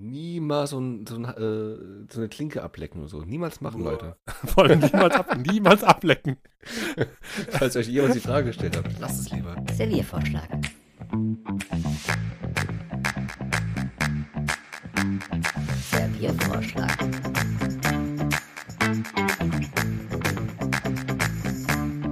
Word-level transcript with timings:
Niemals 0.00 0.70
so, 0.70 0.78
ein, 0.78 1.04
so, 1.08 1.16
ein, 1.16 1.24
äh, 1.24 2.06
so 2.08 2.20
eine 2.20 2.28
Klinke 2.28 2.62
ablecken 2.62 3.00
oder 3.00 3.08
so. 3.10 3.22
Niemals 3.22 3.60
machen, 3.60 3.82
Boah. 3.82 3.90
Leute. 3.92 4.16
Voll 4.46 4.76
niemals, 4.76 5.14
ab, 5.14 5.36
niemals 5.36 5.82
ablecken. 5.82 6.36
Falls 7.50 7.74
euch 7.74 7.88
jemand 7.88 8.14
die 8.14 8.20
Frage 8.20 8.46
gestellt 8.46 8.76
hat, 8.76 8.84
lasst 9.00 9.20
es 9.20 9.32
lieber. 9.32 9.56
Serviervorschlag. 9.72 10.48
Serviervorschlag. 15.90 16.98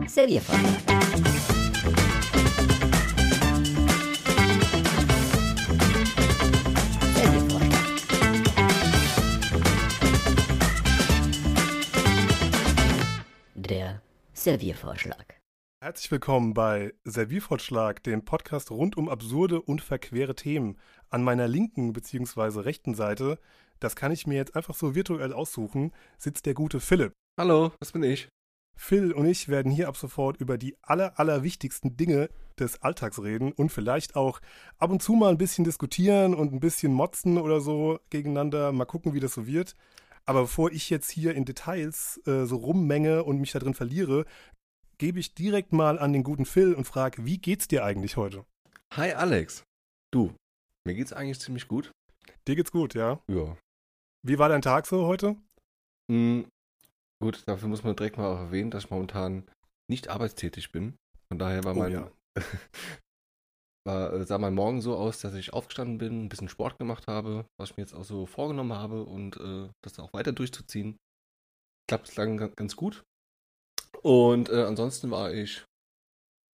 Serviervorschlag. 0.08 1.55
Serviervorschlag. 14.46 15.41
Herzlich 15.82 16.09
willkommen 16.12 16.55
bei 16.55 16.95
Serviervorschlag, 17.02 18.05
dem 18.05 18.24
Podcast 18.24 18.70
rund 18.70 18.96
um 18.96 19.09
absurde 19.09 19.60
und 19.60 19.80
verquere 19.82 20.36
Themen. 20.36 20.78
An 21.10 21.24
meiner 21.24 21.48
linken 21.48 21.92
bzw. 21.92 22.60
rechten 22.60 22.95
Seite, 22.95 23.41
das 23.80 23.96
kann 23.96 24.12
ich 24.12 24.24
mir 24.28 24.36
jetzt 24.36 24.55
einfach 24.55 24.77
so 24.77 24.95
virtuell 24.95 25.32
aussuchen, 25.32 25.91
sitzt 26.16 26.46
der 26.46 26.55
gute 26.55 26.78
Philipp. 26.78 27.12
Hallo, 27.41 27.72
das 27.80 27.91
bin 27.91 28.05
ich. 28.05 28.28
Phil 28.78 29.12
und 29.12 29.27
ich 29.27 29.48
werden 29.48 29.72
hier 29.72 29.88
ab 29.88 29.96
sofort 29.96 30.36
über 30.36 30.58
die 30.58 30.77
aller, 30.80 31.19
allerwichtigsten 31.19 31.97
Dinge 31.97 32.28
des 32.56 32.80
Alltags 32.83 33.20
reden 33.20 33.50
und 33.50 33.72
vielleicht 33.72 34.14
auch 34.14 34.41
ab 34.78 34.92
und 34.92 35.02
zu 35.02 35.14
mal 35.14 35.30
ein 35.30 35.38
bisschen 35.38 35.64
diskutieren 35.64 36.34
und 36.34 36.52
ein 36.52 36.60
bisschen 36.60 36.92
motzen 36.92 37.38
oder 37.38 37.60
so 37.60 37.98
gegeneinander. 38.10 38.70
Mal 38.70 38.84
gucken, 38.84 39.12
wie 39.12 39.19
das 39.19 39.34
so 39.34 39.48
wird. 39.48 39.74
Aber 40.28 40.42
bevor 40.42 40.72
ich 40.72 40.90
jetzt 40.90 41.10
hier 41.10 41.34
in 41.34 41.44
Details 41.44 42.20
äh, 42.27 42.46
so 42.46 42.56
rummenge 42.56 43.22
und 43.22 43.38
mich 43.38 43.52
da 43.52 43.60
drin 43.60 43.74
verliere, 43.74 44.27
gebe 44.98 45.20
ich 45.20 45.34
direkt 45.34 45.72
mal 45.72 45.98
an 45.98 46.12
den 46.12 46.24
guten 46.24 46.44
Phil 46.44 46.74
und 46.74 46.84
frage, 46.84 47.24
wie 47.24 47.38
geht's 47.38 47.68
dir 47.68 47.84
eigentlich 47.84 48.16
heute? 48.16 48.44
Hi 48.94 49.12
Alex. 49.12 49.62
Du, 50.12 50.34
mir 50.84 50.94
geht's 50.94 51.12
eigentlich 51.12 51.38
ziemlich 51.38 51.68
gut. 51.68 51.92
Dir 52.48 52.56
geht's 52.56 52.72
gut, 52.72 52.94
ja? 52.94 53.20
Ja. 53.30 53.56
Wie 54.27 54.38
war 54.38 54.48
dein 54.48 54.62
Tag 54.62 54.86
so 54.86 55.06
heute? 55.06 55.36
Mhm. 56.10 56.48
Gut, 57.22 57.44
dafür 57.46 57.68
muss 57.68 57.84
man 57.84 57.94
direkt 57.94 58.18
mal 58.18 58.27
auch 58.27 58.38
erwähnen, 58.38 58.70
dass 58.70 58.84
ich 58.84 58.90
momentan 58.90 59.48
nicht 59.88 60.08
arbeitstätig 60.08 60.72
bin. 60.72 60.96
Von 61.28 61.38
daher 61.38 61.64
war 61.64 61.77
Oh 61.77 61.78
mein, 61.78 61.92
ja. 61.92 62.11
war, 63.87 64.12
äh, 64.12 64.25
sah 64.25 64.39
mein 64.39 64.55
Morgen 64.55 64.81
so 64.83 64.97
aus, 64.97 65.20
dass 65.20 65.34
ich 65.34 65.53
aufgestanden 65.53 65.98
bin, 65.98 66.25
ein 66.25 66.29
bisschen 66.29 66.48
Sport 66.48 66.79
gemacht 66.79 67.06
habe, 67.06 67.47
was 67.59 67.70
ich 67.70 67.77
mir 67.77 67.83
jetzt 67.84 67.95
auch 67.95 68.05
so 68.05 68.27
vorgenommen 68.27 68.73
habe 68.75 69.05
und 69.05 69.37
äh, 69.39 69.69
das 69.83 69.98
auch 69.98 70.12
weiter 70.12 70.33
durchzuziehen. 70.33 70.97
Klappt 71.89 72.07
bislang 72.09 72.37
ga- 72.37 72.51
ganz 72.57 72.77
gut. 72.77 73.03
Und 74.03 74.48
äh, 74.51 74.64
ansonsten 74.64 75.11
war 75.11 75.33
ich, 75.33 75.64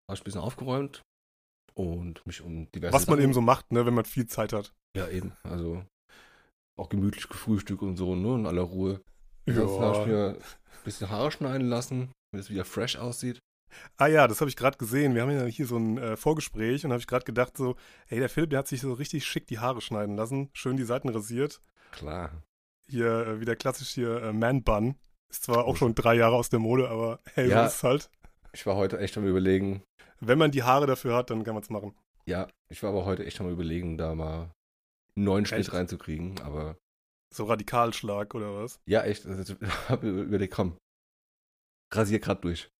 war 0.09 0.15
ich 0.15 0.21
ein 0.21 0.25
bisschen 0.25 0.41
aufgeräumt 0.41 1.03
und 1.75 2.25
mich 2.27 2.43
um 2.43 2.71
diverse 2.73 2.93
Was 2.93 3.07
man 3.07 3.17
Sachen- 3.17 3.25
eben 3.25 3.33
so 3.35 3.41
macht, 3.41 3.73
ne, 3.73 3.85
wenn 3.87 3.95
man 3.95 4.05
viel 4.05 4.27
Zeit 4.27 4.53
hat. 4.53 4.73
Ja, 4.97 5.09
eben. 5.09 5.33
Also 5.43 5.85
auch 6.79 6.89
gemütlich 6.91 7.29
gefrühstückt 7.29 7.83
und 7.83 7.97
so, 7.97 8.15
nur 8.15 8.37
in 8.37 8.47
aller 8.47 8.63
Ruhe. 8.63 9.01
Ansonsten 9.47 9.83
habe 9.83 10.01
ich 10.01 10.07
mir 10.07 10.29
ein 10.39 10.85
bisschen 10.85 11.11
Haare 11.11 11.33
schneiden 11.33 11.69
lassen, 11.69 12.13
damit 12.31 12.45
es 12.45 12.51
wieder 12.51 12.65
fresh 12.65 12.97
aussieht. 12.97 13.39
Ah 13.97 14.07
ja, 14.07 14.27
das 14.29 14.41
habe 14.41 14.49
ich 14.49 14.57
gerade 14.57 14.79
gesehen. 14.79 15.15
Wir 15.15 15.23
haben 15.23 15.31
ja 15.31 15.45
hier 15.45 15.67
so 15.67 15.77
ein 15.77 15.99
äh, 15.99 16.17
Vorgespräch 16.17 16.85
und 16.85 16.93
habe 16.93 17.01
ich 17.01 17.07
gerade 17.07 17.25
gedacht 17.25 17.57
so, 17.57 17.77
hey, 18.07 18.19
der 18.19 18.29
Philipp, 18.29 18.51
der 18.51 18.61
hat 18.61 18.69
sich 18.69 18.81
so 18.81 18.93
richtig 18.93 19.25
schick 19.25 19.47
die 19.47 19.59
Haare 19.59 19.81
schneiden 19.81 20.17
lassen, 20.17 20.51
schön 20.53 20.77
die 20.77 20.85
Seiten 20.85 21.09
rasiert. 21.09 21.61
Klar. 21.93 22.43
Hier 22.89 23.27
äh, 23.27 23.41
wieder 23.41 23.57
klassisch 23.57 23.91
hier 23.91 24.23
äh, 24.23 24.33
Man 24.33 24.63
Bun. 24.63 24.97
Ist 25.31 25.45
zwar 25.45 25.65
auch 25.65 25.77
schon 25.77 25.95
drei 25.95 26.15
Jahre 26.15 26.35
aus 26.37 26.51
der 26.51 26.59
Mode, 26.59 26.89
aber 26.91 27.21
hey, 27.35 27.49
Ja. 27.49 27.63
so 27.63 27.67
ist 27.69 27.75
es 27.77 27.83
halt. 27.83 28.11
Ich 28.53 28.67
war 28.67 28.77
heute 28.77 28.99
echt 28.99 29.17
am 29.17 29.27
überlegen. 29.27 29.83
Wenn 30.21 30.39
man 30.39 30.51
die 30.51 30.63
Haare 30.63 30.87
dafür 30.87 31.15
hat, 31.17 31.31
dann 31.31 31.43
kann 31.43 31.55
man 31.55 31.63
es 31.63 31.71
machen. 31.71 31.95
Ja, 32.27 32.49
ich 32.69 32.83
war 32.83 32.91
aber 32.91 33.05
heute 33.07 33.25
echt 33.25 33.41
am 33.41 33.49
überlegen, 33.51 33.97
da 33.99 34.15
mal 34.15 34.51
einen 35.17 35.25
neuen 35.25 35.47
Schnitt 35.47 35.61
Echt? 35.61 35.73
reinzukriegen. 35.73 36.41
Aber 36.43 36.77
So 37.35 37.45
Radikalschlag 37.45 38.35
oder 38.35 38.55
was? 38.63 38.79
ja, 38.87 39.03
echt. 39.05 39.25
Also, 39.27 39.55
ich 39.61 39.89
habe 39.89 40.09
überlegt, 40.09 40.55
komm, 40.55 40.77
rasier 41.93 42.19
grad 42.21 42.45
durch. 42.45 42.71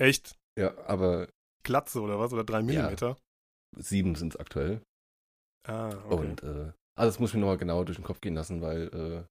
Echt? 0.00 0.34
Ja, 0.58 0.76
aber 0.86 1.28
Glatze 1.62 2.00
oder 2.00 2.18
was? 2.18 2.32
Oder 2.32 2.44
drei 2.44 2.62
Millimeter? 2.62 3.16
sieben 3.76 4.14
sind 4.14 4.34
es 4.34 4.40
aktuell. 4.40 4.82
Ah, 5.68 5.94
okay. 6.08 6.14
Und 6.14 6.42
äh, 6.42 6.72
also 6.98 7.10
das 7.10 7.20
muss 7.20 7.30
ich 7.30 7.34
mir 7.34 7.40
nochmal 7.40 7.58
genau 7.58 7.84
durch 7.84 7.98
den 7.98 8.04
Kopf 8.04 8.20
gehen 8.20 8.34
lassen, 8.34 8.62
weil 8.62 8.88
äh, 8.88 9.24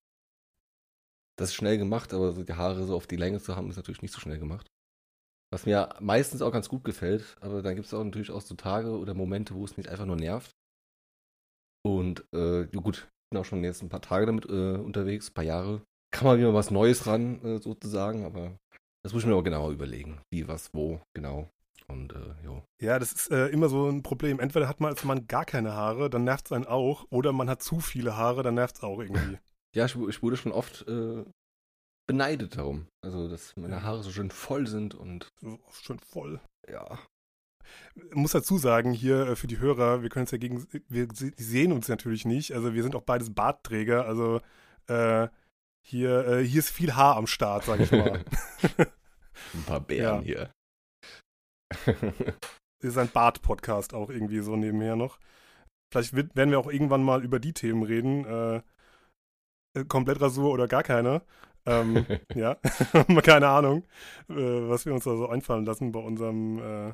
das 1.38 1.50
ist 1.50 1.56
schnell 1.56 1.78
gemacht, 1.78 2.13
aber 2.13 2.31
so 2.31 2.44
die 2.44 2.53
Haare 2.53 2.85
so 2.85 2.96
auf 2.96 3.08
die 3.08 3.16
Länge 3.16 3.40
zu 3.40 3.56
haben, 3.56 3.69
ist 3.69 3.78
natürlich 3.78 4.02
nicht 4.02 4.13
so 4.13 4.19
schnell 4.19 4.40
gemacht. 4.40 4.69
Was 5.52 5.66
mir 5.66 5.90
meistens 6.00 6.41
auch 6.41 6.52
ganz 6.52 6.69
gut 6.69 6.84
gefällt, 6.84 7.38
aber 7.41 7.62
dann 7.62 7.75
gibt 7.75 7.88
es 7.88 7.94
auch 7.94 8.03
natürlich 8.03 8.29
auch 8.29 8.41
so 8.41 8.56
Tage 8.56 8.91
oder 8.91 9.13
Momente, 9.16 9.56
wo 9.56 9.66
es 9.66 9.78
mich 9.78 9.90
einfach 9.90 10.06
nur 10.06 10.16
nervt. 10.16 10.52
Und 11.84 12.25
äh, 12.34 12.62
ja 12.62 12.79
gut, 12.81 13.08
ich 13.08 13.29
bin 13.31 13.40
auch 13.40 13.46
schon 13.46 13.63
jetzt 13.63 13.81
ein 13.81 13.90
paar 13.90 14.02
Tage 14.02 14.28
damit 14.28 14.46
äh, 14.46 14.78
unterwegs, 14.78 15.29
ein 15.29 15.34
paar 15.34 15.44
Jahre. 15.44 15.81
Kann 16.12 16.25
mal 16.25 16.38
wieder 16.38 16.53
was 16.53 16.72
Neues 16.72 17.08
ran, 17.08 17.44
äh, 17.44 17.59
sozusagen, 17.59 18.25
aber 18.25 18.58
das 19.04 19.14
muss 19.14 19.24
ich 19.24 19.28
mir 19.30 19.36
auch 19.36 19.44
genauer 19.44 19.72
überlegen. 19.72 20.22
Wie, 20.32 20.48
was, 20.48 20.74
wo, 20.74 21.02
genau. 21.14 21.50
Und 21.88 22.14
äh, 22.14 22.46
jo. 22.46 22.64
Ja, 22.82 23.00
das 23.00 23.12
ist 23.14 23.32
äh, 23.32 23.48
immer 23.48 23.68
so 23.70 23.90
ein 23.90 24.04
Problem. 24.04 24.40
Entweder 24.40 24.68
hat 24.68 24.80
man 24.80 24.92
als 24.92 25.04
Mann 25.04 25.28
gar 25.28 25.46
keine 25.46 25.74
Haare, 25.74 26.10
dann 26.10 26.24
nervt 26.24 26.46
es 26.46 26.52
einen 26.52 26.66
auch, 26.68 27.06
oder 27.09 27.32
man 27.34 27.50
hat 27.50 27.64
zu 27.64 27.80
viele 27.80 28.16
Haare, 28.16 28.44
dann 28.44 28.56
nervt 28.56 28.76
es 28.78 28.84
auch 28.84 29.00
irgendwie. 29.00 29.38
Ja, 29.76 29.86
ich, 29.86 29.96
ich 29.96 30.24
wurde 30.24 30.36
schon 30.36 30.52
oft 30.52 30.88
äh, 30.88 31.24
beneidet 32.08 32.58
darum. 32.58 32.88
Also, 33.06 33.28
dass 33.30 33.56
meine 33.56 33.84
Haare 33.84 34.02
so 34.02 34.09
schön 34.09 34.32
voll 34.32 34.66
sind 34.66 34.96
und 34.96 35.30
So, 35.40 35.59
Schon 35.84 36.00
voll. 36.00 36.42
ja. 36.68 36.98
Ich 37.96 38.16
muss 38.16 38.32
dazu 38.32 38.58
sagen, 38.58 38.94
hier 38.94 39.28
äh, 39.28 39.36
für 39.36 39.46
die 39.46 39.59
Hörer, 39.59 40.02
wir 40.02 40.09
können 40.09 40.26
es 40.26 40.32
ja 40.32 40.40
gegen, 40.40 40.66
wir 40.88 41.08
sehen 41.14 41.72
uns 41.72 41.88
natürlich 41.88 42.26
nicht. 42.26 42.54
Also 42.54 42.74
wir 42.74 42.82
sind 42.82 42.96
auch 42.96 43.04
beides 43.04 43.32
Bartträger. 43.32 44.06
Also 44.06 44.42
äh, 44.88 45.28
hier, 45.85 46.28
äh, 46.28 46.44
hier 46.44 46.59
ist 46.59 46.69
viel 46.69 46.95
Haar 46.95 47.16
am 47.16 47.28
Start, 47.28 47.66
sag 47.66 47.79
ich 47.79 47.91
mal. 47.91 48.23
Ein 49.53 49.63
paar 49.66 49.79
Bären 49.79 50.22
hier. 50.22 50.51
ist 52.81 52.97
ein 52.97 53.09
Bart-Podcast 53.09 53.94
auch 53.94 54.09
irgendwie 54.09 54.40
so 54.40 54.56
nebenher 54.56 54.95
noch. 54.95 55.19
Vielleicht 55.91 56.16
wird, 56.16 56.35
werden 56.35 56.51
wir 56.51 56.59
auch 56.59 56.72
irgendwann 56.72 57.03
mal 57.03 57.23
über 57.23 57.40
die 57.40 57.53
Themen 57.53 57.84
reden. 57.84 58.25
Äh, 58.25 58.62
äh, 59.75 59.85
Komplettrasur 59.85 60.51
oder 60.51 60.67
gar 60.67 60.84
keine. 60.84 61.22
Ähm, 61.66 62.06
ja, 62.35 62.56
keine 63.23 63.47
Ahnung, 63.50 63.84
äh, 64.29 64.34
was 64.34 64.85
wir 64.85 64.94
uns 64.94 65.03
da 65.03 65.16
so 65.16 65.28
einfallen 65.28 65.66
lassen 65.66 65.91
bei 65.91 66.00
unserem, 66.00 66.59
äh, 66.59 66.94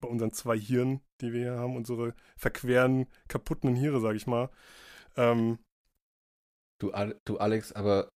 bei 0.00 0.08
unseren 0.08 0.32
zwei 0.32 0.58
Hirn, 0.58 1.00
die 1.20 1.32
wir 1.32 1.40
hier 1.40 1.58
haben, 1.58 1.76
unsere 1.76 2.14
verqueren, 2.36 3.06
kaputten 3.28 3.74
Hirne, 3.74 4.00
sag 4.00 4.16
ich 4.16 4.26
mal. 4.26 4.50
Ähm, 5.16 5.58
du, 6.80 6.92
du, 7.24 7.38
Alex, 7.38 7.72
aber 7.72 8.08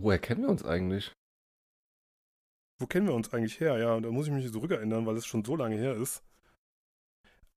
woher 0.00 0.18
kennen 0.18 0.42
wir 0.42 0.48
uns 0.50 0.64
eigentlich? 0.64 1.12
wo 2.80 2.86
kennen 2.88 3.06
wir 3.06 3.14
uns 3.14 3.32
eigentlich 3.32 3.60
her? 3.60 3.78
Ja, 3.78 4.00
da 4.00 4.10
muss 4.10 4.26
ich 4.26 4.32
mich 4.32 4.50
zurückerinnern, 4.50 5.06
weil 5.06 5.16
es 5.16 5.24
schon 5.24 5.44
so 5.44 5.54
lange 5.54 5.76
her 5.76 5.94
ist. 5.94 6.24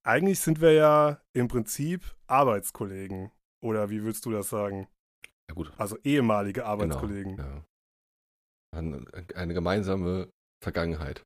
Eigentlich 0.04 0.38
sind 0.38 0.60
wir 0.60 0.70
ja 0.72 1.20
im 1.32 1.48
Prinzip 1.48 2.14
Arbeitskollegen. 2.28 3.32
Oder 3.60 3.90
wie 3.90 4.04
willst 4.04 4.24
du 4.24 4.30
das 4.30 4.48
sagen? 4.50 4.86
Ja, 5.48 5.54
gut. 5.56 5.72
Also 5.78 5.98
ehemalige 6.04 6.60
Genau, 6.60 6.70
Arbeitskollegen. 6.70 7.36
ja. 7.38 7.64
Eine, 8.72 9.04
eine 9.34 9.52
gemeinsame 9.54 10.30
Vergangenheit. 10.62 11.22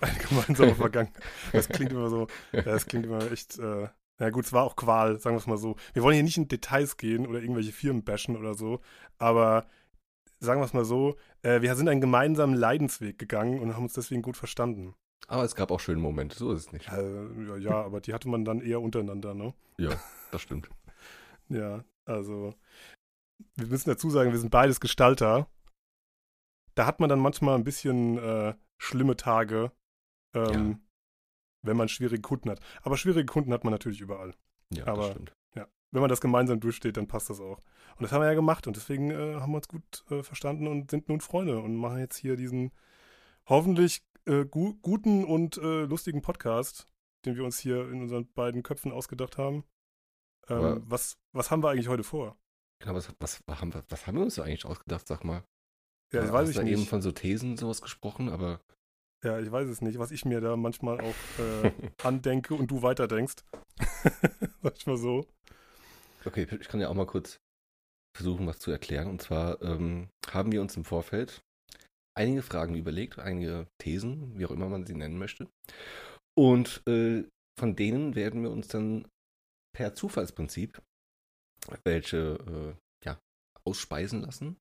Eine 0.00 0.18
gemeinsame 0.18 0.74
Vergangenheit. 0.74 1.22
Das 1.52 1.68
klingt 1.68 1.92
immer 1.92 2.08
so, 2.08 2.26
das 2.50 2.86
klingt 2.86 3.06
immer 3.06 3.30
echt, 3.30 3.56
äh, 3.60 3.88
na 4.18 4.30
gut, 4.30 4.44
es 4.44 4.52
war 4.52 4.64
auch 4.64 4.76
Qual, 4.76 5.18
sagen 5.18 5.36
wir 5.36 5.40
es 5.40 5.46
mal 5.46 5.58
so. 5.58 5.76
Wir 5.92 6.02
wollen 6.02 6.14
hier 6.14 6.22
nicht 6.22 6.36
in 6.36 6.48
Details 6.48 6.96
gehen 6.96 7.26
oder 7.26 7.40
irgendwelche 7.40 7.72
Firmen 7.72 8.04
bashen 8.04 8.36
oder 8.36 8.54
so, 8.54 8.80
aber 9.18 9.66
sagen 10.38 10.60
wir 10.60 10.66
es 10.66 10.74
mal 10.74 10.84
so, 10.84 11.16
äh, 11.42 11.62
wir 11.62 11.74
sind 11.74 11.88
einen 11.88 12.00
gemeinsamen 12.00 12.54
Leidensweg 12.54 13.18
gegangen 13.18 13.60
und 13.60 13.74
haben 13.74 13.84
uns 13.84 13.94
deswegen 13.94 14.22
gut 14.22 14.36
verstanden. 14.36 14.94
Aber 15.26 15.42
es 15.42 15.54
gab 15.54 15.70
auch 15.70 15.80
schöne 15.80 16.00
Momente, 16.00 16.36
so 16.36 16.52
ist 16.52 16.66
es 16.66 16.72
nicht. 16.72 16.90
Also, 16.90 17.30
ja, 17.40 17.56
ja, 17.56 17.82
aber 17.82 18.00
die 18.00 18.12
hatte 18.12 18.28
man 18.28 18.44
dann 18.44 18.60
eher 18.60 18.80
untereinander, 18.80 19.34
ne? 19.34 19.54
Ja, 19.78 19.90
das 20.30 20.42
stimmt. 20.42 20.68
Ja, 21.50 21.84
also 22.06 22.54
wir 23.56 23.66
müssen 23.66 23.90
dazu 23.90 24.08
sagen, 24.08 24.32
wir 24.32 24.38
sind 24.38 24.50
beides 24.50 24.80
Gestalter. 24.80 25.46
Da 26.74 26.86
hat 26.86 27.00
man 27.00 27.10
dann 27.10 27.18
manchmal 27.18 27.54
ein 27.54 27.64
bisschen 27.64 28.16
äh, 28.16 28.54
schlimme 28.78 29.14
Tage, 29.16 29.72
ähm, 30.34 30.80
wenn 31.64 31.76
man 31.76 31.88
schwierige 31.88 32.22
Kunden 32.22 32.50
hat. 32.50 32.60
Aber 32.82 32.96
schwierige 32.96 33.26
Kunden 33.26 33.52
hat 33.52 33.64
man 33.64 33.72
natürlich 33.72 34.00
überall. 34.00 34.34
Ja, 34.70 34.86
Aber- 34.86 35.02
das 35.02 35.10
stimmt. 35.12 35.32
Wenn 35.90 36.00
man 36.00 36.10
das 36.10 36.20
gemeinsam 36.20 36.58
durchsteht, 36.58 36.96
dann 36.96 37.06
passt 37.06 37.30
das 37.30 37.38
auch. 37.38 37.58
Und 37.58 38.02
das 38.02 38.10
haben 38.10 38.20
wir 38.20 38.26
ja 38.26 38.34
gemacht 38.34 38.66
und 38.66 38.74
deswegen 38.74 39.12
äh, 39.12 39.36
haben 39.36 39.52
wir 39.52 39.58
uns 39.58 39.68
gut 39.68 40.04
äh, 40.10 40.24
verstanden 40.24 40.66
und 40.66 40.90
sind 40.90 41.08
nun 41.08 41.20
Freunde 41.20 41.60
und 41.60 41.76
machen 41.76 42.00
jetzt 42.00 42.16
hier 42.16 42.34
diesen 42.34 42.72
hoffentlich 43.46 44.02
äh, 44.26 44.44
gu 44.44 44.74
guten 44.82 45.24
und 45.24 45.56
äh, 45.58 45.84
lustigen 45.84 46.20
Podcast, 46.20 46.88
den 47.24 47.36
wir 47.36 47.44
uns 47.44 47.60
hier 47.60 47.88
in 47.88 48.02
unseren 48.02 48.26
beiden 48.32 48.64
Köpfen 48.64 48.90
ausgedacht 48.90 49.38
haben. 49.38 49.62
Ähm, 50.48 50.82
was, 50.84 51.16
was 51.30 51.52
haben 51.52 51.62
wir 51.62 51.70
eigentlich 51.70 51.86
heute 51.86 52.02
vor? 52.02 52.36
Genau, 52.80 52.96
was, 52.96 53.14
was, 53.20 53.40
haben, 53.46 53.72
wir, 53.72 53.84
was 53.88 54.08
haben 54.08 54.16
wir 54.16 54.24
uns 54.24 54.34
da 54.34 54.42
eigentlich 54.42 54.64
ausgedacht, 54.64 55.06
sag 55.06 55.22
mal? 55.22 55.44
Ja, 56.12 56.22
das 56.22 56.32
weiß 56.32 56.48
ich 56.48 56.56
da 56.56 56.62
eben 56.62 56.80
nicht. 56.80 56.88
von 56.88 57.02
so 57.02 57.12
Thesen 57.12 57.56
sowas 57.56 57.80
gesprochen, 57.80 58.30
aber 58.30 58.60
Ja, 59.24 59.40
ich 59.40 59.50
weiß 59.50 59.68
es 59.68 59.80
nicht, 59.80 59.98
was 59.98 60.10
ich 60.10 60.26
mir 60.26 60.42
da 60.42 60.54
manchmal 60.54 61.00
auch 61.00 61.38
äh, 61.38 61.72
andenke 62.02 62.54
und 62.54 62.70
du 62.70 62.82
weiterdenkst. 62.82 63.36
Sag 64.62 64.76
ich 64.76 64.86
mal 64.86 64.98
so. 64.98 65.26
okay, 66.26 66.46
ich 66.60 66.68
kann 66.68 66.80
ja 66.80 66.90
auch 66.90 66.94
mal 66.94 67.06
kurz 67.06 67.38
versuchen, 68.14 68.46
was 68.46 68.58
zu 68.58 68.70
erklären. 68.70 69.08
Und 69.08 69.22
zwar 69.22 69.62
ähm, 69.62 70.10
haben 70.28 70.52
wir 70.52 70.60
uns 70.60 70.76
im 70.76 70.84
Vorfeld 70.84 71.42
einige 72.14 72.42
Fragen 72.42 72.74
überlegt, 72.74 73.18
einige 73.18 73.66
Thesen, 73.80 74.38
wie 74.38 74.44
auch 74.44 74.50
immer 74.50 74.68
man 74.68 74.84
sie 74.84 74.94
nennen 74.94 75.16
möchte. 75.16 75.48
Und 76.36 76.82
äh, 76.86 77.24
von 77.58 77.76
denen 77.76 78.14
werden 78.14 78.42
wir 78.42 78.50
uns 78.50 78.68
dann 78.68 79.08
per 79.74 79.94
Zufallsprinzip 79.94 80.82
welche 81.84 82.76
äh, 83.06 83.06
ja, 83.06 83.18
ausspeisen 83.64 84.20
lassen. 84.20 84.58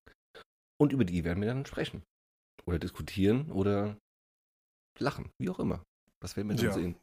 Und 0.80 0.94
über 0.94 1.04
die 1.04 1.25
werden 1.25 1.42
wir 1.42 1.50
dann 1.50 1.65
sprechen. 1.65 2.01
Oder 2.65 2.80
diskutieren 2.80 3.51
oder 3.51 3.98
lachen, 5.00 5.31
wie 5.38 5.50
auch 5.50 5.60
immer. 5.60 5.84
Das 6.19 6.36
werden 6.38 6.50
wir 6.50 6.56
dann 6.56 6.66
Ja. 6.66 6.72
sehen. 6.74 6.95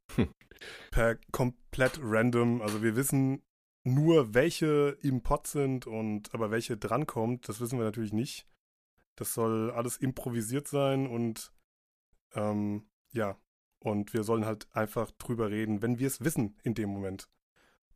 Per 0.90 1.16
komplett 1.32 1.98
random. 2.02 2.62
Also 2.62 2.82
wir 2.82 2.96
wissen 2.96 3.42
nur, 3.84 4.34
welche 4.34 4.98
im 5.02 5.22
Pod 5.22 5.46
sind 5.46 5.86
und 5.86 6.32
aber 6.34 6.50
welche 6.50 6.76
drankommt, 6.76 7.48
das 7.48 7.60
wissen 7.60 7.78
wir 7.78 7.84
natürlich 7.84 8.12
nicht. 8.12 8.46
Das 9.16 9.34
soll 9.34 9.70
alles 9.70 9.96
improvisiert 9.98 10.68
sein 10.68 11.06
und 11.06 11.52
ähm, 12.34 12.88
ja. 13.10 13.36
Und 13.82 14.12
wir 14.12 14.24
sollen 14.24 14.44
halt 14.44 14.68
einfach 14.74 15.10
drüber 15.12 15.50
reden, 15.50 15.80
wenn 15.80 15.98
wir 15.98 16.06
es 16.06 16.22
wissen 16.22 16.58
in 16.62 16.74
dem 16.74 16.90
Moment. 16.90 17.30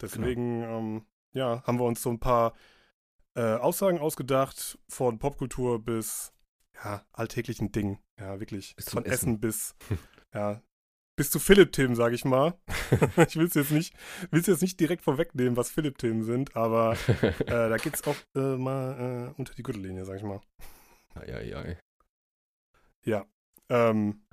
Deswegen, 0.01 0.63
ähm, 0.63 1.07
ja, 1.33 1.63
haben 1.67 1.79
wir 1.79 1.85
uns 1.85 2.01
so 2.03 2.09
ein 2.11 2.21
paar 2.21 2.55
äh, 3.35 3.55
Aussagen 3.57 3.99
ausgedacht, 3.99 4.79
von 4.89 5.19
Popkultur 5.19 5.83
bis 5.85 6.33
ja, 6.83 7.05
alltäglichen 7.13 7.71
Dingen. 7.71 7.99
Ja, 8.19 8.39
wirklich. 8.41 8.77
Bis 8.77 8.91
von 8.91 9.05
Essen. 9.05 9.13
Essen 9.15 9.41
bis, 9.41 9.75
ja, 10.35 10.63
bis 11.17 11.31
zu 11.31 11.39
Philipp-Themen, 11.39 11.95
sage 11.95 12.15
ich 12.15 12.25
mal. 12.25 12.59
ich 13.29 13.37
will 13.37 13.47
es 13.47 13.55
jetzt 13.55 13.71
nicht, 13.71 13.95
will's 14.31 14.47
jetzt 14.47 14.63
nicht 14.63 14.79
direkt 14.81 15.03
vorwegnehmen, 15.03 15.57
was 15.57 15.71
Philipp-Themen 15.71 16.23
sind, 16.23 16.57
aber 16.57 16.97
äh, 17.23 17.45
da 17.47 17.77
geht's 17.77 18.05
auch 18.07 18.17
äh, 18.35 18.57
mal 18.57 19.33
äh, 19.33 19.39
unter 19.39 19.55
die 19.55 19.63
Gürtellinie, 19.63 20.05
sag 20.05 20.17
ich 20.17 20.23
mal. 20.23 20.41
ja, 21.27 21.41
ja, 21.41 21.67
ja. 21.67 21.77
Ja. 23.05 23.27
Ähm, 23.69 24.25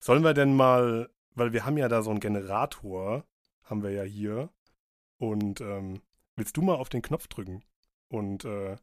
sollen 0.00 0.22
wir 0.22 0.34
denn 0.34 0.54
mal, 0.54 1.10
weil 1.34 1.52
wir 1.52 1.64
haben 1.64 1.78
ja 1.78 1.88
da 1.88 2.02
so 2.02 2.10
einen 2.10 2.20
Generator, 2.20 3.24
haben 3.64 3.82
wir 3.82 3.90
ja 3.90 4.02
hier. 4.02 4.50
Und 5.18 5.60
ähm, 5.60 6.00
willst 6.36 6.56
du 6.56 6.62
mal 6.62 6.76
auf 6.76 6.88
den 6.88 7.02
Knopf 7.02 7.26
drücken 7.26 7.64
und 8.08 8.44
äh, 8.44 8.76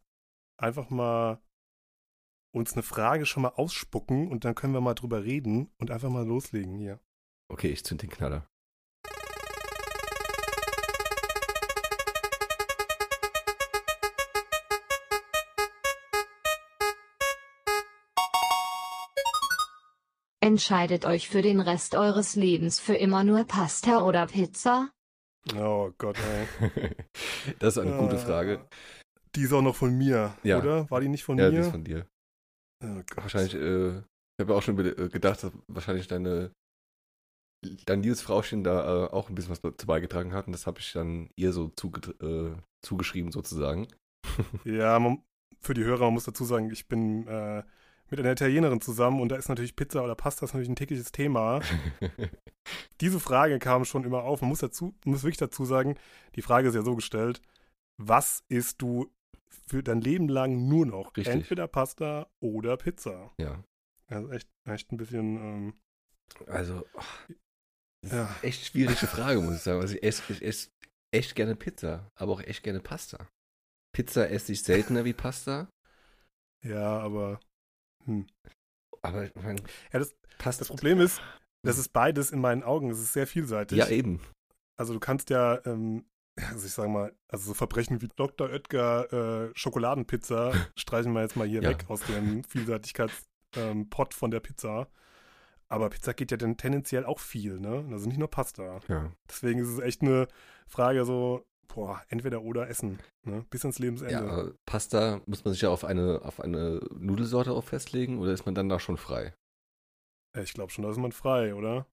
einfach 0.57 0.89
mal 0.89 1.39
uns 2.55 2.73
eine 2.73 2.83
Frage 2.83 3.25
schon 3.25 3.43
mal 3.43 3.49
ausspucken 3.49 4.29
und 4.29 4.45
dann 4.45 4.55
können 4.55 4.73
wir 4.73 4.81
mal 4.81 4.93
drüber 4.93 5.23
reden 5.23 5.69
und 5.77 5.91
einfach 5.91 6.09
mal 6.09 6.25
loslegen 6.25 6.75
hier. 6.75 6.99
Okay, 7.49 7.67
ich 7.69 7.83
zünd 7.83 8.01
den 8.01 8.09
Knaller. 8.09 8.47
Entscheidet 20.41 21.05
euch 21.05 21.27
für 21.27 21.41
den 21.41 21.59
Rest 21.59 21.95
eures 21.95 22.35
Lebens 22.35 22.79
für 22.79 22.95
immer 22.95 23.23
nur 23.23 23.45
Pasta 23.45 24.03
oder 24.03 24.27
Pizza? 24.27 24.89
Oh 25.57 25.91
Gott, 25.97 26.17
ey. 26.19 26.95
das 27.59 27.77
ist 27.77 27.83
eine 27.83 27.97
gute 27.97 28.15
Äh, 28.15 28.19
Frage. 28.19 28.67
Die 29.35 29.41
ist 29.41 29.53
auch 29.53 29.61
noch 29.61 29.75
von 29.75 29.97
mir, 29.97 30.35
Ja. 30.43 30.59
oder? 30.59 30.89
War 30.89 31.01
die 31.01 31.09
nicht 31.09 31.23
von 31.23 31.37
Ja, 31.37 31.45
mir? 31.45 31.51
die 31.51 31.57
ist 31.57 31.71
von 31.71 31.83
dir. 31.83 32.07
Oh. 32.83 33.01
Wahrscheinlich, 33.15 33.55
äh, 33.55 33.97
ich 33.97 34.41
habe 34.41 34.51
ja 34.51 34.57
auch 34.57 34.61
schon 34.61 34.77
äh, 34.79 35.09
gedacht, 35.09 35.43
dass 35.43 35.51
wahrscheinlich 35.67 36.07
deine 36.07 36.51
dein 37.85 38.03
liebes 38.03 38.21
Frauchen 38.21 38.63
da 38.63 39.05
äh, 39.05 39.09
auch 39.09 39.29
ein 39.29 39.35
bisschen 39.35 39.51
was 39.51 39.61
dazu 39.61 39.87
beigetragen 39.87 40.33
hat 40.33 40.47
und 40.47 40.53
das 40.53 40.67
habe 40.67 40.79
ich 40.79 40.91
dann 40.93 41.29
ihr 41.35 41.51
so 41.51 41.71
äh, 42.21 42.51
zugeschrieben 42.81 43.31
sozusagen. 43.31 43.87
Ja, 44.65 44.97
man, 44.99 45.23
für 45.61 45.73
die 45.75 45.83
Hörer, 45.83 46.05
man 46.05 46.13
muss 46.13 46.25
dazu 46.25 46.45
sagen, 46.45 46.71
ich 46.71 46.87
bin 46.87 47.27
äh, 47.27 47.63
mit 48.09 48.19
einer 48.19 48.31
Italienerin 48.31 48.81
zusammen 48.81 49.21
und 49.21 49.29
da 49.29 49.35
ist 49.35 49.49
natürlich 49.49 49.75
Pizza 49.75 50.03
oder 50.03 50.15
Pasta 50.15 50.45
ist 50.45 50.53
natürlich 50.53 50.69
ein 50.69 50.75
tägliches 50.75 51.11
Thema. 51.11 51.61
Diese 53.01 53.19
Frage 53.19 53.59
kam 53.59 53.85
schon 53.85 54.03
immer 54.03 54.23
auf. 54.23 54.41
Man 54.41 54.49
muss 54.49 54.59
dazu, 54.59 54.95
muss 55.05 55.23
wirklich 55.23 55.37
dazu 55.37 55.63
sagen, 55.63 55.95
die 56.35 56.41
Frage 56.41 56.67
ist 56.67 56.75
ja 56.75 56.81
so 56.81 56.95
gestellt, 56.95 57.41
was 57.97 58.43
isst 58.49 58.81
du 58.81 59.11
für 59.67 59.83
dein 59.83 60.01
Leben 60.01 60.27
lang 60.29 60.67
nur 60.67 60.85
noch? 60.85 61.15
Richtig. 61.15 61.33
Entweder 61.33 61.67
Pasta 61.67 62.27
oder 62.41 62.77
Pizza. 62.77 63.31
ja. 63.39 63.63
Also 64.07 64.29
echt, 64.31 64.47
echt 64.65 64.91
ein 64.91 64.97
bisschen, 64.97 65.37
ähm, 65.37 65.73
Also, 66.47 66.85
oh, 66.93 67.01
Ja. 68.05 68.35
echt 68.43 68.65
schwierige 68.65 69.07
Frage, 69.07 69.41
muss 69.41 69.55
ich 69.55 69.61
sagen. 69.61 69.81
Also 69.81 69.95
ich 69.95 70.03
esse, 70.03 70.31
ich 70.31 70.41
esse 70.43 70.69
echt 71.11 71.35
gerne 71.35 71.55
Pizza, 71.55 72.07
aber 72.15 72.33
auch 72.33 72.41
echt 72.41 72.61
gerne 72.63 72.79
Pasta. 72.81 73.27
Pizza 73.93 74.29
esse 74.29 74.51
ich 74.51 74.61
seltener 74.61 75.05
wie 75.05 75.13
Pasta, 75.13 75.69
ja, 76.63 76.99
aber 76.99 77.39
hm. 78.05 78.27
aber 79.01 79.23
ich 79.25 79.35
mein, 79.35 79.57
Ja, 79.93 79.99
das- 79.99 80.13
Pasta. 80.37 80.59
das 80.61 80.67
Problem 80.67 80.99
ist, 80.99 81.21
das 81.63 81.77
ist 81.79 81.89
beides 81.93 82.31
in 82.31 82.41
meinen 82.41 82.61
Augen, 82.63 82.89
es 82.91 82.99
ist 82.99 83.13
sehr 83.13 83.25
vielseitig. 83.25 83.77
Ja, 83.77 83.87
eben. 83.87 84.19
Also 84.77 84.93
du 84.93 84.99
kannst 84.99 85.29
ja, 85.31 85.65
ähm, 85.65 86.05
also 86.37 86.65
ich 86.65 86.73
sag 86.73 86.89
mal, 86.89 87.13
also 87.27 87.45
so 87.47 87.53
Verbrechen 87.53 88.01
wie 88.01 88.09
Dr. 88.15 88.49
Oetker 88.49 89.47
äh, 89.47 89.51
Schokoladenpizza 89.55 90.53
streichen 90.75 91.13
wir 91.13 91.21
jetzt 91.21 91.35
mal 91.35 91.47
hier 91.47 91.61
Ja. 91.63 91.69
weg 91.69 91.85
aus 91.87 92.01
dem 92.03 92.43
Vielseitigkeitspot 92.43 93.27
ähm, 93.57 93.87
von 94.11 94.31
der 94.31 94.39
Pizza. 94.41 94.87
Aber 95.67 95.89
Pizza 95.89 96.13
geht 96.13 96.31
ja 96.31 96.37
dann 96.37 96.57
tendenziell 96.57 97.05
auch 97.05 97.19
viel, 97.19 97.59
ne? 97.59 97.85
Also 97.91 98.07
nicht 98.07 98.19
nur 98.19 98.29
Pasta. 98.29 98.79
Ja. 98.87 99.11
Deswegen 99.27 99.59
ist 99.59 99.69
es 99.69 99.79
echt 99.79 100.01
eine 100.03 100.27
Frage 100.67 101.05
so, 101.05 101.45
boah, 101.67 102.01
entweder 102.09 102.43
oder 102.43 102.69
essen, 102.69 102.99
ne? 103.23 103.45
Bis 103.49 103.63
ans 103.65 103.79
Ja, 103.79 103.85
Lebensende. 103.85 104.19
aber 104.19 104.51
Pasta 104.67 105.21
muss 105.25 105.43
man 105.43 105.53
sich 105.53 105.61
ja 105.63 105.69
auf 105.69 105.83
eine, 105.83 106.21
auf 106.23 106.39
eine 106.39 106.81
Nudelsorte 106.95 107.51
auch 107.51 107.63
festlegen 107.63 108.19
oder 108.19 108.31
ist 108.33 108.45
man 108.45 108.53
dann 108.53 108.69
da 108.69 108.79
schon 108.79 108.97
frei? 108.97 109.33
Ja, 110.35 110.41
ich 110.43 110.53
glaube 110.53 110.71
schon, 110.71 110.83
da 110.83 110.91
ist 110.91 110.97
man 110.97 111.11
frei, 111.13 111.55
oder? 111.55 111.87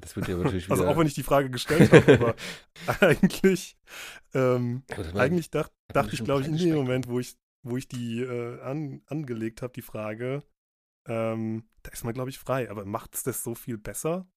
Das 0.00 0.14
wird 0.14 0.28
ja 0.28 0.36
natürlich 0.36 0.66
wieder. 0.66 0.72
Also 0.72 0.86
auch 0.88 0.98
wenn 0.98 1.06
ich 1.06 1.14
die 1.14 1.22
Frage 1.22 1.50
gestellt 1.50 1.90
habe, 1.90 2.14
aber 2.14 2.36
eigentlich, 3.00 3.76
ähm, 4.34 4.82
Eigentlich 5.14 5.50
dacht, 5.50 5.72
dachte 5.88 6.14
ich, 6.14 6.22
glaube 6.22 6.42
ich, 6.42 6.48
in 6.48 6.56
dem. 6.56 6.74
Moment, 6.74 7.08
wo 7.08 7.18
ich, 7.18 7.36
wo 7.62 7.76
ich 7.76 7.88
die 7.88 8.20
äh, 8.20 8.60
an, 8.60 9.02
angelegt 9.06 9.62
habe, 9.62 9.72
die 9.72 9.82
Frage, 9.82 10.42
ähm, 11.08 11.68
da 11.82 11.90
ist 11.92 12.04
man, 12.04 12.12
glaube 12.12 12.30
ich, 12.30 12.38
frei. 12.38 12.70
Aber 12.70 12.84
macht 12.84 13.14
es 13.14 13.22
das 13.22 13.42
so 13.42 13.54
viel 13.54 13.78
besser? 13.78 14.28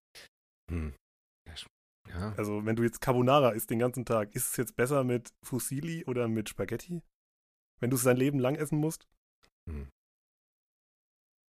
Hm. 0.72 0.94
Ja, 2.08 2.34
Also, 2.38 2.66
wenn 2.66 2.76
du 2.76 2.84
jetzt 2.84 3.02
Carbonara 3.02 3.52
isst 3.52 3.70
den 3.70 3.80
ganzen 3.80 4.06
Tag, 4.06 4.34
ist 4.36 4.52
es 4.52 4.58
jetzt 4.58 4.76
besser 4.76 5.04
mit 5.04 5.34
Fusilli 5.44 6.06
oder 6.06 6.28
mit 6.28 6.50
Spaghetti? 6.50 7.04
Wenn 7.80 7.90
du 7.90 7.98
es 7.98 8.04
dein 8.04 8.18
Leben 8.18 8.40
lang 8.40 8.56
essen 8.56 8.80
musst? 8.80 9.08
hm. 9.70 9.90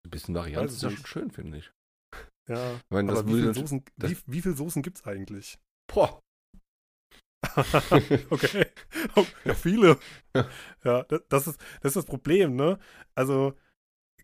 ein 0.05 0.09
bisschen 0.09 0.33
Varianz 0.33 0.73
ist 0.73 0.81
ja 0.81 0.89
schon 0.89 1.05
schön, 1.05 1.31
finde 1.31 1.57
ich. 1.59 1.71
Ja. 2.47 2.75
Ich 2.75 2.81
meine, 2.89 3.11
wie 3.27 3.33
viele 3.33 3.53
Soßen, 3.53 3.83
das- 3.97 4.11
wie, 4.11 4.17
wie 4.27 4.41
viel 4.41 4.55
Soßen 4.55 4.81
gibt 4.81 4.97
es 4.97 5.05
eigentlich? 5.05 5.57
Boah. 5.87 6.19
okay. 8.29 8.65
Ja, 9.45 9.53
viele. 9.53 9.97
Ja, 10.83 11.03
das, 11.03 11.21
das, 11.29 11.47
ist, 11.47 11.59
das 11.81 11.91
ist 11.91 11.95
das 11.97 12.05
Problem, 12.05 12.55
ne? 12.55 12.79
Also, 13.15 13.53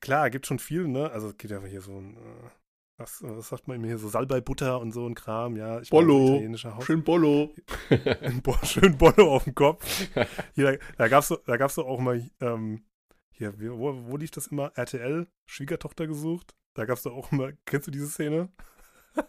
klar, 0.01 0.29
gibt 0.29 0.47
schon 0.47 0.59
viel, 0.59 0.87
ne? 0.87 1.11
Also, 1.11 1.29
es 1.29 1.37
gibt 1.37 1.51
ja 1.51 1.63
hier 1.63 1.81
so 1.81 1.97
ein, 1.99 2.17
äh, 2.17 2.49
was, 2.99 3.21
was 3.23 3.49
sagt 3.49 3.67
man 3.67 3.77
immer 3.77 3.87
hier, 3.87 3.97
so 3.97 4.07
Salbei-Butter 4.09 4.79
und 4.79 4.91
so 4.91 5.07
ein 5.07 5.15
Kram, 5.15 5.55
ja. 5.55 5.79
Ich 5.81 5.89
Bollo. 5.89 6.39
Schön 6.85 7.03
Bollo. 7.03 7.53
Bo 8.43 8.55
schön 8.63 8.97
Bollo 8.97 9.35
auf 9.35 9.43
dem 9.45 9.55
Kopf. 9.55 9.85
Hier, 10.55 10.79
da 10.97 11.07
gab's 11.07 11.27
so, 11.27 11.37
da 11.37 11.57
gab's 11.57 11.75
so 11.75 11.85
auch 11.85 11.99
mal, 11.99 12.29
ähm, 12.39 12.85
hier, 13.31 13.59
wo, 13.59 14.05
wo 14.05 14.17
lief 14.17 14.31
das 14.31 14.47
immer? 14.47 14.71
RTL, 14.75 15.27
Schwiegertochter 15.49 16.07
gesucht. 16.07 16.55
Da 16.73 16.85
gab's 16.85 17.03
doch 17.03 17.13
auch 17.13 17.31
immer, 17.31 17.51
kennst 17.65 17.87
du 17.87 17.91
diese 17.91 18.07
Szene? 18.07 18.49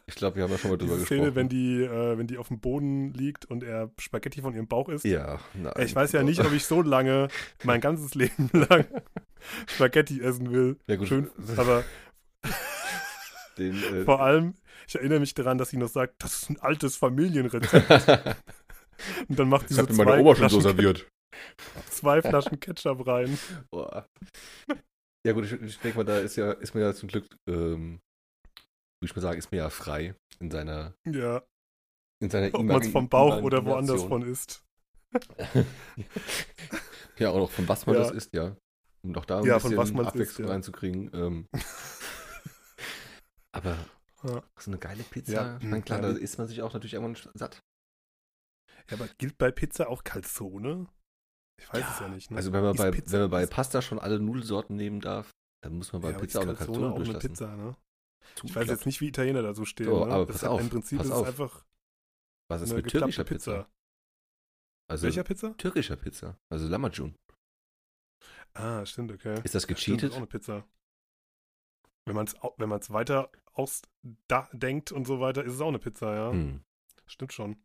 Ich 0.07 0.15
glaube, 0.15 0.37
wir 0.37 0.45
haben 0.45 0.51
ja 0.51 0.57
schon 0.57 0.71
mal 0.71 0.79
drüber 0.79 0.97
gesprochen. 0.97 1.19
Szene, 1.21 1.35
wenn 1.35 1.49
die, 1.51 1.83
äh, 1.83 2.17
wenn 2.17 2.27
die 2.27 2.39
auf 2.39 2.49
dem 2.49 2.59
Boden 2.59 3.13
liegt 3.13 3.45
und 3.45 3.63
er 3.63 3.91
Spaghetti 3.99 4.41
von 4.41 4.55
ihrem 4.55 4.67
Bauch 4.67 4.89
isst. 4.89 5.05
ja, 5.05 5.39
nein. 5.53 5.75
Ich 5.79 5.95
weiß 5.95 6.13
ja 6.13 6.23
nicht, 6.23 6.41
ob 6.41 6.53
ich 6.53 6.65
so 6.65 6.81
lange, 6.81 7.29
mein 7.65 7.83
ganzes 7.83 8.15
Leben 8.15 8.49
lang 8.53 8.87
Spaghetti 9.67 10.23
essen 10.23 10.51
will. 10.53 10.79
Ja, 10.87 10.97
gut. 10.97 11.09
Schön, 11.09 11.31
aber 11.59 11.85
Den, 13.59 13.75
äh, 13.75 14.05
vor 14.05 14.23
allem, 14.23 14.55
ich 14.89 14.95
erinnere 14.95 15.21
mich 15.21 15.35
daran, 15.35 15.59
dass 15.59 15.69
sie 15.69 15.77
noch 15.77 15.89
sagt, 15.89 16.25
das 16.25 16.43
ist 16.43 16.51
ein 16.51 16.61
altes 16.61 16.97
Familienrezept. 16.97 18.37
Und 19.29 19.39
dann 19.39 19.49
macht 19.49 19.69
sie 19.69 19.75
so 19.75 19.83
habe 19.83 19.93
meine 19.95 20.13
zwei 20.13 20.21
Oma 20.21 20.35
schon 20.35 20.49
so 20.49 20.61
serviert. 20.61 21.07
zwei 21.91 22.23
Flaschen 22.23 22.59
Ketchup 22.59 23.07
rein. 23.07 23.39
Boah. 23.71 24.09
Ja 25.26 25.33
gut, 25.33 25.45
ich, 25.45 25.52
ich 25.52 25.78
denke 25.78 25.99
mal, 25.99 26.04
da 26.04 26.19
ist 26.19 26.37
ja, 26.37 26.52
ist 26.52 26.75
mir 26.75 26.83
ja 26.83 26.95
zum 26.95 27.09
Glück, 27.09 27.26
ähm, 27.49 28.00
würde 29.00 29.11
ich 29.11 29.16
mal 29.16 29.23
sagen, 29.23 29.38
ist 29.38 29.50
mir 29.52 29.59
ja 29.59 29.71
frei 29.71 30.14
in 30.40 30.50
seiner, 30.50 30.95
Ja, 31.07 31.43
in 32.21 32.31
seiner 32.31 32.54
ob 32.54 32.66
man 32.66 32.83
es 32.83 32.88
vom 32.88 33.09
Bauch 33.09 33.43
oder 33.43 33.64
woanders 33.64 34.02
von 34.02 34.23
isst. 34.23 34.64
Ja, 37.19 37.31
auch 37.31 37.38
noch 37.38 37.50
von 37.50 37.69
was 37.69 37.87
man 37.87 37.97
Ja. 37.97 38.02
das 38.02 38.12
isst, 38.12 38.35
ja. 38.35 38.57
Um 39.02 39.14
auch 39.16 39.25
da 39.25 39.40
ein 39.40 39.47
Ja, 39.47 39.59
bisschen 39.59 39.76
man's 39.76 39.90
isst, 39.90 40.07
Abwechslung 40.07 40.47
ja. 40.47 40.52
reinzukriegen. 40.52 41.11
Ähm. 41.14 41.47
Aber 43.52 43.76
Ja. 44.25 44.43
so 44.59 44.71
eine 44.71 44.78
geile 44.78 45.02
Pizza, 45.04 45.59
Ja, 45.61 45.81
klar, 45.81 46.00
da 46.00 46.11
isst 46.11 46.38
man 46.38 46.49
sich 46.49 46.62
auch 46.62 46.73
natürlich 46.73 46.95
irgendwann 46.95 47.31
satt. 47.35 47.62
Ja, 48.90 48.97
aber 48.97 49.09
gilt 49.19 49.38
bei 49.38 49.50
Pizza 49.50 49.88
auch 49.88 50.04
Calzone? 50.04 50.87
Ich 51.58 51.73
weiß 51.73 51.84
es 51.94 52.00
ja 52.00 52.08
nicht. 52.08 52.30
Ne? 52.30 52.37
Also 52.37 52.52
wenn 52.52 52.62
man, 52.62 52.76
bei, 52.76 52.90
Pizza- 52.90 53.12
wenn 53.12 53.20
man 53.23 53.30
bei 53.30 53.46
Pasta 53.46 53.80
schon 53.82 53.99
alle 53.99 54.18
Nudelsorten 54.20 54.76
nehmen 54.76 55.00
darf, 55.00 55.30
dann 55.62 55.75
muss 55.76 55.92
man 55.92 56.02
bei 56.02 56.11
ja, 56.11 56.18
Pizza 56.18 56.40
auch 56.40 56.42
eine 56.42 56.54
Calzone 56.54 56.92
auch 56.92 57.00
eine. 57.00 57.18
Pizza, 57.18 57.56
ne? 57.56 57.76
Ich 58.42 58.54
weiß 58.54 58.64
glatt. 58.64 58.76
jetzt 58.78 58.87
nicht, 58.87 59.00
wie 59.00 59.08
Italiener 59.08 59.42
da 59.42 59.54
so 59.54 59.64
stehen. 59.64 59.87
Ne? 59.87 59.92
aber 59.92 60.26
das 60.26 60.40
pass 60.40 60.44
auf, 60.44 60.61
Im 60.61 60.68
Prinzip 60.70 60.99
pass 60.99 61.06
ist 61.08 61.12
es 61.14 61.23
einfach 61.23 61.64
Was 62.49 62.62
ist 62.62 62.73
mit 62.75 62.88
türkischer 62.88 63.25
Pizza? 63.25 63.52
Pizza. 63.62 63.70
Also 64.88 65.04
Welcher 65.04 65.25
Pizza? 65.25 65.56
türkischer 65.56 65.96
Pizza, 65.96 66.38
also 66.50 66.68
Lamajun. 66.68 67.14
Ah, 68.54 68.84
stimmt, 68.84 69.12
okay. 69.12 69.40
Ist 69.42 69.54
das 69.54 69.66
Ja, 69.68 69.76
stimmt, 69.76 70.00
gecheatet? 70.00 70.11
ist 70.11 70.12
auch 70.12 70.18
eine 70.18 70.26
Pizza. 70.26 70.64
Wenn 72.06 72.14
man 72.16 72.26
es 72.26 72.34
wenn 72.58 72.68
man's 72.68 72.90
weiter 72.90 73.30
ausdenkt 73.54 74.92
und 74.92 75.06
so 75.06 75.20
weiter, 75.20 75.44
ist 75.44 75.54
es 75.54 75.61
auch 75.61 75.68
eine 75.68 75.78
Pizza, 75.78 76.14
ja. 76.14 76.30
Hm. 76.32 76.62
Stimmt 77.06 77.32
schon. 77.32 77.56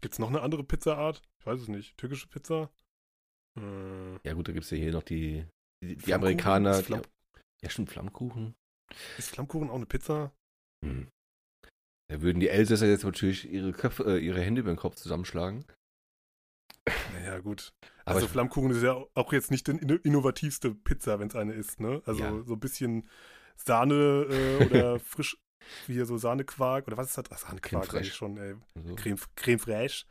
Gibt 0.00 0.14
es 0.14 0.18
noch 0.18 0.28
eine 0.28 0.42
andere 0.42 0.64
Pizzaart? 0.64 1.22
Ich 1.40 1.46
weiß 1.46 1.60
es 1.62 1.68
nicht. 1.68 1.96
Türkische 1.96 2.28
Pizza? 2.28 2.70
Äh, 3.56 4.18
Ja 4.28 4.34
gut, 4.34 4.48
da 4.48 4.52
gibt 4.52 4.64
es 4.64 4.70
ja 4.70 4.76
hier 4.78 4.92
noch 4.92 5.02
die, 5.02 5.44
die, 5.82 5.96
die? 5.96 6.14
Amerikaner. 6.14 6.82
Die, 6.82 6.92
ja, 7.62 7.70
stimmt, 7.70 7.90
Flammkuchen. 7.90 8.54
ist 9.18 9.30
Flammkuchen 9.30 9.70
auch 9.70 9.76
eine 9.76 9.86
Pizza? 9.86 10.32
Hm. 10.84 11.08
Da 12.08 12.20
würden 12.22 12.38
die 12.38 12.48
Elsässer 12.48 12.86
jetzt 12.86 13.04
natürlich 13.04 13.50
ihre 13.50 13.72
Köpfe, 13.72 14.04
äh, 14.04 14.18
ihre 14.18 14.40
Hände 14.40 14.60
über 14.60 14.70
den 14.72 14.76
Kopf 14.78 14.94
zusammenschlagen. 14.96 15.64
Naja, 17.14 17.40
gut. 17.40 17.72
Aber 18.04 18.16
also 18.16 18.28
Flammkuchen 18.28 18.70
ist 18.70 18.82
ja 18.82 18.94
auch 19.14 19.32
jetzt 19.32 19.50
nicht 19.50 19.66
die 19.66 19.72
inno- 19.72 20.00
innovativste 20.04 20.74
Pizza, 20.74 21.18
wenn 21.18 21.28
es 21.28 21.34
eine 21.34 21.52
ist, 21.54 21.80
ne? 21.80 22.02
Also 22.06 22.22
Ja. 22.22 22.42
so 22.44 22.52
ein 22.54 22.60
bisschen 22.60 23.08
Sahne 23.56 24.26
äh, 24.30 24.64
oder 24.66 24.98
frisch, 25.00 25.36
wie 25.86 25.94
hier 25.94 26.06
so 26.06 26.16
Sahnequark 26.16 26.86
oder 26.86 26.96
was 26.96 27.08
ist 27.08 27.18
das? 27.18 27.24
Ach, 27.32 27.38
Sahnequark 27.38 27.62
Creme 27.62 27.82
sag 27.82 27.88
ich 28.02 28.12
fraiche. 28.12 28.12
schon, 28.12 28.36
ey. 28.36 28.54
so. 28.84 28.94
Creme, 28.94 29.18
Creme 29.34 29.58
fraiche 29.58 30.04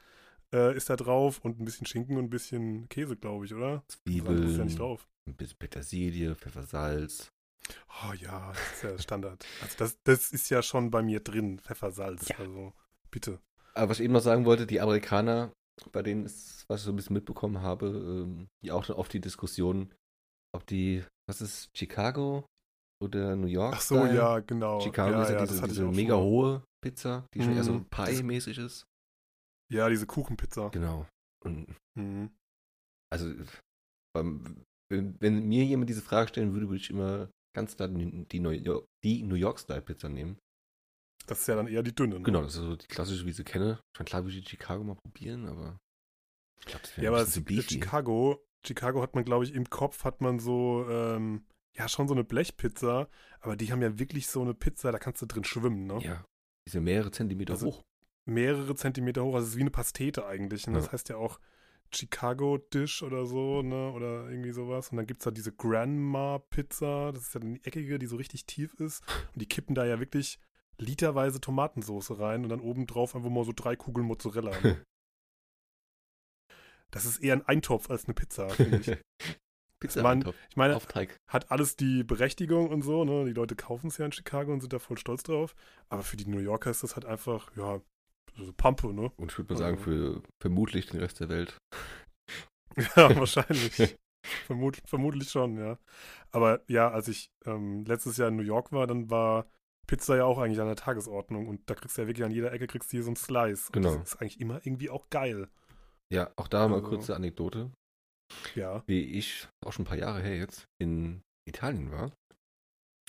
äh, 0.55 0.75
ist 0.75 0.89
da 0.89 0.95
drauf 0.95 1.39
und 1.43 1.59
ein 1.59 1.65
bisschen 1.65 1.85
Schinken 1.85 2.17
und 2.17 2.25
ein 2.25 2.29
bisschen 2.29 2.88
Käse, 2.89 3.15
glaube 3.17 3.45
ich, 3.45 3.53
oder? 3.53 3.83
Das 3.88 4.00
andere 4.05 4.35
ist 4.45 4.57
ja 4.57 4.63
nicht 4.63 4.75
Zwiebeln, 4.75 4.77
drauf. 4.77 5.07
ein 5.27 5.35
bisschen 5.35 5.57
Petersilie, 5.59 6.35
Pfeffer, 6.35 6.63
Salz. 6.63 7.29
Oh 8.03 8.13
ja, 8.13 8.51
das 8.53 8.74
ist 8.74 8.83
ja 8.83 9.00
Standard. 9.00 9.45
Also 9.62 9.75
das, 9.77 9.97
das 10.03 10.31
ist 10.31 10.50
ja 10.50 10.62
schon 10.62 10.91
bei 10.91 11.01
mir 11.01 11.19
drin, 11.19 11.59
Pfeffersalz. 11.59 12.27
Ja. 12.29 12.38
Also 12.38 12.74
bitte. 13.12 13.39
Aber 13.74 13.89
was 13.89 14.00
ich 14.00 14.05
eben 14.05 14.13
noch 14.13 14.21
sagen 14.21 14.45
wollte, 14.45 14.67
die 14.67 14.79
Amerikaner, 14.81 15.51
bei 15.91 16.03
denen 16.03 16.25
ist, 16.25 16.63
was 16.69 16.81
ich 16.81 16.85
so 16.85 16.91
ein 16.91 16.95
bisschen 16.95 17.15
mitbekommen 17.15 17.62
habe, 17.62 17.88
ähm, 17.88 18.47
die 18.63 18.71
auch 18.71 18.88
oft 18.89 19.12
die 19.13 19.19
Diskussion, 19.19 19.91
ob 20.55 20.65
die, 20.67 21.03
was 21.27 21.41
ist, 21.41 21.69
Chicago 21.75 22.45
oder 23.03 23.35
New 23.35 23.47
York? 23.47 23.74
Ach 23.77 23.81
so, 23.81 23.95
Style? 23.97 24.15
ja, 24.15 24.39
genau. 24.39 24.79
Chicago 24.79 25.12
ja, 25.13 25.24
ist 25.24 25.29
ja, 25.29 25.35
ja, 25.39 25.45
diese, 25.45 25.59
das 25.62 25.69
diese 25.69 25.85
mega 25.85 26.15
hohe 26.15 26.63
Pizza, 26.81 27.25
die 27.33 27.41
schon 27.41 27.55
eher 27.55 27.63
so 27.63 27.74
Mhm. 27.74 27.85
Pie-mäßig 27.89 28.57
ist. 28.59 28.85
Ja, 29.72 29.89
diese 29.89 30.05
Kuchenpizza. 30.05 30.69
Genau. 30.69 31.07
Und 31.43 31.75
Mhm. 31.95 32.29
also, 33.12 33.34
wenn, 34.13 35.19
wenn 35.19 35.48
mir 35.48 35.63
jemand 35.65 35.89
diese 35.89 36.01
Frage 36.01 36.29
stellen 36.29 36.53
würde, 36.53 36.67
würde 36.69 36.81
ich 36.81 36.89
immer 36.89 37.29
ganz 37.55 37.75
klar 37.75 37.88
die, 37.88 38.39
New 38.39 38.50
York, 38.51 38.86
die 39.03 39.24
New 39.24 39.36
York-Style-Pizza 39.36 40.10
nehmen. 40.10 40.38
Das 41.27 41.39
ist 41.41 41.48
ja 41.48 41.55
dann 41.55 41.67
eher 41.67 41.81
die 41.84 41.95
dünne. 41.95 42.15
Ne? 42.15 42.24
Genau, 42.24 42.43
das 42.43 42.55
ist 42.55 42.62
so 42.62 42.75
die 42.75 42.86
klassische, 42.88 43.25
wie 43.25 43.31
ich 43.31 43.36
sie 43.36 43.43
kenne. 43.43 43.79
Ich 43.93 44.00
meine, 44.00 44.05
klar 44.07 44.24
würde 44.24 44.38
ich 44.38 44.43
die 44.43 44.50
Chicago 44.50 44.84
mal 44.84 44.95
probieren, 44.95 45.48
aber 45.48 45.77
ich 46.60 46.65
glaube, 46.65 46.81
das 46.84 46.98
wäre 46.98 47.05
Ja, 47.05 47.10
aber 47.12 47.25
zu 47.25 47.43
beefy. 47.43 47.75
Chicago, 47.75 48.45
Chicago 48.65 49.01
hat 49.01 49.15
man, 49.15 49.25
glaube 49.25 49.45
ich, 49.45 49.53
im 49.53 49.69
Kopf 49.69 50.03
hat 50.03 50.22
man 50.22 50.39
so, 50.39 50.86
ähm, 50.89 51.45
ja, 51.75 51.89
schon 51.89 52.07
so 52.07 52.13
eine 52.13 52.24
Blechpizza, 52.24 53.10
aber 53.41 53.55
die 53.57 53.72
haben 53.72 53.81
ja 53.81 53.98
wirklich 53.98 54.27
so 54.27 54.41
eine 54.41 54.53
Pizza, 54.53 54.91
da 54.91 55.00
kannst 55.00 55.22
du 55.22 55.25
drin 55.25 55.43
schwimmen, 55.43 55.88
ne? 55.88 56.00
Ja, 56.03 56.25
die 56.67 56.72
sind 56.72 56.84
mehrere 56.84 57.12
Zentimeter 57.12 57.53
Also- 57.53 57.67
hoch. 57.67 57.84
Mehrere 58.25 58.75
Zentimeter 58.75 59.24
hoch, 59.24 59.36
also 59.36 59.46
es 59.46 59.51
ist 59.53 59.58
wie 59.58 59.62
eine 59.62 59.72
Pastete 59.72 60.25
eigentlich. 60.25 60.67
Ne? 60.67 60.74
Ja. 60.74 60.79
Das 60.79 60.91
heißt 60.91 61.10
ja 61.10 61.17
auch 61.17 61.39
Chicago 61.94 62.58
Dish 62.58 63.03
oder 63.03 63.25
so, 63.25 63.62
ne? 63.62 63.91
Oder 63.91 64.27
irgendwie 64.29 64.51
sowas. 64.51 64.89
Und 64.89 64.98
dann 64.98 65.05
gibt 65.05 65.22
es 65.22 65.25
da 65.25 65.32
diese 65.32 65.51
Grandma 65.51 66.39
Pizza, 66.50 67.12
das 67.13 67.24
ist 67.27 67.34
ja 67.36 67.39
die 67.41 67.63
eckige, 67.63 68.00
die 68.00 68.08
so 68.08 68.15
richtig 68.15 68.46
tief 68.46 68.74
ist. 68.75 69.03
Und 69.34 69.41
die 69.41 69.46
kippen 69.48 69.75
da 69.75 69.86
ja 69.86 70.00
wirklich 70.00 70.39
literweise 70.77 71.39
Tomatensauce 71.39 72.20
rein 72.20 72.44
und 72.44 72.50
dann 72.50 72.60
oben 72.60 72.86
drauf 72.88 73.15
einfach 73.15 73.29
mal 73.29 73.46
so 73.46 73.53
drei 73.55 73.75
Kugeln 73.75 74.08
Mozzarella. 74.08 74.51
Ne? 74.62 74.84
Das 76.91 77.05
ist 77.05 77.17
eher 77.17 77.34
ein 77.34 77.46
Eintopf 77.46 77.89
als 77.89 78.05
eine 78.05 78.13
Pizza, 78.13 78.48
finde 78.50 78.77
ich. 78.77 78.98
Pizza 79.82 80.01
Man- 80.01 80.20
Eintopf, 80.20 80.36
Ich 80.50 80.55
meine, 80.55 80.75
Aufteig. 80.77 81.17
hat 81.27 81.51
alles 81.51 81.75
die 81.75 82.03
Berechtigung 82.03 82.70
und 82.70 82.84
so, 82.84 83.03
ne? 83.03 83.25
Die 83.25 83.34
Leute 83.34 83.55
kaufen 83.55 83.88
es 83.88 83.98
ja 83.98 84.05
in 84.05 84.13
Chicago 84.13 84.53
und 84.53 84.62
sind 84.62 84.72
da 84.72 84.79
voll 84.79 84.98
stolz 84.98 85.24
drauf. 85.24 85.55
Aber 85.89 86.03
für 86.03 86.15
die 86.15 86.25
New 86.27 86.39
Yorker 86.39 86.72
ist 86.72 86.84
das 86.84 86.96
halt 86.96 87.05
einfach, 87.05 87.51
ja, 87.58 87.82
so 88.37 88.51
Pampe, 88.53 88.93
ne? 88.93 89.11
Und 89.17 89.31
ich 89.31 89.37
würde 89.37 89.53
mal 89.53 89.59
sagen, 89.59 89.77
Also- 89.77 89.83
für 89.83 90.23
vermutlich 90.41 90.87
den 90.87 90.99
Rest 90.99 91.19
der 91.19 91.29
Welt. 91.29 91.57
Ja, 92.95 93.15
wahrscheinlich. 93.15 93.95
Vermut, 94.47 94.81
vermutlich 94.85 95.29
schon, 95.29 95.57
ja. 95.57 95.77
Aber 96.31 96.61
ja, 96.67 96.89
als 96.91 97.07
ich 97.07 97.29
ähm, 97.45 97.85
letztes 97.85 98.17
Jahr 98.17 98.27
in 98.29 98.35
New 98.35 98.43
York 98.43 98.71
war, 98.73 98.85
dann 98.87 99.09
war 99.09 99.47
Pizza 99.87 100.17
ja 100.17 100.25
auch 100.25 100.39
eigentlich 100.39 100.59
an 100.59 100.67
der 100.67 100.75
Tagesordnung 100.75 101.47
und 101.47 101.69
da 101.69 101.75
kriegst 101.75 101.95
du 101.97 102.01
ja 102.01 102.07
wirklich 102.07 102.25
an 102.25 102.31
jeder 102.31 102.51
Ecke 102.51 102.67
kriegst 102.67 102.91
du 102.91 102.97
hier 102.97 103.03
so 103.03 103.11
ein 103.11 103.15
Slice. 103.15 103.67
Und 103.67 103.73
Genau. 103.73 103.95
Das 103.95 104.13
ist 104.13 104.21
eigentlich 104.21 104.41
immer 104.41 104.55
irgendwie 104.65 104.89
auch 104.89 105.09
geil. 105.09 105.47
Ja, 106.11 106.31
auch 106.35 106.47
da 106.49 106.67
mal 106.67 106.77
Also- 106.77 106.89
kurze 106.89 107.15
Anekdote. 107.15 107.71
Ja. 108.55 108.83
Wie 108.87 109.03
ich, 109.03 109.47
auch 109.63 109.71
schon 109.71 109.83
ein 109.83 109.87
paar 109.87 109.97
Jahre 109.97 110.21
her 110.21 110.35
jetzt, 110.35 110.65
in 110.81 111.21
Italien 111.47 111.91
war. 111.91 112.11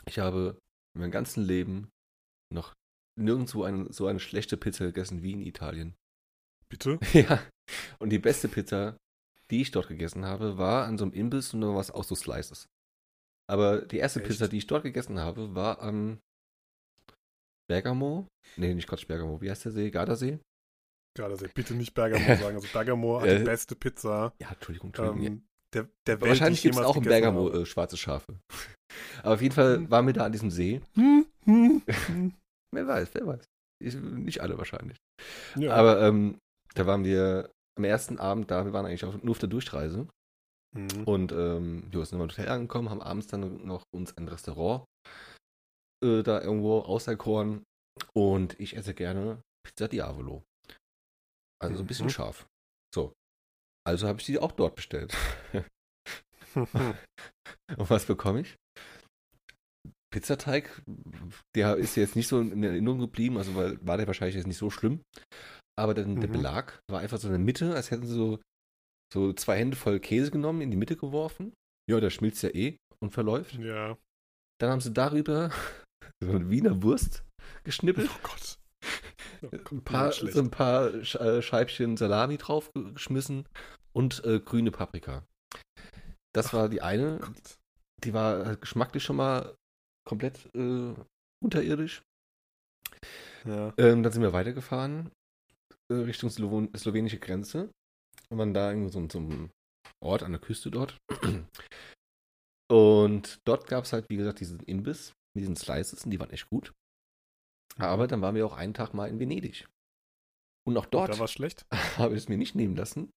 Ich 0.06 0.18
habe 0.18 0.58
in 0.94 1.00
meinem 1.00 1.10
ganzen 1.10 1.42
Leben 1.42 1.88
noch 2.52 2.74
nirgendwo 3.18 3.64
eine, 3.64 3.92
so 3.92 4.06
eine 4.06 4.20
schlechte 4.20 4.56
Pizza 4.56 4.84
gegessen 4.86 5.22
wie 5.22 5.32
in 5.32 5.40
Italien. 5.42 5.94
Bitte? 6.68 6.98
Ja. 7.12 7.42
Und 7.98 8.10
die 8.10 8.18
beste 8.20 8.48
Pizza, 8.48 8.96
die 9.50 9.60
ich 9.62 9.72
dort 9.72 9.88
gegessen 9.88 10.24
habe, 10.24 10.56
war 10.56 10.86
an 10.86 10.98
so 10.98 11.04
einem 11.04 11.12
Imbiss 11.14 11.52
und 11.52 11.62
da 11.62 11.68
war 11.68 11.80
es 11.80 11.90
auch 11.90 12.04
so 12.04 12.14
Slices. 12.14 12.66
Aber 13.50 13.80
die 13.82 13.98
erste 13.98 14.20
Echt? 14.20 14.28
Pizza, 14.28 14.46
die 14.48 14.58
ich 14.58 14.66
dort 14.68 14.84
gegessen 14.84 15.18
habe, 15.18 15.54
war 15.54 15.80
am 15.82 16.18
Bergamo. 17.68 18.28
Nee, 18.56 18.74
nicht 18.74 18.88
Quatsch, 18.88 19.06
Bergamo. 19.08 19.40
Wie 19.40 19.50
heißt 19.50 19.64
der 19.64 19.72
See? 19.72 19.90
Gardasee? 19.90 20.38
Gardasee. 21.18 21.48
Bitte 21.54 21.74
nicht 21.74 21.94
Bergamo 21.94 22.24
sagen. 22.40 22.56
Also 22.56 22.68
Bergamo 22.72 23.20
hat 23.20 23.30
die 23.30 23.42
beste 23.44 23.74
Pizza 23.74 24.32
Ja, 24.40 24.50
Entschuldigung, 24.52 24.90
Entschuldigung. 24.90 25.26
ähm, 25.26 25.46
der, 25.74 25.88
der 26.06 26.20
Welt. 26.20 26.30
Wahrscheinlich 26.30 26.62
gibt 26.62 26.74
es 26.76 26.80
auch 26.80 26.96
in 26.96 27.02
gegessen 27.02 27.22
Bergamo 27.22 27.50
äh, 27.50 27.66
schwarze 27.66 27.96
Schafe. 27.96 28.38
Aber 29.22 29.34
auf 29.34 29.42
jeden 29.42 29.54
Fall 29.54 29.76
Hm. 29.78 29.90
waren 29.90 30.06
wir 30.06 30.12
da 30.12 30.26
an 30.26 30.32
diesem 30.32 30.50
See. 30.52 30.80
Wer 32.74 32.86
weiß, 32.86 33.14
wer 33.14 33.26
weiß. 33.26 33.44
Ich, 33.82 33.94
nicht 33.94 34.40
alle 34.40 34.56
wahrscheinlich. 34.58 34.96
Ja. 35.56 35.74
Aber 35.74 36.00
ähm, 36.02 36.38
da 36.74 36.86
waren 36.86 37.04
wir 37.04 37.50
am 37.78 37.84
ersten 37.84 38.18
Abend 38.18 38.50
da, 38.50 38.64
wir 38.64 38.72
waren 38.72 38.86
eigentlich 38.86 39.04
auch 39.04 39.22
nur 39.22 39.32
auf 39.32 39.38
der 39.38 39.48
Durchreise. 39.48 40.08
Mhm. 40.74 41.04
Und 41.04 41.32
ähm, 41.32 41.86
wir 41.90 42.04
sind 42.04 42.18
im 42.18 42.22
Hotel 42.22 42.48
angekommen, 42.48 42.90
haben 42.90 43.02
abends 43.02 43.26
dann 43.26 43.66
noch 43.66 43.82
uns 43.94 44.16
ein 44.16 44.28
Restaurant 44.28 44.84
äh, 46.04 46.22
da 46.22 46.40
irgendwo 46.40 46.80
auserkoren. 46.80 47.62
Und 48.14 48.58
ich 48.60 48.76
esse 48.76 48.94
gerne 48.94 49.40
Pizza 49.66 49.88
Diavolo. 49.88 50.42
Also 51.62 51.76
so 51.76 51.82
ein 51.82 51.86
bisschen 51.86 52.06
Mhm. 52.06 52.10
scharf. 52.10 52.46
So. 52.94 53.12
Also 53.86 54.06
habe 54.08 54.20
ich 54.20 54.26
die 54.26 54.38
auch 54.38 54.52
dort 54.52 54.74
bestellt. 54.74 55.14
Und 56.56 57.90
was 57.90 58.06
bekomme 58.06 58.40
ich? 58.40 58.56
Pizzateig, 60.16 60.82
der 61.54 61.76
ist 61.76 61.94
jetzt 61.96 62.16
nicht 62.16 62.26
so 62.28 62.40
in 62.40 62.62
Erinnerung 62.62 63.00
geblieben, 63.00 63.36
also 63.36 63.54
weil, 63.54 63.78
war 63.86 63.98
der 63.98 64.06
wahrscheinlich 64.06 64.34
jetzt 64.36 64.46
nicht 64.46 64.56
so 64.56 64.70
schlimm. 64.70 65.02
Aber 65.78 65.92
dann 65.92 66.20
der 66.20 66.30
Mhm. 66.30 66.32
Belag 66.32 66.80
war 66.90 67.00
einfach 67.00 67.18
so 67.18 67.28
in 67.28 67.32
der 67.34 67.38
Mitte, 67.38 67.74
als 67.74 67.90
hätten 67.90 68.06
sie 68.06 68.14
so, 68.14 68.40
so 69.12 69.34
zwei 69.34 69.58
Hände 69.58 69.76
voll 69.76 70.00
Käse 70.00 70.30
genommen, 70.30 70.62
in 70.62 70.70
die 70.70 70.78
Mitte 70.78 70.96
geworfen. 70.96 71.52
Ja, 71.90 72.00
der 72.00 72.08
schmilzt 72.08 72.42
ja 72.42 72.48
eh 72.48 72.78
und 73.02 73.10
verläuft. 73.10 73.54
ja. 73.56 73.98
Dann 74.58 74.70
haben 74.70 74.80
sie 74.80 74.90
darüber 74.94 75.50
so 76.24 76.30
eine 76.30 76.48
Wiener 76.48 76.82
Wurst 76.82 77.22
geschnippelt, 77.64 78.08
Oh 78.10 78.18
Gott. 78.22 78.58
Oh 79.42 79.48
Gott, 79.50 79.70
ein 79.72 79.84
paar, 79.84 80.12
so 80.12 80.40
ein 80.40 80.50
paar 80.50 80.94
äh, 80.94 81.42
Scheibchen 81.42 81.98
Salami 81.98 82.38
drauf 82.38 82.70
geschmissen 82.72 83.44
und 83.92 84.24
äh, 84.24 84.40
grüne 84.40 84.70
Paprika. 84.70 85.26
Das 86.34 86.54
war 86.54 86.70
die 86.70 86.80
eine. 86.80 87.18
Gott. 87.18 87.56
Die 88.02 88.14
war 88.14 88.46
halt 88.46 88.62
geschmacklich 88.62 89.02
schon 89.02 89.16
mal 89.16 89.54
komplett 90.06 90.48
äh, 90.54 90.94
unterirdisch. 91.44 92.02
Ja. 93.44 93.74
Ähm, 93.76 94.02
dann 94.02 94.12
sind 94.12 94.22
wir 94.22 94.32
weitergefahren 94.32 95.10
äh, 95.90 95.94
Richtung 95.94 96.30
Slowen 96.30 96.70
slowenische 96.76 97.18
Grenze. 97.18 97.70
Und 98.28 98.38
waren 98.38 98.54
da 98.54 98.70
irgendwo 98.70 98.88
so, 98.88 99.18
einem 99.18 99.50
Ort 100.02 100.22
an 100.22 100.32
der 100.32 100.40
Küste 100.40 100.70
dort. 100.70 100.96
Und 102.68 103.38
dort 103.46 103.68
gab 103.68 103.84
es 103.84 103.92
halt, 103.92 104.06
wie 104.08 104.16
gesagt, 104.16 104.40
diesen 104.40 104.58
Imbiss 104.60 105.12
mit 105.34 105.42
diesen 105.42 105.54
Slices 105.54 106.04
und 106.04 106.10
die 106.10 106.18
waren 106.18 106.30
echt 106.30 106.48
gut. 106.48 106.72
Aber 107.78 108.08
dann 108.08 108.22
waren 108.22 108.34
wir 108.34 108.44
auch 108.44 108.56
einen 108.56 108.74
Tag 108.74 108.92
mal 108.92 109.08
in 109.08 109.20
Venedig. 109.20 109.68
Und 110.66 110.76
auch 110.76 110.86
dort 110.86 111.10
habe 111.20 112.14
ich 112.14 112.22
es 112.22 112.28
mir 112.28 112.38
nicht 112.38 112.56
nehmen 112.56 112.74
lassen, 112.74 113.10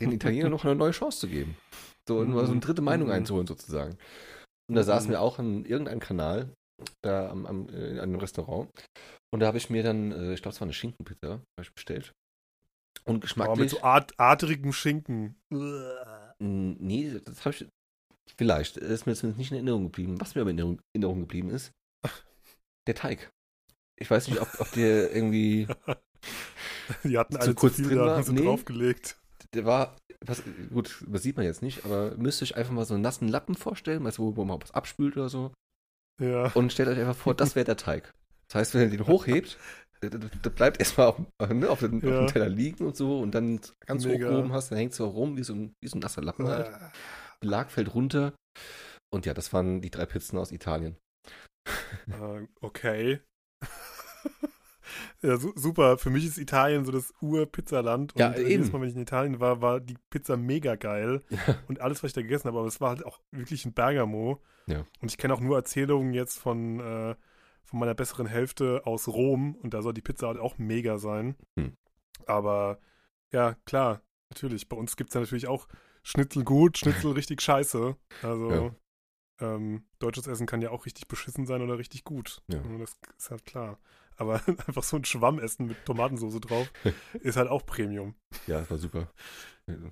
den 0.00 0.12
Italienern 0.12 0.52
noch 0.52 0.64
eine 0.64 0.76
neue 0.76 0.92
Chance 0.92 1.18
zu 1.20 1.28
geben. 1.28 1.56
So, 2.08 2.24
so 2.24 2.52
eine 2.52 2.60
dritte 2.60 2.82
Meinung 2.82 3.08
Mhm. 3.08 3.14
einzuholen, 3.14 3.46
sozusagen. 3.48 3.98
Und 4.68 4.76
da 4.76 4.82
saßen 4.82 5.08
Mhm. 5.08 5.12
wir 5.12 5.20
auch 5.20 5.38
an 5.38 5.64
irgendeinem 5.64 6.00
Kanal, 6.00 6.52
da 7.02 7.30
am, 7.30 7.46
am, 7.46 7.68
äh, 7.68 7.90
in 7.90 7.98
einem 8.00 8.16
Restaurant. 8.16 8.70
Und 9.32 9.40
da 9.40 9.46
habe 9.46 9.58
ich 9.58 9.70
mir 9.70 9.82
dann, 9.82 10.12
äh, 10.12 10.34
ich 10.34 10.42
glaube, 10.42 10.54
es 10.54 10.60
war 10.60 10.66
eine 10.66 10.72
Schinkenpizza, 10.72 11.28
habe 11.30 11.42
ich 11.62 11.72
bestellt. 11.72 12.12
Und 13.04 13.06
Aber 13.06 13.12
mit 13.14 13.22
geschmacklich. 13.22 13.70
so 13.70 13.82
art, 13.82 14.12
adrigem 14.18 14.72
Schinken. 14.72 15.36
Nee, 16.38 17.20
das 17.24 17.44
habe 17.44 17.54
ich. 17.56 17.68
Vielleicht. 18.38 18.76
Das 18.76 18.84
ist 18.90 19.06
mir 19.06 19.12
jetzt 19.12 19.22
nicht 19.24 19.50
in 19.50 19.56
Erinnerung 19.56 19.84
geblieben. 19.84 20.20
Was 20.20 20.34
mir 20.34 20.42
aber 20.42 20.50
in 20.50 20.58
Erinnerung- 20.58 21.20
geblieben 21.20 21.50
ist, 21.50 21.72
der 22.86 22.94
Teig. 22.94 23.30
Ich 23.98 24.10
weiß 24.10 24.28
nicht, 24.28 24.40
ob, 24.40 24.48
ob 24.60 24.70
der 24.72 25.12
irgendwie. 25.14 25.66
Die 27.04 27.18
hatten 27.18 27.34
Zu 27.34 27.40
alle 27.40 27.48
zu 27.50 27.54
kurz 27.54 27.76
viel 27.76 27.88
drin 27.88 27.98
war? 27.98 28.22
sie 28.22 28.32
Nee. 28.32 28.44
draufgelegt. 28.44 29.18
Der 29.54 29.64
war. 29.64 29.96
Was, 30.24 30.42
gut, 30.72 31.04
das 31.08 31.22
sieht 31.22 31.36
man 31.36 31.44
jetzt 31.44 31.62
nicht, 31.62 31.84
aber 31.84 32.14
müsst 32.16 32.40
ihr 32.40 32.44
euch 32.44 32.56
einfach 32.56 32.72
mal 32.72 32.84
so 32.84 32.94
einen 32.94 33.02
nassen 33.02 33.28
Lappen 33.28 33.54
vorstellen, 33.54 34.04
weißt 34.04 34.18
wo, 34.18 34.36
wo 34.36 34.44
man 34.44 34.60
was 34.62 34.70
abspült 34.72 35.16
oder 35.16 35.28
so. 35.28 35.52
Ja. 36.20 36.52
Und 36.52 36.72
stellt 36.72 36.88
euch 36.88 36.98
einfach 36.98 37.16
vor, 37.16 37.34
das 37.34 37.54
wäre 37.56 37.64
der 37.64 37.76
Teig. 37.76 38.12
Das 38.48 38.56
heißt, 38.56 38.74
wenn 38.74 38.82
ihr 38.82 38.96
den 38.98 39.06
hochhebt, 39.06 39.58
der 40.02 40.50
bleibt 40.50 40.78
erstmal 40.80 41.08
auf, 41.08 41.18
ne, 41.48 41.70
auf, 41.70 41.80
den, 41.80 41.96
auf 41.98 42.02
Ja. 42.02 42.18
dem 42.20 42.26
Teller 42.26 42.48
liegen 42.48 42.84
und 42.86 42.96
so 42.96 43.20
und 43.20 43.32
dann 43.32 43.60
ganz 43.86 44.04
Mega. 44.04 44.30
hoch 44.30 44.38
oben 44.38 44.52
hast, 44.52 44.70
dann 44.70 44.78
hängt 44.78 44.92
es 44.92 44.98
so 44.98 45.06
rum 45.08 45.36
wie 45.36 45.44
so 45.44 45.54
ein, 45.54 45.74
wie 45.80 45.88
so 45.88 45.96
ein 45.96 46.00
nasser 46.00 46.22
Lappen 46.22 46.46
halt. 46.48 46.70
Belag 47.40 47.70
fällt 47.70 47.94
runter. 47.94 48.32
Und 49.10 49.26
ja, 49.26 49.34
das 49.34 49.52
waren 49.52 49.80
die 49.80 49.90
drei 49.90 50.06
Pizzen 50.06 50.38
aus 50.38 50.52
Italien. 50.52 50.96
Äh, 52.08 52.46
okay. 52.60 53.20
ja, 55.22 55.36
su 55.36 55.52
super. 55.54 55.98
Für 55.98 56.10
mich 56.10 56.26
ist 56.26 56.38
Italien 56.38 56.84
so 56.84 56.92
das 56.92 57.12
Ur-Pizzaland. 57.20 58.12
Und 58.14 58.20
Ja, 58.20 58.32
äh, 58.32 58.40
eben. 58.40 58.50
jedes 58.50 58.72
Mal, 58.72 58.80
wenn 58.80 58.88
ich 58.88 58.94
in 58.96 59.02
Italien 59.02 59.40
war, 59.40 59.60
war 59.62 59.80
die 59.80 59.96
Pizza 60.10 60.36
mega 60.36 60.74
geil. 60.76 61.22
Ja. 61.30 61.58
Und 61.68 61.80
alles, 61.80 62.02
was 62.02 62.08
ich 62.08 62.14
da 62.14 62.22
gegessen 62.22 62.48
habe, 62.48 62.58
aber 62.58 62.68
es 62.68 62.80
war 62.80 62.90
halt 62.90 63.04
auch 63.06 63.20
wirklich 63.30 63.64
ein 63.64 63.72
Bergamo. 63.72 64.42
Ja. 64.66 64.84
Und 65.00 65.10
ich 65.10 65.18
kenne 65.18 65.34
auch 65.34 65.40
nur 65.40 65.56
Erzählungen 65.56 66.12
jetzt 66.12 66.38
von, 66.38 66.80
äh, 66.80 67.14
von 67.64 67.78
meiner 67.78 67.94
besseren 67.94 68.26
Hälfte 68.26 68.82
aus 68.84 69.08
Rom. 69.08 69.54
Und 69.56 69.74
da 69.74 69.82
soll 69.82 69.94
die 69.94 70.02
Pizza 70.02 70.26
halt 70.28 70.38
auch 70.38 70.58
mega 70.58 70.98
sein. 70.98 71.36
Hm. 71.56 71.76
Aber 72.26 72.78
ja, 73.32 73.54
klar, 73.64 74.02
natürlich. 74.30 74.68
Bei 74.68 74.76
uns 74.76 74.96
gibt 74.96 75.10
es 75.10 75.14
ja 75.14 75.20
natürlich 75.20 75.46
auch 75.48 75.66
Schnitzel 76.02 76.44
gut, 76.44 76.78
Schnitzel 76.78 77.12
richtig 77.12 77.40
scheiße. 77.42 77.96
Also 78.22 78.50
Ja. 78.50 78.74
Ähm, 79.42 79.84
deutsches 79.98 80.26
Essen 80.26 80.46
kann 80.46 80.62
ja 80.62 80.70
auch 80.70 80.86
richtig 80.86 81.08
beschissen 81.08 81.46
sein 81.46 81.60
oder 81.62 81.76
richtig 81.78 82.04
gut. 82.04 82.42
Ja. 82.48 82.62
Das 82.78 82.96
ist 83.18 83.30
halt 83.30 83.44
klar. 83.44 83.78
Aber 84.16 84.34
einfach 84.66 84.82
so 84.82 84.96
ein 84.96 85.04
Schwamm 85.04 85.38
essen 85.38 85.66
mit 85.66 85.84
Tomatensauce 85.84 86.40
drauf 86.40 86.72
ist 87.20 87.36
halt 87.36 87.48
auch 87.48 87.66
Premium. 87.66 88.14
Ja, 88.46 88.60
das 88.60 88.70
war 88.70 88.78
super. 88.78 89.12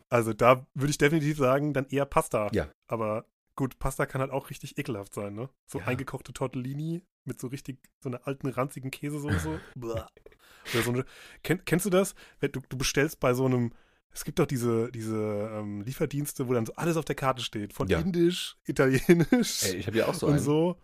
Also 0.08 0.32
da 0.32 0.66
würde 0.74 0.90
ich 0.90 0.98
definitiv 0.98 1.38
sagen, 1.38 1.72
dann 1.72 1.86
eher 1.86 2.04
Pasta. 2.06 2.48
Ja. 2.52 2.68
Aber 2.86 3.24
gut, 3.56 3.78
Pasta 3.78 4.06
kann 4.06 4.20
halt 4.20 4.30
auch 4.30 4.50
richtig 4.50 4.78
ekelhaft 4.78 5.14
sein, 5.14 5.34
ne? 5.34 5.48
So 5.66 5.80
Ja. 5.80 5.86
eingekochte 5.86 6.32
Tortellini 6.32 7.02
mit 7.24 7.40
so 7.40 7.48
richtig, 7.48 7.78
so 8.00 8.08
einer 8.08 8.26
alten, 8.26 8.48
ranzigen 8.48 8.90
Käsesoße. 8.90 9.60
Oder 9.80 10.82
so 10.82 10.90
eine, 10.90 11.04
kenn, 11.42 11.64
kennst 11.64 11.86
du 11.86 11.90
das? 11.90 12.14
Du, 12.40 12.60
du 12.68 12.76
bestellst 12.78 13.20
bei 13.20 13.34
so 13.34 13.46
einem, 13.46 13.72
es 14.12 14.24
gibt 14.24 14.38
doch 14.38 14.46
diese, 14.46 14.90
diese 14.90 15.50
ähm, 15.54 15.82
Lieferdienste, 15.82 16.48
wo 16.48 16.52
dann 16.54 16.66
so 16.66 16.74
alles 16.74 16.96
auf 16.96 17.04
der 17.04 17.14
Karte 17.16 17.42
steht. 17.42 17.72
Von 17.72 17.88
Ja. 17.88 17.98
Indisch, 18.00 18.56
Italienisch 18.66 19.64
Ey, 19.64 19.76
ich 19.76 19.86
habe 19.86 19.98
ja 19.98 20.06
auch 20.06 20.14
so 20.14 20.26
und 20.26 20.34
einen. 20.34 20.42
so. 20.42 20.76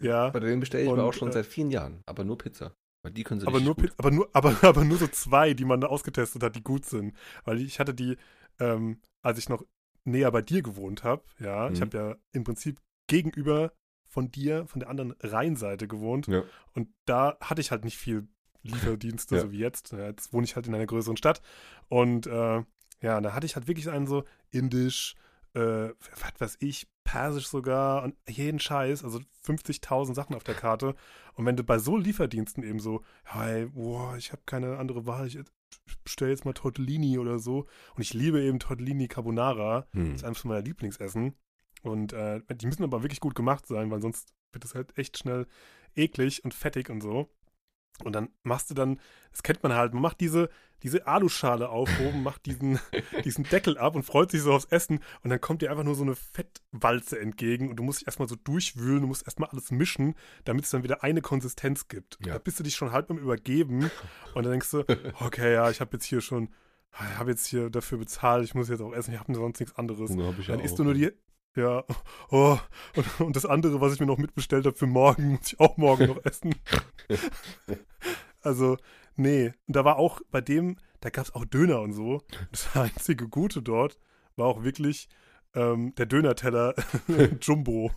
Ja. 0.00 0.30
Bei 0.30 0.40
denen 0.40 0.60
bestelle 0.60 0.84
ich 0.84 0.88
Und, 0.90 1.00
auch 1.00 1.12
schon 1.12 1.28
äh, 1.28 1.32
seit 1.32 1.46
vielen 1.46 1.70
Jahren. 1.70 2.02
Aber 2.06 2.24
nur 2.24 2.38
Pizza. 2.38 2.74
Weil 3.02 3.12
die 3.12 3.24
können 3.24 3.40
sie 3.40 3.46
Aber 3.46 3.60
nur, 3.60 3.74
gut. 3.74 3.92
Aber, 3.98 4.10
nur, 4.10 4.28
aber, 4.32 4.56
aber 4.62 4.84
nur 4.84 4.98
so 4.98 5.08
zwei, 5.08 5.54
die 5.54 5.64
man 5.64 5.80
da 5.80 5.88
ausgetestet 5.88 6.42
hat, 6.42 6.54
die 6.56 6.62
gut 6.62 6.84
sind. 6.86 7.16
Weil 7.44 7.60
ich 7.60 7.80
hatte 7.80 7.94
die, 7.94 8.16
ähm, 8.60 9.00
als 9.22 9.38
ich 9.38 9.48
noch 9.48 9.64
näher 10.04 10.30
bei 10.30 10.42
dir 10.42 10.62
gewohnt 10.62 11.04
habe, 11.04 11.22
ja, 11.38 11.68
ich 11.70 11.78
Mhm. 11.78 11.82
habe 11.82 11.96
ja 11.98 12.16
im 12.32 12.44
Prinzip 12.44 12.80
gegenüber 13.08 13.72
von 14.08 14.30
dir, 14.30 14.66
von 14.66 14.80
der 14.80 14.88
anderen 14.90 15.12
Rheinseite 15.20 15.88
gewohnt. 15.88 16.26
Ja. 16.26 16.42
Und 16.74 16.88
da 17.06 17.36
hatte 17.40 17.60
ich 17.60 17.70
halt 17.70 17.84
nicht 17.84 17.96
viel 17.96 18.28
Lieferdienste, 18.62 19.34
Ja. 19.36 19.40
so 19.42 19.52
wie 19.52 19.58
jetzt. 19.58 19.92
Jetzt 19.92 20.32
wohne 20.32 20.44
ich 20.44 20.56
halt 20.56 20.66
in 20.66 20.74
einer 20.74 20.86
größeren 20.86 21.16
Stadt. 21.16 21.42
Und 21.88 22.26
äh, 22.26 22.62
ja, 23.00 23.20
da 23.20 23.32
hatte 23.34 23.46
ich 23.46 23.56
halt 23.56 23.66
wirklich 23.68 23.90
einen 23.90 24.06
so 24.06 24.24
indisch, 24.50 25.14
äh, 25.54 25.60
was 25.90 26.32
weiß 26.38 26.56
ich, 26.60 26.86
persisch 27.04 27.48
sogar 27.48 28.04
und 28.04 28.14
jeden 28.28 28.60
Scheiß, 28.60 29.04
also 29.04 29.20
50.000 29.44 30.14
Sachen 30.14 30.36
auf 30.36 30.44
der 30.44 30.54
Karte. 30.54 30.94
Und 31.34 31.46
wenn 31.46 31.56
du 31.56 31.64
bei 31.64 31.78
so 31.78 31.96
Lieferdiensten 31.96 32.62
eben 32.62 32.78
so, 32.78 33.02
hey, 33.24 33.66
boah, 33.66 34.16
ich 34.16 34.32
habe 34.32 34.42
keine 34.46 34.78
andere 34.78 35.04
Wahl, 35.06 35.26
ich 35.26 35.38
bestelle 36.04 36.30
jetzt 36.30 36.44
mal 36.44 36.52
Tortellini 36.52 37.18
oder 37.18 37.38
so. 37.38 37.66
Und 37.96 38.02
ich 38.02 38.14
liebe 38.14 38.40
eben 38.40 38.58
Tortellini 38.60 39.08
Carbonara. 39.08 39.86
Hm. 39.92 40.12
Das 40.12 40.14
ist 40.20 40.24
eines 40.24 40.44
meiner 40.44 40.62
Lieblingsessen. 40.62 41.34
Und 41.82 42.12
äh, 42.12 42.40
die 42.54 42.66
müssen 42.66 42.84
aber 42.84 43.02
wirklich 43.02 43.20
gut 43.20 43.34
gemacht 43.34 43.66
sein, 43.66 43.90
weil 43.90 44.00
sonst 44.00 44.32
wird 44.52 44.64
es 44.64 44.74
halt 44.74 44.96
echt 44.96 45.18
schnell 45.18 45.46
eklig 45.96 46.44
und 46.44 46.54
fettig 46.54 46.88
und 46.90 47.00
so. 47.00 47.28
Und 48.04 48.14
dann 48.14 48.30
machst 48.42 48.70
du 48.70 48.74
dann, 48.74 48.98
das 49.30 49.42
kennt 49.42 49.62
man 49.62 49.74
halt, 49.74 49.92
man 49.92 50.02
macht 50.02 50.20
diese, 50.20 50.48
diese 50.82 51.06
Aluschale 51.06 51.68
auf 51.68 51.88
oben, 52.00 52.22
macht 52.22 52.46
diesen, 52.46 52.80
diesen 53.24 53.44
Deckel 53.44 53.78
ab 53.78 53.94
und 53.94 54.02
freut 54.02 54.30
sich 54.30 54.42
so 54.42 54.52
aufs 54.52 54.64
Essen 54.66 55.00
und 55.22 55.30
dann 55.30 55.40
kommt 55.40 55.62
dir 55.62 55.70
einfach 55.70 55.84
nur 55.84 55.94
so 55.94 56.02
eine 56.02 56.16
Fettwalze 56.16 57.20
entgegen 57.20 57.70
und 57.70 57.76
du 57.76 57.82
musst 57.82 58.00
dich 58.00 58.08
erstmal 58.08 58.28
so 58.28 58.36
durchwühlen, 58.36 59.02
du 59.02 59.06
musst 59.06 59.26
erstmal 59.26 59.50
alles 59.50 59.70
mischen, 59.70 60.14
damit 60.44 60.64
es 60.64 60.70
dann 60.70 60.82
wieder 60.82 61.04
eine 61.04 61.22
Konsistenz 61.22 61.88
gibt. 61.88 62.18
Ja. 62.24 62.34
Da 62.34 62.38
bist 62.38 62.58
du 62.58 62.64
dich 62.64 62.74
schon 62.74 62.92
halb 62.92 63.08
beim 63.08 63.18
Übergeben 63.18 63.90
und 64.34 64.42
dann 64.42 64.52
denkst 64.52 64.70
du, 64.70 64.84
okay, 65.20 65.52
ja, 65.52 65.70
ich 65.70 65.80
habe 65.80 65.92
jetzt 65.92 66.04
hier 66.04 66.20
schon, 66.20 66.48
ich 66.92 67.18
habe 67.18 67.30
jetzt 67.30 67.46
hier 67.46 67.70
dafür 67.70 67.98
bezahlt, 67.98 68.44
ich 68.44 68.54
muss 68.54 68.68
jetzt 68.68 68.80
auch 68.80 68.92
essen, 68.92 69.14
ich 69.14 69.20
habe 69.20 69.32
sonst 69.34 69.60
nichts 69.60 69.76
anderes. 69.76 70.10
Ja 70.14 70.32
Dann 70.48 70.60
isst 70.60 70.74
auch. 70.74 70.78
du 70.78 70.84
nur 70.84 70.94
die. 70.94 71.12
Ja, 71.54 71.84
oh, 72.30 72.58
und, 72.96 73.20
und 73.20 73.36
das 73.36 73.44
andere, 73.44 73.80
was 73.80 73.92
ich 73.92 74.00
mir 74.00 74.06
noch 74.06 74.16
mitbestellt 74.18 74.64
habe 74.64 74.76
für 74.76 74.86
morgen, 74.86 75.32
muss 75.32 75.52
ich 75.52 75.60
auch 75.60 75.76
morgen 75.76 76.06
noch 76.06 76.24
essen. 76.24 76.54
Also, 78.44 78.76
nee. 79.14 79.52
Und 79.68 79.76
da 79.76 79.84
war 79.84 79.98
auch 79.98 80.20
bei 80.32 80.40
dem, 80.40 80.76
da 81.00 81.10
gab 81.10 81.26
es 81.26 81.34
auch 81.34 81.44
Döner 81.44 81.80
und 81.80 81.92
so. 81.92 82.22
Das 82.50 82.74
einzige 82.74 83.28
Gute 83.28 83.62
dort 83.62 84.00
war 84.34 84.46
auch 84.46 84.64
wirklich 84.64 85.08
ähm, 85.54 85.94
der 85.96 86.06
Dönerteller 86.06 86.74
Jumbo, 87.40 87.92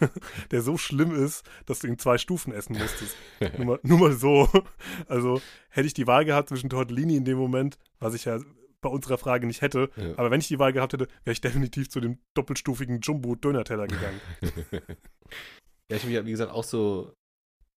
der 0.50 0.62
so 0.62 0.76
schlimm 0.76 1.14
ist, 1.14 1.44
dass 1.66 1.80
du 1.80 1.86
in 1.86 1.98
zwei 1.98 2.18
Stufen 2.18 2.52
essen 2.52 2.76
musstest. 2.76 3.16
nur, 3.56 3.66
mal, 3.66 3.80
nur 3.82 3.98
mal 3.98 4.12
so. 4.12 4.48
Also, 5.06 5.40
hätte 5.68 5.86
ich 5.86 5.94
die 5.94 6.06
Wahl 6.06 6.24
gehabt 6.24 6.48
zwischen 6.48 6.70
Tortellini 6.70 7.16
in 7.16 7.24
dem 7.24 7.38
Moment, 7.38 7.78
was 8.00 8.14
ich 8.14 8.24
ja 8.24 8.40
bei 8.84 8.88
unserer 8.90 9.18
Frage 9.18 9.46
nicht 9.46 9.60
hätte, 9.62 9.90
Ja. 9.96 10.12
aber 10.16 10.30
wenn 10.30 10.40
ich 10.40 10.48
die 10.48 10.58
Wahl 10.60 10.72
gehabt 10.72 10.92
hätte, 10.92 11.08
wäre 11.24 11.32
ich 11.32 11.40
definitiv 11.40 11.90
zu 11.90 12.00
dem 12.00 12.18
doppelstufigen 12.34 13.00
Jumbo-Döner-Teller 13.00 13.88
gegangen. 13.88 14.20
ja, 15.90 15.96
ich 15.96 16.02
habe 16.02 16.12
ja, 16.12 16.24
wie 16.24 16.30
gesagt, 16.30 16.52
auch 16.52 16.64
so 16.64 17.12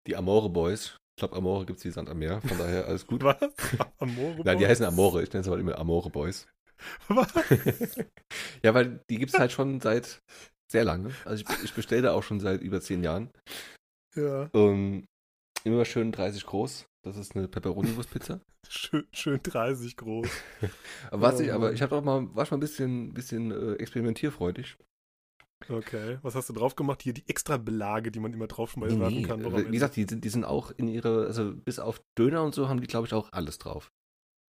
die 0.07 0.17
Amore 0.17 0.51
Boys. 0.51 0.97
Ich 1.17 1.21
glaube, 1.21 1.37
Amore 1.37 1.64
gibt 1.64 1.79
es 1.79 1.85
wie 1.85 1.90
Sand 1.90 2.09
am 2.11 2.19
Meer. 2.19 2.40
Von 2.40 2.59
daher 2.59 2.87
alles 2.87 3.07
gut. 3.07 3.23
Was? 3.23 3.37
Amore? 3.99 4.43
Nein, 4.45 4.59
die 4.59 4.67
heißen 4.67 4.85
Amore. 4.85 5.23
Ich 5.23 5.33
nenne 5.33 5.45
sie 5.45 5.51
halt 5.51 5.61
immer 5.61 5.79
Amore 5.79 6.11
Boys. 6.11 6.47
Was? 7.09 7.33
ja, 8.64 8.75
weil 8.75 9.01
die 9.09 9.19
gibt 9.19 9.33
es 9.33 9.38
halt 9.38 9.53
schon 9.53 9.81
seit 9.81 10.19
sehr 10.71 10.85
lange. 10.85 11.11
Also 11.25 11.45
ich, 11.49 11.64
ich 11.64 11.73
bestelle 11.75 12.03
da 12.03 12.12
auch 12.12 12.23
schon 12.25 12.40
seit 12.40 12.61
über 12.62 12.81
zehn 12.81 13.05
Jahren. 13.05 13.31
Ja, 14.17 14.49
Und 14.53 15.07
immer 15.62 15.85
schön 15.85 16.11
30 16.12 16.45
groß. 16.47 16.87
Das 17.05 17.17
ist 17.17 17.37
eine 17.37 17.49
Pepperoni-Wurst-Pizza. 17.49 18.40
schön, 18.69 19.07
schön 19.12 19.40
30 19.43 19.97
groß. 19.97 20.29
Aber, 21.11 21.23
was 21.23 21.38
Oh 21.38 21.43
ich, 21.43 21.53
aber 21.53 21.73
ich 21.73 21.83
habe 21.83 21.95
doch 21.95 22.03
mal, 22.03 22.35
war 22.35 22.47
schon 22.47 22.57
ein 22.59 22.61
bisschen, 22.61 23.12
bisschen 23.12 23.51
äh, 23.51 23.75
experimentierfreudig. 23.75 24.77
Okay, 25.69 26.19
was 26.23 26.35
hast 26.35 26.49
du 26.49 26.53
drauf 26.53 26.77
gemacht? 26.77 27.03
Hier 27.03 27.14
die 27.14 27.27
extra 27.29 27.57
Belage, 27.57 28.11
die 28.11 28.21
man 28.21 28.33
immer 28.33 28.47
drauf 28.47 28.73
schmeißen 28.73 28.99
Nee, 28.99 29.21
nee. 29.21 29.23
kann. 29.23 29.45
Wie 29.45 29.71
gesagt, 29.71 29.97
die 29.97 30.05
sind, 30.09 30.25
die 30.25 30.29
sind 30.29 30.45
auch 30.45 30.71
in 30.73 30.88
ihre, 30.88 31.27
also 31.27 31.55
bis 31.55 31.79
auf 31.79 32.03
Döner 32.19 32.43
und 32.43 32.55
so 32.55 32.69
haben 32.69 32.81
die, 32.81 32.87
glaube 32.87 33.07
ich, 33.07 33.14
auch 33.14 33.33
alles 33.33 33.59
drauf. 33.59 33.90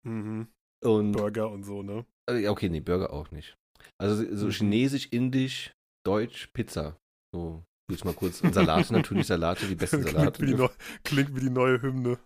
Mhm. 0.06 0.48
Und 0.82 1.12
Burger 1.12 1.50
und 1.50 1.62
so, 1.64 1.82
ne? 1.82 2.04
äh, 2.30 2.38
ja, 2.40 2.50
okay, 2.50 2.68
nee, 2.68 2.80
Burger 2.80 3.12
auch 3.12 3.30
nicht. 3.30 3.56
Also 3.98 4.16
so 4.34 4.46
Mhm. 4.46 4.50
Chinesisch, 4.50 5.06
Indisch, 5.12 5.72
Deutsch, 6.04 6.48
Pizza. 6.52 6.96
So, 7.32 7.64
jetzt 7.90 8.04
mal 8.04 8.14
kurz. 8.14 8.40
Und 8.40 8.54
Salate 8.54 8.92
natürlich, 8.92 9.26
Salate, 9.26 9.66
die 9.66 9.74
besten 9.74 10.00
klingt, 10.04 10.16
Salate. 10.16 10.42
wie 10.42 10.46
die 10.46 10.54
neu, 10.54 10.68
klingt 11.04 11.34
wie 11.36 11.40
die 11.40 11.50
neue 11.50 11.80
Hymne. 11.82 12.18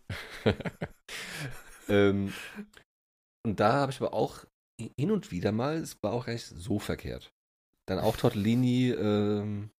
ähm, 1.89 2.33
und 3.47 3.59
da 3.61 3.73
habe 3.75 3.93
ich 3.93 4.01
aber 4.01 4.15
auch 4.15 4.45
hin 4.99 5.11
und 5.11 5.31
wieder 5.31 5.53
mal, 5.53 5.77
es 5.77 5.97
war 6.03 6.13
auch 6.13 6.27
gar 6.27 6.33
nicht 6.35 6.47
so 6.47 6.79
verkehrt. 6.79 7.31
Dann 7.89 7.99
auch 7.99 8.17
Tortellini 8.17 8.91
ähm, 8.91 9.71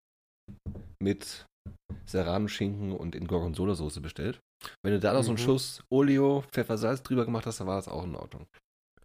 mit 1.03 1.47
Serrano-Schinken 2.07 2.93
und 2.93 3.15
in 3.15 3.27
Gorgonzola-Soße 3.27 4.01
bestellt. 4.01 4.41
Wenn 4.83 4.95
du 4.95 5.01
da 5.01 5.13
noch 5.13 5.23
so 5.23 5.31
einen 5.31 5.39
Mhm. 5.39 5.45
Schuss 5.45 5.83
Oleo, 5.91 6.43
Pfeffer, 6.53 6.79
Salz 6.79 7.03
drüber 7.03 7.25
gemacht 7.25 7.47
hast, 7.47 7.61
dann 7.61 7.67
war 7.67 7.77
das 7.77 7.89
auch 7.89 8.05
in 8.05 8.17
Ordnung. 8.17 8.47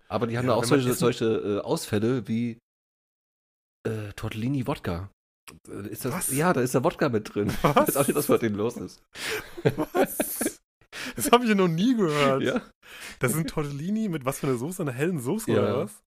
Aber 0.07 0.25
die 0.27 0.37
haben 0.37 0.45
Ja, 0.45 0.53
da 0.53 0.57
auch 0.57 0.63
solche, 0.63 0.93
solche 0.93 1.25
äh, 1.25 1.59
Ausfälle 1.59 2.27
wie 2.27 2.57
äh, 3.87 4.13
Tortellini-Wodka. 4.15 5.09
Äh, 5.67 5.87
Ist 5.89 6.05
das, 6.05 6.13
Was? 6.13 6.31
Ja, 6.33 6.53
da 6.53 6.61
ist 6.61 6.73
der 6.73 6.83
Wodka 6.83 7.09
mit 7.09 7.33
drin. 7.33 7.47
Ich 7.49 7.63
weiß 7.63 7.97
auch 7.97 8.07
nicht, 8.07 8.15
was 8.15 8.29
mit 8.29 8.41
denen 8.41 8.55
los 8.55 8.77
ist. 8.77 9.01
Was? 9.93 10.61
Das 11.15 11.31
habe 11.31 11.43
ich 11.43 11.49
ja 11.49 11.55
noch 11.55 11.67
nie 11.67 11.95
gehört. 11.95 12.43
Ja. 12.43 12.61
Das 13.19 13.33
sind 13.33 13.49
Tortellini 13.49 14.07
mit 14.09 14.25
was 14.25 14.39
für 14.39 14.47
einer 14.47 14.57
Soße? 14.57 14.81
Einer 14.83 14.91
hellen 14.93 15.19
Soße 15.19 15.51
Ja. 15.51 15.59
oder 15.61 15.77
was? 15.85 16.01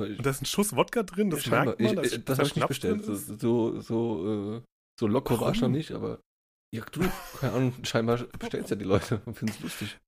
Und 0.00 0.24
da 0.24 0.30
ist 0.30 0.42
ein 0.42 0.46
Schuss 0.46 0.76
Wodka 0.76 1.02
drin, 1.02 1.30
das 1.30 1.42
Scheinbar. 1.42 1.64
merkt 1.78 1.80
man. 1.80 1.96
dass- 1.96 2.12
ich, 2.12 2.24
das 2.24 2.36
da 2.36 2.42
habe 2.42 2.46
ich 2.48 2.56
nicht 2.56 2.68
bestellt. 2.68 3.04
So, 3.04 3.14
so, 3.16 3.80
so, 3.80 4.56
äh, 4.58 4.62
so 5.00 5.06
locker 5.08 5.40
war 5.40 5.50
ich 5.50 5.56
noch 5.56 5.62
Warum? 5.62 5.72
nicht, 5.72 5.90
aber 5.90 6.20
ja, 6.72 6.84
du, 6.92 7.00
keine 7.40 7.52
Ahnung, 7.54 7.74
scheinbar 7.82 8.18
bestellen 8.38 8.64
es 8.64 8.70
ja 8.70 8.76
die 8.76 8.84
Leute 8.84 9.20
und 9.26 9.34
finden 9.36 9.54
es 9.56 9.60
lustig. 9.62 9.98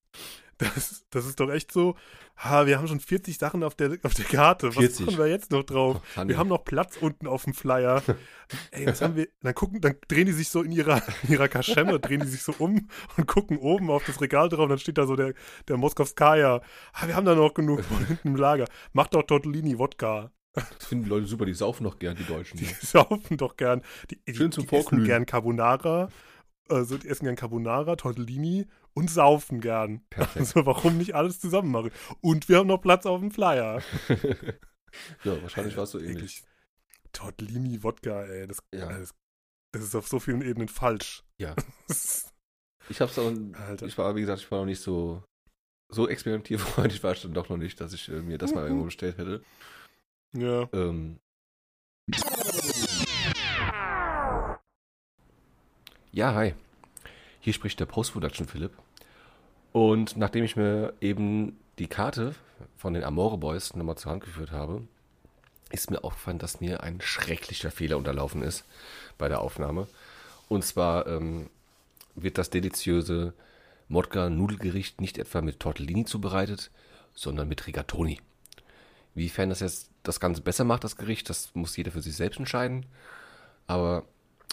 Das, 0.60 1.04
das 1.10 1.26
ist 1.26 1.40
doch 1.40 1.50
echt 1.50 1.72
so, 1.72 1.96
ha, 2.36 2.66
wir 2.66 2.78
haben 2.78 2.86
schon 2.86 3.00
40 3.00 3.38
Sachen 3.38 3.62
auf 3.62 3.74
der, 3.74 3.98
auf 4.02 4.14
der 4.14 4.24
Karte. 4.24 4.68
Was 4.68 4.76
40. 4.76 5.06
machen 5.06 5.18
wir 5.18 5.26
jetzt 5.26 5.50
noch 5.50 5.62
drauf? 5.62 6.00
Hanni. 6.16 6.30
Wir 6.30 6.38
haben 6.38 6.48
noch 6.48 6.64
Platz 6.64 6.96
unten 6.98 7.26
auf 7.26 7.44
dem 7.44 7.54
Flyer. 7.54 8.02
Ey, 8.70 8.86
was 8.86 9.00
haben 9.00 9.16
wir? 9.16 9.28
Dann 9.40 9.54
gucken, 9.54 9.80
dann 9.80 9.96
drehen 10.08 10.26
die 10.26 10.32
sich 10.32 10.48
so 10.48 10.62
in 10.62 10.72
ihrer, 10.72 11.02
in 11.22 11.32
ihrer 11.32 11.48
Kaschemme, 11.48 11.98
drehen 11.98 12.20
die 12.20 12.28
sich 12.28 12.42
so 12.42 12.54
um 12.58 12.88
und 13.16 13.26
gucken 13.26 13.58
oben 13.58 13.90
auf 13.90 14.04
das 14.04 14.20
Regal 14.20 14.48
drauf. 14.48 14.64
Und 14.64 14.70
dann 14.70 14.78
steht 14.78 14.98
da 14.98 15.06
so 15.06 15.16
der, 15.16 15.34
der 15.68 15.76
Moskowskaja. 15.76 16.60
Ah, 16.92 17.06
wir 17.06 17.16
haben 17.16 17.26
da 17.26 17.34
noch 17.34 17.54
genug 17.54 17.84
von 17.84 18.04
hinten 18.06 18.28
im 18.28 18.36
Lager. 18.36 18.66
Mach 18.92 19.06
doch 19.08 19.22
Tortellini 19.22 19.78
Wodka. 19.78 20.30
Das 20.52 20.86
finden 20.86 21.04
die 21.04 21.10
Leute 21.10 21.26
super, 21.26 21.46
die 21.46 21.54
saufen 21.54 21.84
noch 21.84 21.98
gern, 21.98 22.16
die 22.16 22.24
Deutschen. 22.24 22.58
Die 22.58 22.64
ne? 22.64 22.74
saufen 22.80 23.36
doch 23.36 23.56
gern. 23.56 23.82
Die, 24.10 24.20
die, 24.24 24.34
Schön 24.34 24.52
zum 24.52 24.66
die 24.66 24.76
essen 24.76 25.04
gern 25.04 25.26
Carbonara. 25.26 26.08
Also 26.68 26.98
die 26.98 27.08
essen 27.08 27.24
gern 27.24 27.36
Carbonara, 27.36 27.96
Tortellini 27.96 28.66
und 28.94 29.10
saufen 29.10 29.60
gern. 29.60 30.02
Perfekt. 30.10 30.36
Also 30.38 30.66
warum 30.66 30.98
nicht 30.98 31.14
alles 31.14 31.40
zusammen 31.40 31.70
machen? 31.70 31.90
Und 32.20 32.48
wir 32.48 32.58
haben 32.58 32.66
noch 32.66 32.80
Platz 32.82 33.06
auf 33.06 33.20
dem 33.20 33.30
Flyer. 33.30 33.82
ja, 35.24 35.42
wahrscheinlich 35.42 35.76
war 35.76 35.84
es 35.84 35.90
so 35.92 35.98
ähnlich. 35.98 36.42
Wirklich. 36.42 36.44
Tortellini 37.12 37.82
Wodka, 37.82 38.24
ey. 38.24 38.46
Das, 38.46 38.58
Ja. 38.72 38.88
das, 38.88 39.14
das 39.72 39.82
ist 39.84 39.94
auf 39.94 40.08
so 40.08 40.20
vielen 40.20 40.42
Ebenen 40.42 40.68
falsch. 40.68 41.24
Ja. 41.38 41.54
Ich 42.88 43.00
hab's 43.00 43.16
aber, 43.20 43.32
Alter. 43.56 43.86
ich 43.86 43.96
war, 43.98 44.16
wie 44.16 44.20
gesagt, 44.22 44.40
ich 44.40 44.50
war 44.50 44.58
noch 44.58 44.64
nicht 44.66 44.80
so, 44.82 45.22
so 45.90 46.08
experimentierfreudig 46.08 47.00
war 47.04 47.12
ich 47.12 47.22
dann 47.22 47.34
doch 47.34 47.48
noch 47.48 47.56
nicht, 47.56 47.80
dass 47.80 47.92
ich 47.92 48.08
äh, 48.08 48.20
mir 48.20 48.36
das 48.36 48.52
mal 48.52 48.64
irgendwo 48.64 48.86
bestellt 48.86 49.16
hätte. 49.16 49.44
ja. 50.32 50.68
Ähm. 50.72 51.20
Ja, 56.12 56.34
hi. 56.34 56.54
Hier 57.40 57.52
spricht 57.52 57.80
der 57.80 57.86
Post-Production 57.86 58.46
Philipp. 58.46 58.72
Und 59.72 60.16
nachdem 60.16 60.44
ich 60.44 60.56
mir 60.56 60.92
eben 61.00 61.58
die 61.78 61.86
Karte 61.86 62.34
von 62.76 62.92
den 62.92 63.04
Amore 63.04 63.38
Boys 63.38 63.74
nochmal 63.74 63.96
zur 63.96 64.12
Hand 64.12 64.24
geführt 64.24 64.52
habe, 64.52 64.82
ist 65.70 65.90
mir 65.90 66.04
aufgefallen, 66.04 66.38
dass 66.38 66.60
mir 66.60 66.82
ein 66.82 67.00
schrecklicher 67.00 67.70
Fehler 67.70 67.96
unterlaufen 67.96 68.42
ist 68.42 68.64
bei 69.16 69.28
der 69.28 69.40
Aufnahme. 69.40 69.86
Und 70.48 70.64
zwar 70.64 71.06
ähm, 71.06 71.48
wird 72.14 72.36
das 72.36 72.50
deliziöse 72.50 73.32
Modka-Nudelgericht 73.88 75.00
nicht 75.00 75.16
etwa 75.16 75.40
mit 75.40 75.60
Tortellini 75.60 76.04
zubereitet, 76.04 76.70
sondern 77.14 77.48
mit 77.48 77.66
Rigatoni. 77.66 78.20
Wiefern 79.14 79.48
das 79.48 79.60
jetzt 79.60 79.90
das 80.02 80.20
Ganze 80.20 80.42
besser 80.42 80.64
macht, 80.64 80.84
das 80.84 80.96
Gericht, 80.96 81.30
das 81.30 81.54
muss 81.54 81.76
jeder 81.76 81.90
für 81.90 82.02
sich 82.02 82.16
selbst 82.16 82.38
entscheiden. 82.38 82.86
Aber 83.66 84.04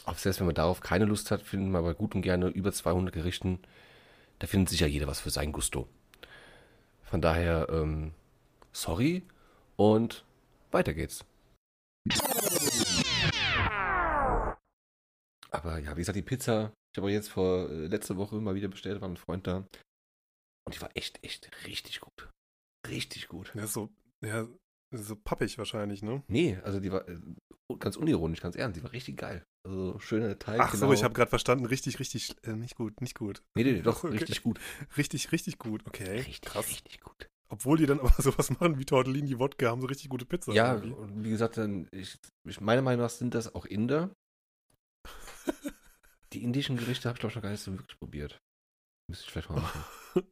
auch 0.06 0.18
selbst 0.18 0.40
wenn 0.40 0.48
man 0.48 0.56
darauf 0.56 0.82
keine 0.82 1.06
Lust 1.06 1.32
hat, 1.32 1.42
finden 1.42 1.72
wir 1.72 1.80
aber 1.80 1.94
gut 1.94 2.16
und 2.16 2.22
gerne 2.22 2.48
über 2.48 2.72
200 2.72 3.14
Gerichten, 3.14 3.60
da 4.40 4.48
findet 4.48 4.70
sicher 4.70 4.88
jeder 4.88 5.08
was 5.08 5.20
für 5.20 5.30
sein 5.30 5.52
Gusto. 5.52 5.88
Von 7.04 7.22
daher, 7.22 7.68
ähm, 7.70 8.14
sorry 8.72 9.24
und 9.76 10.26
weiter 10.72 10.94
geht's. 10.94 11.26
Aber 15.52 15.80
ja, 15.80 15.96
wie 15.96 16.02
gesagt, 16.02 16.18
die 16.18 16.22
Pizza, 16.22 16.74
ich 16.94 16.98
habe 16.98 17.12
jetzt 17.12 17.30
vor 17.30 17.70
äh, 17.70 17.88
letzte 17.88 18.18
Woche 18.18 18.36
mal 18.36 18.56
wieder 18.56 18.68
bestellt, 18.68 19.02
war 19.02 19.10
ein 19.10 19.18
Freund 19.18 19.48
da. 19.48 19.66
Und 20.66 20.76
die 20.76 20.82
war 20.82 20.90
echt, 20.96 21.24
echt 21.24 21.50
richtig 21.66 22.02
gut. 22.02 22.30
Richtig 22.88 23.28
gut. 23.28 23.56
Ist 23.56 23.74
so, 23.74 23.90
ja, 24.22 24.48
so 24.92 25.16
pappig 25.16 25.58
wahrscheinlich, 25.58 26.02
ne? 26.02 26.24
Nee, 26.28 26.58
also 26.64 26.80
die 26.80 26.92
war 26.92 27.08
äh, 27.08 27.18
ganz 27.80 27.96
unironisch, 27.96 28.42
ganz 28.42 28.56
ernst, 28.56 28.78
die 28.78 28.84
war 28.84 28.92
richtig 28.92 29.18
geil. 29.18 29.46
Also 29.68 30.00
schöner 30.00 30.40
Teig. 30.40 30.62
Ach 30.62 30.74
so, 30.74 30.94
ich 30.94 31.04
habe 31.04 31.14
gerade 31.14 31.30
verstanden, 31.30 31.66
richtig, 31.66 32.00
richtig, 32.00 32.36
äh, 32.44 32.54
nicht 32.54 32.76
gut, 32.76 33.02
nicht 33.02 33.18
gut. 33.18 33.44
Nee, 33.56 33.66
nee, 33.66 33.72
nee, 33.74 33.82
doch, 33.82 34.04
Okay. 34.06 34.16
richtig 34.16 34.42
gut. 34.42 34.60
Richtig, 34.96 35.32
richtig 35.34 35.58
gut, 35.60 35.86
okay. 35.86 36.20
Richtig, 36.20 36.42
krass. 36.42 36.66
richtig 36.68 37.02
gut. 37.02 37.30
Obwohl 37.50 37.78
die 37.78 37.86
dann 37.86 38.00
aber 38.02 38.14
sowas 38.22 38.50
machen 38.50 38.80
wie 38.80 38.86
Tortellini 38.86 39.38
Wodka, 39.40 39.68
haben 39.70 39.82
so 39.82 39.88
richtig 39.88 40.10
gute 40.10 40.26
Pizza. 40.26 40.54
Ja, 40.54 40.76
irgendwie. 40.76 40.94
und 40.94 41.24
wie 41.26 41.30
gesagt, 41.32 41.58
dann, 41.58 41.90
ich, 41.92 42.18
ich, 42.46 42.62
meiner 42.62 42.82
Meinung 42.82 43.02
nach 43.02 43.10
sind 43.10 43.34
das 43.36 43.54
auch 43.54 43.66
Inder. 43.66 44.10
Die 46.34 46.44
indischen 46.44 46.78
Gerichte 46.78 47.10
habe 47.10 47.16
ich 47.18 47.20
glaube 47.20 47.32
ich 47.32 47.36
noch 47.36 47.44
gar 47.44 47.52
nicht 47.52 47.62
so 47.64 47.72
wirklich 47.74 48.00
probiert. 48.00 48.40
Müsste 49.10 49.26
ich 49.26 49.32
vielleicht 49.32 49.50
mal 49.50 49.62
machen. 49.62 49.84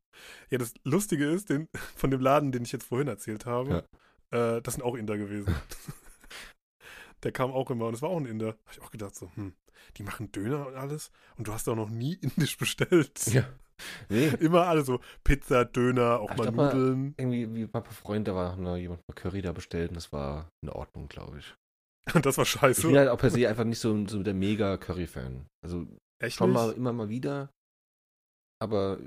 Ja, 0.49 0.57
das 0.57 0.73
Lustige 0.85 1.25
ist, 1.25 1.49
den, 1.49 1.67
von 1.97 2.09
dem 2.09 2.21
Laden, 2.21 2.53
den 2.53 2.63
ich 2.63 2.71
jetzt 2.71 2.85
vorhin 2.85 3.09
erzählt 3.09 3.45
habe, 3.45 3.85
äh, 4.31 4.61
das 4.61 4.75
sind 4.75 4.83
auch 4.83 4.95
Inder 4.95 5.17
gewesen. 5.17 5.53
Der 7.25 7.31
kam 7.33 7.51
auch 7.51 7.69
immer 7.71 7.87
und 7.87 7.95
es 7.95 8.01
war 8.01 8.09
auch 8.09 8.17
ein 8.17 8.25
Inder. 8.27 8.47
Habe 8.49 8.71
ich 8.71 8.81
auch 8.81 8.91
gedacht 8.91 9.15
so, 9.15 9.29
hm, 9.35 9.53
die 9.97 10.03
machen 10.03 10.31
Döner 10.31 10.67
und 10.67 10.75
alles 10.75 11.11
und 11.37 11.47
du 11.47 11.53
hast 11.53 11.67
auch 11.67 11.75
noch 11.75 11.89
nie 11.89 12.13
indisch 12.21 12.57
bestellt. 12.57 13.25
ja. 13.27 13.43
Nee, 14.07 14.27
Immer 14.39 14.67
alle 14.67 14.83
so 14.85 15.01
Pizza, 15.25 15.65
Döner, 15.65 16.21
auch 16.21 16.33
mal 16.37 16.45
ich 16.47 16.53
mal- 16.53 16.73
Nudeln. 16.73 17.15
irgendwie 17.17 17.53
wie 17.53 17.65
bei 17.65 17.79
ein 17.79 17.83
paar 17.83 17.93
Freunden, 17.93 18.23
da 18.25 18.35
war 18.35 18.55
noch 18.55 18.77
jemand 18.77 19.01
mal 19.09 19.15
Curry 19.15 19.41
da 19.41 19.51
bestellt 19.51 19.89
und 19.89 19.95
das 19.95 20.13
war 20.13 20.47
in 20.63 20.69
Ordnung, 20.69 21.09
glaube 21.09 21.39
ich. 21.39 21.53
Und 22.13 22.25
das 22.25 22.37
war 22.37 22.43
Ich 22.43 22.51
scheiße. 22.51 22.87
bin 22.87 22.97
halt 22.97 23.09
auch 23.09 23.17
per 23.17 23.31
se 23.31 23.49
einfach 23.49 23.65
nicht 23.65 23.79
so, 23.79 24.07
so 24.07 24.23
der 24.23 24.33
mega 24.35 24.77
Curry-Fan. 24.77 25.45
Also 25.63 25.87
Echt 26.21 26.37
schon 26.37 26.51
nicht? 26.51 26.55
mal 26.61 26.71
immer 26.71 26.93
mal 26.93 27.09
wieder. 27.09 27.49
Aber 28.61 28.97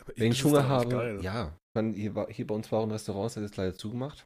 Aber 0.00 0.12
wenn 0.16 0.30
ich 0.32 0.44
Hunger 0.44 0.68
habe, 0.68 0.88
geil. 0.90 1.20
ja. 1.22 1.56
Ich 1.74 1.96
hier, 1.96 2.14
war, 2.14 2.28
hier 2.30 2.46
bei 2.46 2.54
uns 2.54 2.70
war 2.70 2.78
auch 2.80 2.84
ein 2.84 2.92
Restaurant, 2.92 3.26
das 3.26 3.36
hat 3.36 3.42
jetzt 3.42 3.56
leider 3.56 3.74
zugemacht. 3.74 4.24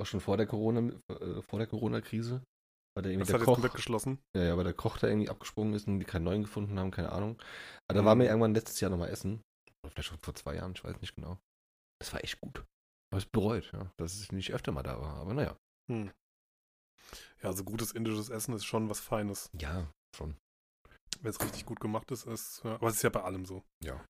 Auch 0.00 0.06
schon 0.06 0.20
vor 0.20 0.36
der 0.36 0.46
Corona, 0.46 0.92
äh, 1.08 1.42
vor 1.42 1.58
der 1.58 1.68
Corona-Krise. 1.68 2.42
Weil 2.94 3.02
der 3.04 3.12
irgendwie 3.12 3.20
Das 3.20 3.28
der 3.28 3.34
hat 3.34 3.40
jetzt 3.40 3.46
Koch, 3.46 3.54
komplett 3.54 3.74
geschlossen. 3.74 4.18
ja, 4.36 4.42
ja, 4.44 4.56
weil 4.56 4.64
der 4.64 4.74
Koch 4.74 4.98
da 4.98 5.06
irgendwie 5.08 5.30
abgesprungen 5.30 5.72
ist 5.74 5.86
und 5.86 5.98
die 5.98 6.04
keinen 6.04 6.24
neuen 6.24 6.42
gefunden 6.42 6.78
haben, 6.78 6.90
keine 6.90 7.10
Ahnung. 7.12 7.40
Aber 7.88 7.98
da 8.00 8.04
waren 8.04 8.18
wir 8.18 8.24
Mhm. 8.26 8.30
irgendwann 8.30 8.54
letztes 8.54 8.80
Jahr 8.80 8.90
nochmal 8.90 9.08
essen. 9.08 9.40
Oder 9.82 9.92
vielleicht 9.92 10.08
schon 10.10 10.18
vor 10.18 10.34
zwei 10.34 10.56
Jahren, 10.56 10.72
ich 10.74 10.84
weiß 10.84 11.00
nicht 11.00 11.14
genau. 11.14 11.38
Das 12.00 12.12
war 12.12 12.22
echt 12.22 12.40
gut. 12.40 12.64
Aber 13.10 13.18
es 13.18 13.26
bereut, 13.26 13.70
ja, 13.72 13.90
dass 13.98 14.20
ich 14.20 14.32
nicht 14.32 14.52
öfter 14.52 14.72
mal 14.72 14.82
da 14.82 15.00
war. 15.00 15.14
Aber 15.16 15.32
naja. 15.34 15.56
Hm. 15.90 16.10
Ja, 17.42 17.48
also 17.48 17.64
gutes 17.64 17.92
indisches 17.92 18.28
Essen 18.28 18.54
ist 18.54 18.64
schon 18.64 18.88
was 18.88 19.00
Feines. 19.00 19.50
Ja, 19.58 19.90
schon. 20.16 20.36
Wenn 21.20 21.30
es 21.30 21.40
richtig 21.40 21.66
gut 21.66 21.80
gemacht 21.80 22.10
ist, 22.10 22.26
ist 22.26 22.62
ja, 22.64 22.74
aber 22.74 22.88
es 22.88 22.96
ist 22.96 23.02
ja 23.02 23.10
bei 23.10 23.22
allem 23.22 23.44
so. 23.46 23.62
Ja. 23.82 24.04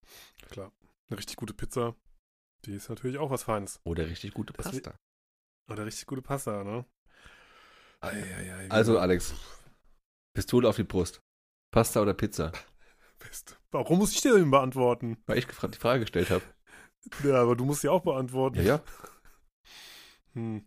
Klar. 0.50 0.72
Eine 1.10 1.18
richtig 1.18 1.36
gute 1.36 1.54
Pizza, 1.54 1.94
die 2.64 2.74
ist 2.74 2.88
natürlich 2.88 3.18
auch 3.18 3.30
was 3.30 3.42
Feines. 3.44 3.80
Oder 3.84 4.06
richtig 4.06 4.34
gute 4.34 4.52
Pasta. 4.52 4.94
Oder 5.68 5.86
richtig 5.86 6.06
gute 6.06 6.22
Pasta, 6.22 6.64
ne? 6.64 6.84
Ei, 8.00 8.10
ei, 8.10 8.54
ei, 8.54 8.70
Also, 8.70 8.98
Alex, 8.98 9.34
Pistole 10.34 10.68
auf 10.68 10.76
die 10.76 10.84
Brust. 10.84 11.22
Pasta 11.70 12.00
oder 12.00 12.14
Pizza? 12.14 12.52
Warum 13.70 13.98
muss 13.98 14.12
ich 14.12 14.20
dir 14.20 14.34
denn 14.34 14.50
beantworten? 14.50 15.16
Weil 15.26 15.38
ich 15.38 15.46
gefragt, 15.46 15.74
die 15.74 15.78
Frage 15.78 16.00
gestellt 16.00 16.30
habe. 16.30 16.42
Ja, 17.24 17.42
aber 17.42 17.56
du 17.56 17.64
musst 17.64 17.80
sie 17.80 17.88
auch 17.88 18.02
beantworten. 18.02 18.58
Ja, 18.58 18.62
ja. 18.62 18.82
Hm. 20.34 20.64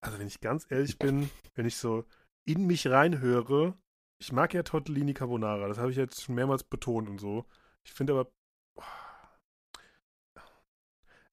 Also, 0.00 0.18
wenn 0.18 0.26
ich 0.26 0.40
ganz 0.40 0.66
ehrlich 0.68 0.98
bin, 0.98 1.30
wenn 1.54 1.64
ich 1.64 1.76
so 1.76 2.04
in 2.44 2.66
mich 2.66 2.88
reinhöre, 2.88 3.78
ich 4.18 4.32
mag 4.32 4.52
ja 4.52 4.64
Tortellini 4.64 5.14
Carbonara, 5.14 5.68
das 5.68 5.78
habe 5.78 5.92
ich 5.92 5.96
jetzt 5.96 6.22
schon 6.22 6.34
mehrmals 6.34 6.64
betont 6.64 7.08
und 7.08 7.18
so. 7.18 7.46
Ich 7.84 7.92
finde 7.92 8.14
aber. 8.14 8.32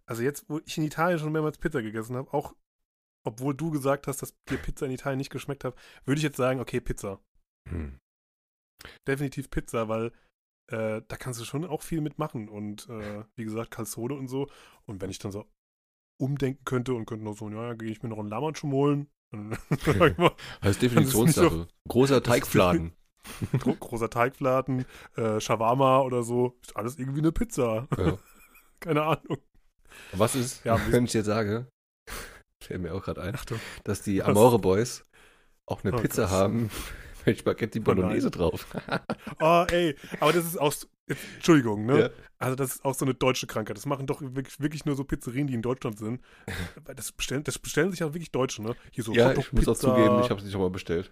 Also, 0.09 0.23
jetzt, 0.23 0.49
wo 0.49 0.59
ich 0.65 0.75
in 0.77 0.83
Italien 0.83 1.19
schon 1.19 1.31
mehrmals 1.31 1.59
Pizza 1.59 1.83
gegessen 1.83 2.15
habe, 2.15 2.33
auch 2.33 2.55
obwohl 3.23 3.53
du 3.53 3.69
gesagt 3.69 4.07
hast, 4.07 4.21
dass 4.23 4.33
dir 4.45 4.57
Pizza 4.57 4.87
in 4.87 4.91
Italien 4.91 5.19
nicht 5.19 5.29
geschmeckt 5.29 5.63
hat, 5.63 5.75
würde 6.05 6.17
ich 6.17 6.23
jetzt 6.23 6.37
sagen, 6.37 6.59
okay, 6.59 6.79
Pizza. 6.79 7.19
Hm. 7.69 7.99
Definitiv 9.07 9.51
Pizza, 9.51 9.87
weil 9.87 10.11
äh, 10.67 11.01
da 11.07 11.17
kannst 11.17 11.39
du 11.39 11.45
schon 11.45 11.63
auch 11.63 11.83
viel 11.83 12.01
mitmachen. 12.01 12.49
Und 12.49 12.89
äh, 12.89 13.23
wie 13.35 13.43
gesagt, 13.43 13.69
Calzone 13.69 14.15
und 14.15 14.29
so. 14.29 14.49
Und 14.85 14.99
wenn 14.99 15.11
ich 15.11 15.19
dann 15.19 15.31
so 15.31 15.45
umdenken 16.17 16.65
könnte 16.65 16.95
und 16.95 17.05
könnte 17.05 17.25
noch 17.25 17.37
so, 17.37 17.47
ja, 17.49 17.73
gehe 17.73 17.91
ich 17.91 18.01
mir 18.01 18.09
noch 18.09 18.19
einen 18.19 18.29
Lammatschum 18.29 18.71
holen. 18.71 19.09
Dann 19.31 19.55
sag 19.85 20.11
ich 20.11 20.17
mal, 20.17 20.31
Das 20.61 20.71
ist 20.71 20.81
nicht 20.81 20.93
Definitionssache. 20.93 21.67
Großer 21.87 22.23
Teigfladen. 22.23 22.93
gro 23.59 23.75
großer 23.75 24.09
Teigfladen, 24.09 24.85
äh, 25.17 25.39
Shawarma 25.39 25.99
oder 25.99 26.23
so, 26.23 26.57
ist 26.61 26.75
alles 26.75 26.97
irgendwie 26.97 27.19
eine 27.19 27.31
Pizza. 27.31 27.87
Ja. 27.95 28.17
Keine 28.79 29.03
Ahnung. 29.03 29.37
Was 30.13 30.35
ist, 30.35 30.63
Ja, 30.65 30.79
wenn 30.91 31.05
ich 31.05 31.13
jetzt 31.13 31.25
sage, 31.27 31.67
fällt 32.63 32.81
mir 32.81 32.93
auch 32.93 33.03
gerade 33.03 33.21
ein, 33.21 33.35
Achtung. 33.35 33.59
dass 33.83 34.01
die? 34.01 34.21
Amore 34.23 34.59
Boys 34.59 35.03
auch 35.65 35.83
eine 35.83 35.93
Oh 35.95 36.01
Pizza 36.01 36.23
Gott. 36.23 36.31
haben 36.31 36.71
mit 37.25 37.39
Spaghetti 37.39 37.79
Bolognese 37.79 38.27
nein. 38.27 38.31
drauf. 38.31 38.67
Oh, 39.39 39.65
ey, 39.71 39.95
aber 40.19 40.33
das 40.33 40.45
ist 40.45 40.59
auch, 40.59 40.73
jetzt, 41.07 41.23
Entschuldigung, 41.35 41.85
ne? 41.85 41.99
Ja. 42.01 42.09
Also 42.39 42.55
das 42.55 42.75
ist 42.75 42.85
auch 42.85 42.93
so 42.95 43.05
eine 43.05 43.13
deutsche 43.13 43.47
Krankheit. 43.47 43.77
Das 43.77 43.85
machen 43.85 44.07
doch 44.07 44.21
wirklich, 44.21 44.59
wirklich 44.59 44.85
nur 44.85 44.95
so 44.95 45.03
Pizzerien, 45.03 45.47
die 45.47 45.53
in 45.53 45.61
Deutschland 45.61 45.97
sind. 45.99 46.21
Das 46.83 47.11
bestellen, 47.11 47.43
das 47.43 47.59
bestellen 47.59 47.91
sich 47.91 48.03
auch 48.03 48.13
wirklich 48.13 48.31
Deutsche, 48.31 48.61
ne? 48.63 48.75
Hier 48.91 49.03
so 49.03 49.13
Ja, 49.13 49.31
ich 49.33 49.51
muss 49.53 49.67
auch 49.67 49.77
zugeben, 49.77 50.19
ich 50.21 50.29
habe 50.29 50.39
es 50.39 50.45
nicht 50.45 50.57
mal 50.57 50.69
bestellt. 50.69 51.11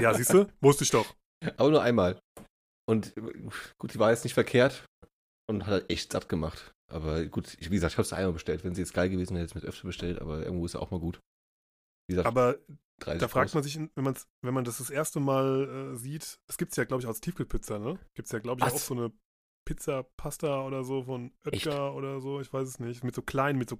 Ja, 0.00 0.14
siehst 0.14 0.32
du? 0.32 0.46
Wusste 0.60 0.84
ich 0.84 0.90
doch. 0.90 1.14
Aber 1.56 1.70
nur 1.70 1.82
einmal. 1.82 2.18
Und 2.88 3.12
gut, 3.78 3.94
die 3.94 3.98
war 3.98 4.10
jetzt 4.10 4.24
nicht 4.24 4.34
verkehrt 4.34 4.84
und 5.48 5.62
hat 5.66 5.72
halt 5.72 5.90
echt 5.90 6.12
satt 6.12 6.28
gemacht. 6.28 6.72
Aber 6.90 7.24
gut, 7.26 7.56
ich, 7.60 7.70
wie 7.70 7.74
gesagt, 7.74 7.92
ich 7.92 7.98
habe 7.98 8.04
es 8.06 8.12
einmal 8.12 8.32
bestellt. 8.32 8.64
Wenn 8.64 8.74
sie 8.74 8.82
jetzt 8.82 8.94
geil 8.94 9.08
gewesen 9.08 9.34
wäre, 9.34 9.42
hätte 9.44 9.52
ich 9.52 9.56
es 9.56 9.62
mit 9.62 9.64
öfter 9.64 9.86
bestellt, 9.86 10.20
aber 10.20 10.44
irgendwo 10.44 10.66
ist 10.66 10.74
ja 10.74 10.80
auch 10.80 10.90
mal 10.90 11.00
gut. 11.00 11.20
Wie 12.08 12.14
gesagt, 12.14 12.26
Aber 12.26 12.58
30 13.00 13.20
da 13.20 13.28
fragt 13.28 13.54
man 13.54 13.62
sich, 13.62 13.76
wenn, 13.78 14.04
man's, 14.04 14.28
wenn 14.42 14.52
man 14.54 14.64
das 14.64 14.78
das 14.78 14.90
erste 14.90 15.20
Mal 15.20 15.92
äh, 15.94 15.96
sieht, 15.96 16.40
es 16.48 16.58
gibt 16.58 16.72
es 16.72 16.76
ja, 16.76 16.84
glaube 16.84 17.00
ich, 17.02 17.06
als 17.06 17.20
Tiefkühlpizza, 17.20 17.78
ne? 17.78 17.98
Gibt 18.14 18.26
es 18.26 18.32
ja, 18.32 18.40
glaube 18.40 18.60
ich, 18.60 18.66
Was? 18.66 18.74
auch 18.74 18.78
so 18.80 18.94
eine 18.94 19.12
Pizza-Pasta 19.64 20.64
oder 20.66 20.82
so 20.82 21.04
von 21.04 21.32
Echt? 21.44 21.66
Oetker 21.66 21.94
oder 21.94 22.20
so, 22.20 22.40
ich 22.40 22.52
weiß 22.52 22.66
es 22.66 22.80
nicht. 22.80 23.04
Mit 23.04 23.14
so 23.14 23.22
kleinen, 23.22 23.58
mit 23.58 23.70
so, 23.70 23.76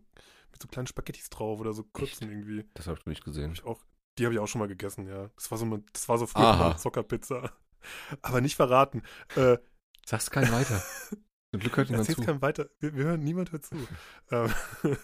mit 0.52 0.62
so 0.62 0.68
kleinen 0.68 0.86
Spaghettis 0.86 1.30
drauf 1.30 1.58
oder 1.58 1.72
so 1.72 1.82
kurzen 1.92 2.28
irgendwie. 2.30 2.64
Das 2.74 2.86
habe 2.86 2.98
ich 3.00 3.06
nicht 3.06 3.24
gesehen. 3.24 3.50
Hab 3.50 3.54
ich 3.54 3.64
auch, 3.64 3.82
die 4.18 4.24
habe 4.24 4.34
ich 4.34 4.38
auch 4.40 4.46
schon 4.46 4.60
mal 4.60 4.68
gegessen, 4.68 5.06
ja. 5.08 5.30
Das 5.34 5.50
war 5.50 5.58
so, 5.58 5.64
eine- 5.64 5.82
das 5.92 6.08
war 6.08 6.18
so 6.18 6.26
früher 6.26 6.48
eine 6.60 6.76
Zuckerpizza. 6.76 7.52
Aber 8.22 8.40
nicht 8.40 8.56
verraten. 8.56 9.02
Äh, 9.36 9.58
Sag's 10.06 10.30
keinen 10.30 10.52
weiter. 10.52 10.80
Zum 11.50 11.60
Glück 11.60 11.76
hört 11.76 11.88
niemand 11.90 12.08
Erzähl's 12.08 12.18
zu. 12.18 12.24
keinem 12.24 12.42
weiter. 12.42 12.70
Wir, 12.78 12.94
wir 12.94 13.04
hören, 13.04 13.24
niemand 13.24 13.50
hört 13.52 13.64
zu. 13.64 13.76
ähm, 14.30 14.52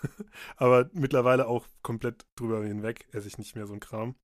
aber 0.57 0.89
mittlerweile 0.93 1.49
auch 1.49 1.67
komplett 1.83 2.27
drüber 2.37 2.65
hinweg 2.65 3.09
esse 3.13 3.27
ich 3.27 3.39
nicht 3.39 3.57
mehr 3.57 3.67
so 3.67 3.73
ein 3.73 3.81
Kram. 3.81 4.15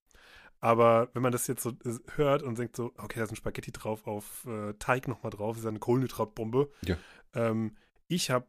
Aber 0.60 1.10
wenn 1.12 1.22
man 1.22 1.32
das 1.32 1.48
jetzt 1.48 1.62
so 1.64 1.70
äh, 1.70 1.98
hört 2.14 2.44
und 2.44 2.56
denkt 2.56 2.76
so, 2.76 2.92
okay, 2.96 3.18
da 3.18 3.24
ist 3.24 3.32
ein 3.32 3.36
Spaghetti 3.36 3.72
drauf, 3.72 4.06
auf 4.06 4.46
äh, 4.46 4.74
Teig 4.74 5.08
nochmal 5.08 5.30
drauf, 5.30 5.56
ist 5.56 5.64
ja 5.64 5.70
eine 5.70 5.80
Kohlenhydratbombe. 5.80 6.70
Ja. 6.84 6.96
Ähm, 7.34 7.76
ich 8.06 8.30
habe 8.30 8.46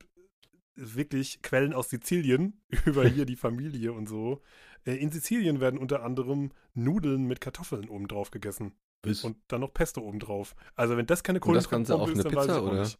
wirklich 0.76 1.42
Quellen 1.42 1.74
aus 1.74 1.90
Sizilien 1.90 2.62
über 2.86 3.08
hier 3.08 3.26
die 3.26 3.36
Familie 3.36 3.94
und 3.94 4.08
so. 4.08 4.42
Äh, 4.86 4.96
in 4.96 5.12
Sizilien 5.12 5.60
werden 5.60 5.80
unter 5.80 6.04
anderem 6.04 6.52
Nudeln 6.76 7.26
mit 7.26 7.42
Kartoffeln 7.42 7.90
oben 7.90 8.08
drauf 8.08 8.30
gegessen 8.30 8.74
Bis- 9.02 9.24
und 9.24 9.38
dann 9.48 9.62
noch 9.62 9.74
Pesto 9.74 10.02
oben 10.02 10.20
drauf. 10.20 10.56
Also 10.76 10.96
wenn 10.96 11.08
das 11.08 11.24
keine 11.24 11.40
Kohlenhydratbombe 11.40 12.12
ist, 12.12 12.24
dann 12.24 12.32
Pizza, 12.32 12.36
weiß 12.36 12.46
ich 12.46 12.52
auch 12.52 12.72
oder? 12.72 12.82
nicht. 12.82 13.00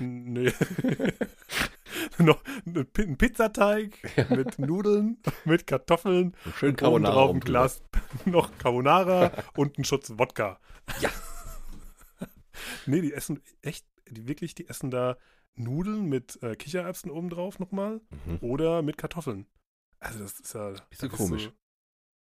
Nee. 0.00 0.52
noch 2.18 2.42
ein 2.66 2.86
Pi- 2.92 3.02
ein 3.02 3.16
Pizzateig 3.16 3.96
Ja. 4.16 4.34
mit 4.36 4.58
Nudeln, 4.58 5.18
mit 5.44 5.66
Kartoffeln, 5.66 6.34
Schön 6.56 6.76
Carbonara 6.76 7.12
drauf 7.14 7.30
ein. 7.34 7.40
Glas 7.40 7.82
noch 8.24 8.56
Carbonara 8.58 9.32
und 9.56 9.78
ein 9.78 9.84
Schutz 9.84 10.10
Wodka. 10.16 10.58
Ja. 11.00 11.10
nee, 12.86 13.00
die 13.00 13.12
essen 13.12 13.40
echt, 13.62 13.86
die 14.08 14.26
wirklich, 14.28 14.54
die 14.54 14.68
essen 14.68 14.90
da 14.90 15.16
Nudeln 15.54 16.06
mit 16.08 16.42
äh, 16.42 16.56
Kichererbsen 16.56 17.10
oben 17.10 17.30
drauf 17.30 17.58
nochmal 17.58 18.00
Mhm. 18.26 18.38
oder 18.40 18.82
mit 18.82 18.98
Kartoffeln. 18.98 19.46
Also 20.00 20.18
das 20.18 20.40
ist 20.40 20.54
ja 20.54 20.72
Bisschen 20.90 21.10
da 21.10 21.16
komisch. 21.16 21.44
Du, 21.46 21.52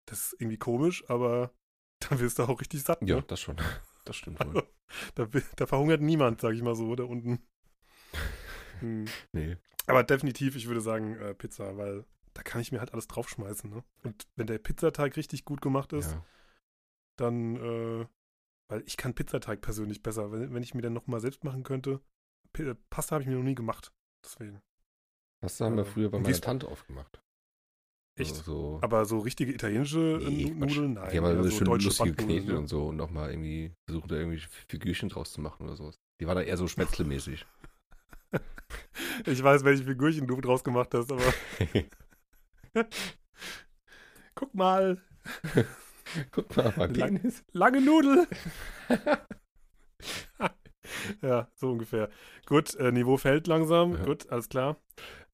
das 0.07 0.19
ist 0.33 0.37
irgendwie 0.41 0.59
komisch, 0.59 1.09
aber 1.09 1.53
dann 2.01 2.19
wirst 2.19 2.39
du 2.39 2.43
auch 2.45 2.61
richtig 2.61 2.83
satt. 2.83 3.01
Ja, 3.03 3.17
Ne? 3.17 3.25
das 3.29 3.41
schon. 3.41 3.57
Das 4.05 4.17
stimmt 4.17 4.41
wohl. 4.41 4.47
Also, 4.49 4.63
da, 5.15 5.41
da 5.57 5.67
verhungert 5.67 6.01
niemand, 6.01 6.41
sag 6.41 6.55
ich 6.55 6.63
mal 6.63 6.75
so, 6.75 6.95
da 6.97 7.05
unten. 7.05 7.39
Hm. 8.81 9.05
Nee. 9.33 9.57
Aber 9.87 10.03
definitiv, 10.05 10.57
ich 10.57 10.67
würde 10.69 10.81
sagen 10.81 11.17
äh, 11.17 11.35
Pizza, 11.35 11.77
weil 11.77 12.05
da 12.35 12.43
kann 12.43 12.61
ich 12.61 12.71
mir 12.73 12.79
halt 12.81 12.93
alles 12.93 13.09
draufschmeißen. 13.09 13.71
Ne? 13.71 13.83
Und 14.05 14.27
wenn 14.37 14.47
der 14.47 14.59
Pizzateig 14.59 15.17
richtig 15.17 15.45
gut 15.45 15.61
gemacht 15.61 15.93
ist, 15.93 16.13
Ja. 16.13 16.25
dann, 17.17 17.57
äh, 17.57 18.07
weil 18.69 18.83
ich 18.87 18.97
kann 18.97 19.15
Pizzateig 19.15 19.61
persönlich 19.61 20.03
besser. 20.03 20.31
Wenn, 20.31 20.55
wenn 20.55 20.63
ich 20.63 20.75
mir 20.75 20.83
den 20.83 20.93
nochmal 20.93 21.21
selbst 21.21 21.43
machen 21.45 21.63
könnte, 21.65 22.01
P 22.53 22.63
äh, 22.63 22.75
Pasta 22.89 23.15
habe 23.15 23.23
ich 23.23 23.29
mir 23.29 23.37
noch 23.37 23.43
nie 23.43 23.55
gemacht. 23.57 23.93
Deswegen. 24.25 24.61
Das 25.41 25.61
haben 25.61 25.77
wir 25.77 25.83
Äh, 25.83 25.87
früher 25.87 26.11
bei 26.11 26.19
meiner 26.21 26.41
Tante 26.41 26.69
aufgemacht. 26.69 27.21
Echt? 28.17 28.35
So, 28.37 28.43
so 28.43 28.79
Aber 28.83 29.07
so 29.07 29.19
richtige 29.21 29.53
italienische 29.53 30.21
äh, 30.23 30.29
Nee. 30.31 30.51
Nudeln, 30.51 30.93
nein. 30.95 31.11
Die 31.11 31.17
haben 31.17 31.25
halt 31.25 31.37
eher 31.37 31.45
so 31.45 31.51
so 31.51 31.57
schön 31.57 31.65
deutsche 31.65 31.87
lustige 31.87 32.13
geknetet 32.15 32.49
ne? 32.51 32.59
und 32.59 32.67
so 32.67 32.89
und 32.89 32.97
nochmal 32.97 33.31
irgendwie 33.31 33.73
versucht 33.89 34.11
da 34.11 34.17
irgendwie 34.17 34.39
Figürchen 34.69 35.09
draus 35.09 35.33
zu 35.33 35.41
machen 35.41 35.65
oder 35.67 35.77
sowas. 35.77 35.99
Die 36.21 36.27
war 36.27 36.35
da 36.35 36.43
eher 36.43 36.57
so 36.57 36.67
spätzlemäßig. 36.69 37.47
Ich 39.27 39.43
weiß, 39.43 39.65
welche 39.65 39.85
Figürchen 39.85 40.27
du 40.27 40.41
draus 40.41 40.65
gemacht 40.65 40.95
hast, 40.95 41.13
aber 41.13 41.23
guck 44.35 44.55
mal, 44.55 44.99
Guck 46.33 46.57
mal, 46.57 46.73
mein 46.77 46.95
Lang- 46.95 47.33
lange 47.53 47.81
Nudel. 47.81 48.27
ja, 51.23 51.49
so 51.55 51.71
ungefähr. 51.73 52.09
Gut, 52.47 52.75
äh, 52.77 52.93
Niveau 52.93 53.17
fällt 53.17 53.47
langsam. 53.47 53.95
Ja. 53.97 54.05
Gut, 54.05 54.29
alles 54.31 54.49
klar. 54.49 54.77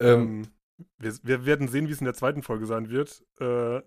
Ähm, 0.00 0.44
Ähm, 0.44 0.48
wir, 0.98 1.14
wir 1.22 1.46
werden 1.46 1.68
sehen, 1.68 1.88
wie 1.88 1.92
es 1.92 2.00
in 2.00 2.04
der 2.04 2.12
zweiten 2.14 2.42
Folge 2.42 2.66
sein 2.66 2.90
wird. 2.90 3.24
Äh, 3.40 3.78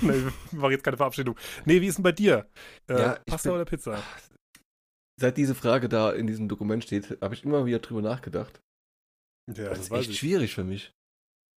wir 0.00 0.32
machen 0.52 0.70
jetzt 0.70 0.84
keine 0.84 0.96
Verabschiedung. 0.96 1.36
Nee, 1.66 1.82
wie 1.82 1.86
ist 1.88 1.98
denn 1.98 2.02
bei 2.02 2.12
dir? 2.12 2.48
Äh, 2.88 2.98
Ja, 2.98 3.18
Pasta 3.26 3.50
bin- 3.50 3.56
oder 3.56 3.64
Pizza? 3.66 4.02
Seit 5.18 5.36
diese 5.36 5.54
Frage 5.54 5.88
da 5.88 6.12
in 6.12 6.26
diesem 6.26 6.48
Dokument 6.48 6.82
steht, 6.84 7.18
habe 7.20 7.34
ich 7.34 7.44
immer 7.44 7.66
wieder 7.66 7.78
drüber 7.78 8.02
nachgedacht. 8.02 8.60
Ja, 9.48 9.68
das 9.70 9.80
ist 9.80 9.90
echt 9.92 10.14
schwierig 10.16 10.54
für 10.54 10.64
mich. 10.64 10.92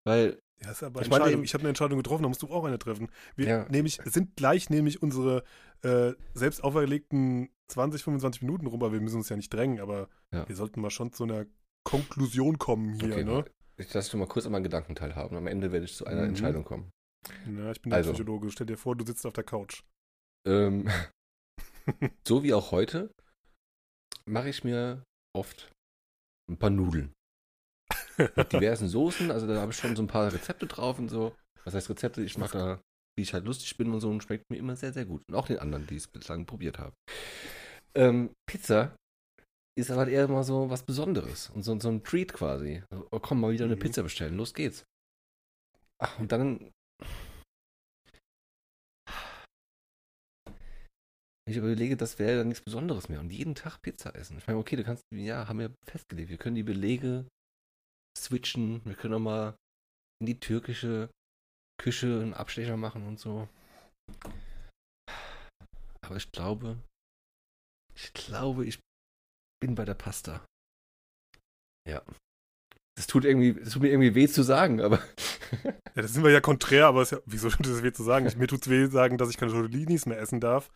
Weil, 0.05 0.39
Ja, 0.61 0.71
ist 0.71 0.83
aber 0.83 1.01
Ich 1.01 1.09
meine, 1.09 1.41
ich 1.43 1.53
habe 1.53 1.61
eine 1.61 1.69
Entscheidung 1.69 1.97
getroffen, 1.97 2.23
da 2.23 2.29
musst 2.29 2.41
du 2.41 2.47
auch 2.47 2.65
eine 2.65 2.77
treffen. 2.79 3.09
Wir 3.35 3.47
Ja. 3.47 3.69
nämlich, 3.69 3.99
sind 4.05 4.35
gleich 4.35 4.69
nämlich 4.69 5.01
unsere 5.01 5.43
äh, 5.83 6.13
selbst 6.33 6.63
auferlegten 6.63 7.49
20, 7.69 8.03
25 8.03 8.41
Minuten 8.41 8.67
rum, 8.67 8.81
aber 8.83 8.91
wir 8.91 8.99
müssen 9.01 9.17
uns 9.17 9.29
ja 9.29 9.35
nicht 9.37 9.53
drängen, 9.53 9.79
aber 9.79 10.09
Ja. 10.33 10.47
wir 10.47 10.55
sollten 10.55 10.81
mal 10.81 10.89
schon 10.89 11.13
zu 11.13 11.23
einer 11.23 11.45
Konklusion 11.85 12.57
kommen 12.57 12.93
hier, 12.99 13.13
okay, 13.13 13.23
ne? 13.23 13.45
ich 13.77 13.93
lasse 13.93 14.17
mal 14.17 14.27
kurz 14.27 14.45
an 14.45 14.51
meinen 14.51 14.63
Gedanken 14.63 14.93
teilhaben. 14.95 15.37
Am 15.37 15.47
Ende 15.47 15.71
werde 15.71 15.85
ich 15.85 15.95
zu 15.95 16.05
einer 16.05 16.23
Mhm. 16.23 16.29
Entscheidung 16.29 16.63
kommen. 16.65 16.91
Ja, 17.57 17.71
ich 17.71 17.81
bin 17.81 17.89
der 17.91 17.97
Also. 17.97 18.11
Psychologe. 18.13 18.51
Stell 18.51 18.67
dir 18.67 18.77
vor, 18.77 18.95
du 18.95 19.05
sitzt 19.05 19.25
auf 19.25 19.33
der 19.33 19.43
Couch. 19.45 19.83
Ähm, 20.45 20.89
so 22.27 22.43
wie 22.43 22.53
auch 22.53 22.71
heute 22.71 23.13
mache 24.29 24.49
ich 24.49 24.63
mir 24.63 25.03
oft 25.35 25.71
ein 26.49 26.57
paar 26.57 26.69
Nudeln. 26.69 27.13
Mit 28.17 28.53
diversen 28.53 28.87
Soßen, 28.87 29.31
also 29.31 29.47
da 29.47 29.59
habe 29.61 29.71
ich 29.71 29.77
schon 29.77 29.95
so 29.95 30.03
ein 30.03 30.07
paar 30.07 30.31
Rezepte 30.31 30.67
drauf 30.67 30.99
und 30.99 31.09
so. 31.09 31.35
Was 31.65 31.73
heißt 31.73 31.89
Rezepte? 31.89 32.21
Ich 32.21 32.37
mache 32.37 32.57
da, 32.57 32.81
wie 33.17 33.23
ich 33.23 33.33
halt 33.33 33.45
lustig 33.45 33.77
bin 33.77 33.91
und 33.93 34.01
so 34.01 34.09
und 34.09 34.23
schmeckt 34.23 34.45
mir 34.49 34.57
immer 34.57 34.75
sehr, 34.75 34.93
sehr 34.93 35.05
gut. 35.05 35.21
Und 35.29 35.35
auch 35.35 35.47
den 35.47 35.59
anderen, 35.59 35.87
die 35.87 35.95
es 35.95 36.07
bislang 36.07 36.45
probiert 36.45 36.79
haben. 36.79 36.93
Ähm, 37.95 38.31
Pizza 38.49 38.95
ist 39.77 39.91
aber 39.91 40.07
eher 40.07 40.27
mal 40.27 40.43
so 40.43 40.69
was 40.69 40.83
Besonderes 40.83 41.49
und 41.51 41.63
so, 41.63 41.79
so 41.79 41.89
ein 41.89 42.03
Treat 42.03 42.33
quasi. 42.33 42.83
Oh, 43.11 43.19
komm, 43.19 43.41
mal 43.41 43.51
wieder 43.51 43.65
eine 43.65 43.75
Mhm. 43.75 43.79
Pizza 43.79 44.03
bestellen, 44.03 44.35
los 44.35 44.53
geht's. 44.53 44.83
Ach, 46.01 46.19
und 46.19 46.31
dann. 46.31 46.71
Ich 51.49 51.57
überlege, 51.57 51.97
das 51.97 52.19
wäre 52.19 52.39
dann 52.39 52.47
nichts 52.47 52.63
Besonderes 52.63 53.09
mehr. 53.09 53.19
Und 53.19 53.31
jeden 53.31 53.55
Tag 53.55 53.81
Pizza 53.81 54.15
essen. 54.15 54.37
Ich 54.37 54.47
meine, 54.47 54.59
okay, 54.59 54.75
du 54.75 54.83
kannst, 54.83 55.03
ja, 55.11 55.47
haben 55.47 55.59
wir 55.59 55.73
festgelegt. 55.85 56.29
Wir 56.29 56.37
können 56.37 56.55
die 56.55 56.63
Belege 56.63 57.25
switchen. 58.17 58.81
Wir 58.85 58.95
können 58.95 59.13
auch 59.15 59.19
mal 59.19 59.55
in 60.21 60.27
die 60.27 60.39
türkische 60.39 61.09
Küche 61.81 62.07
einen 62.21 62.33
Abstecher 62.33 62.77
machen 62.77 63.07
und 63.07 63.19
so. 63.19 63.47
Aber 66.01 66.15
ich 66.17 66.31
glaube, 66.31 66.77
ich 67.95 68.13
glaube, 68.13 68.65
ich 68.65 68.79
bin 69.61 69.75
bei 69.75 69.85
der 69.85 69.93
Pasta. 69.93 70.43
Ja. 71.87 72.01
Das 72.95 73.07
tut 73.07 73.23
irgendwie, 73.23 73.53
das 73.53 73.73
tut 73.73 73.81
mir 73.81 73.89
irgendwie 73.89 74.15
weh 74.15 74.27
zu 74.27 74.43
sagen, 74.43 74.81
aber 74.81 75.01
Ja, 75.95 76.01
das 76.03 76.13
sind 76.13 76.23
wir 76.23 76.31
ja 76.31 76.41
konträr, 76.41 76.87
aber 76.87 77.01
es 77.01 77.11
ja, 77.11 77.19
wieso 77.25 77.49
tut 77.49 77.67
es 77.67 77.83
weh 77.83 77.91
zu 77.91 78.03
sagen? 78.03 78.25
Ich, 78.25 78.37
mir 78.37 78.47
tut 78.47 78.61
es 78.61 78.69
weh 78.69 78.85
sagen, 78.87 79.17
dass 79.17 79.29
ich 79.29 79.37
keine 79.37 79.51
Tortellinis 79.51 80.05
mehr 80.05 80.19
essen 80.19 80.39
darf. 80.39 80.71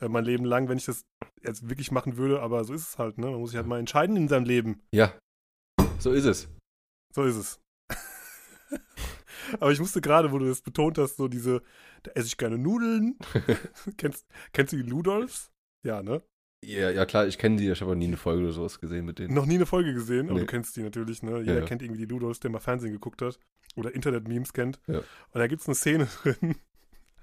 Äh, 0.00 0.08
mein 0.08 0.24
Leben 0.24 0.44
lang, 0.44 0.68
wenn 0.68 0.78
ich 0.78 0.84
das 0.86 1.04
jetzt 1.42 1.68
wirklich 1.68 1.90
machen 1.90 2.16
würde, 2.16 2.40
aber 2.40 2.64
so 2.64 2.72
ist 2.74 2.88
es 2.88 2.98
halt, 2.98 3.18
ne? 3.18 3.26
Man 3.30 3.40
muss 3.40 3.50
sich 3.50 3.56
halt 3.56 3.66
mal 3.66 3.78
entscheiden 3.78 4.16
in 4.16 4.28
seinem 4.28 4.44
Leben. 4.44 4.82
ja, 4.92 5.12
so 5.98 6.12
ist 6.12 6.24
es. 6.24 6.48
So 7.14 7.24
ist 7.24 7.36
es. 7.36 7.60
aber 9.60 9.72
ich 9.72 9.80
musste 9.80 10.00
gerade, 10.00 10.30
wo 10.32 10.38
du 10.38 10.46
das 10.46 10.60
betont 10.60 10.98
hast, 10.98 11.16
so 11.16 11.28
diese, 11.28 11.62
da 12.02 12.12
esse 12.12 12.26
ich 12.26 12.36
gerne 12.36 12.58
Nudeln. 12.58 13.16
kennst, 13.96 14.26
kennst 14.52 14.72
du 14.72 14.76
die 14.76 14.88
Ludolfs? 14.88 15.50
Ja, 15.84 16.02
ne? 16.02 16.22
Ja, 16.64 16.90
ja 16.90 17.06
klar, 17.06 17.26
ich 17.26 17.38
kenne 17.38 17.56
die, 17.56 17.70
ich 17.70 17.80
habe 17.80 17.92
aber 17.92 17.96
nie 17.98 18.06
eine 18.08 18.16
Folge 18.16 18.42
oder 18.44 18.52
sowas 18.52 18.80
gesehen 18.80 19.04
mit 19.06 19.18
denen. 19.20 19.32
Noch 19.34 19.46
nie 19.46 19.54
eine 19.54 19.66
Folge 19.66 19.94
gesehen, 19.94 20.26
aber 20.28 20.34
Nee. 20.34 20.40
du 20.40 20.46
kennst 20.46 20.76
die 20.76 20.82
natürlich, 20.82 21.22
ne? 21.22 21.38
Jeder 21.40 21.60
Ja. 21.60 21.64
kennt 21.64 21.82
irgendwie 21.82 22.00
die 22.00 22.12
Ludolfs, 22.12 22.40
der 22.40 22.50
mal 22.50 22.58
Fernsehen 22.58 22.92
geguckt 22.92 23.22
hat 23.22 23.38
oder 23.76 23.94
Internet-Memes 23.94 24.52
kennt. 24.52 24.80
Ja. 24.88 24.98
Und 24.98 25.04
da 25.34 25.46
gibt 25.46 25.62
es 25.62 25.68
eine 25.68 25.76
Szene 25.76 26.06
drin. 26.22 26.56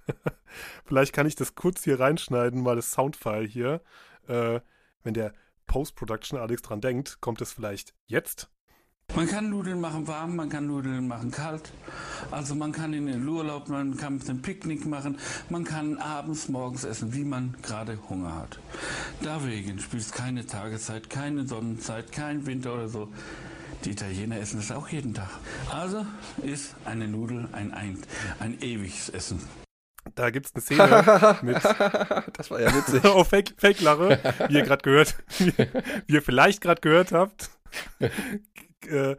Vielleicht 0.85 1.13
kann 1.13 1.27
ich 1.27 1.35
das 1.35 1.55
kurz 1.55 1.83
hier 1.83 1.99
reinschneiden, 1.99 2.61
mal 2.61 2.75
das 2.75 2.91
Soundfile 2.91 3.45
hier. 3.45 3.81
Äh, 4.27 4.59
wenn 5.03 5.13
der 5.13 5.33
Post-Production 5.67 6.39
Alex 6.39 6.61
dran 6.61 6.81
denkt, 6.81 7.21
kommt 7.21 7.41
es 7.41 7.51
vielleicht 7.51 7.93
jetzt. 8.05 8.49
Man 9.13 9.27
kann 9.27 9.49
Nudeln 9.49 9.79
machen 9.79 10.07
warm, 10.07 10.35
man 10.35 10.49
kann 10.49 10.67
Nudeln 10.67 11.07
machen 11.07 11.31
kalt. 11.31 11.71
Also 12.31 12.55
man 12.55 12.71
kann 12.71 12.91
in 12.93 13.05
den 13.05 13.25
Urlaub, 13.27 13.69
man 13.69 13.95
kann 13.95 14.19
ein 14.27 14.41
Picknick 14.41 14.85
machen, 14.85 15.17
man 15.49 15.63
kann 15.63 15.97
abends, 15.99 16.49
morgens 16.49 16.83
essen, 16.83 17.13
wie 17.13 17.23
man 17.23 17.55
gerade 17.61 17.97
Hunger 18.09 18.35
hat. 18.35 18.59
Deswegen 19.23 19.79
spielt 19.79 20.03
es 20.03 20.11
keine 20.11 20.45
Tageszeit, 20.45 21.09
keine 21.09 21.47
Sonnenzeit, 21.47 22.11
kein 22.11 22.45
Winter 22.45 22.73
oder 22.73 22.89
so. 22.89 23.09
Die 23.85 23.91
Italiener 23.91 24.39
essen 24.39 24.59
es 24.59 24.71
auch 24.71 24.89
jeden 24.89 25.13
Tag. 25.13 25.29
Also 25.71 26.05
ist 26.41 26.75
eine 26.83 27.07
Nudel 27.07 27.47
ein, 27.53 27.73
ein, 27.73 27.99
ein 28.39 28.59
ewiges 28.59 29.09
Essen. 29.09 29.64
Da 30.15 30.30
gibt's 30.30 30.54
eine 30.56 30.62
Szene 30.62 31.38
mit 31.41 31.56
das 32.34 32.49
war 32.49 32.62
ja 32.62 32.73
witzig. 32.73 33.04
oh, 33.15 33.23
Fake, 33.23 33.54
Fake 33.58 33.82
wie 33.82 34.54
ihr 34.54 34.63
gerade 34.63 34.82
gehört, 34.82 35.15
wie, 35.39 35.54
wie 36.08 36.13
ihr 36.13 36.21
vielleicht 36.21 36.62
gerade 36.62 36.82
gehört 36.82 37.12
habt, 37.12 37.49
äh, 38.88 39.15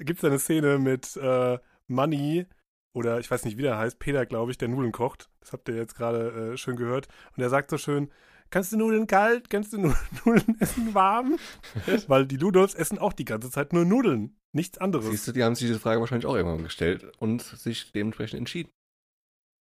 gibt 0.00 0.18
es 0.18 0.24
eine 0.24 0.38
Szene 0.38 0.78
mit 0.78 1.16
äh, 1.16 1.58
Money 1.88 2.46
oder 2.92 3.18
ich 3.18 3.30
weiß 3.30 3.44
nicht, 3.44 3.56
wie 3.56 3.62
der 3.62 3.78
heißt, 3.78 3.98
Peter, 3.98 4.26
glaube 4.26 4.52
ich, 4.52 4.58
der 4.58 4.68
Nudeln 4.68 4.92
kocht. 4.92 5.30
Das 5.40 5.52
habt 5.52 5.68
ihr 5.68 5.76
jetzt 5.76 5.96
gerade 5.96 6.52
äh, 6.52 6.56
schön 6.56 6.76
gehört. 6.76 7.08
Und 7.36 7.42
er 7.42 7.48
sagt 7.48 7.70
so 7.70 7.78
schön, 7.78 8.10
kannst 8.50 8.72
du 8.72 8.76
Nudeln 8.76 9.06
kalt, 9.06 9.50
kannst 9.50 9.72
du 9.72 9.78
Nudeln 9.78 10.56
essen 10.60 10.94
warm? 10.94 11.38
Weil 12.06 12.26
die 12.26 12.36
Ludolfs 12.36 12.74
essen 12.74 12.98
auch 12.98 13.12
die 13.12 13.24
ganze 13.24 13.50
Zeit 13.50 13.72
nur 13.72 13.84
Nudeln, 13.84 14.36
nichts 14.52 14.78
anderes. 14.78 15.06
Siehst 15.06 15.26
du, 15.26 15.32
die 15.32 15.42
haben 15.42 15.54
sich 15.54 15.66
diese 15.66 15.80
Frage 15.80 16.00
wahrscheinlich 16.00 16.26
auch 16.26 16.36
irgendwann 16.36 16.62
gestellt 16.62 17.10
und 17.18 17.42
sich 17.42 17.90
dementsprechend 17.92 18.38
entschieden. 18.38 18.70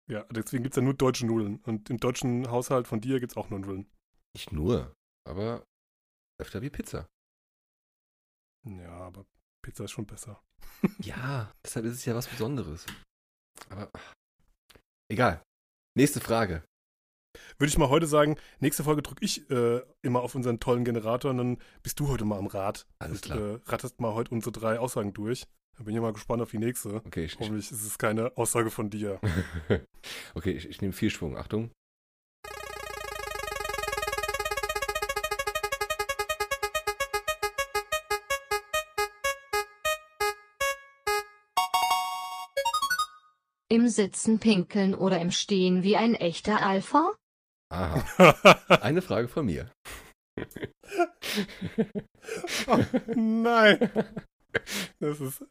Ja, 0.09 0.23
deswegen 0.31 0.63
gibt 0.63 0.73
es 0.73 0.77
ja 0.77 0.83
nur 0.83 0.93
deutsche 0.93 1.25
Nudeln. 1.25 1.59
Und 1.63 1.89
im 1.89 1.97
deutschen 1.97 2.49
Haushalt 2.49 2.87
von 2.87 3.01
dir 3.01 3.19
gibt 3.19 3.31
es 3.31 3.37
auch 3.37 3.49
nur 3.49 3.59
Nudeln. 3.59 3.89
Nicht 4.35 4.51
nur, 4.51 4.93
aber 5.27 5.63
öfter 6.41 6.61
wie 6.61 6.69
Pizza. 6.69 7.07
Ja, 8.65 8.91
aber 8.91 9.25
Pizza 9.63 9.85
ist 9.85 9.91
schon 9.91 10.05
besser. 10.05 10.41
ja, 10.99 11.51
deshalb 11.63 11.85
ist 11.85 11.93
es 11.93 12.05
ja 12.05 12.15
was 12.15 12.27
Besonderes. 12.27 12.85
Aber 13.69 13.89
egal. 15.11 15.41
Nächste 15.95 16.19
Frage. 16.19 16.63
Würde 17.57 17.69
ich 17.69 17.77
mal 17.77 17.89
heute 17.89 18.07
sagen, 18.07 18.37
nächste 18.59 18.83
Folge 18.83 19.01
drücke 19.01 19.23
ich 19.23 19.49
äh, 19.49 19.81
immer 20.01 20.21
auf 20.21 20.35
unseren 20.35 20.59
tollen 20.59 20.85
Generator 20.85 21.31
und 21.31 21.37
dann 21.37 21.61
bist 21.81 21.99
du 21.99 22.07
heute 22.07 22.25
mal 22.25 22.37
am 22.37 22.47
Rad. 22.47 22.87
Alles 22.99 23.17
und, 23.17 23.21
klar. 23.23 23.39
Äh, 23.39 23.59
rattest 23.65 23.99
mal 23.99 24.13
heute 24.13 24.31
unsere 24.31 24.51
drei 24.51 24.79
Aussagen 24.79 25.13
durch. 25.13 25.47
Da 25.77 25.83
bin 25.83 25.95
ich 25.95 26.01
mal 26.01 26.13
gespannt 26.13 26.41
auf 26.41 26.51
die 26.51 26.59
nächste. 26.59 27.01
Okay, 27.05 27.25
ich, 27.25 27.39
Hoffentlich 27.39 27.71
ist 27.71 27.83
es 27.83 27.97
keine 27.97 28.38
Aussage 28.38 28.69
von 28.69 28.91
dir. 28.91 29.19
okay, 30.36 30.51
ich, 30.51 30.69
ich 30.69 30.81
nehme 30.81 30.93
viel 30.93 31.09
Schwung. 31.09 31.36
Achtung. 31.36 31.71
Im 43.67 43.88
Sitzen 43.88 44.38
pinkeln 44.38 44.93
oder 44.93 45.19
im 45.19 45.31
Stehen 45.31 45.81
wie 45.81 45.97
ein 45.97 46.13
echter 46.13 46.63
Alpha? 46.63 47.15
Aha. 47.69 48.59
Eine 48.81 49.01
Frage 49.01 49.27
von 49.27 49.47
mir. 49.47 49.71
oh, 52.67 52.79
nein. 53.15 53.89
Das 54.99 55.19
ist. 55.19 55.43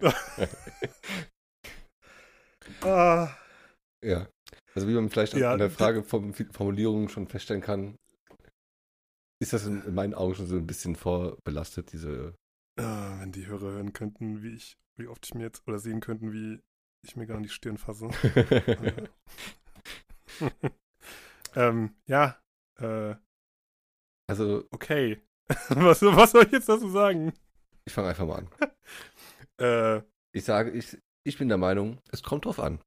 ah. 2.82 3.28
Ja. 4.04 4.28
Also 4.74 4.88
wie 4.88 4.94
man 4.94 5.10
vielleicht 5.10 5.34
Ja, 5.34 5.52
an 5.52 5.58
der 5.58 5.70
Frage 5.70 6.02
von 6.02 6.34
Formulierung 6.34 7.08
schon 7.08 7.26
feststellen 7.26 7.62
kann, 7.62 7.96
ist 9.40 9.52
das 9.52 9.66
in, 9.66 9.82
in 9.82 9.94
meinen 9.94 10.14
Augen 10.14 10.34
schon 10.34 10.46
so 10.46 10.56
ein 10.56 10.66
bisschen 10.66 10.96
vorbelastet, 10.96 11.92
diese. 11.92 12.34
Ah, 12.78 13.20
wenn 13.20 13.32
die 13.32 13.46
Hörer 13.46 13.72
hören 13.72 13.92
könnten, 13.92 14.42
wie 14.42 14.54
ich, 14.54 14.78
wie 14.96 15.08
oft 15.08 15.26
ich 15.26 15.34
mir 15.34 15.42
jetzt, 15.42 15.66
oder 15.66 15.78
sehen 15.78 16.00
könnten, 16.00 16.32
wie 16.32 16.60
ich 17.04 17.16
mir 17.16 17.26
gar 17.26 17.36
an 17.36 17.42
die 17.42 17.48
Stirn 17.48 17.78
fasse. 17.78 18.10
ähm, 21.54 21.94
ja, 22.06 22.40
äh, 22.78 23.16
also, 24.30 24.64
okay. 24.70 25.20
was, 25.70 26.02
was 26.02 26.30
soll 26.30 26.44
ich 26.44 26.52
jetzt 26.52 26.68
dazu 26.68 26.88
sagen? 26.88 27.32
Ich 27.90 27.94
fange 27.94 28.08
einfach 28.08 28.26
mal 28.26 28.36
an. 28.38 28.48
Äh, 29.60 30.00
Ich 30.32 30.44
sage, 30.44 30.70
ich, 30.70 30.96
ich 31.22 31.36
bin 31.36 31.48
der 31.48 31.58
Meinung, 31.58 31.98
es 32.12 32.22
kommt 32.22 32.46
drauf 32.46 32.58
an. 32.58 32.80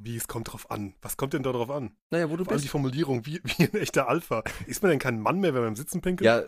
wie, 0.00 0.16
es 0.16 0.26
kommt 0.26 0.52
drauf 0.52 0.68
an. 0.70 0.94
Was 1.00 1.16
kommt 1.16 1.32
denn 1.32 1.44
da 1.44 1.52
drauf 1.52 1.70
an? 1.70 1.96
Naja, 2.10 2.28
wo 2.28 2.36
du 2.36 2.42
Vor 2.44 2.52
allem 2.54 2.60
die 2.60 2.64
bist. 2.64 2.72
Formulierung, 2.72 3.24
wie, 3.24 3.40
wie 3.44 3.62
ein 3.64 3.74
echter 3.74 4.08
Alpha. 4.08 4.42
Ist 4.66 4.82
man 4.82 4.90
denn 4.90 4.98
kein 4.98 5.20
Mann 5.20 5.38
mehr, 5.40 5.54
wenn 5.54 5.60
man 5.60 5.68
im 5.68 5.76
Sitzen 5.76 6.00
pinkelt? 6.00 6.26
Ja, 6.26 6.42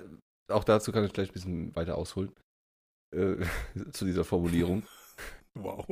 auch 0.52 0.64
dazu 0.64 0.90
kann 0.90 1.04
ich 1.04 1.12
vielleicht 1.12 1.30
ein 1.30 1.34
bisschen 1.34 1.76
weiter 1.76 1.96
ausholen. 1.96 2.32
Äh, 3.14 3.36
zu 3.92 4.04
dieser 4.04 4.24
Formulierung. 4.24 4.82
Wow. 5.54 5.86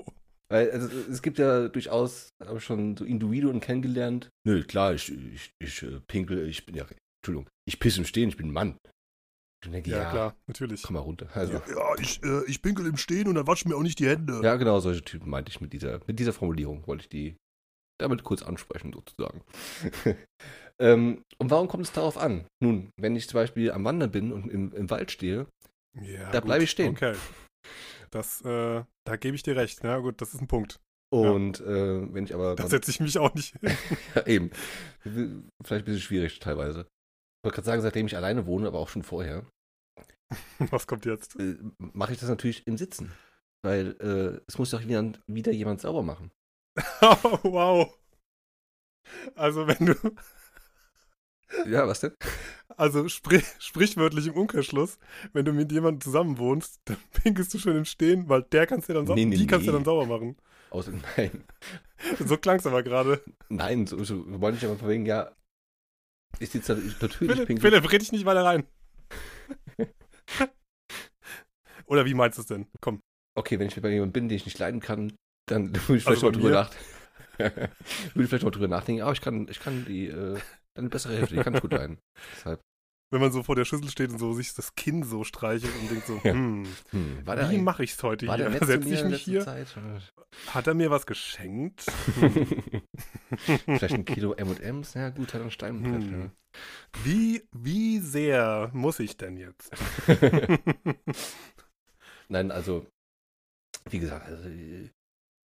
Weil 0.49 0.71
also, 0.71 0.89
es 1.11 1.23
gibt 1.23 1.39
ja 1.39 1.67
durchaus, 1.69 2.29
habe 2.45 2.59
ich 2.59 2.65
schon 2.65 2.97
so 2.97 3.05
Individuen 3.05 3.59
kennengelernt. 3.59 4.29
Nö, 4.47 4.63
klar, 4.63 4.95
ich, 4.95 5.11
ich, 5.11 5.51
ich 5.59 5.83
äh, 5.83 5.99
pinkel, 6.07 6.49
ich 6.49 6.65
bin 6.67 6.77
ja, 6.77 6.87
Entschuldigung, 7.21 7.49
ich 7.67 7.81
pisse 7.81 7.99
im 7.99 8.07
Stehen, 8.07 8.29
ich 8.29 8.37
bin 8.37 8.49
ein 8.49 8.53
Mann. 8.53 8.79
Denke, 9.65 9.91
Ja, 9.91 10.03
ja, 10.03 10.11
klar, 10.11 10.37
natürlich. 10.47 10.83
komm 10.83 10.95
mal 10.95 11.01
runter. 11.01 11.29
Also, 11.35 11.55
Ja, 11.55 11.63
ja 11.69 11.95
ich, 11.99 12.23
äh, 12.23 12.45
ich 12.47 12.63
pinkel 12.63 12.87
im 12.87 12.97
Stehen 12.97 13.27
und 13.29 13.35
dann 13.35 13.47
wasche 13.47 13.69
mir 13.69 13.77
auch 13.77 13.83
nicht 13.83 13.99
die 13.99 14.09
Hände. 14.09 14.41
ja, 14.43 14.55
genau, 14.57 14.79
solche 14.81 15.03
Typen 15.03 15.29
meinte 15.31 15.51
ich 15.51 15.61
mit 15.61 15.73
dieser, 15.73 16.01
mit 16.07 16.19
dieser 16.21 16.33
Formulierung, 16.33 16.87
wollte 16.87 17.03
ich 17.03 17.09
die 17.09 17.37
damit 17.99 18.23
kurz 18.23 18.43
ansprechen, 18.43 18.93
sozusagen. 18.93 19.43
ähm, 20.79 21.23
und 21.39 21.51
warum 21.51 21.67
kommt 21.69 21.85
es 21.85 21.93
darauf 21.93 22.17
an? 22.19 22.47
Nun, 22.63 22.91
wenn 22.97 23.17
ich 23.17 23.29
zum 23.29 23.39
Beispiel 23.39 23.73
am 23.73 23.85
Wandern 23.85 24.11
bin 24.11 24.33
und 24.33 24.49
im, 24.51 24.73
im 24.73 24.91
Wald 24.91 25.11
stehe, 25.11 25.47
Ja, 26.01 26.31
Da 26.31 26.41
gut, 26.41 26.47
bleib 26.49 26.63
ich 26.63 26.71
stehen. 26.71 26.93
Okay. 26.93 27.15
Das, 28.11 28.43
äh, 28.43 28.85
da 29.05 29.17
gebe 29.17 29.35
ich 29.35 29.43
dir 29.43 29.57
recht. 29.57 29.81
Na 29.83 29.99
gut, 29.99 30.21
das 30.21 30.33
ist 30.35 30.41
ein 30.41 30.47
Punkt. 30.47 30.79
und 31.13 31.61
äh, 31.61 32.15
wenn 32.15 32.25
ich 32.25 32.35
aber 32.35 32.55
Da 32.55 32.69
setze 32.69 32.91
ich 32.91 33.01
mich 33.01 33.19
auch 33.19 33.35
nicht 33.35 33.57
hin. 33.61 33.77
Ja, 34.15 34.27
eben. 34.27 34.51
Vielleicht 35.03 35.45
ein 35.71 35.85
bisschen 35.85 36.01
schwierig 36.01 36.39
teilweise. 36.39 36.87
Ich 37.39 37.45
wollte 37.45 37.57
gerade 37.57 37.67
sagen, 37.67 37.83
seitdem 37.83 38.07
ich 38.07 38.17
alleine 38.17 38.47
wohne, 38.47 38.67
aber 38.67 38.79
auch 38.79 38.89
schon 38.89 39.03
vorher, 39.03 39.45
Was 40.71 40.87
kommt 40.87 41.07
jetzt? 41.07 41.39
äh, 41.39 41.57
mache 41.79 42.13
ich 42.13 42.19
das 42.19 42.29
natürlich 42.29 42.67
im 42.67 42.77
Sitzen. 42.77 43.13
Weil 43.63 43.97
äh, 44.01 44.41
es 44.47 44.59
muss 44.59 44.71
doch 44.71 44.83
wieder, 44.83 45.13
wieder 45.27 45.53
jemand 45.53 45.81
sauber 45.81 46.03
machen. 46.03 46.31
Oh, 47.01 47.39
wow. 47.43 47.99
Also 49.35 49.67
wenn 49.67 49.87
du, 49.87 49.95
Ja, 51.67 51.87
was 51.87 52.01
denn? 52.01 52.13
also 52.77 53.09
sprich, 53.09 53.45
sprichwörtlich 53.61 54.27
im 54.27 54.35
Umkehrschluss, 54.35 54.99
wenn 55.33 55.45
du 55.45 55.53
mit 55.53 55.71
jemandem 55.71 56.01
zusammen 56.01 56.39
wohnst, 56.39 56.81
dann 56.87 56.97
pinkelst 57.23 57.55
du 57.55 57.59
schon 57.59 57.77
im 57.77 57.85
Stehen, 57.85 58.29
weil 58.29 58.43
der 58.43 58.67
kannst 58.67 58.89
dir 58.89 58.95
dann, 58.95 59.07
sau- 59.07 59.15
Nee, 59.15 59.25
nee, 59.27 59.37
die 59.37 59.47
kannst 59.47 59.67
du 59.67 59.71
nee. 59.71 59.77
dann 59.77 59.85
sauber 59.85 60.07
machen. 60.07 60.37
Außer, 60.71 60.93
nein. 61.17 61.45
So 62.19 62.37
klang's 62.37 62.67
aber 62.67 62.83
gerade. 62.83 63.23
Nein, 63.49 63.87
so, 63.87 64.03
so 64.03 64.25
wollte 64.41 64.59
ich 64.59 64.65
aber 64.65 64.77
von 64.77 64.89
wegen, 64.89 65.07
ja, 65.07 65.31
ich 66.39 66.51
sitze 66.51 66.75
ich, 66.79 67.01
natürlich 67.01 67.17
Philipp, 67.33 67.47
pinkel. 67.47 67.71
Philipp, 67.71 67.93
red 67.93 68.03
dich 68.03 68.13
nicht 68.13 68.25
weiter 68.25 68.45
rein. 68.45 68.65
Oder 71.87 72.05
wie 72.05 72.15
meinst 72.15 72.39
du 72.39 72.43
es 72.43 72.49
denn? 72.49 72.67
Komm. 72.81 73.01
Okay, 73.39 73.59
wenn 73.59 73.69
ich 73.69 73.81
bei 73.81 73.91
jemandem 73.91 74.13
bin, 74.13 74.29
den 74.29 74.37
ich 74.37 74.45
nicht 74.47 74.59
leiden 74.59 74.81
kann, 74.81 75.13
dann 75.49 75.69
würde 75.89 75.97
ich 75.99 76.05
vielleicht 76.05 76.09
Also 76.09 76.27
mal 76.27 76.33
drüber 76.33 76.49
mir? 76.49 76.55
nach 76.55 76.71
würde 77.39 77.71
ich 78.17 78.29
vielleicht 78.29 78.45
mal 78.45 78.51
drüber 78.51 78.69
nachdenken, 78.69 79.03
aber 79.03 79.13
ich 79.13 79.21
kann, 79.21 79.47
ich 79.51 79.61
kann 79.61 79.85
die, 79.85 80.07
äh, 80.07 80.39
eine 80.75 80.89
bessere 80.89 81.17
Hälfte, 81.17 81.35
die 81.37 81.43
kann 81.43 81.55
ich 81.55 81.61
gut 81.61 81.73
leiden. 81.73 81.99
Deshalb, 82.35 82.61
Wenn 83.13 83.21
man 83.21 83.31
so 83.31 83.43
vor 83.43 83.55
der 83.55 83.67
Schüssel 83.67 83.91
steht 83.91 84.11
und 84.11 84.19
so 84.19 84.33
sich 84.33 84.55
das 84.55 84.75
Kinn 84.75 85.03
so 85.03 85.23
streichelt 85.23 85.73
und 85.81 85.91
denkt 85.91 86.07
so, 86.07 86.23
hm, 86.25 86.67
hm, 86.91 87.27
war 87.27 87.37
der, 87.37 87.51
wie 87.51 87.59
mache 87.59 87.85
ich's 87.85 88.03
heute 88.03 88.27
war 88.27 88.39
der 88.39 88.51
hier? 88.51 88.65
Setze 88.67 88.89
ich 88.89 89.05
mich 89.05 89.23
hier? 89.23 89.43
Zeit? 89.43 89.69
Hat 90.49 90.67
er 90.67 90.75
mir 90.75 90.91
was 90.91 91.05
geschenkt? 91.07 91.85
Hm. 92.19 92.83
Vielleicht 93.37 93.95
ein 93.95 94.05
Kilo 94.05 94.35
M&M's? 94.35 94.95
Ja 94.95 95.11
gut, 95.11 95.35
hat 95.35 95.41
einen 95.41 95.51
Stein 95.51 95.85
im 95.85 95.85
Hm. 95.85 96.11
Brett, 96.11 96.31
Wie, 97.05 97.43
wie 97.53 97.99
sehr 97.99 98.71
muss 98.73 98.99
ich 99.01 99.17
denn 99.17 99.37
jetzt? 99.37 99.71
ja. 100.09 100.59
Nein, 102.29 102.51
also, 102.51 102.87
wie 103.89 103.99
gesagt, 103.99 104.27
also, 104.27 104.49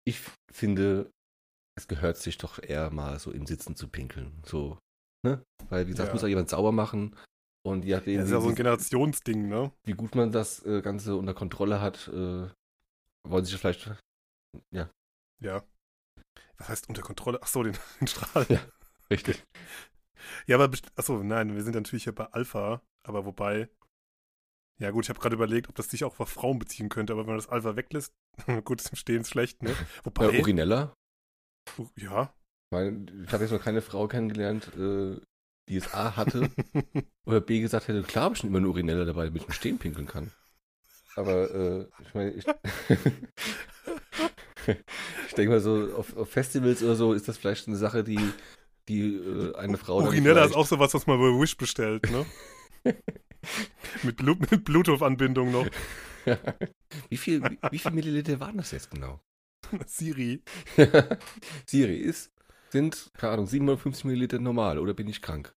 ich 0.05 0.21
finde, 0.51 1.11
es 1.77 1.89
gehört 1.89 2.17
sich 2.17 2.39
doch 2.39 2.63
eher 2.63 2.91
mal 2.91 3.19
so 3.19 3.31
im 3.33 3.47
Sitzen 3.47 3.77
zu 3.77 3.89
pinkeln. 3.89 4.43
So, 4.47 4.79
ne? 5.25 5.43
Weil, 5.69 5.87
wie 5.87 5.91
gesagt, 5.91 6.09
Ja. 6.09 6.15
muss 6.15 6.25
auch 6.25 6.29
jemand 6.29 6.49
sauber 6.49 6.73
machen. 6.73 7.17
Und 7.67 7.85
nachdem, 7.87 8.19
Das 8.19 8.27
ist 8.27 8.33
ja 8.33 8.41
so 8.41 8.49
ein 8.49 8.55
Generationsding, 8.55 9.49
ne? 9.49 9.73
wie 9.85 9.93
gut 9.93 10.15
man 10.15 10.33
das 10.33 10.65
äh, 10.65 10.81
Ganze 10.81 11.17
unter 11.17 11.35
Kontrolle 11.35 11.81
hat, 11.81 12.09
äh, 12.09 12.49
wollen 13.27 13.45
sich 13.45 13.57
vielleicht, 13.57 13.91
ja, 14.71 14.89
Ja. 15.41 15.65
Was 16.59 16.69
heißt 16.69 16.89
unter 16.89 17.03
Kontrolle? 17.03 17.39
Ach 17.43 17.47
so, 17.47 17.63
den, 17.63 17.77
den 18.01 18.07
Strahl. 18.09 18.47
Ja. 18.49 18.61
richtig. 19.11 19.45
Ja, 20.47 20.57
aber, 20.57 20.69
best- 20.69 20.91
ach 20.97 21.05
so, 21.05 21.23
nein, 21.23 21.55
wir 21.55 21.63
sind 21.63 21.75
ja 21.75 21.81
natürlich 21.81 22.05
hier 22.05 22.15
bei 22.15 22.27
Alpha, 22.27 22.83
aber 23.05 23.25
wobei, 23.25 23.69
ja 24.81 24.91
gut, 24.91 25.05
ich 25.05 25.09
habe 25.11 25.21
gerade 25.21 25.35
überlegt, 25.37 25.69
ob 25.69 25.75
das 25.77 25.89
sich 25.91 26.05
auch 26.05 26.19
auf 26.21 26.29
Frauen 26.29 26.59
beziehen 26.59 26.89
könnte, 26.89 27.13
aber 27.13 27.23
wenn 27.23 27.29
man 27.31 27.39
das 27.39 27.49
Alpha 27.49 27.77
weglässt, 27.77 28.13
gut, 28.65 28.81
ist 28.81 28.91
im 28.91 28.97
Stehen 28.97 29.25
schlecht, 29.25 29.63
ne? 29.63 29.75
Wobei, 30.05 30.27
Äh, 30.27 30.41
Urinella. 30.41 30.95
ja. 31.97 32.33
Ich 32.71 33.33
habe 33.33 33.45
jetzt 33.45 33.51
noch 33.53 33.63
keine 33.63 33.81
Frau 33.81 34.09
kennengelernt, 34.09 34.69
äh, 34.77 35.21
die 35.69 35.77
es 35.77 35.95
A 35.95 36.17
hatte 36.17 36.51
oder 37.27 37.41
B 37.41 37.61
gesagt 37.61 37.89
hätte, 37.89 38.03
klar 38.03 38.25
habe 38.25 38.35
ich 38.35 38.41
schon 38.41 38.51
immer 38.51 38.59
eine 38.59 38.69
Urinella 38.69 39.05
dabei, 39.05 39.25
damit 39.27 39.43
ich 39.43 39.49
im 39.49 39.55
Stehen 39.55 39.79
pinkeln 39.79 40.07
kann. 40.07 40.33
Aber 41.17 41.51
äh, 41.55 41.89
ich 42.03 42.15
meine, 42.15 42.31
ich, 42.33 42.45
ich 45.29 45.35
denke 45.35 45.53
mal 45.53 45.61
so, 45.61 45.89
auf, 45.97 46.17
auf 46.17 46.31
Festivals 46.31 46.83
oder 46.83 46.95
so 46.97 47.13
ist 47.13 47.29
das 47.29 47.39
vielleicht 47.39 47.69
eine 47.69 47.77
Sache, 47.77 48.05
die, 48.05 48.21
die 48.89 49.17
äh, 49.17 49.55
eine 49.57 49.79
Frau 49.79 50.03
Urinella 50.03 50.45
ist 50.45 50.55
auch 50.55 50.67
sowas, 50.67 50.95
was 50.95 51.07
man 51.07 51.19
bei 51.19 51.27
Wish 51.27 51.57
bestellt, 51.57 52.11
ne? 52.11 52.27
mit, 54.03 54.17
Blu 54.17 54.37
mit 54.51 54.65
Bluetooth-Anbindung 54.65 55.53
noch. 55.53 55.67
wie, 57.09 57.17
viel, 57.17 57.43
wie, 57.43 57.59
wie 57.71 57.79
viel 57.79 57.93
Milliliter 57.93 58.41
waren 58.41 58.57
das 58.57 58.71
jetzt 58.71 58.91
genau? 58.91 59.21
Siri. 59.87 60.43
Siri 61.67 61.97
ist 61.97 62.31
sind, 62.71 63.11
keine 63.17 63.35
Ahnung, 63.35 63.47
750 63.47 64.05
Milliliter 64.05 64.39
normal 64.39 64.79
oder 64.79 64.95
bin 64.95 65.09
ich 65.09 65.23
krank? 65.23 65.53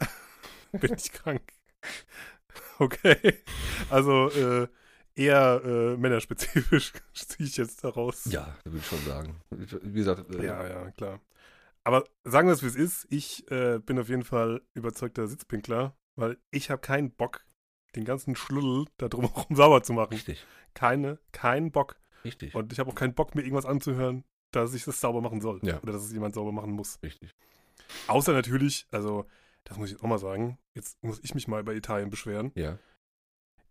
Bin 0.71 0.93
ich 0.93 1.11
krank? 1.11 1.41
Okay. 2.79 3.43
Also 3.89 4.29
äh, 4.29 4.67
eher 5.15 5.61
äh, 5.63 5.97
männerspezifisch 5.97 6.93
ziehe 7.13 7.47
ich 7.47 7.57
jetzt 7.57 7.83
daraus. 7.83 8.25
Ja, 8.25 8.55
würde 8.63 8.77
ich 8.77 8.85
schon 8.85 8.99
sagen. 8.99 9.41
Wie 9.49 9.93
gesagt, 9.93 10.33
äh, 10.35 10.45
Ja, 10.45 10.67
ja, 10.67 10.91
klar. 10.91 11.19
Aber 11.83 12.03
sagen 12.23 12.47
wir 12.47 12.53
es, 12.53 12.61
wie 12.63 12.67
es 12.67 12.75
ist. 12.75 13.07
Ich 13.09 13.49
äh, 13.51 13.79
bin 13.79 13.97
auf 13.99 14.09
jeden 14.09 14.23
Fall 14.23 14.61
überzeugter 14.73 15.27
Sitzpinkler, 15.27 15.95
weil 16.15 16.37
ich 16.51 16.69
habe 16.69 16.81
keinen 16.81 17.11
Bock, 17.11 17.45
den 17.95 18.05
ganzen 18.05 18.35
Schluddel 18.35 18.85
da 18.97 19.09
drumherum 19.09 19.45
sauber 19.55 19.83
zu 19.83 19.93
machen. 19.93 20.13
richtig, 20.13 20.45
Keine, 20.73 21.19
keinen 21.31 21.71
Bock. 21.71 21.99
richtig, 22.23 22.53
Und 22.55 22.71
ich 22.71 22.79
habe 22.79 22.89
auch 22.89 22.95
keinen 22.95 23.15
Bock, 23.15 23.35
mir 23.35 23.41
irgendwas 23.41 23.65
anzuhören, 23.65 24.23
dass 24.51 24.73
ich 24.73 24.83
das 24.83 25.01
sauber 25.01 25.21
machen 25.21 25.41
soll. 25.41 25.59
Ja. 25.63 25.81
Oder 25.81 25.93
dass 25.93 26.03
es 26.03 26.11
jemand 26.13 26.35
sauber 26.35 26.51
machen 26.51 26.71
muss. 26.71 26.99
richtig. 27.03 27.33
Außer 28.07 28.31
natürlich, 28.33 28.85
also, 28.91 29.25
das 29.63 29.77
muss 29.77 29.87
ich 29.87 29.93
jetzt 29.93 30.03
auch 30.03 30.07
mal 30.07 30.19
sagen, 30.19 30.57
jetzt 30.75 31.01
muss 31.03 31.19
ich 31.23 31.33
mich 31.33 31.47
mal 31.47 31.61
über 31.61 31.73
Italien 31.73 32.09
beschweren. 32.09 32.51
Ja. 32.55 32.77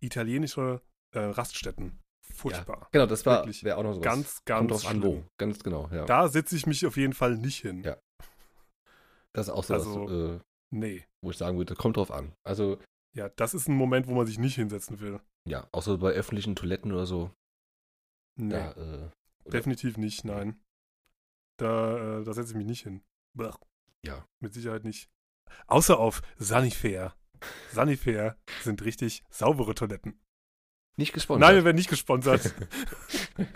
Italienische 0.01 0.83
äh, 1.13 1.19
Raststätten. 1.21 1.99
Furchtbar. 2.33 2.89
Genau, 2.93 3.07
das 3.07 3.27
war, 3.27 3.41
Wirklich. 3.45 3.71
auch 3.73 3.83
noch 3.83 3.95
so 3.95 4.01
Ganz, 4.01 4.43
ganz 4.45 4.59
Kommt 4.59 4.71
drauf 4.71 4.87
an, 4.87 5.01
schlimm. 5.01 5.03
wo. 5.25 5.25
Ganz 5.39 5.63
genau, 5.63 5.89
ja. 5.93 6.05
Da 6.07 6.29
setze 6.29 6.57
ich 6.57 6.67
mich 6.67 6.87
auf 6.87 6.97
jeden 6.97 7.13
Fall 7.13 7.37
nicht 7.37 7.61
hin. 7.61 7.83
Ja. 7.83 7.99
Das 9.33 9.47
ist 9.49 9.53
auch 9.53 9.65
so, 9.65 9.75
Also- 9.75 10.05
was, 10.05 10.11
äh, 10.39 10.41
Nee. 10.73 11.05
wo 11.23 11.31
ich 11.31 11.37
sagen 11.37 11.59
würde, 11.59 11.75
kommt 11.75 11.97
drauf 11.97 12.11
an. 12.11 12.33
Also, 12.45 12.79
Ja, 13.13 13.29
das 13.31 13.55
ist 13.55 13.69
ein 13.69 13.75
Moment, 13.75 14.07
wo 14.07 14.15
man 14.15 14.25
sich 14.27 14.39
nicht 14.39 14.55
hinsetzen 14.55 15.01
will. 15.01 15.21
ja, 15.45 15.69
außer 15.73 15.99
bei 15.99 16.13
öffentlichen 16.13 16.55
Toiletten 16.55 16.93
oder 16.93 17.07
so. 17.07 17.33
Nee, 18.37 18.51
Da, 18.55 18.71
äh, 18.73 19.11
oder- 19.45 19.51
definitiv 19.59 19.97
nicht, 19.97 20.25
nein. 20.25 20.61
Da, 21.59 22.21
äh, 22.21 22.25
da 22.25 22.33
setze 22.33 22.53
ich 22.53 22.57
mich 22.57 22.67
nicht 22.67 22.83
hin. 22.85 23.03
Blech. 23.37 23.57
Ja. 24.07 24.25
Mit 24.41 24.55
Sicherheit 24.55 24.85
nicht. 24.85 25.11
Außer 25.67 25.99
auf 25.99 26.23
Sanifair. 26.39 27.15
Sanifair 27.73 28.37
sind 28.63 28.83
richtig 28.85 29.25
saubere 29.31 29.75
Toiletten. 29.75 30.21
Nicht 30.97 31.13
gesponsert. 31.13 31.41
Nein, 31.49 31.57
wir 31.57 31.65
werden 31.65 31.77
nicht 31.77 31.91
gesponsert. 31.91 32.55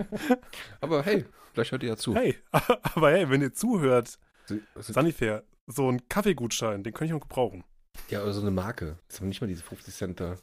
Aber 0.80 1.02
hey, 1.02 1.24
vielleicht 1.52 1.72
hört 1.72 1.82
ihr 1.82 1.90
ja 1.90 1.96
zu. 1.96 2.14
hey, 2.14 2.38
aber 2.52 3.10
hey, 3.12 3.28
wenn 3.30 3.42
ihr 3.42 3.52
zuhört, 3.52 4.18
sie- 4.46 4.62
Sanifair, 4.76 5.44
so 5.66 5.88
ein 5.90 6.08
Kaffeegutschein, 6.08 6.82
den 6.82 6.92
könnte 6.92 7.06
ich 7.06 7.12
noch 7.12 7.20
gebrauchen. 7.26 7.64
Ja, 8.08 8.22
oder 8.22 8.32
so 8.32 8.40
eine 8.40 8.50
Marke. 8.50 8.98
Das 9.08 9.16
ist 9.16 9.20
aber 9.20 9.28
nicht 9.28 9.40
mal 9.40 9.46
diese 9.46 9.62
50 9.62 9.94
Cent 9.94 10.20
da. 10.20 10.38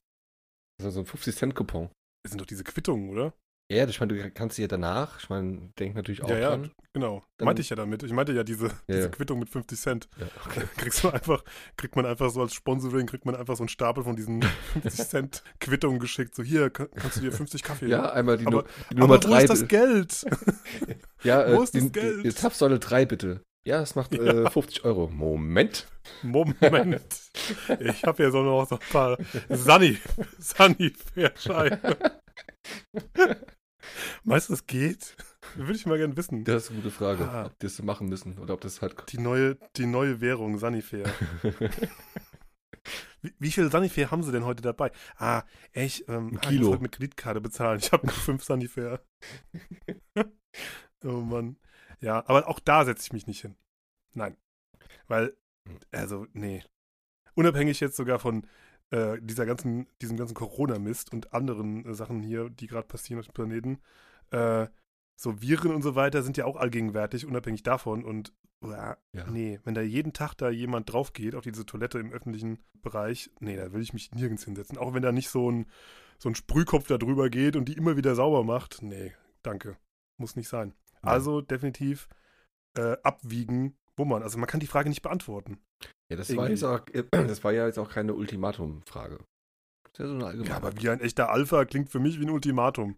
Das 0.78 0.88
ist 0.88 0.94
so 0.94 1.00
ein 1.02 1.06
50 1.06 1.36
Cent 1.36 1.56
Coupon. 1.56 1.90
Das 2.24 2.32
sind 2.32 2.40
doch 2.42 2.46
diese 2.46 2.64
Quittungen, 2.64 3.10
oder? 3.10 3.34
Ja, 3.72 3.88
ich 3.88 4.00
meine, 4.02 4.14
du 4.14 4.32
kannst 4.32 4.58
dir 4.58 4.68
danach, 4.68 5.18
ich 5.20 5.30
meine, 5.30 5.72
denk 5.80 5.96
natürlich 5.96 6.22
auch 6.24 6.30
ja, 6.30 6.38
ja, 6.40 6.50
dran. 6.50 6.72
genau. 6.92 7.24
Dann- 7.38 7.46
meinte 7.46 7.62
ich 7.62 7.70
ja 7.70 7.78
damit. 7.78 8.04
Ich 8.04 8.12
meinte 8.12 8.34
ja 8.34 8.44
diese, 8.44 8.70
diese 8.90 9.00
ja. 9.00 9.08
Quittung 9.08 9.40
mit 9.40 9.50
50 9.50 9.80
Cent. 9.80 10.10
Ja, 10.20 10.28
okay. 10.46 10.64
Kriegst 10.78 11.02
du 11.04 11.10
einfach, 11.10 11.42
kriegt 11.78 11.96
man 11.96 12.06
einfach 12.06 12.30
so 12.32 12.42
als 12.42 12.54
Sponsoring, 12.54 13.08
kriegt 13.08 13.26
man 13.26 13.34
einfach 13.36 13.56
so 13.56 13.64
einen 13.64 13.70
Stapel 13.70 14.04
von 14.04 14.18
diesen 14.18 14.42
50 14.74 15.08
Cent 15.08 15.44
Quittungen 15.62 16.00
geschickt. 16.00 16.36
So, 16.36 16.44
hier, 16.44 16.70
kann- 16.70 16.90
kannst 16.94 17.16
du 17.18 17.22
dir 17.22 17.32
50 17.32 17.64
Kaffee 17.64 17.88
ja, 17.88 18.12
einmal 18.12 18.38
die, 18.38 18.46
Aber- 18.46 18.66
die 18.92 18.96
Nummer 18.96 19.16
Aber 19.16 19.24
wo 19.24 19.30
3. 19.32 19.44
ist 19.44 19.50
das 19.50 19.68
Geld? 19.68 20.26
Ja, 21.24 21.56
Wo 21.56 21.62
äh, 21.62 21.64
ist 21.64 21.76
die, 21.76 21.82
das 21.82 21.92
Geld? 21.92 22.18
Die, 22.20 22.24
die 22.30 22.36
Zapfsäule 22.36 22.80
3 22.80 23.06
bitte. 23.06 23.42
Ja, 23.64 23.80
das 23.80 23.94
macht 23.96 24.12
äh, 24.16 24.50
50 24.50 24.84
Euro. 24.86 25.08
Moment. 25.08 25.88
Moment. 26.24 27.06
Ich 27.80 28.04
habe 28.04 28.18
hier 28.24 28.32
so 28.32 28.42
noch 28.42 28.68
so 28.68 28.76
ein 28.80 28.82
paar 28.92 29.18
Sunny, 29.50 30.00
Sunny 30.40 30.92
Fairscheine. 31.14 31.80
Meinst 34.24 34.50
du, 34.50 34.54
das 34.54 34.66
geht? 34.68 35.16
Würde 35.56 35.74
ich 35.74 35.86
mal 35.86 35.98
gerne 35.98 36.16
wissen. 36.18 36.44
Das 36.44 36.66
ist 36.66 36.70
eine 36.72 36.80
gute 36.82 36.92
Frage, 36.92 37.28
Ah. 37.30 37.46
ob 37.48 37.60
die 37.60 37.66
das 37.68 37.82
machen 37.82 38.08
müssen 38.08 38.38
oder 38.38 38.54
ob 38.54 38.62
das 38.62 38.82
halt. 38.82 39.12
Die 39.12 39.18
neue, 39.20 39.58
die 39.78 39.86
neue 39.86 40.22
Währung, 40.22 40.58
Sunnyfair. 40.58 41.06
Wie, 43.22 43.34
wie 43.38 43.52
viel 43.52 43.70
Sunnyfair 43.72 44.10
haben 44.10 44.24
sie 44.24 44.32
denn 44.32 44.46
heute 44.46 44.64
dabei? 44.64 44.92
Ah, 45.18 45.44
ich, 45.74 46.08
ähm, 46.10 46.30
Ein 46.30 46.38
ah, 46.38 46.40
ich 46.42 46.50
Kilo. 46.50 46.64
muss 46.66 46.74
heute 46.74 46.82
mit 46.84 46.92
Kreditkarte 46.94 47.40
bezahlen. 47.42 47.80
Ich 47.80 47.92
habe 47.92 48.08
nur 48.08 48.16
fünf 48.16 48.44
Sunnyfair. 48.44 49.04
oh 51.04 51.22
Mann. 51.22 51.58
Ja, 52.00 52.24
aber 52.28 52.48
auch 52.48 52.60
da 52.60 52.84
setze 52.84 53.04
ich 53.06 53.14
mich 53.14 53.28
nicht 53.28 53.42
hin. 53.42 53.56
Nein. 54.16 54.36
Weil, 55.08 55.38
also, 55.92 56.26
nee. 56.34 56.64
Unabhängig 57.36 57.80
jetzt 57.80 57.96
sogar 57.96 58.18
von 58.18 58.48
äh, 58.92 59.18
dieser 59.22 59.46
ganzen, 59.46 59.88
diesem 60.02 60.18
ganzen 60.18 60.34
Corona-Mist 60.36 61.12
und 61.12 61.34
anderen 61.34 61.86
äh, 61.86 61.94
Sachen 61.94 62.22
hier, 62.22 62.50
die 62.50 62.68
gerade 62.68 62.88
passieren 62.88 63.20
auf 63.20 63.26
dem 63.28 63.34
Planeten, 63.34 63.80
äh, 64.32 64.68
so 65.16 65.42
Viren 65.42 65.74
und 65.76 65.82
so 65.82 65.96
weiter 65.96 66.24
sind 66.24 66.38
ja 66.38 66.46
auch 66.46 66.56
allgegenwärtig, 66.56 67.26
unabhängig 67.26 67.64
davon. 67.64 68.04
Und 68.04 68.34
uah, 68.64 68.98
Ja. 69.14 69.30
nee, 69.30 69.60
wenn 69.64 69.76
da 69.76 69.82
jeden 69.82 70.14
Tag 70.14 70.34
da 70.36 70.50
jemand 70.50 70.92
drauf 70.92 71.14
geht 71.14 71.36
auf 71.36 71.44
diese 71.44 71.66
Toilette 71.66 72.00
im 72.00 72.12
öffentlichen 72.12 72.60
Bereich, 72.82 73.30
nee, 73.40 73.56
da 73.56 73.72
will 73.72 73.82
ich 73.82 73.94
mich 73.94 74.12
nirgends 74.14 74.46
hinsetzen. 74.46 74.78
Auch 74.78 74.94
wenn 74.94 75.04
da 75.04 75.12
nicht 75.12 75.30
so 75.30 75.52
ein, 75.52 75.68
so 76.18 76.30
ein 76.30 76.36
Sprühkopf 76.36 76.88
da 76.88 76.98
drüber 76.98 77.30
geht 77.30 77.56
und 77.56 77.66
die 77.66 77.78
immer 77.78 77.98
wieder 77.98 78.16
sauber 78.16 78.44
macht. 78.44 78.82
Nee, 78.82 79.14
danke. 79.44 79.78
Muss 80.18 80.36
nicht 80.36 80.50
sein. 80.50 80.74
Ja. 81.04 81.10
Also 81.10 81.42
definitiv 81.42 82.08
äh, 82.76 82.98
abwiegen, 83.04 83.76
wo 83.98 84.06
man. 84.06 84.24
Also 84.24 84.38
man 84.40 84.48
kann 84.48 84.60
die 84.60 84.68
Frage 84.68 84.90
nicht 84.90 85.02
beantworten. 85.04 85.60
Ja, 86.12 86.18
das 86.18 86.36
war, 86.36 86.50
jetzt 86.50 86.66
auch, 86.66 86.86
äh, 86.92 87.06
das 87.12 87.42
war 87.46 87.54
ja 87.54 87.66
jetzt 87.66 87.80
auch 87.80 87.90
keine 87.90 88.14
Ultimatum-Frage. 88.14 89.20
Ja 89.98 90.08
so. 90.08 90.20
Ja, 90.20 90.58
aber 90.58 90.76
wie 90.78 90.90
ein 90.90 91.00
echter 91.00 91.30
Alpha 91.30 91.64
klingt 91.64 91.90
für 91.90 92.00
mich 92.00 92.20
wie 92.20 92.26
ein 92.26 92.30
Ultimatum. 92.30 92.98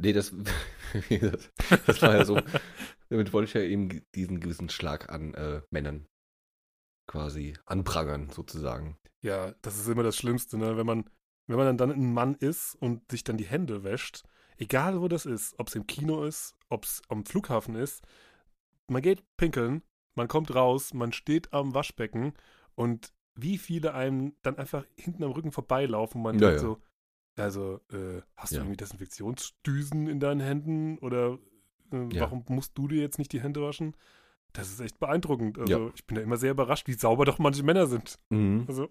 nee, 0.00 0.12
das, 0.12 0.32
das, 1.20 1.50
das 1.86 2.02
war 2.02 2.14
ja 2.14 2.24
so. 2.24 2.40
Damit 3.08 3.32
wollte 3.32 3.48
ich 3.48 3.54
ja 3.54 3.62
eben 3.62 4.00
diesen 4.14 4.38
gewissen 4.38 4.68
Schlag 4.68 5.10
an 5.10 5.34
äh, 5.34 5.62
Männern 5.70 6.06
quasi 7.08 7.54
anprangern, 7.64 8.30
sozusagen. 8.30 8.96
Ja, 9.22 9.52
das 9.62 9.76
ist 9.76 9.88
immer 9.88 10.04
das 10.04 10.16
Schlimmste, 10.16 10.56
ne? 10.56 10.76
Wenn 10.76 10.86
man, 10.86 11.10
wenn 11.48 11.56
man 11.56 11.76
dann 11.76 11.90
ein 11.90 12.14
Mann 12.14 12.36
ist 12.36 12.76
und 12.76 13.10
sich 13.10 13.24
dann 13.24 13.38
die 13.38 13.46
Hände 13.46 13.82
wäscht, 13.82 14.22
egal 14.56 15.00
wo 15.00 15.08
das 15.08 15.26
ist, 15.26 15.58
ob 15.58 15.66
es 15.66 15.74
im 15.74 15.88
Kino 15.88 16.22
ist, 16.22 16.54
ob 16.68 16.84
es 16.84 17.02
am 17.08 17.24
Flughafen 17.24 17.74
ist, 17.74 18.04
man 18.88 19.02
geht 19.02 19.24
pinkeln, 19.36 19.82
man 20.16 20.28
kommt 20.28 20.54
raus, 20.54 20.92
man 20.94 21.12
steht 21.12 21.52
am 21.52 21.74
Waschbecken 21.74 22.32
und 22.74 23.12
wie 23.34 23.58
viele 23.58 23.94
einem 23.94 24.34
dann 24.42 24.56
einfach 24.58 24.84
hinten 24.96 25.22
am 25.24 25.32
Rücken 25.32 25.52
vorbeilaufen, 25.52 26.22
man 26.22 26.36
Ja, 26.38 26.48
denkt 26.48 26.60
ja. 26.62 26.68
so, 26.68 26.78
also, 27.36 27.80
äh, 27.92 28.22
hast 28.36 28.52
du 28.52 28.56
Ja. 28.56 28.62
irgendwie 28.62 28.78
Desinfektionsdüsen 28.78 30.08
in 30.08 30.20
deinen 30.20 30.40
Händen 30.40 30.98
oder 30.98 31.38
äh, 31.92 32.08
warum 32.20 32.44
musst 32.48 32.76
du 32.78 32.88
dir 32.88 33.00
jetzt 33.00 33.18
nicht 33.18 33.32
die 33.32 33.42
Hände 33.42 33.60
waschen? 33.62 33.94
Das 34.54 34.70
ist 34.70 34.80
echt 34.80 34.98
beeindruckend. 34.98 35.58
Also, 35.58 35.92
ich 35.94 36.06
bin 36.06 36.14
da 36.14 36.22
immer 36.22 36.38
sehr 36.38 36.52
überrascht, 36.52 36.88
wie 36.88 36.94
sauber 36.94 37.26
doch 37.26 37.38
manche 37.38 37.62
Männer 37.62 37.86
sind. 37.86 38.18
Mhm. 38.30 38.64
Also 38.66 38.88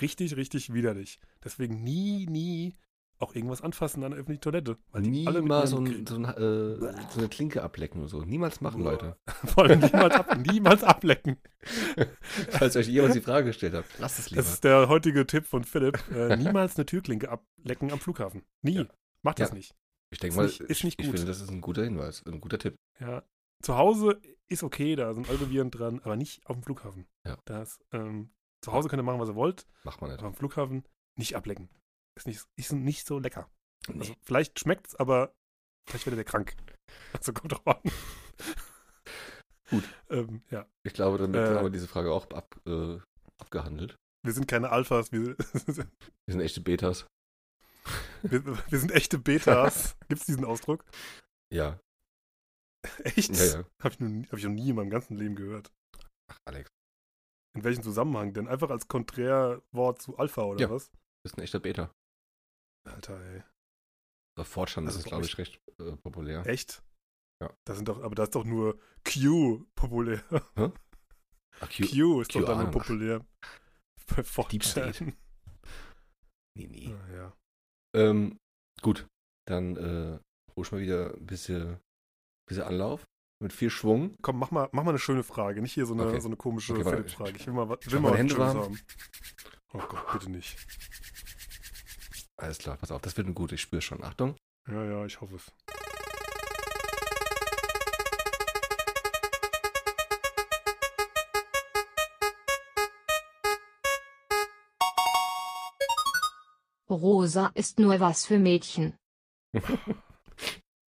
richtig, 0.00 0.36
richtig 0.36 0.72
widerlich. 0.72 1.18
Deswegen 1.42 1.82
nie, 1.82 2.26
nie 2.26 2.76
auch 3.24 3.34
irgendwas 3.34 3.62
anfassen 3.62 4.04
an 4.04 4.10
der 4.12 4.20
öffentlichen 4.20 4.40
Toilette. 4.42 4.76
Weil 4.92 5.02
Niemals 5.02 5.70
so, 5.70 5.78
ein, 5.78 6.06
so, 6.06 6.14
ein, 6.16 6.24
äh, 6.24 6.76
so 7.10 7.18
eine 7.18 7.28
Klinke 7.28 7.62
ablecken 7.62 8.00
oder 8.00 8.08
so. 8.08 8.22
Niemals 8.22 8.60
machen, 8.60 8.82
Boah. 8.82 8.92
Leute. 8.92 9.16
Vor 9.46 9.64
allem 9.64 9.80
niemals, 9.80 10.14
ab, 10.14 10.36
niemals 10.38 10.84
ablecken. 10.84 11.36
Falls 12.50 12.76
euch 12.76 12.88
jemand 12.88 13.14
die 13.14 13.20
Frage 13.20 13.46
gestellt 13.46 13.74
hat, 13.74 13.84
lasst 13.98 14.18
es 14.18 14.30
lieber. 14.30 14.42
Das 14.42 14.52
ist 14.52 14.64
der 14.64 14.88
heutige 14.88 15.26
Tipp 15.26 15.46
von 15.46 15.64
Philipp. 15.64 15.98
Äh, 16.14 16.36
niemals 16.38 16.76
eine 16.76 16.86
Türklinke 16.86 17.30
ablecken 17.30 17.92
am 17.92 17.98
Flughafen. 18.00 18.42
Nie. 18.62 18.76
Ja. 18.78 18.84
Macht 19.22 19.40
das 19.40 19.50
Ja. 19.50 19.54
nicht. 19.54 19.74
ich 20.10 20.18
denke 20.18 20.36
mal, 20.36 20.46
nicht- 20.46 20.60
ist 20.60 20.84
nicht 20.84 21.00
ich 21.00 21.06
gut. 21.06 21.16
finde, 21.16 21.26
das 21.30 21.40
ist 21.40 21.50
ein 21.50 21.60
guter 21.60 21.84
Hinweis, 21.84 22.22
ein 22.26 22.40
guter 22.40 22.58
Tipp. 22.58 22.76
Ja. 23.00 23.22
Zu 23.62 23.76
Hause 23.78 24.20
ist 24.48 24.62
okay, 24.62 24.94
da 24.94 25.14
sind 25.14 25.28
eure 25.30 25.50
Viren 25.50 25.70
dran, 25.70 26.00
aber 26.04 26.16
nicht 26.16 26.46
auf 26.46 26.56
dem 26.56 26.62
Flughafen. 26.62 27.06
Ja. 27.24 27.38
Das, 27.46 27.80
ähm, 27.92 28.30
zu 28.60 28.72
Hause 28.72 28.88
könnt 28.88 29.00
ihr 29.00 29.04
machen, 29.04 29.20
was 29.20 29.28
ihr 29.30 29.34
wollt, 29.34 29.66
Macht 29.84 30.00
man 30.00 30.10
nicht. 30.10 30.18
aber 30.18 30.28
am 30.28 30.34
Flughafen 30.34 30.84
nicht 31.16 31.34
ablecken. 31.36 31.70
Ist 32.16 32.26
nicht, 32.26 32.44
ist 32.56 32.72
nicht 32.72 33.06
so 33.06 33.18
lecker. 33.18 33.50
Nee. 33.88 34.00
Also 34.00 34.14
vielleicht 34.22 34.58
schmeckt's, 34.60 34.94
aber 34.96 35.34
vielleicht 35.88 36.06
werdet 36.06 36.20
ihr 36.26 36.30
krank. 36.30 36.54
Also 37.12 37.32
kommt 37.32 37.52
drauf 37.52 37.66
an. 37.66 37.80
Gut. 39.70 39.84
ähm, 40.10 40.42
ja. 40.50 40.66
Ich 40.84 40.92
glaube, 40.92 41.18
damit 41.18 41.36
Äh. 41.40 41.54
haben 41.56 41.64
wir 41.64 41.70
diese 41.70 41.88
Frage 41.88 42.12
auch 42.12 42.28
ab, 42.30 42.60
äh, 42.66 42.98
abgehandelt. 43.40 43.96
Wir 44.22 44.32
sind 44.32 44.46
keine 44.46 44.70
Alphas, 44.70 45.10
wir, 45.12 45.36
Wir 45.66 45.86
sind 46.28 46.40
echte 46.40 46.60
Betas. 46.60 47.06
wir, 48.22 48.44
wir 48.44 48.78
sind 48.78 48.92
echte 48.92 49.18
Betas. 49.18 49.96
Gibt's 50.08 50.26
diesen 50.26 50.44
Ausdruck? 50.44 50.84
Ja, 51.52 51.78
Echt? 53.04 53.34
ja, 53.36 53.44
ja. 53.44 53.64
Habe 53.82 53.94
ich, 53.94 54.00
noch 54.00 54.08
nie- 54.08 54.26
hab 54.28 54.38
ich 54.38 54.44
noch 54.44 54.50
nie 54.52 54.68
in 54.70 54.76
meinem 54.76 54.90
ganzen 54.90 55.16
Leben 55.16 55.36
gehört. 55.36 55.72
Ach, 56.30 56.38
Alex, 56.46 56.70
In 57.56 57.64
welchem 57.64 57.82
Zusammenhang 57.82 58.32
denn? 58.34 58.48
Einfach 58.48 58.70
als 58.70 58.88
Konträrwort 58.88 60.00
zu 60.02 60.16
Alpha 60.18 60.42
oder 60.42 60.60
Ja. 60.60 60.70
was? 60.70 60.90
du 60.90 60.98
bist 61.24 61.38
ein 61.38 61.42
echter 61.42 61.60
Beta. 61.60 61.90
Alter, 62.84 63.20
ey. 63.32 63.42
Auf 64.38 64.48
Fortran 64.48 64.86
Also 64.86 64.98
ist 64.98 65.04
es, 65.06 65.10
bei 65.10 65.10
glaube 65.10 65.24
ich, 65.26 65.38
recht 65.38 65.60
äh, 65.78 65.96
populär. 65.96 66.46
Echt? 66.46 66.82
Ja. 67.42 67.52
Das 67.64 67.76
sind 67.76 67.88
doch, 67.88 68.02
aber 68.02 68.14
da 68.14 68.24
ist 68.24 68.34
doch 68.34 68.44
nur 68.44 68.78
Q 69.04 69.64
populär. 69.74 70.22
Ah, 71.60 71.66
Q, 71.68 71.86
Q 71.86 72.20
ist 72.20 72.34
doch 72.34 72.40
QAnon. 72.40 72.46
dann 72.46 72.62
nur 72.64 72.70
populär. 72.72 73.20
Bei. 74.08 74.22
4chan. 74.22 75.14
nee, 76.56 76.66
nee. 76.66 76.92
Ah, 76.92 77.12
ja. 77.14 77.32
Ähm, 77.94 78.38
gut, 78.82 79.06
dann 79.46 79.76
äh, 79.76 80.18
hol 80.56 80.64
ich 80.66 80.72
mal 80.72 80.80
wieder 80.80 81.14
ein 81.14 81.24
bisschen, 81.26 81.78
bisschen 82.48 82.64
Anlauf. 82.64 83.04
mit 83.40 83.52
viel 83.52 83.70
Schwung. 83.70 84.16
Komm, 84.20 84.40
mach 84.40 84.50
mal, 84.50 84.68
mach 84.72 84.82
mal 84.82 84.90
eine 84.90 84.98
schöne 84.98 85.22
Frage, 85.22 85.62
nicht 85.62 85.74
hier 85.74 85.86
so 85.86 85.94
eine, 85.94 86.06
Okay. 86.08 86.18
so 86.18 86.26
eine 86.26 86.36
komische 86.36 86.72
Okay. 86.72 86.82
Philipp-Frage. 86.82 87.36
Ich 87.36 87.46
will 87.46 87.54
mal, 87.54 87.78
ich 87.80 87.92
will 87.92 88.00
mal 88.00 88.10
was 88.10 88.18
Hände 88.18 88.34
Schönes 88.34 88.54
haben. 88.54 88.80
Oh 89.74 89.78
Gott, 89.88 90.12
bitte 90.12 90.30
nicht. 90.32 90.56
Alles 92.36 92.58
klar, 92.58 92.76
pass 92.76 92.90
auf, 92.90 93.00
das 93.02 93.16
wird 93.16 93.26
ein 93.28 93.34
gut, 93.34 93.52
ich 93.52 93.60
spüre 93.60 93.82
schon. 93.82 94.02
Achtung. 94.02 94.36
Ja, 94.68 94.84
ja, 94.84 95.04
ich 95.06 95.20
hoffe 95.20 95.36
es. 95.36 95.52
Rosa 106.90 107.50
ist 107.54 107.78
nur 107.78 107.98
was 108.00 108.26
für 108.26 108.38
Mädchen. 108.38 108.96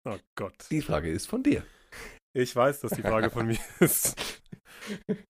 Oh 0.05 0.19
Gott. 0.35 0.67
Die 0.73 0.83
Frage 0.83 1.13
ist 1.13 1.29
von 1.29 1.45
dir. 1.45 1.65
Ich 2.33 2.57
weiß, 2.57 2.81
dass 2.81 2.91
die 2.91 3.03
Frage 3.03 3.31
von 3.31 3.47
mir 3.49 3.59
ist. 3.79 4.43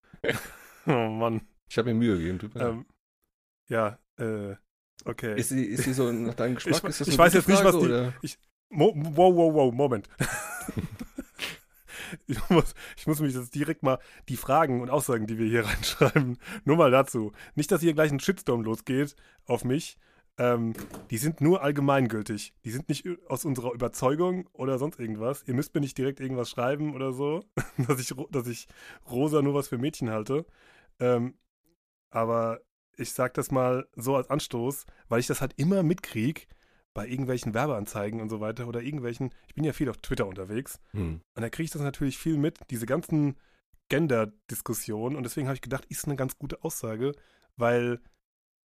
Oh 0.87 1.09
Mann. 1.11 1.47
Ich 1.69 1.77
habe 1.77 1.93
mir 1.93 1.99
Mühe 1.99 2.17
gegeben. 2.17 2.39
Tut 2.39 2.55
mir 2.55 2.61
leid. 2.63 2.71
Ähm, 2.73 2.87
ja, 3.69 3.99
äh, 4.17 4.57
okay. 5.05 5.39
ist, 5.39 5.51
sie, 5.51 5.65
ist 5.65 5.85
sie 5.85 5.93
so 5.93 6.11
nach 6.13 6.35
deinem 6.35 6.55
Geschmack? 6.57 6.83
Ich- 6.89 7.01
ich 7.09 7.19
weiß 7.19 7.35
jetzt 7.35 7.49
nicht, 7.49 7.63
was 7.65 7.77
die- 7.79 7.85
Oder? 7.85 8.13
Mo 8.71 8.93
wow, 8.97 9.35
wow, 9.37 9.55
wow, 9.55 9.75
Moment. 9.75 10.09
ich, 12.27 12.49
muss, 12.49 12.75
ich 12.97 13.07
muss 13.07 13.21
mich 13.21 13.35
jetzt 13.35 13.55
direkt 13.55 13.83
mal 13.83 13.99
die 14.29 14.37
Fragen 14.37 14.81
und 14.81 14.91
Aussagen, 14.91 15.27
die 15.27 15.39
wir 15.39 15.47
hier 15.47 15.65
reinschreiben, 15.67 16.39
nur 16.65 16.77
mal 16.77 16.91
dazu. 16.91 17.33
Nicht, 17.55 17.71
dass 17.71 17.81
hier 17.81 17.95
gleich 17.95 18.13
ein 18.13 18.21
Shitstorm 18.21 18.63
losgeht 18.63 19.15
auf 19.47 19.65
mich. 19.65 19.99
Ähm, 20.39 20.73
die 21.11 21.19
sind 21.19 21.43
nur 21.43 21.63
allgemeingültig. 21.63 22.55
Die 22.65 22.71
sind 22.71 22.89
nicht 22.89 23.07
aus 23.29 23.45
unserer 23.45 23.73
Überzeugung 23.75 24.49
oder 24.55 24.79
sonst 24.79 24.99
irgendwas. 24.99 25.43
Ihr 25.47 25.55
müsst 25.55 25.75
mir 25.75 25.83
nicht 25.83 25.99
direkt 25.99 26.21
irgendwas 26.21 26.49
schreiben 26.49 26.95
oder 26.95 27.13
so, 27.13 27.45
dass 27.77 28.01
ich, 28.01 28.15
dass 28.31 28.47
ich 28.47 28.67
rosa 29.11 29.43
nur 29.43 29.53
was 29.55 29.69
für 29.69 29.77
Mädchen 29.77 30.09
halte. 30.11 30.47
Ähm, 31.01 31.35
aber 32.11 32.61
ich 32.97 33.13
sag 33.13 33.35
das 33.35 33.51
mal 33.51 33.87
so 33.97 34.17
als 34.17 34.31
Anstoß, 34.31 34.87
weil 35.09 35.21
ich 35.21 35.27
das 35.27 35.41
halt 35.41 35.55
immer 35.57 35.83
mitkrieg 35.83 36.49
bei 36.95 37.07
irgendwelchen 37.07 37.55
Werbeanzeigen 37.55 38.21
und 38.21 38.29
so 38.29 38.41
weiter 38.41 38.69
oder 38.69 38.83
irgendwelchen, 38.83 39.31
ich 39.47 39.55
bin 39.55 39.65
ja 39.65 39.73
viel 39.73 39.89
auf 39.89 39.97
Twitter 39.99 40.27
unterwegs 40.27 40.79
Hm. 40.93 41.21
und 41.35 41.43
da 41.43 41.49
kriege 41.49 41.65
ich 41.65 41.71
das 41.71 41.83
natürlich 41.83 42.19
viel 42.19 42.37
mit, 42.37 42.59
diese 42.71 42.87
ganzen 42.87 43.37
Gender-Diskussionen 43.89 45.17
und 45.17 45.23
deswegen 45.23 45.47
habe 45.47 45.55
ich 45.55 45.63
gedacht, 45.63 45.85
ist 45.87 46.07
eine 46.07 46.17
ganz 46.17 46.39
gute 46.39 46.63
Aussage, 46.65 47.13
weil 47.57 48.01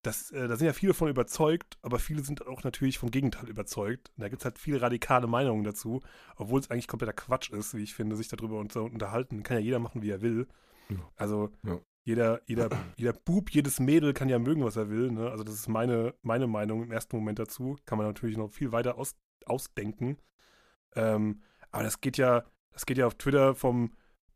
das, 0.03 0.31
äh, 0.31 0.47
da 0.47 0.55
sind 0.55 0.67
ja 0.67 0.73
viele 0.73 0.93
von 0.93 1.09
überzeugt, 1.09 1.77
aber 1.81 1.99
viele 1.99 2.23
sind 2.23 2.47
auch 2.47 2.63
natürlich 2.63 2.97
vom 2.97 3.11
Gegenteil 3.11 3.49
überzeugt. 3.49 4.11
Und 4.15 4.21
da 4.21 4.29
gibt 4.29 4.41
es 4.41 4.45
halt 4.45 4.57
viele 4.57 4.81
radikale 4.81 5.27
Meinungen 5.27 5.63
dazu, 5.63 6.01
obwohl 6.37 6.59
es 6.59 6.69
eigentlich 6.69 6.87
kompletter 6.87 7.13
Quatsch 7.13 7.49
ist, 7.49 7.73
wie 7.73 7.83
ich 7.83 7.93
finde, 7.93 8.15
sich 8.15 8.27
darüber 8.27 8.59
unter 8.59 8.83
unterhalten. 8.83 9.43
Kann 9.43 9.57
ja 9.57 9.63
jeder 9.63 9.79
machen, 9.79 10.01
wie 10.01 10.11
er 10.11 10.21
will. 10.21 10.47
Ja. 10.89 10.97
Also 11.17 11.51
Ja. 11.63 11.79
Jeder, 12.07 12.39
jeder, 12.45 12.69
jeder 12.95 13.11
Bub, 13.11 13.49
jedes 13.51 13.81
Mädel 13.81 14.13
kann 14.13 14.29
ja 14.29 14.39
mögen, 14.39 14.63
was 14.63 14.77
er 14.77 14.89
will. 14.89 15.11
Ne? 15.11 15.29
Also 15.29 15.43
das 15.43 15.55
ist 15.55 15.67
meine, 15.67 16.13
meine 16.21 16.47
Meinung 16.47 16.81
im 16.83 16.91
ersten 16.91 17.17
Moment 17.17 17.37
dazu. 17.37 17.75
Kann 17.85 17.97
man 17.97 18.07
natürlich 18.07 18.37
noch 18.37 18.49
viel 18.49 18.71
weiter 18.71 18.97
aus, 18.97 19.17
ausdenken. 19.45 20.17
Ähm, 20.95 21.41
aber 21.69 21.83
das 21.83 21.99
geht 21.99 22.15
ja, 22.17 22.45
das 22.71 22.85
geht 22.85 22.97
ja 22.97 23.07
auf 23.07 23.15
Twitter 23.15 23.55
vom 23.55 23.91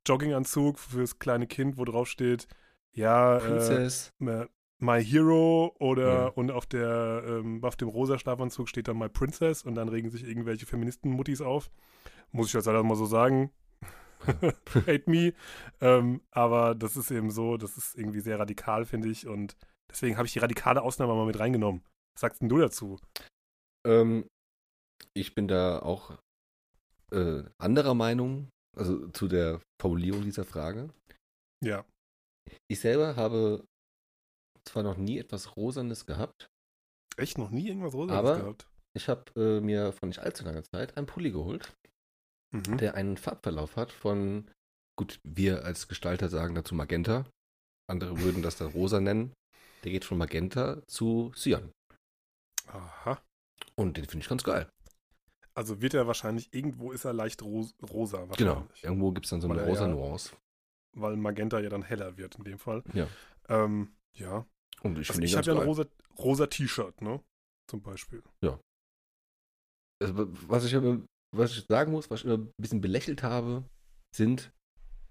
Jogginganzug 0.05 0.79
fürs 0.79 1.17
kleine 1.17 1.47
Kind, 1.47 1.77
wo 1.77 1.85
drauf 1.85 2.09
steht, 2.09 2.47
ja, 2.91 3.37
äh, 3.37 3.39
Princess. 3.39 4.11
äh, 4.19 4.45
My 4.79 5.01
Hero 5.01 5.73
oder 5.79 6.13
Ja. 6.13 6.27
und 6.27 6.51
auf 6.51 6.65
der 6.65 7.23
ähm, 7.25 7.63
auf 7.63 7.77
dem 7.77 7.87
rosa 7.87 8.17
Schlafanzug 8.19 8.67
steht 8.67 8.89
dann 8.89 8.97
My 8.97 9.07
Princess 9.07 9.63
und 9.63 9.75
dann 9.75 9.87
regen 9.87 10.09
sich 10.09 10.25
irgendwelche 10.27 10.65
Feministenmuttis 10.65 11.39
auf. 11.41 11.71
Muss 12.31 12.47
ich 12.47 12.53
jetzt 12.53 12.65
leider 12.65 12.83
mal 12.83 12.95
so 12.95 13.05
sagen. 13.05 13.51
Hate 14.87 15.09
me. 15.09 15.33
Ähm, 15.79 16.21
aber 16.31 16.75
das 16.75 16.97
ist 16.97 17.11
eben 17.11 17.31
so, 17.31 17.57
das 17.57 17.77
ist 17.77 17.95
irgendwie 17.97 18.19
sehr 18.19 18.39
radikal, 18.39 18.85
finde 18.85 19.09
ich. 19.09 19.27
Und 19.27 19.55
deswegen 19.89 20.17
habe 20.17 20.27
ich 20.27 20.33
die 20.33 20.39
radikale 20.39 20.81
Ausnahme 20.81 21.13
mal 21.15 21.25
mit 21.25 21.39
reingenommen. 21.39 21.81
Was 22.15 22.21
sagst 22.21 22.41
denn 22.41 22.49
du 22.49 22.57
dazu? 22.59 22.99
Ähm, 23.87 24.27
ich 25.13 25.33
bin 25.35 25.47
da 25.47 25.79
auch 25.79 26.17
äh, 27.11 27.43
anderer 27.57 27.93
Meinung, 27.93 28.49
also 28.77 29.07
zu 29.09 29.27
der 29.27 29.61
Formulierung 29.81 30.23
dieser 30.23 30.45
Frage. 30.45 30.93
Ja. 31.63 31.85
Ich 32.69 32.79
selber 32.79 33.15
habe 33.15 33.65
zwar 34.67 34.83
noch 34.83 34.97
nie 34.97 35.17
etwas 35.17 35.55
Rosanes 35.55 36.05
gehabt, 36.05 36.47
Echt 37.17 37.37
noch 37.37 37.49
nie 37.49 37.67
irgendwas 37.67 37.93
Rosa 37.93 38.17
Aber- 38.17 38.37
gehabt? 38.39 38.67
ich 38.97 39.09
habe 39.09 39.23
äh, 39.35 39.59
mir 39.61 39.91
vor 39.91 40.07
nicht 40.07 40.19
allzu 40.19 40.43
langer 40.45 40.63
Zeit 40.63 40.95
einen 40.97 41.07
Pulli 41.07 41.31
geholt, 41.31 41.73
Mhm. 42.51 42.77
der 42.77 42.95
einen 42.95 43.17
Farbverlauf 43.17 43.75
hat 43.77 43.91
von, 43.91 44.49
gut, 44.97 45.19
wir 45.23 45.63
als 45.65 45.87
Gestalter 45.87 46.29
sagen 46.29 46.53
dazu 46.55 46.75
Magenta, 46.75 47.25
andere 47.89 48.19
würden 48.19 48.41
das 48.43 48.57
dann 48.57 48.67
rosa 48.71 48.99
nennen. 48.99 49.33
Der 49.83 49.91
geht 49.91 50.05
von 50.05 50.17
Magenta 50.17 50.81
zu 50.87 51.31
Cyan. 51.35 51.71
Aha. 52.67 53.21
Und 53.75 53.97
den 53.97 54.05
finde 54.05 54.23
ich 54.23 54.29
ganz 54.29 54.43
geil. 54.43 54.69
Also 55.53 55.81
wird 55.81 55.93
er 55.93 56.07
wahrscheinlich, 56.07 56.53
irgendwo 56.53 56.91
ist 56.91 57.03
er 57.05 57.13
leicht 57.13 57.41
ros 57.41 57.73
rosa 57.81 58.19
wahrscheinlich. 58.29 58.37
Genau. 58.37 58.67
Irgendwo 58.81 59.11
gibt 59.11 59.25
es 59.25 59.29
dann 59.31 59.41
so 59.41 59.49
eine 59.49 59.59
Weil 59.59 59.67
rosa 59.69 59.87
ja- 59.87 59.93
Nuance. 59.93 60.35
Weil 60.93 61.15
Magenta 61.17 61.59
ja 61.59 61.69
dann 61.69 61.83
heller 61.83 62.17
wird 62.17 62.35
in 62.35 62.43
dem 62.43 62.59
Fall. 62.59 62.83
Ja. 62.93 63.07
Ähm, 63.49 63.95
ja. 64.13 64.45
Und 64.81 64.97
ich 64.99 65.09
Also 65.09 65.21
ich 65.21 65.35
habe 65.35 65.47
ja 65.47 65.53
ein 65.59 65.67
rosa, 65.67 65.85
rosa 66.17 66.47
T-Shirt, 66.47 67.01
ne? 67.01 67.21
Zum 67.67 67.81
Beispiel. 67.81 68.21
also, 70.01 70.27
was 70.49 70.65
ich 70.65 70.75
aber, 70.75 71.01
was 71.35 71.51
ich 71.57 71.65
sagen 71.67 71.91
muss, 71.91 72.09
was 72.09 72.21
ich 72.21 72.25
immer 72.25 72.37
ein 72.37 72.51
bisschen 72.57 72.81
belächelt 72.81 73.23
habe, 73.23 73.63
sind 74.15 74.51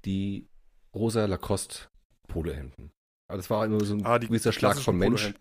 die 0.04 0.48
rosa 0.94 1.26
Lacoste 1.26 1.88
Polohemden. 2.28 2.90
Aber 3.28 3.36
das 3.36 3.50
war 3.50 3.64
immer 3.64 3.84
so 3.84 3.94
ein 3.94 4.04
Ah, 4.04 4.18
gewisser 4.18 4.52
Schlag 4.52 4.76
vom 4.78 4.98
Mensch. 4.98 5.32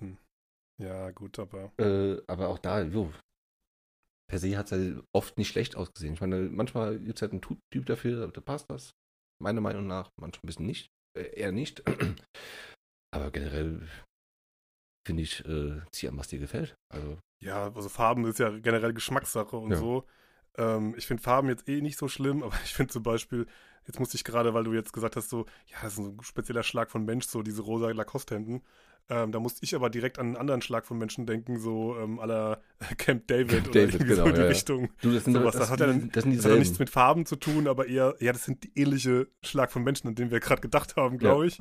Ja, 0.79 1.11
gut, 1.11 1.37
aber. 1.39 1.71
Äh, 1.77 2.21
aber 2.27 2.47
auch 2.49 2.59
da, 2.59 2.81
jo, 2.83 3.11
per 4.29 4.39
se 4.39 4.57
hat 4.57 4.67
es 4.67 4.71
halt 4.71 5.03
oft 5.13 5.37
nicht 5.37 5.49
schlecht 5.49 5.75
ausgesehen. 5.75 6.13
Ich 6.13 6.21
meine, 6.21 6.41
manchmal 6.49 6.99
gibt 6.99 7.17
es 7.17 7.21
halt 7.21 7.31
einen 7.31 7.41
Typ 7.41 7.85
dafür, 7.85 8.27
da 8.29 8.41
passt 8.41 8.69
das. 8.69 8.91
Meiner 9.41 9.61
Meinung 9.61 9.87
nach, 9.87 10.09
manchmal 10.17 10.43
ein 10.43 10.47
bisschen 10.47 10.65
nicht. 10.65 10.89
Äh, 11.17 11.39
eher 11.39 11.51
nicht. 11.51 11.83
aber 13.11 13.31
generell 13.31 13.87
finde 15.05 15.23
ich, 15.23 15.43
äh, 15.45 15.81
zieh 15.91 16.07
an, 16.09 16.17
was 16.17 16.27
dir 16.27 16.39
gefällt. 16.39 16.75
Also, 16.93 17.17
Ja, 17.41 17.73
also 17.73 17.89
Farben 17.89 18.25
ist 18.25 18.39
ja 18.39 18.49
generell 18.59 18.93
Geschmackssache 18.93 19.57
und 19.57 19.71
Ja. 19.71 19.77
so. 19.77 20.05
Ähm, 20.59 20.93
ich 20.97 21.07
finde 21.07 21.23
Farben 21.23 21.49
jetzt 21.49 21.67
eh 21.67 21.81
nicht 21.81 21.97
so 21.97 22.07
schlimm, 22.07 22.43
aber 22.43 22.53
ich 22.63 22.73
finde 22.73 22.91
zum 22.93 23.01
Beispiel, 23.03 23.47
jetzt 23.87 23.99
musste 23.99 24.15
ich 24.17 24.23
gerade, 24.23 24.53
weil 24.53 24.65
du 24.65 24.73
jetzt 24.73 24.93
gesagt 24.93 25.15
hast, 25.15 25.29
so, 25.29 25.45
ja, 25.67 25.77
das 25.81 25.93
ist 25.93 25.95
so 25.95 26.03
ein 26.03 26.17
spezieller 26.21 26.63
Schlag 26.63 26.91
von 26.91 27.05
Mensch, 27.05 27.25
so 27.25 27.41
diese 27.41 27.61
rosa 27.63 27.89
Lacoste-Hemden. 27.89 28.61
Ähm, 29.11 29.31
da 29.31 29.39
musste 29.39 29.63
ich 29.63 29.73
aber 29.73 29.89
direkt 29.89 30.19
an 30.19 30.27
einen 30.27 30.35
anderen 30.37 30.61
Schlag 30.61 30.85
von 30.85 30.99
Menschen 30.99 31.25
denken, 31.25 31.57
so 31.57 31.97
ähm, 31.97 32.19
la 32.23 32.59
Camp 32.97 33.25
David 33.27 33.49
Camp 33.49 33.69
oder 33.69 33.79
David, 33.87 33.93
irgendwie 33.95 34.13
so 34.13 34.23
genau, 34.23 34.27
in 34.27 34.35
die 34.35 34.41
ja. 34.41 34.47
Richtung. 34.47 34.89
du, 35.01 35.11
das 35.11 35.23
sind, 35.23 35.33
Sowas, 35.33 35.53
das, 35.53 35.61
das 35.61 35.69
hat 35.71 35.79
ja 35.79 35.87
dann- 35.87 36.11
das 36.11 36.25
Das 36.25 36.45
hat 36.45 36.51
ja 36.51 36.57
nichts 36.57 36.77
mit 36.77 36.91
Farben 36.91 37.25
zu 37.25 37.35
tun, 37.35 37.67
aber 37.67 37.87
eher, 37.87 38.13
ja, 38.19 38.31
das 38.33 38.43
sind 38.45 38.63
die 38.63 38.71
ähnliche 38.79 39.27
Schlag 39.41 39.71
von 39.71 39.83
Menschen, 39.83 40.07
an 40.09 40.13
denen 40.15 40.29
wir 40.29 40.39
gerade 40.39 40.61
gedacht 40.61 40.95
haben, 40.95 41.17
glaube 41.17 41.47
ich. 41.47 41.59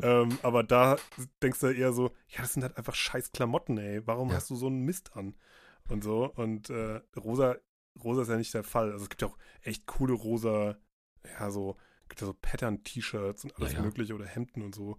Ähm, 0.00 0.38
aber 0.44 0.62
da 0.62 0.96
denkst 1.42 1.58
du 1.58 1.66
eher 1.66 1.92
so, 1.92 2.12
ja, 2.28 2.42
das 2.42 2.52
sind 2.52 2.62
halt 2.62 2.76
einfach 2.76 2.94
scheiß 2.94 3.32
Klamotten, 3.32 3.76
ey. 3.78 4.06
Warum 4.06 4.32
hast 4.32 4.48
du 4.48 4.54
so 4.54 4.68
einen 4.68 4.84
Mist 4.84 5.16
an? 5.16 5.34
Und 5.88 6.04
so. 6.04 6.30
Und 6.36 6.70
äh, 6.70 7.00
rosa, 7.18 7.56
rosa 8.02 8.22
ist 8.22 8.28
ja 8.28 8.36
nicht 8.36 8.54
der 8.54 8.64
Fall. 8.64 8.92
Also 8.92 9.04
es 9.04 9.08
gibt 9.10 9.22
ja 9.22 9.28
auch 9.28 9.38
echt 9.62 9.86
coole 9.86 10.14
rosa, 10.14 10.76
ja, 11.38 11.50
so, 11.50 11.76
gibt 12.08 12.20
ja 12.20 12.26
so 12.26 12.34
Pattern-T-Shirts 12.34 13.44
und 13.44 13.56
alles 13.56 13.72
Ja, 13.72 13.78
ja. 13.78 13.84
mögliche 13.84 14.14
oder 14.14 14.26
Hemden 14.26 14.62
und 14.62 14.74
so. 14.74 14.96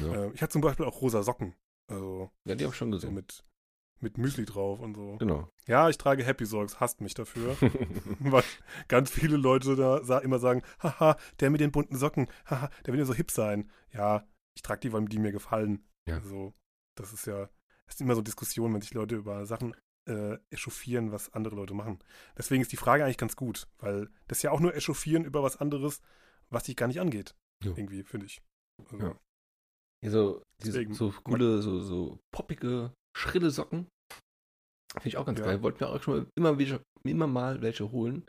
Ja. 0.00 0.24
Ähm, 0.24 0.32
ich 0.34 0.42
hatte 0.42 0.52
zum 0.52 0.62
Beispiel 0.62 0.86
auch 0.86 1.00
rosa 1.00 1.22
Socken. 1.22 1.54
Also 1.88 2.30
ja, 2.44 2.54
die 2.54 2.64
habe 2.64 2.72
ich 2.72 2.78
schon 2.78 2.92
so 2.92 2.98
gesehen. 2.98 3.14
mit, 3.14 3.44
mit 4.00 4.18
Müsli 4.18 4.44
drauf 4.44 4.80
und 4.80 4.94
so. 4.94 5.16
Genau. 5.16 5.50
Ja, 5.66 5.88
ich 5.88 5.98
trage 5.98 6.24
Happy 6.24 6.44
Socks, 6.46 6.80
hasst 6.80 7.00
mich 7.00 7.14
dafür. 7.14 7.56
Weil 8.20 8.44
ganz 8.88 9.10
viele 9.10 9.36
Leute 9.36 9.74
da 9.76 10.18
immer 10.18 10.38
sagen, 10.38 10.62
haha, 10.82 11.16
der 11.40 11.50
mit 11.50 11.60
den 11.60 11.72
bunten 11.72 11.96
Socken, 11.96 12.28
haha, 12.46 12.70
der 12.84 12.92
will 12.92 13.00
ja 13.00 13.06
so 13.06 13.14
hip 13.14 13.30
sein. 13.30 13.70
Ja, 13.92 14.26
ich 14.54 14.62
trage 14.62 14.80
die, 14.80 14.92
weil 14.92 15.04
die 15.06 15.18
mir 15.18 15.32
gefallen. 15.32 15.84
Ja. 16.06 16.16
Also, 16.16 16.52
das 16.94 17.12
ist 17.12 17.26
ja, 17.26 17.48
es 17.86 17.94
ist 17.94 18.00
immer 18.00 18.14
so 18.14 18.22
Diskussionen, 18.22 18.74
wenn 18.74 18.80
sich 18.82 18.92
Leute 18.92 19.14
über 19.16 19.46
Sachen 19.46 19.74
äh, 20.08 20.38
echauffieren, 20.50 21.12
was 21.12 21.32
andere 21.34 21.54
Leute 21.54 21.74
machen. 21.74 21.98
Deswegen 22.36 22.62
ist 22.62 22.72
die 22.72 22.76
Frage 22.76 23.04
eigentlich 23.04 23.18
ganz 23.18 23.36
gut, 23.36 23.68
weil 23.78 24.10
das 24.26 24.38
ist 24.38 24.42
ja 24.42 24.50
auch 24.50 24.60
nur 24.60 24.74
echauffieren 24.74 25.24
über 25.24 25.42
was 25.42 25.56
anderes, 25.58 26.00
was 26.50 26.64
dich 26.64 26.76
gar 26.76 26.86
nicht 26.88 27.00
angeht. 27.00 27.34
Jo. 27.64 27.74
Irgendwie, 27.76 28.02
finde 28.02 28.26
ich. 28.26 28.40
Also, 28.82 28.98
Ja. 28.98 29.16
Ja, 30.04 30.10
so, 30.10 30.42
diese, 30.62 30.92
so 30.94 31.10
coole, 31.24 31.60
so, 31.60 31.80
so 31.80 32.20
poppige, 32.32 32.92
schrille 33.16 33.50
Socken. 33.50 33.88
Finde 34.92 35.08
ich 35.08 35.16
auch 35.16 35.26
ganz 35.26 35.40
Ja. 35.40 35.44
geil. 35.46 35.62
Wollten 35.62 35.80
wir 35.80 35.88
auch 35.90 36.00
schon 36.02 36.16
mal 36.18 36.26
immer, 36.36 36.56
welche, 36.58 36.80
immer 37.02 37.26
mal 37.26 37.60
welche 37.62 37.90
holen. 37.90 38.24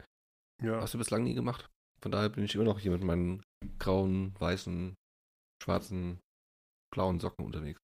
ja. 0.63 0.81
Hast 0.81 0.95
du 0.95 0.97
bislang 0.97 1.23
nie 1.23 1.35
gemacht. 1.35 1.69
Von 2.01 2.11
daher 2.11 2.29
bin 2.29 2.43
ich 2.43 2.55
immer 2.55 2.63
noch 2.63 2.79
hier 2.79 2.91
mit 2.91 3.03
meinen 3.03 3.43
grauen, 3.77 4.33
weißen, 4.39 4.95
schwarzen, 5.61 6.19
blauen 6.91 7.19
Socken 7.19 7.45
unterwegs. 7.45 7.79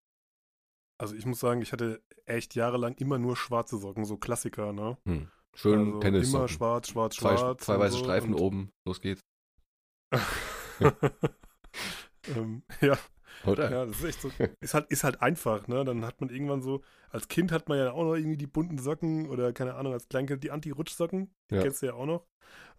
Also 0.98 1.16
ich 1.16 1.26
muss 1.26 1.40
sagen, 1.40 1.62
ich 1.62 1.72
hatte 1.74 2.02
echt 2.26 2.56
jahrelang 2.56 2.96
immer 2.96 3.18
nur 3.18 3.36
schwarze 3.36 3.78
Socken, 3.78 4.06
so 4.06 4.18
Klassiker, 4.18 4.72
ne? 4.74 4.98
Hm. 5.06 5.30
Schön 5.54 5.88
also 5.88 6.00
Tennis. 6.00 6.30
immer 6.30 6.48
schwarz, 6.48 6.90
schwarz, 6.90 7.16
zwei, 7.16 7.38
schwarz. 7.38 7.66
zwei 7.66 7.80
weiße 7.80 7.98
so 7.98 8.04
Streifen 8.04 8.34
oben. 8.34 8.72
Los 8.86 9.02
geht's. 9.02 9.22
ähm, 12.36 12.64
ja, 12.82 12.98
Oder? 13.46 13.72
ja, 13.72 13.86
das 13.86 13.98
ist 14.00 14.04
echt 14.04 14.22
so. 14.22 14.32
Ist 14.62 14.74
halt, 14.74 14.90
ist 14.92 15.04
halt 15.04 15.22
einfach, 15.22 15.68
ne? 15.68 15.84
Dann 15.86 16.06
hat 16.06 16.20
man 16.22 16.30
irgendwann 16.30 16.62
so, 16.62 16.82
als 17.10 17.28
Kind 17.28 17.52
hat 17.52 17.70
man 17.70 17.78
ja 17.78 17.92
auch 17.92 18.04
noch 18.04 18.16
irgendwie 18.16 18.38
die 18.38 18.48
bunten 18.48 18.78
Socken 18.78 19.30
oder 19.30 19.54
keine 19.54 19.76
Ahnung, 19.76 19.94
als 19.94 20.08
Kleinkind 20.10 20.44
die 20.44 20.52
Anti-Rutschsocken. 20.52 21.34
Die 21.50 21.56
Ja. 21.56 21.62
kennst 21.62 21.82
du 21.82 21.88
ja 21.88 21.94
auch 21.94 22.06
noch. 22.06 22.26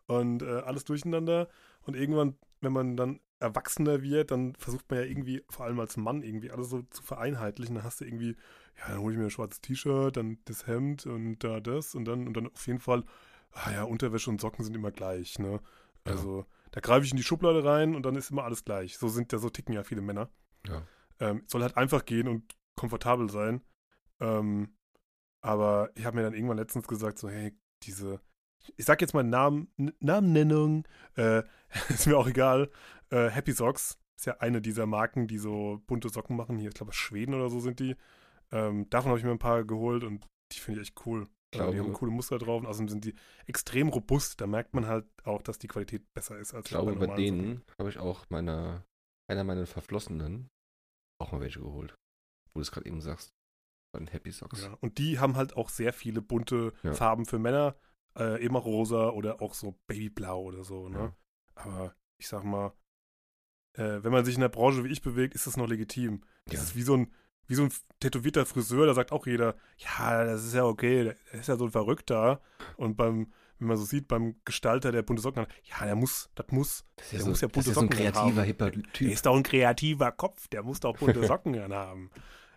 Und 0.07 0.43
äh, 0.43 0.61
alles 0.61 0.85
durcheinander. 0.85 1.49
Und 1.83 1.97
irgendwann, 1.97 2.37
wenn 2.61 2.73
man 2.73 2.97
dann 2.97 3.21
erwachsener 3.39 4.03
wird, 4.03 4.31
dann 4.31 4.55
versucht 4.57 4.91
man 4.91 5.01
ja 5.01 5.05
irgendwie, 5.05 5.45
vor 5.49 5.67
allem 5.67 5.81
als 5.81 5.97
Mann, 5.97 6.23
irgendwie 6.23 6.51
alles 6.51 6.71
so 6.71 6.83
zu 6.83 7.03
vereinheitlichen. 7.03 7.75
Dann 7.75 7.85
hast 7.85 8.01
du 8.01 8.05
irgendwie, 8.05 8.37
ja, 8.79 8.89
dann 8.89 8.99
hole 8.99 9.13
ich 9.13 9.19
mir 9.19 9.27
ein 9.27 9.31
schwarzes 9.31 9.61
T-Shirt, 9.61 10.17
dann 10.17 10.39
das 10.45 10.67
Hemd 10.67 11.07
und 11.07 11.39
da 11.41 11.61
das 11.61 11.95
und 11.95 12.05
dann, 12.07 12.27
und 12.27 12.37
dann 12.37 12.47
auf 12.47 12.67
jeden 12.67 12.81
Fall, 12.81 13.05
ah 13.53 13.71
ja, 13.73 13.83
Unterwäsche 13.85 14.31
und 14.31 14.41
Socken 14.41 14.65
sind 14.65 14.75
immer 14.75 14.91
gleich, 14.91 15.39
ne? 15.39 15.61
Ja. 16.07 16.13
Also, 16.13 16.47
da 16.71 16.81
greife 16.81 17.05
ich 17.05 17.11
in 17.11 17.17
die 17.17 17.23
Schublade 17.23 17.65
rein 17.65 17.95
und 17.95 18.05
dann 18.05 18.17
ist 18.17 18.31
immer 18.31 18.45
alles 18.45 18.65
gleich. 18.65 18.99
So 18.99 19.09
sind 19.09 19.33
ja, 19.33 19.39
so 19.39 19.51
ticken 19.51 19.75
ja 19.75 19.83
viele 19.83 20.03
Männer. 20.03 20.31
Ja. 20.67 20.83
Ähm, 21.21 21.43
soll 21.47 21.63
halt 21.63 21.77
einfach 21.77 22.05
gehen 22.05 22.29
und 22.29 22.55
komfortabel 22.75 23.31
sein. 23.31 23.63
Ähm, 24.21 24.77
aber 25.41 25.91
ich 25.95 26.05
habe 26.05 26.17
mir 26.17 26.23
dann 26.23 26.35
irgendwann 26.35 26.59
letztens 26.59 26.89
gesagt, 26.89 27.19
so, 27.19 27.29
hey, 27.29 27.57
diese, 27.83 28.21
ich 28.77 28.85
sag 28.85 29.01
jetzt 29.01 29.15
mal 29.15 29.23
Namen, 29.25 29.69
Namennennung, 30.01 30.87
äh, 31.17 31.43
ist 31.89 32.07
mir 32.07 32.17
auch 32.19 32.27
egal. 32.27 32.71
Äh, 33.11 33.29
Happy 33.29 33.53
Socks 33.53 33.99
ist 34.17 34.27
ja 34.27 34.39
eine 34.39 34.61
dieser 34.63 34.87
Marken, 34.87 35.27
die 35.29 35.39
so 35.39 35.83
bunte 35.87 36.09
Socken 36.09 36.37
machen. 36.37 36.59
Hier, 36.59 36.69
ich 36.69 36.75
glaube, 36.75 36.93
Schweden 36.93 37.35
oder 37.35 37.51
so 37.51 37.61
sind 37.61 37.81
die. 37.81 37.97
Ähm, 38.53 38.89
davon 38.91 39.11
habe 39.11 39.19
ich 39.19 39.25
mir 39.25 39.33
ein 39.33 39.39
paar 39.39 39.65
geholt 39.65 40.05
und 40.05 40.25
die 40.53 40.59
finde 40.59 40.81
ich 40.81 40.89
echt 40.89 41.07
cool. 41.07 41.29
Äh, 41.53 41.59
Glaube- 41.59 41.73
die 41.75 41.81
haben 41.81 41.93
coole 41.93 42.11
Muster 42.13 42.39
drauf 42.39 42.61
und 42.61 42.67
außerdem 42.67 42.89
sind 42.89 43.05
die 43.05 43.15
extrem 43.47 43.89
robust. 43.89 44.41
Da 44.41 44.47
merkt 44.47 44.75
man 44.75 44.87
halt 44.87 45.07
auch, 45.25 45.43
dass 45.43 45.59
die 45.59 45.69
Qualität 45.69 46.03
besser 46.15 46.39
ist 46.39 46.55
als 46.55 46.67
Ich 46.67 46.71
glaube, 46.71 46.95
bei 46.97 47.15
denen 47.15 47.63
habe 47.79 47.89
ich 47.91 47.99
auch 47.99 48.25
meiner, 48.31 48.85
einer 49.31 49.45
meiner 49.45 49.67
Verflossenen 49.67 50.49
auch 51.21 51.33
mal 51.33 51.41
welche 51.41 51.61
geholt. 51.61 51.95
Wo 52.53 52.59
du 52.59 52.63
es 52.63 52.71
gerade 52.71 52.87
eben 52.87 53.01
sagst. 53.01 53.33
Bei 53.93 53.99
den 54.01 54.09
Happy 54.09 54.31
Socks. 54.31 54.63
Ja, 54.63 54.75
und 54.81 54.99
die 54.99 55.19
haben 55.19 55.37
halt 55.37 55.57
auch 55.57 55.69
sehr 55.69 55.93
viele 55.93 56.21
bunte 56.23 56.73
Ja. 56.83 56.93
Farben 56.95 57.25
für 57.27 57.39
Männer, 57.39 57.77
äh, 58.17 58.43
immer 58.45 58.59
rosa 58.59 59.11
oder 59.11 59.41
auch 59.43 59.55
so 59.55 59.79
Babyblau 59.87 60.41
oder 60.43 60.65
so, 60.65 60.89
ne? 60.89 60.99
Ja. 60.99 61.13
Aber 61.55 61.95
ich 62.19 62.29
sag 62.29 62.45
mal, 62.45 62.73
äh, 63.75 64.03
wenn 64.03 64.13
man 64.13 64.25
sich 64.25 64.35
in 64.35 64.41
der 64.41 64.49
Branche 64.49 64.85
wie 64.85 64.89
ich 64.93 65.03
bewegt, 65.03 65.35
ist 65.35 65.47
das 65.47 65.57
noch 65.57 65.69
legitim. 65.69 66.23
Das 66.47 66.55
Ja. 66.55 66.63
ist 66.63 66.77
wie 66.77 66.83
so 66.83 66.97
ein 66.97 67.13
wie 67.49 67.55
so 67.55 67.63
ein 67.63 67.73
tätowierter 68.01 68.45
Friseur, 68.45 68.87
da 68.87 68.95
sagt 68.95 69.13
auch 69.13 69.25
jeder, 69.25 69.55
ja, 69.77 70.25
das 70.25 70.45
ist 70.45 70.55
ja 70.55 70.65
okay, 70.65 71.05
der 71.05 71.17
ist 71.41 71.47
ja 71.49 71.55
so 71.57 71.67
ein 71.67 71.71
Verrückter. 71.71 72.41
Und 72.77 72.97
beim, 72.97 73.33
wenn 73.61 73.69
man 73.69 73.77
so 73.77 73.85
sieht, 73.85 74.09
beim 74.09 74.35
Gestalter 74.45 74.91
der 74.91 75.03
bunte 75.03 75.23
Socken 75.23 75.43
hat, 75.43 75.49
ja, 75.63 75.85
der 75.87 75.95
muss, 75.95 76.29
das 76.35 76.47
muss, 76.51 76.85
Das 76.97 77.05
ist 77.07 77.13
Der 77.13 77.19
ja, 77.21 77.25
so, 77.25 77.31
muss 77.31 77.41
ja 77.43 77.47
das 77.47 77.53
bunte 77.55 77.61
ist 77.61 77.67
ja 77.69 77.75
so 77.75 77.81
ein 77.83 77.85
Socken 77.93 77.99
kreativer, 78.13 78.41
haben. 78.41 78.47
hipper 78.47 78.71
der 78.73 78.83
Typ. 78.93 79.13
ist 79.13 79.27
doch 79.27 79.37
ein 79.37 79.45
kreativer 79.45 80.11
Kopf, 80.11 80.49
der 80.49 80.65
muss 80.65 80.81
doch 80.81 80.97
bunte 80.97 81.25
Socken 81.25 81.55
haben. 81.73 82.11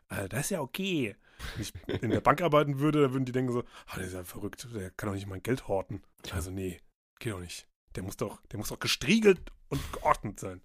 Also, 0.07 0.28
das 0.28 0.39
ist 0.45 0.49
ja 0.49 0.62
okay. 0.62 1.16
Wenn 1.55 1.61
ich 1.61 2.03
in 2.03 2.11
der 2.11 2.21
Bank 2.21 2.41
arbeiten 2.41 2.79
würde, 2.79 3.01
dann 3.01 3.13
würden 3.13 3.25
die 3.25 3.31
denken 3.31 3.51
so, 3.51 3.63
ah, 3.87 3.95
der 3.95 4.05
ist 4.05 4.13
ja 4.13 4.23
verrückt, 4.23 4.67
der 4.73 4.91
kann 4.91 5.07
doch 5.07 5.15
nicht 5.15 5.27
mein 5.27 5.43
Geld 5.43 5.67
horten. 5.67 6.01
Also 6.31 6.51
nee, 6.51 6.79
geht 7.19 7.33
doch 7.33 7.39
nicht. 7.39 7.67
Der 7.95 8.03
muss 8.03 8.17
doch, 8.17 8.41
der 8.47 8.59
muss 8.59 8.69
doch 8.69 8.79
gestriegelt 8.79 9.51
und 9.69 9.81
geordnet 9.93 10.39
sein. 10.39 10.61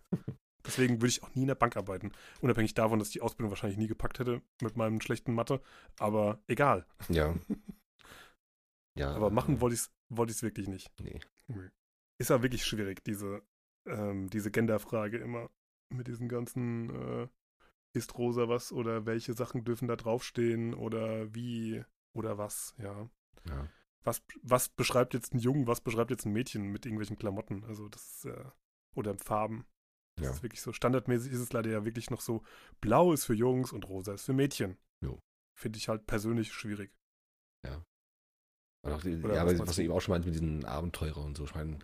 Deswegen 0.66 0.96
würde 0.96 1.08
ich 1.08 1.22
auch 1.22 1.34
nie 1.34 1.42
in 1.42 1.48
der 1.48 1.54
Bank 1.54 1.76
arbeiten. 1.76 2.12
Unabhängig 2.40 2.74
davon, 2.74 2.98
dass 2.98 3.08
ich 3.08 3.14
die 3.14 3.20
Ausbildung 3.20 3.50
wahrscheinlich 3.50 3.78
nie 3.78 3.86
gepackt 3.86 4.18
hätte 4.18 4.40
mit 4.62 4.76
meinem 4.76 5.00
schlechten 5.00 5.34
Mathe. 5.34 5.60
Aber 5.98 6.42
egal. 6.46 6.86
Ja. 7.08 7.34
ja. 8.98 9.14
Aber 9.14 9.30
machen 9.30 9.60
wollte 9.60 9.74
ich 9.74 9.82
es 9.82 9.90
wollte 10.08 10.32
ich's 10.32 10.42
wirklich 10.42 10.68
nicht. 10.68 10.90
Nee. 10.98 11.20
Ist 12.18 12.30
ja 12.30 12.42
wirklich 12.42 12.64
schwierig, 12.64 13.04
diese, 13.04 13.42
ähm, 13.86 14.30
diese 14.30 14.50
Genderfrage 14.50 15.18
immer. 15.18 15.50
Mit 15.90 16.08
diesen 16.08 16.28
ganzen, 16.28 16.90
äh, 16.90 17.28
ist 17.94 18.16
rosa 18.18 18.48
was 18.48 18.72
oder 18.72 19.06
welche 19.06 19.32
Sachen 19.34 19.64
dürfen 19.64 19.88
da 19.88 19.96
draufstehen 19.96 20.74
oder 20.74 21.34
wie 21.34 21.82
oder 22.12 22.38
was, 22.38 22.74
ja. 22.78 23.08
Ja. 23.48 23.68
Was, 24.04 24.22
was 24.42 24.68
beschreibt 24.68 25.14
jetzt 25.14 25.32
ein 25.34 25.38
Jungen, 25.38 25.66
was 25.66 25.80
beschreibt 25.80 26.10
jetzt 26.10 26.26
ein 26.26 26.32
Mädchen 26.32 26.68
mit 26.70 26.84
irgendwelchen 26.84 27.16
Klamotten? 27.16 27.64
Also 27.64 27.88
das 27.88 28.02
ist 28.02 28.24
äh, 28.26 28.44
oder 28.94 29.16
Farben. 29.18 29.64
Das 30.16 30.24
Ja. 30.26 30.30
ist 30.32 30.42
wirklich 30.42 30.60
so. 30.60 30.72
Standardmäßig 30.72 31.32
ist 31.32 31.40
es 31.40 31.52
leider 31.52 31.70
ja 31.70 31.84
wirklich 31.84 32.10
noch 32.10 32.20
so, 32.20 32.42
blau 32.80 33.12
ist 33.12 33.24
für 33.24 33.34
Jungs 33.34 33.72
und 33.72 33.88
rosa 33.88 34.12
ist 34.14 34.24
für 34.24 34.32
Mädchen. 34.34 34.76
Jo. 35.02 35.18
Finde 35.58 35.78
ich 35.78 35.88
halt 35.88 36.06
persönlich 36.06 36.52
schwierig. 36.52 36.92
Auch 38.82 39.00
die, 39.00 39.12
ja, 39.12 39.22
was 39.22 39.30
aber 39.38 39.44
meinst 39.46 39.66
was 39.66 39.76
du? 39.76 39.82
eben 39.82 39.92
auch 39.92 40.00
schon 40.00 40.12
meint 40.12 40.26
mit 40.26 40.34
diesen 40.34 40.64
Abenteurer 40.64 41.24
und 41.24 41.36
so. 41.36 41.44
Ich 41.44 41.54
meine, 41.54 41.78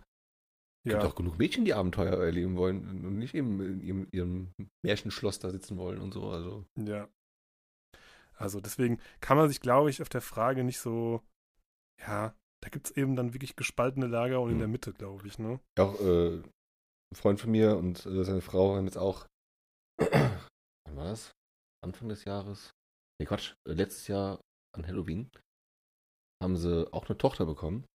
es 0.83 0.91
Ja, 0.93 0.99
gibt 0.99 1.11
auch 1.11 1.15
genug 1.15 1.37
Mädchen, 1.37 1.65
die 1.65 1.73
Abenteuer 1.73 2.13
erleben 2.23 2.55
wollen 2.57 3.05
und 3.05 3.17
nicht 3.17 3.35
eben 3.35 3.61
in 3.61 3.81
ihrem, 3.81 4.07
ihrem 4.11 4.53
Märchenschloss 4.83 5.39
da 5.39 5.49
sitzen 5.51 5.77
wollen 5.77 5.99
und 6.01 6.13
so. 6.13 6.29
Also, 6.29 6.65
Ja. 6.77 7.07
Also 8.33 8.59
deswegen 8.59 8.99
kann 9.19 9.37
man 9.37 9.49
sich, 9.49 9.61
glaube 9.61 9.91
ich, 9.91 10.01
auf 10.01 10.09
der 10.09 10.21
Frage 10.21 10.63
nicht 10.63 10.79
so, 10.79 11.21
ja, 11.99 12.33
da 12.63 12.69
gibt 12.69 12.87
es 12.87 12.97
eben 12.97 13.15
dann 13.15 13.33
wirklich 13.35 13.55
gespaltene 13.55 14.07
Lager 14.07 14.41
und 14.41 14.49
in 14.49 14.53
Hm. 14.55 14.59
der 14.59 14.67
Mitte, 14.67 14.93
glaube 14.93 15.27
ich, 15.27 15.37
ne? 15.37 15.59
auch 15.79 15.99
äh, 15.99 16.37
ein 16.37 17.15
Freund 17.15 17.39
von 17.39 17.51
mir 17.51 17.77
und 17.77 18.03
äh, 18.07 18.23
seine 18.23 18.41
Frau 18.41 18.75
haben 18.75 18.85
jetzt 18.85 18.97
auch, 18.97 19.27
wann 19.99 20.95
war 20.95 21.05
das? 21.05 21.31
Anfang 21.83 22.09
des 22.09 22.23
Jahres? 22.25 22.71
Nee, 23.19 23.27
Quatsch, 23.27 23.53
äh, 23.67 23.73
letztes 23.73 24.07
Jahr 24.07 24.41
an 24.75 24.87
Halloween 24.87 25.29
haben 26.41 26.57
sie 26.57 26.91
auch 26.91 27.07
eine 27.07 27.17
Tochter 27.19 27.45
bekommen. 27.45 27.85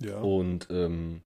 Ja. 0.00 0.20
Und 0.20 0.68
ähm, 0.70 1.22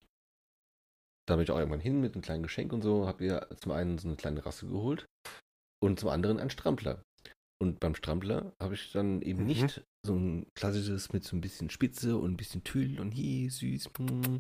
da 1.28 1.36
bin 1.36 1.42
ich 1.44 1.50
auch 1.50 1.58
irgendwann 1.58 1.80
hin 1.80 2.00
mit 2.00 2.14
einem 2.14 2.22
kleinen 2.22 2.42
Geschenk 2.42 2.72
und 2.72 2.82
so, 2.82 3.06
habe 3.06 3.24
ihr 3.24 3.48
zum 3.60 3.72
einen 3.72 3.98
so 3.98 4.08
eine 4.08 4.16
kleine 4.16 4.44
Rasse 4.44 4.66
geholt 4.66 5.06
und 5.82 6.00
zum 6.00 6.08
anderen 6.08 6.38
einen 6.38 6.50
Strampler. 6.50 7.02
Und 7.60 7.80
beim 7.80 7.94
Strampler 7.94 8.52
habe 8.60 8.74
ich 8.74 8.92
dann 8.92 9.20
eben 9.20 9.40
Mhm. 9.40 9.46
nicht 9.46 9.84
so 10.06 10.14
ein 10.14 10.46
klassisches 10.54 11.12
mit 11.12 11.24
so 11.24 11.36
ein 11.36 11.40
bisschen 11.40 11.70
Spitze 11.70 12.16
und 12.16 12.32
ein 12.32 12.36
bisschen 12.36 12.62
Tüll 12.64 13.00
und 13.00 13.12
hi, 13.14 13.48
süß, 13.50 13.90
mm, 13.98 14.38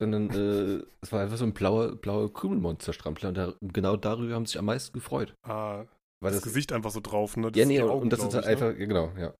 sondern 0.00 0.30
äh, 0.30 0.82
es 1.02 1.10
war 1.12 1.22
einfach 1.22 1.36
so 1.38 1.44
ein 1.44 1.52
blauer, 1.54 1.96
blauer 1.96 2.32
Krümelmonster-Strampler 2.32 3.28
und 3.30 3.34
da, 3.34 3.54
genau 3.60 3.96
darüber 3.96 4.34
haben 4.34 4.46
sich 4.46 4.58
am 4.58 4.66
meisten 4.66 4.92
gefreut. 4.92 5.34
Ah, 5.42 5.86
Weil 6.22 6.32
das, 6.32 6.42
Gesicht 6.42 6.72
einfach 6.72 6.92
so 6.92 7.00
drauf, 7.00 7.36
ne? 7.36 7.50
Das 7.50 7.58
ja, 7.58 7.66
nee, 7.66 7.80
Augen, 7.82 8.02
und 8.02 8.10
das 8.10 8.20
ist 8.22 8.32
halt 8.34 8.44
ne? 8.44 8.50
einfach, 8.52 8.78
ja, 8.78 8.86
genau, 8.86 9.12
ja. 9.18 9.34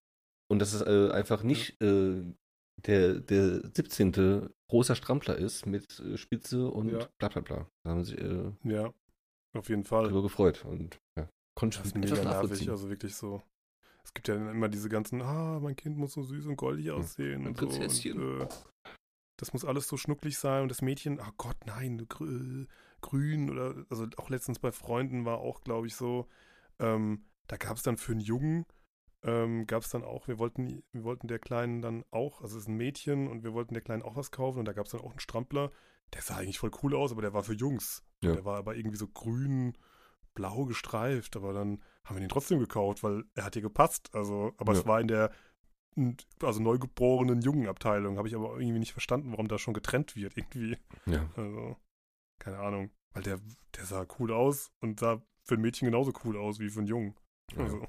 Und 0.51 0.59
das 0.59 0.75
ist 0.75 0.83
äh, 0.83 1.11
einfach 1.11 1.43
nicht 1.43 1.81
äh, 1.81 2.23
der, 2.87 3.21
der 3.21 3.63
17. 3.75 4.49
rosa 4.71 4.95
Strampler 4.95 5.37
ist 5.37 5.67
mit 5.67 6.01
äh, 6.01 6.17
Spitze 6.17 6.69
und 6.69 6.91
Ja. 6.91 7.09
bla 7.19 7.29
bla 7.29 7.41
bla. 7.43 7.71
Da 7.83 7.91
haben 7.91 8.05
sie 8.05 8.13
sich 8.13 8.21
äh, 8.21 8.53
Ja, 8.65 8.93
auf 9.55 9.69
jeden 9.69 9.85
Fall. 9.85 10.05
darüber 10.05 10.23
gefreut 10.23 10.65
und 10.65 11.01
ja, 11.17 11.29
konnte 11.55 11.79
Das 11.79 11.89
ist 11.89 11.97
mega 11.97 12.23
nervig, 12.23 12.69
also 12.71 12.89
wirklich 12.89 13.15
so. 13.15 13.43
Es 14.05 14.15
gibt 14.15 14.29
ja 14.29 14.37
immer 14.37 14.69
diese 14.69 14.89
ganzen, 14.89 15.21
ah, 15.21 15.59
mein 15.61 15.75
Kind 15.75 15.99
muss 15.99 16.13
so 16.13 16.23
süß 16.23 16.47
und 16.47 16.57
goldig 16.57 16.93
aussehen 16.93 17.43
ein 17.43 17.47
und 17.49 17.59
so. 17.59 17.67
Prinzesschen. 17.67 18.23
Und, 18.23 18.43
äh, 18.43 18.49
das 19.39 19.53
muss 19.53 19.65
alles 19.65 19.89
so 19.89 19.97
schnucklig 19.97 20.39
sein 20.39 20.63
und 20.63 20.69
das 20.71 20.81
Mädchen, 20.81 21.21
oh 21.21 21.33
Gott, 21.37 21.57
nein, 21.67 22.07
grü 22.09 22.67
grün 23.03 23.51
oder, 23.51 23.85
also 23.91 24.07
auch 24.17 24.31
letztens 24.31 24.59
bei 24.59 24.73
Freunden 24.73 25.27
war 25.27 25.39
auch, 25.39 25.61
glaube 25.63 25.87
ich, 25.87 25.95
so, 25.97 26.27
ähm, 26.79 27.27
da 27.47 27.57
gab 27.57 27.77
es 27.77 27.83
dann 27.83 27.99
für 27.99 28.13
einen 28.13 28.21
Jungen, 28.23 28.65
ähm, 29.27 29.67
gab 29.67 29.83
es 29.83 29.91
dann 29.91 30.05
auch, 30.05 30.29
wir 30.29 30.39
wollten, 30.39 30.83
wir 30.93 31.05
wollten 31.05 31.27
der 31.29 31.39
Kleinen 31.39 31.83
dann 31.83 32.05
auch, 32.11 32.41
also 32.41 32.57
es 32.57 32.63
ist 32.63 32.69
ein 32.69 32.77
Mädchen 32.77 33.29
und 33.29 33.43
wir 33.45 33.53
wollten 33.53 33.75
der 33.75 33.83
Kleinen 33.83 34.03
auch 34.03 34.17
was 34.17 34.31
kaufen 34.31 34.61
und 34.61 34.65
da 34.67 34.73
gab 34.73 34.87
es 34.87 34.93
dann 34.93 35.01
auch 35.01 35.11
einen 35.11 35.21
Strampler, 35.21 35.73
der 36.15 36.23
sah 36.23 36.37
eigentlich 36.37 36.59
voll 36.59 36.71
cool 36.83 36.95
aus, 36.95 37.11
aber 37.13 37.23
der 37.23 37.33
war 37.35 37.43
für 37.43 37.55
Jungs. 37.55 38.05
Ja. 38.23 38.33
Der 38.33 38.45
war 38.45 38.57
aber 38.57 38.77
irgendwie 38.77 38.97
so 38.97 39.09
grün, 39.09 39.77
blau 40.35 40.65
gestreift, 40.65 41.37
aber 41.37 41.53
dann 41.53 41.83
haben 42.05 42.17
wir 42.17 42.21
den 42.21 42.29
trotzdem 42.29 42.61
gekauft, 42.61 43.03
weil 43.03 43.25
er 43.35 43.45
hat 43.45 43.55
hier 43.55 43.63
gepasst. 43.63 44.11
Also, 44.15 44.53
aber 44.59 44.73
Ja. 44.75 44.79
es 44.79 44.87
war 44.87 45.01
in 45.01 45.09
der 45.09 45.33
also 46.43 46.61
neugeborenen 46.61 47.41
Jungenabteilung. 47.41 48.19
Habe 48.19 48.29
ich 48.29 48.35
aber 48.37 48.59
irgendwie 48.61 48.79
nicht 48.79 48.93
verstanden, 48.93 49.33
warum 49.33 49.49
da 49.49 49.59
schon 49.59 49.75
getrennt 49.75 50.15
wird 50.15 50.37
irgendwie. 50.37 50.77
Ja, 51.07 51.29
Also, 51.37 51.77
keine 52.39 52.59
Ahnung. 52.59 52.91
Weil 53.13 53.23
der, 53.23 53.41
der 53.77 53.87
sah 53.87 54.07
cool 54.19 54.31
aus 54.33 54.71
und 54.81 55.01
sah 55.01 55.23
für 55.43 55.55
ein 55.55 55.63
Mädchen 55.63 55.87
genauso 55.87 56.13
cool 56.25 56.37
aus 56.37 56.59
wie 56.61 56.69
für 56.69 56.81
einen 56.81 56.89
Jungen. 56.89 57.17
Also. 57.57 57.87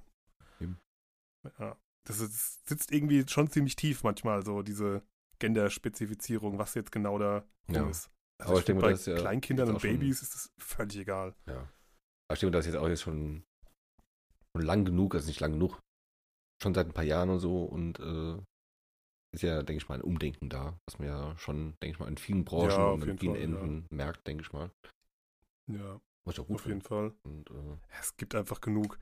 Ja. 1.59 1.77
Das 2.05 2.19
ist, 2.21 2.67
sitzt 2.67 2.91
irgendwie 2.91 3.25
schon 3.27 3.49
ziemlich 3.49 3.75
tief 3.75 4.03
manchmal, 4.03 4.43
so 4.45 4.61
diese 4.61 5.01
Genderspezifizierung, 5.39 6.57
was 6.57 6.73
jetzt 6.73 6.91
genau 6.91 7.17
da 7.19 7.43
Ja. 7.69 7.87
ist. 7.89 8.09
Also 8.39 8.51
Aber 8.51 8.59
ich 8.59 8.65
denke 8.65 8.81
bei 8.81 8.91
das 8.91 9.05
ja 9.05 9.15
Kleinkindern 9.15 9.69
und 9.69 9.75
auch 9.77 9.79
schon- 9.81 9.91
Babys 9.91 10.21
ist 10.21 10.33
das 10.35 10.51
völlig 10.57 10.97
egal. 10.97 11.35
ja. 11.47 11.67
Aber 12.29 12.33
ich 12.33 12.39
denke, 12.39 12.51
das 12.51 12.65
ist 12.65 12.73
jetzt 12.73 12.81
auch 12.81 12.87
jetzt 12.87 13.01
schon, 13.01 13.43
schon 14.55 14.65
lang 14.65 14.85
genug, 14.85 15.15
also 15.15 15.27
nicht 15.27 15.39
lang 15.39 15.53
genug, 15.53 15.79
schon 16.61 16.73
seit 16.73 16.87
ein 16.87 16.93
paar 16.93 17.03
Jahren 17.03 17.29
und 17.29 17.39
so 17.39 17.63
und 17.63 17.99
äh, 17.99 18.37
ist 19.33 19.41
ja, 19.43 19.61
denke 19.63 19.81
ich 19.83 19.89
mal, 19.89 19.95
ein 19.95 20.01
Umdenken 20.01 20.49
da, 20.49 20.77
was 20.87 20.99
man 20.99 21.07
ja 21.07 21.37
schon, 21.37 21.75
denke 21.81 21.95
ich 21.95 21.99
mal, 21.99 22.07
in 22.07 22.17
vielen 22.17 22.45
Branchen 22.45 22.69
Ja, 22.69 22.87
und 22.91 23.03
in 23.07 23.17
vielen 23.17 23.33
Fall, 23.35 23.41
Enden 23.43 23.85
merkt, 23.91 24.25
denke 24.27 24.43
ich 24.43 24.51
mal. 24.53 24.71
Ja, 25.67 25.99
Was 26.25 26.35
ich 26.35 26.39
auch 26.41 26.47
gut 26.47 26.55
auf 26.57 26.65
jeden 26.65 26.81
finde. 26.81 26.87
Fall. 26.87 27.13
Und, 27.23 27.49
äh, 27.49 27.53
Ja, 27.53 27.99
es 27.99 28.15
gibt 28.17 28.35
einfach 28.35 28.61
genug, 28.61 28.97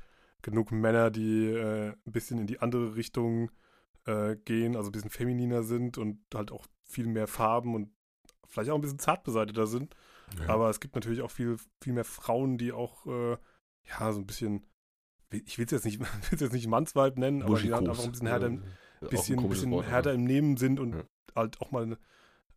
genug 0.46 0.72
Männer, 0.72 1.10
die 1.12 1.48
äh, 1.48 1.90
ein 2.06 2.12
bisschen 2.12 2.38
in 2.38 2.46
die 2.48 2.60
andere 2.60 2.96
Richtung 2.96 3.50
äh, 4.06 4.36
gehen, 4.36 4.76
also 4.76 4.90
ein 4.90 4.92
bisschen 4.92 5.10
femininer 5.10 5.64
sind 5.64 5.98
und 5.98 6.20
halt 6.34 6.52
auch 6.52 6.66
viel 6.84 7.08
mehr 7.08 7.26
Farben 7.28 7.74
und 7.74 7.90
vielleicht 8.48 8.70
auch 8.70 8.76
ein 8.76 8.82
bisschen 8.82 9.00
zart 9.00 9.24
beseiteter 9.24 9.66
sind. 9.66 9.96
Ja. 10.40 10.50
Aber 10.50 10.70
es 10.70 10.80
gibt 10.80 10.94
natürlich 10.96 11.22
auch 11.24 11.32
viel, 11.32 11.58
viel 11.82 11.94
mehr 11.94 12.06
Frauen, 12.06 12.58
die 12.60 12.72
auch, 12.72 13.06
äh, 13.08 13.38
ja, 13.90 14.12
so 14.14 14.20
ein 14.20 14.28
bisschen, 14.28 14.66
ich 15.32 15.58
will 15.58 15.66
es 15.66 15.72
jetzt 15.72 15.86
nicht, 15.86 16.00
will's 16.30 16.42
jetzt 16.42 16.54
nicht 16.54 16.68
Mannsweib 16.68 17.18
nennen, 17.18 17.42
aber 17.42 17.60
die 17.60 17.74
halt 17.74 17.88
einfach 17.90 18.04
ein 18.04 18.12
bisschen 18.12 18.28
härter, 18.28 18.48
im- 18.48 18.62
Äh, 18.62 18.66
auch 18.68 19.02
ein 19.02 19.10
bisschen, 19.10 19.50
bisschen 19.50 19.72
Wort, 19.72 19.88
härter 19.88 20.12
aber- 20.12 20.20
im 20.20 20.24
Nehmen 20.26 20.58
sind 20.58 20.80
und 20.80 20.94
Ja. 20.94 21.04
halt 21.36 21.60
auch 21.62 21.72
mal, 21.72 21.98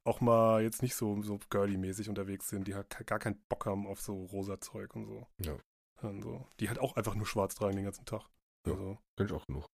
auch 0.05 0.21
mal 0.21 0.63
jetzt 0.63 0.83
nicht 0.83 0.95
so, 0.95 1.21
so 1.23 1.39
girly-mäßig 1.51 2.09
unterwegs 2.09 2.49
sind, 2.49 2.69
die 2.69 2.75
halt 2.75 2.95
gar 3.07 3.19
keinen 3.19 3.41
Bock 3.49 3.65
haben 3.67 3.87
auf 3.87 4.01
so 4.01 4.25
rosa 4.27 4.61
Zeug 4.61 4.95
und 4.95 5.07
so. 5.07 5.27
Ja. 5.41 5.57
Und 6.03 6.23
so. 6.23 6.47
Die 6.61 6.69
halt 6.69 6.79
auch 6.79 6.97
einfach 6.97 7.15
nur 7.15 7.27
schwarz 7.27 7.55
tragen 7.55 7.77
den 7.77 7.85
ganzen 7.85 8.05
Tag. 8.05 8.29
Ja. 8.67 8.73
Also, 8.73 8.99
Kenn 9.17 9.27
ich 9.27 9.33
auch 9.33 9.47
genug. 9.47 9.67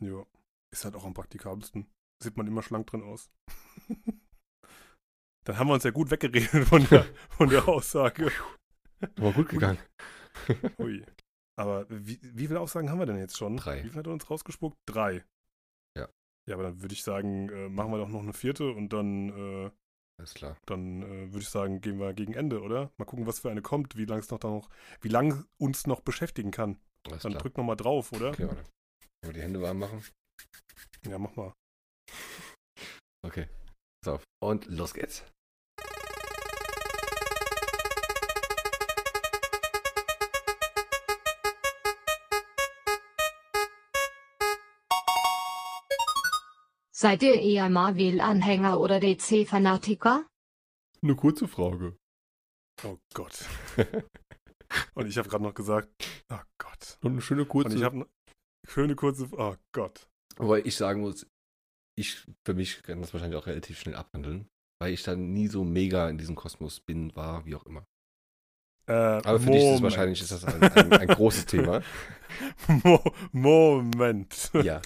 ja. 0.00 0.24
Ist 0.70 0.84
halt 0.84 0.94
auch 0.96 1.04
am 1.04 1.14
praktikabelsten. 1.14 1.90
Sieht 2.22 2.36
man 2.36 2.46
immer 2.46 2.62
schlank 2.62 2.86
drin 2.88 3.02
aus. 3.02 3.30
Dann 5.44 5.58
haben 5.58 5.68
wir 5.68 5.74
uns 5.74 5.84
ja 5.84 5.90
gut 5.92 6.10
weggeredet 6.10 6.68
von 6.68 6.84
der, 6.88 7.06
von 7.30 7.48
der 7.48 7.66
Aussage. 7.66 8.30
War 9.16 9.32
gut 9.32 9.48
gegangen. 9.48 9.78
Ui. 10.78 11.04
Aber 11.56 11.86
wie, 11.88 12.20
wie 12.22 12.46
viele 12.46 12.60
Aussagen 12.60 12.90
haben 12.90 12.98
wir 12.98 13.06
denn 13.06 13.16
jetzt 13.18 13.38
schon? 13.38 13.56
Drei. 13.56 13.82
Wie 13.82 13.88
viel 13.88 13.98
hat 13.98 14.06
er 14.06 14.12
uns 14.12 14.28
rausgespuckt? 14.28 14.76
Drei. 14.86 15.24
Ja. 15.96 16.08
Ja, 16.46 16.54
aber 16.54 16.64
dann 16.64 16.82
würde 16.82 16.92
ich 16.92 17.02
sagen, 17.02 17.48
äh, 17.48 17.68
machen 17.68 17.90
wir 17.92 17.98
doch 17.98 18.08
noch 18.08 18.20
eine 18.20 18.34
vierte 18.34 18.70
und 18.70 18.92
dann, 18.92 19.30
äh, 19.30 19.70
Alles 20.18 20.34
klar. 20.34 20.56
dann 20.66 21.02
äh, 21.02 21.32
würde 21.32 21.40
ich 21.40 21.48
sagen, 21.48 21.80
gehen 21.80 22.00
wir 22.00 22.12
gegen 22.12 22.34
Ende, 22.34 22.60
oder? 22.60 22.90
Mal 22.98 23.04
gucken, 23.04 23.26
was 23.26 23.38
für 23.38 23.50
eine 23.50 23.62
kommt, 23.62 23.96
wie 23.96 24.04
lange 24.04 24.20
es 24.20 24.30
noch 24.30 24.40
da 24.40 24.48
noch, 24.48 24.68
wie 25.00 25.08
lange 25.08 25.44
uns 25.58 25.86
noch 25.86 26.00
beschäftigen 26.00 26.50
kann. 26.50 26.78
Alles 27.06 27.22
Dann 27.22 27.32
klar. 27.32 27.42
drück 27.42 27.56
noch 27.56 27.64
mal 27.64 27.76
drauf, 27.76 28.12
oder? 28.12 28.30
Okay, 28.30 28.48
warte. 28.48 28.62
Wollen 28.62 28.64
wir 29.22 29.32
die 29.32 29.42
Hände 29.42 29.62
warm 29.62 29.78
machen? 29.78 30.04
Ja, 31.06 31.18
mach 31.18 31.36
mal. 31.36 31.52
Okay. 33.24 33.46
Pass 34.02 34.14
auf. 34.14 34.24
Und 34.42 34.66
los 34.66 34.94
geht's. 34.94 35.24
Seid 47.00 47.22
ihr 47.22 47.40
eher 47.40 47.70
Marvel-Anhänger 47.70 48.80
oder 48.80 48.98
DC-Fanatiker? 48.98 50.26
Eine 51.00 51.14
kurze 51.14 51.46
Frage. 51.46 51.96
Oh 52.82 52.98
Gott. 53.14 53.44
Und 54.94 55.06
ich 55.06 55.16
habe 55.16 55.28
gerade 55.28 55.44
noch 55.44 55.54
gesagt, 55.54 55.88
oh 56.28 56.40
Gott. 56.60 56.98
Und 57.04 57.12
eine 57.12 57.20
schöne 57.22 57.46
kurze. 57.46 57.68
Und 57.68 57.76
ich 57.76 57.84
habe 57.84 58.04
schöne 58.66 58.96
kurze, 58.96 59.28
oh 59.30 59.54
Gott. 59.70 60.08
Wobei 60.38 60.62
ich 60.64 60.74
sagen 60.74 61.02
muss, 61.02 61.24
ich 61.96 62.26
für 62.44 62.54
mich 62.54 62.82
kann 62.82 63.00
das 63.00 63.12
wahrscheinlich 63.12 63.38
auch 63.38 63.46
relativ 63.46 63.78
schnell 63.78 63.94
abhandeln, 63.94 64.48
weil 64.80 64.92
ich 64.92 65.04
dann 65.04 65.32
nie 65.32 65.46
so 65.46 65.62
mega 65.62 66.10
in 66.10 66.18
diesem 66.18 66.34
Kosmos 66.34 66.80
bin, 66.80 67.14
war, 67.14 67.46
wie 67.46 67.54
auch 67.54 67.64
immer. 67.64 67.84
Äh, 68.88 68.92
Aber 68.92 69.38
für 69.38 69.52
dich 69.52 69.62
ist 69.62 69.66
Moment. 69.66 69.82
wahrscheinlich 69.84 70.20
ist 70.20 70.32
das 70.32 70.44
ein, 70.44 70.60
ein, 70.64 70.92
ein 70.92 71.06
großes 71.06 71.46
Thema. 71.46 71.80
Mo 72.66 73.00
Moment. 73.30 74.50
Ja. 74.54 74.82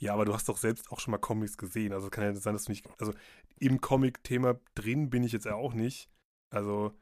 Ja, 0.00 0.14
aber 0.14 0.24
du 0.24 0.32
hast 0.32 0.48
doch 0.48 0.56
selbst 0.56 0.90
auch 0.90 0.98
schon 0.98 1.12
mal 1.12 1.18
Comics 1.18 1.58
gesehen. 1.58 1.92
Also 1.92 2.06
es 2.06 2.10
kann 2.10 2.24
ja 2.24 2.34
sein, 2.34 2.54
dass 2.54 2.64
du 2.64 2.72
nicht. 2.72 2.86
Also 2.98 3.12
im 3.58 3.80
Comic-Thema 3.80 4.58
drin 4.74 5.10
bin 5.10 5.22
ich 5.22 5.32
jetzt 5.32 5.44
ja 5.44 5.54
auch 5.54 5.74
nicht. 5.74 6.10
Also 6.52 6.94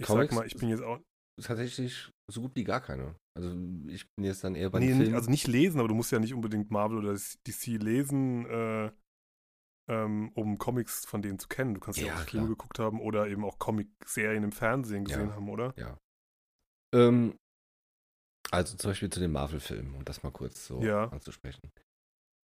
ich 0.00 0.06
Comics? 0.06 0.30
sag 0.30 0.36
mal, 0.40 0.46
ich 0.46 0.56
bin 0.56 0.68
jetzt 0.68 0.82
auch. 0.82 0.98
Tatsächlich 1.40 2.10
so 2.30 2.42
gut 2.42 2.54
wie 2.54 2.64
gar 2.64 2.80
keine. 2.80 3.14
Also 3.36 3.50
ich 3.88 4.06
bin 4.16 4.24
jetzt 4.24 4.42
dann 4.44 4.54
eher 4.54 4.70
bei 4.70 4.80
Nee, 4.80 4.88
den 4.88 4.96
Filmen. 4.96 5.14
also 5.14 5.30
nicht 5.30 5.46
lesen, 5.46 5.78
aber 5.78 5.88
du 5.88 5.94
musst 5.94 6.10
ja 6.12 6.18
nicht 6.18 6.34
unbedingt 6.34 6.70
Marvel 6.70 6.98
oder 6.98 7.14
DC 7.14 7.66
lesen, 7.78 8.46
äh, 8.46 8.90
ähm, 9.88 10.30
um 10.34 10.58
Comics 10.58 11.06
von 11.06 11.22
denen 11.22 11.38
zu 11.38 11.48
kennen. 11.48 11.74
Du 11.74 11.80
kannst 11.80 12.00
ja, 12.00 12.08
Ja, 12.08 12.14
auch 12.14 12.18
Filme 12.18 12.48
geguckt 12.48 12.78
haben 12.78 13.00
oder 13.00 13.28
eben 13.28 13.44
auch 13.44 13.58
Comic-Serien 13.58 14.42
im 14.44 14.52
Fernsehen 14.52 15.04
gesehen 15.04 15.28
Ja. 15.28 15.34
haben, 15.34 15.48
oder? 15.48 15.74
ähm, 16.92 17.36
also 18.50 18.76
zum 18.76 18.90
Beispiel 18.90 19.10
zu 19.10 19.20
den 19.20 19.30
Marvel-Filmen, 19.32 19.94
um 19.94 20.04
das 20.04 20.22
mal 20.24 20.32
kurz 20.32 20.66
so 20.66 20.82
Ja. 20.82 21.04
anzusprechen. 21.04 21.70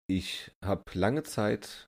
Ich 0.10 0.52
habe 0.64 0.84
lange 0.94 1.24
Zeit 1.24 1.88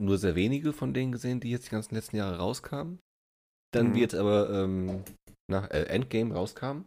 nur 0.00 0.16
sehr 0.16 0.34
wenige 0.34 0.72
von 0.72 0.94
denen 0.94 1.12
gesehen, 1.12 1.40
die 1.40 1.50
jetzt 1.50 1.66
die 1.66 1.70
ganzen 1.72 1.94
letzten 1.94 2.16
Jahre 2.16 2.38
rauskamen. 2.38 2.98
Dann 3.74 3.90
Mhm. 3.90 3.94
wird 3.94 4.14
aber 4.14 4.50
ähm, 4.50 5.04
nach 5.50 5.70
äh, 5.70 5.84
Endgame 5.84 6.34
rauskam, 6.34 6.86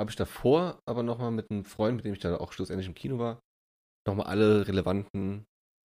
habe 0.00 0.10
ich 0.10 0.16
davor 0.16 0.80
aber 0.88 1.02
nochmal 1.02 1.30
mit 1.30 1.50
einem 1.50 1.64
Freund, 1.64 1.96
mit 1.96 2.04
dem 2.06 2.14
ich 2.14 2.20
dann 2.20 2.34
auch 2.36 2.52
schlussendlich 2.52 2.88
im 2.88 2.94
Kino 2.94 3.18
war, 3.18 3.38
nochmal 4.08 4.26
alle 4.26 4.66
relevanten 4.66 5.44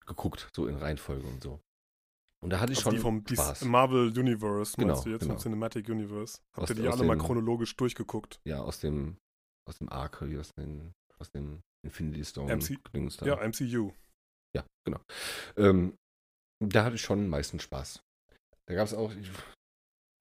geguckt, 0.06 0.50
so 0.54 0.68
in 0.68 0.76
Reihenfolge 0.76 1.26
und 1.26 1.42
so. 1.42 1.62
Und 2.44 2.50
da 2.50 2.60
hatte 2.60 2.74
ich 2.74 2.80
Also 2.80 2.90
schon 2.90 2.96
die 2.98 3.02
vom 3.02 3.26
Spaß. 3.26 3.64
Marvel 3.64 4.08
Universe, 4.20 4.76
Genau, 4.78 5.02
du 5.02 5.12
jetzt, 5.12 5.22
genau. 5.22 5.36
vom 5.36 5.42
Cinematic 5.42 5.88
Universe. 5.88 6.40
Habt 6.58 6.64
Aus- 6.64 6.70
ihr 6.72 6.76
die 6.84 6.90
alle 6.90 7.06
mal 7.06 7.16
dem- 7.16 7.22
chronologisch 7.26 7.74
durchgeguckt? 7.78 8.42
Ja, 8.46 8.62
aus 8.62 8.82
dem, 8.82 9.16
aus 9.66 9.78
dem 9.78 9.88
Arc, 9.88 10.22
wie 10.28 10.38
aus 10.38 10.50
dem, 10.60 10.92
aus 11.20 11.32
dem 11.32 11.62
Infinity 11.84 12.24
Stone. 12.26 12.52
MC. 12.54 12.80
Ja, 13.26 13.42
MCU. 13.42 13.92
Ja, 14.56 14.66
genau. 14.86 15.02
Ähm, 15.58 15.96
da 16.64 16.86
hatte 16.86 16.96
ich 16.96 17.02
schon 17.02 17.28
meistens 17.28 17.64
Spaß. 17.64 18.02
Da 18.68 18.76
gab 18.76 18.88
es 18.88 18.94
auch. 18.94 19.14
Ich, 19.14 19.30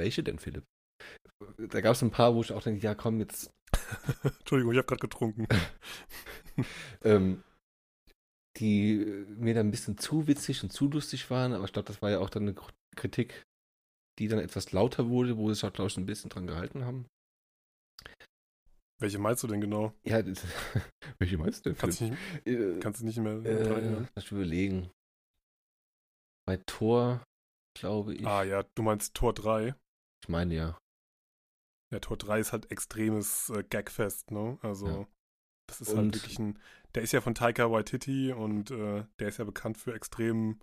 welche 0.00 0.22
denn, 0.22 0.38
Philipp? 0.38 0.64
Da 1.58 1.80
gab 1.80 1.94
es 1.94 2.02
ein 2.02 2.10
paar, 2.10 2.34
wo 2.34 2.40
ich 2.40 2.52
auch 2.52 2.62
denke, 2.62 2.82
ja 2.82 2.94
komm, 2.94 3.20
jetzt. 3.20 3.50
Entschuldigung, 4.22 4.72
ich 4.72 4.78
habe 4.78 4.86
gerade 4.86 5.00
getrunken. 5.00 5.46
Ähm, 7.02 7.42
die 8.58 9.00
äh, 9.00 9.24
mir 9.24 9.54
dann 9.54 9.68
ein 9.68 9.70
bisschen 9.70 9.96
zu 9.96 10.26
witzig 10.26 10.62
und 10.62 10.70
zu 10.70 10.86
lustig 10.88 11.30
waren, 11.30 11.54
aber 11.54 11.64
ich 11.64 11.72
glaube, 11.72 11.86
das 11.86 12.02
war 12.02 12.10
ja 12.10 12.18
auch 12.18 12.28
dann 12.28 12.42
eine 12.42 12.52
Kr- 12.52 12.74
Kritik, 12.94 13.42
die 14.18 14.28
dann 14.28 14.38
etwas 14.38 14.70
lauter 14.72 15.08
wurde, 15.08 15.38
wo 15.38 15.48
sie 15.48 15.54
sich 15.54 15.64
auch, 15.64 15.72
glaube 15.72 15.88
ich, 15.88 15.96
ein 15.96 16.04
bisschen 16.04 16.28
dran 16.28 16.46
gehalten 16.46 16.84
haben. 16.84 17.06
Welche 19.02 19.18
meinst 19.18 19.42
du 19.42 19.46
denn 19.48 19.60
genau? 19.60 19.92
Ja, 20.04 20.22
das, 20.22 20.44
welche 21.18 21.36
meinst 21.38 21.66
du 21.66 21.70
denn? 21.70 21.78
Kannst 21.78 22.00
du 22.00 22.04
nicht, 22.04 22.18
Äh, 22.46 22.78
kannst 22.80 23.00
du 23.00 23.04
nicht 23.04 23.18
mehr 23.18 23.34
Äh, 23.44 23.68
erinnern? 23.68 24.08
lass 24.14 24.24
mich 24.24 24.32
überlegen. 24.32 24.90
Bei 26.46 26.56
Tor, 26.66 27.22
glaube 27.78 28.14
ich. 28.14 28.26
Ah 28.26 28.42
ja, 28.42 28.62
du 28.74 28.82
meinst 28.82 29.14
Tor 29.14 29.32
3. 29.34 29.74
Ich 30.22 30.28
meine 30.28 30.54
ja. 30.54 30.78
Ja, 31.92 32.00
Tor 32.00 32.16
3 32.16 32.40
ist 32.40 32.52
halt 32.52 32.70
extremes 32.70 33.50
äh, 33.50 33.62
Gagfest, 33.68 34.30
ne? 34.30 34.58
Also, 34.62 34.86
Ja. 34.88 35.06
das 35.68 35.80
ist 35.80 35.88
halt 35.88 35.98
Und- 35.98 36.14
wirklich 36.14 36.38
ein. 36.38 36.58
Der 36.94 37.02
ist 37.02 37.12
ja 37.12 37.20
von 37.22 37.34
Taika 37.34 37.70
Waititi 37.70 38.32
und 38.32 38.70
äh, 38.70 39.04
der 39.18 39.28
ist 39.28 39.38
ja 39.38 39.44
bekannt 39.44 39.78
für 39.78 39.94
extremen 39.94 40.60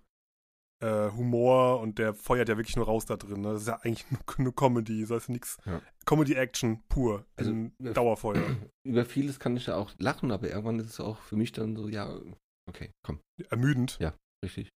äh, 0.80 1.10
Humor 1.10 1.80
und 1.80 1.98
der 1.98 2.14
feuert 2.14 2.48
ja 2.48 2.56
wirklich 2.56 2.76
nur 2.76 2.86
raus 2.86 3.06
da 3.06 3.16
drin. 3.16 3.42
Ne? 3.42 3.52
Das 3.52 3.62
ist 3.62 3.68
ja 3.68 3.80
eigentlich 3.82 4.10
nur, 4.10 4.20
nur 4.38 4.54
Comedy, 4.54 5.02
das 5.02 5.10
heißt 5.10 5.28
nichts. 5.28 5.58
Ja. 5.64 5.80
Comedy-Action 6.06 6.82
pur. 6.88 7.26
Also, 7.36 7.50
in 7.50 7.72
äh, 7.84 7.92
Dauerfeuer. 7.92 8.56
Über 8.86 9.04
vieles 9.04 9.38
kann 9.38 9.56
ich 9.56 9.66
da 9.66 9.76
auch 9.76 9.92
lachen, 9.98 10.32
aber 10.32 10.48
irgendwann 10.48 10.78
ist 10.80 10.90
es 10.90 11.00
auch 11.00 11.18
für 11.18 11.36
mich 11.36 11.52
dann 11.52 11.76
so, 11.76 11.88
ja, 11.88 12.18
okay, 12.68 12.92
komm, 13.04 13.20
Ermüdend. 13.50 13.98
Ja. 14.00 14.14
richtig. 14.44 14.70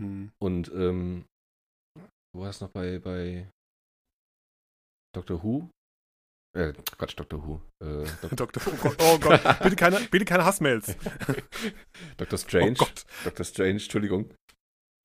Hm. 0.00 0.30
Und 0.38 0.70
ähm, 0.74 1.24
wo 2.34 2.42
war 2.42 2.50
es 2.50 2.60
noch 2.60 2.70
bei, 2.70 2.98
bei 2.98 3.48
Doctor 5.14 5.42
Who? 5.42 5.70
Äh, 6.56 6.72
Quatsch, 6.72 7.18
Doctor 7.18 7.46
Who. 7.46 7.60
Äh, 7.84 8.06
Doktor, 8.34 8.62
oh 8.72 8.76
Gott, 8.82 8.96
oh 9.00 9.18
Gott, 9.18 9.42
bitte 9.62 9.76
keine, 9.76 10.00
bitte 10.10 10.24
keine 10.24 10.44
Hassmails. 10.44 10.96
Dr. 12.16 12.34
Oh 12.34 12.36
Strange. 12.36 12.74
Gott, 12.74 13.04
Dr. 13.24 13.44
Strange, 13.44 13.72
Entschuldigung. 13.72 14.30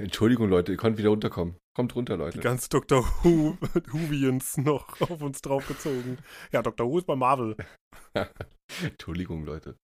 Entschuldigung, 0.02 0.50
Leute, 0.50 0.72
ihr 0.72 0.78
könnt 0.78 0.98
wieder 0.98 1.10
runterkommen. 1.10 1.56
Kommt 1.76 1.96
runter, 1.96 2.16
die 2.18 2.24
Leute. 2.24 2.40
ganze 2.40 2.70
Dr. 2.70 3.06
Who, 3.24 3.56
Whovians 3.92 4.58
noch 4.58 5.00
auf 5.02 5.22
uns 5.22 5.42
draufgezogen. 5.42 6.18
Ja, 6.52 6.62
Dr. 6.62 6.88
Who 6.88 6.98
ist 6.98 7.06
bei 7.06 7.16
Marvel. 7.16 7.56
Entschuldigung, 8.84 9.46
Leute. 9.46 9.78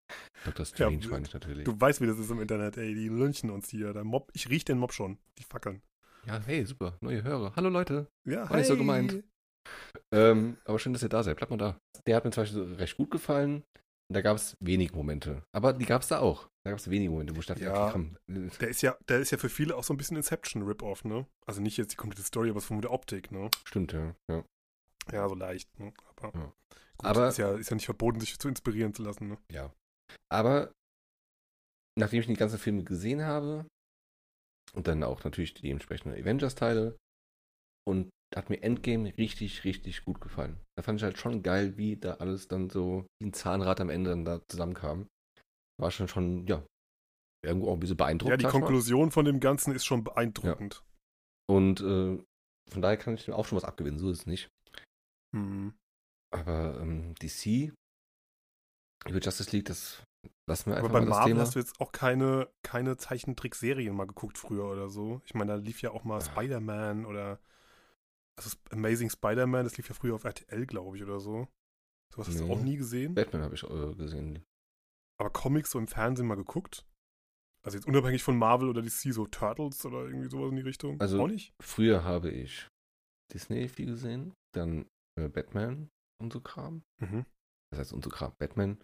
Dr. 0.46 0.66
Strange 0.66 1.00
Ja, 1.00 1.10
meine 1.10 1.26
ich 1.26 1.34
natürlich. 1.34 1.64
Du 1.66 1.80
weißt, 1.80 2.02
wie 2.02 2.08
das 2.08 2.18
ist 2.20 2.32
im 2.32 2.42
Internet, 2.42 2.78
ey. 2.78 2.94
Die 2.94 3.10
lynchen 3.10 3.50
uns 3.52 3.70
hier. 3.70 3.94
Der 3.94 4.04
Mob, 4.04 4.30
ich 4.34 4.50
riech 4.50 4.66
den 4.66 4.80
Mob 4.80 4.92
schon. 4.94 5.18
Die 5.38 5.44
fackeln. 5.44 5.82
Ja, 6.26 6.42
hey, 6.46 6.66
super, 6.66 6.98
neue 7.02 7.24
Hörer. 7.24 7.54
Hallo, 7.56 7.70
Leute. 7.70 8.08
Ja, 8.26 8.50
War 8.50 8.58
nicht 8.58 8.68
so 8.68 8.76
gemeint. 8.76 9.24
Ähm, 10.12 10.58
aber 10.66 10.80
schön, 10.80 10.94
dass 10.94 11.04
ihr 11.04 11.10
da 11.10 11.24
seid. 11.24 11.38
Bleibt 11.38 11.52
mal 11.52 11.58
da. 11.58 11.78
Der 12.06 12.16
hat 12.16 12.26
mir 12.26 12.32
zum 12.32 12.44
Beispiel 12.44 12.74
recht 12.76 12.98
gut 12.98 13.12
gefallen. 13.12 13.64
Da 14.10 14.22
gab 14.22 14.38
es 14.38 14.56
wenige 14.62 14.96
Momente. 14.96 15.44
Aber 15.54 15.74
die 15.74 15.86
gab 15.86 16.02
es 16.02 16.08
da 16.08 16.20
auch. 16.20 16.48
Da 16.66 16.72
gab 16.72 16.80
es 16.80 16.90
wenige 16.90 17.12
Momente, 17.12 17.36
wo 17.36 17.40
ich 17.42 17.46
dachte, 17.46 17.64
Ja. 17.64 17.84
okay, 17.88 17.92
komm. 17.92 18.18
Der 18.28 18.70
ist 18.70 18.82
ja, 18.82 18.98
der 19.10 19.20
ist 19.20 19.32
ja 19.32 19.38
für 19.38 19.50
viele 19.50 19.76
auch 19.76 19.84
so 19.84 19.94
ein 19.94 19.98
bisschen 19.98 20.16
Inception-Rip-Off, 20.18 21.04
ne? 21.04 21.28
Also 21.46 21.62
nicht 21.62 21.76
jetzt 21.78 21.92
die 21.92 21.98
komplette 21.98 22.24
Story, 22.26 22.50
aber 22.50 22.62
von 22.62 22.82
der 22.82 22.92
Optik, 22.92 23.32
ne? 23.32 23.50
Stimmt, 23.66 23.92
ja. 23.94 24.16
ja. 24.30 24.44
Ja, 25.12 25.28
so 25.28 25.36
leicht, 25.36 25.78
ne? 25.80 25.94
Aber, 26.16 26.38
Ja. 26.38 26.46
gut, 26.46 26.54
Aber- 27.06 27.28
ist, 27.30 27.38
ja, 27.38 27.54
ist 27.56 27.70
ja 27.70 27.76
nicht 27.76 27.86
verboten, 27.86 28.20
sich 28.22 28.38
zu 28.40 28.48
inspirieren 28.48 28.94
zu 28.94 29.04
lassen, 29.04 29.28
ne? 29.28 29.38
Ja. 29.52 29.74
Aber 30.32 30.72
nachdem 31.98 32.22
ich 32.22 32.28
die 32.28 32.34
ganzen 32.36 32.60
Filme 32.60 32.84
gesehen 32.86 33.24
habe 33.24 33.66
und 34.74 34.88
dann 34.88 35.04
auch 35.04 35.24
natürlich 35.26 35.54
die 35.54 35.70
entsprechenden 35.70 36.18
Avengers-Teile 36.20 36.96
und 37.86 38.10
hat 38.36 38.50
mir 38.50 38.62
Endgame 38.62 39.18
richtig, 39.18 39.64
richtig 39.64 40.04
gut 40.04 40.20
gefallen. 40.22 40.60
Da 40.78 40.84
fand 40.84 41.00
ich 41.00 41.04
halt 41.04 41.18
schon 41.18 41.44
geil, 41.44 41.78
wie 41.78 41.98
da 41.98 42.16
alles 42.16 42.48
dann 42.48 42.70
so 42.70 43.06
wie 43.22 43.28
ein 43.28 43.34
Zahnrad 43.34 43.80
am 43.80 43.90
Ende 43.90 44.12
dann 44.12 44.26
da 44.26 44.42
zusammenkam. 44.48 45.08
War 45.80 45.92
schon 45.92 46.08
schon, 46.08 46.46
ja, 46.48 46.66
irgendwo 47.46 47.70
auch 47.70 47.74
ein 47.74 47.80
bisschen 47.80 47.98
beeindruckt. 47.98 48.30
Ja, 48.30 48.38
die 48.38 48.46
ich 48.46 48.52
mal. 48.52 48.60
Konklusion 48.60 49.12
von 49.12 49.26
dem 49.26 49.40
Ganzen 49.40 49.74
ist 49.74 49.86
schon 49.86 50.04
beeindruckend. 50.04 50.84
Und 51.50 51.80
äh, 51.82 52.22
von 52.70 52.82
daher 52.82 52.98
kann 52.98 53.14
ich 53.14 53.26
dem 53.26 53.34
auch 53.34 53.46
schon 53.46 53.56
was 53.56 53.64
abgewinnen, 53.64 54.00
so 54.00 54.10
ist 54.10 54.20
es 54.20 54.26
nicht. 54.26 54.50
Hm. 55.36 55.74
Aber 56.34 56.80
ähm, 56.82 57.16
DC, 57.16 57.74
über 59.08 59.20
Justice 59.20 59.52
League, 59.52 59.66
das 59.66 60.04
lassen 60.50 60.72
wir 60.72 60.78
Aber 60.78 60.88
einfach 60.88 61.00
bei 61.00 61.06
mal 61.06 61.10
Marvel 61.10 61.34
Thema. 61.34 61.42
hast 61.42 61.56
du 61.56 61.60
jetzt 61.60 61.80
auch 61.80 61.92
keine, 61.92 62.50
keine 62.64 62.98
Zeichentrickserien 62.98 63.96
mal 63.96 64.08
geguckt 64.08 64.38
früher 64.38 64.66
oder 64.66 64.90
so. 64.90 65.22
Ich 65.26 65.34
meine, 65.34 65.54
da 65.54 65.58
lief 65.58 65.82
ja 65.82 65.92
auch 65.92 66.04
mal 66.04 66.22
Spider-Man 66.22 67.06
oder 67.06 67.40
also 68.38 68.56
Amazing 68.72 69.10
Spider-Man, 69.10 69.64
das 69.64 69.78
lief 69.78 69.90
ja 69.90 69.96
früher 69.96 70.16
auf 70.16 70.24
RTL, 70.24 70.66
glaube 70.66 70.98
ich, 70.98 71.04
oder 71.04 71.20
so. 71.20 71.48
Sowas 72.14 72.28
hast 72.28 72.40
du 72.40 72.52
auch 72.52 72.62
nie 72.62 72.78
gesehen. 72.78 73.16
Batman 73.16 73.42
habe 73.42 73.56
ich 73.56 73.64
äh, 73.64 73.94
gesehen. 73.96 74.44
Aber 75.20 75.30
Comics 75.30 75.72
so 75.72 75.80
im 75.80 75.88
Fernsehen 75.88 76.28
mal 76.28 76.36
geguckt? 76.36 76.86
Also 77.66 77.78
jetzt 77.78 77.88
unabhängig 77.88 78.24
von 78.24 78.38
Marvel 78.38 78.70
oder 78.70 78.82
DC, 78.82 79.12
so 79.14 79.26
Turtles 79.26 79.86
oder 79.86 80.06
irgendwie 80.06 80.30
sowas 80.30 80.52
in 80.52 80.56
die 80.58 80.62
Richtung? 80.62 81.02
Also- 81.02 81.22
auch 81.22 81.28
nicht? 81.28 81.54
Früher 81.62 82.04
habe 82.04 82.30
ich 82.30 82.68
Disney 83.34 83.68
viel 83.68 83.88
gesehen, 83.88 84.34
dann 84.56 84.86
äh, 85.20 85.28
Batman 85.28 85.90
und 86.22 86.32
so 86.32 86.40
Kram. 86.40 86.84
Mhm. 87.02 87.26
Das 87.72 87.80
heißt, 87.80 87.94
und 87.94 88.04
so 88.04 88.10
Kram. 88.10 88.32
Batman, 88.40 88.78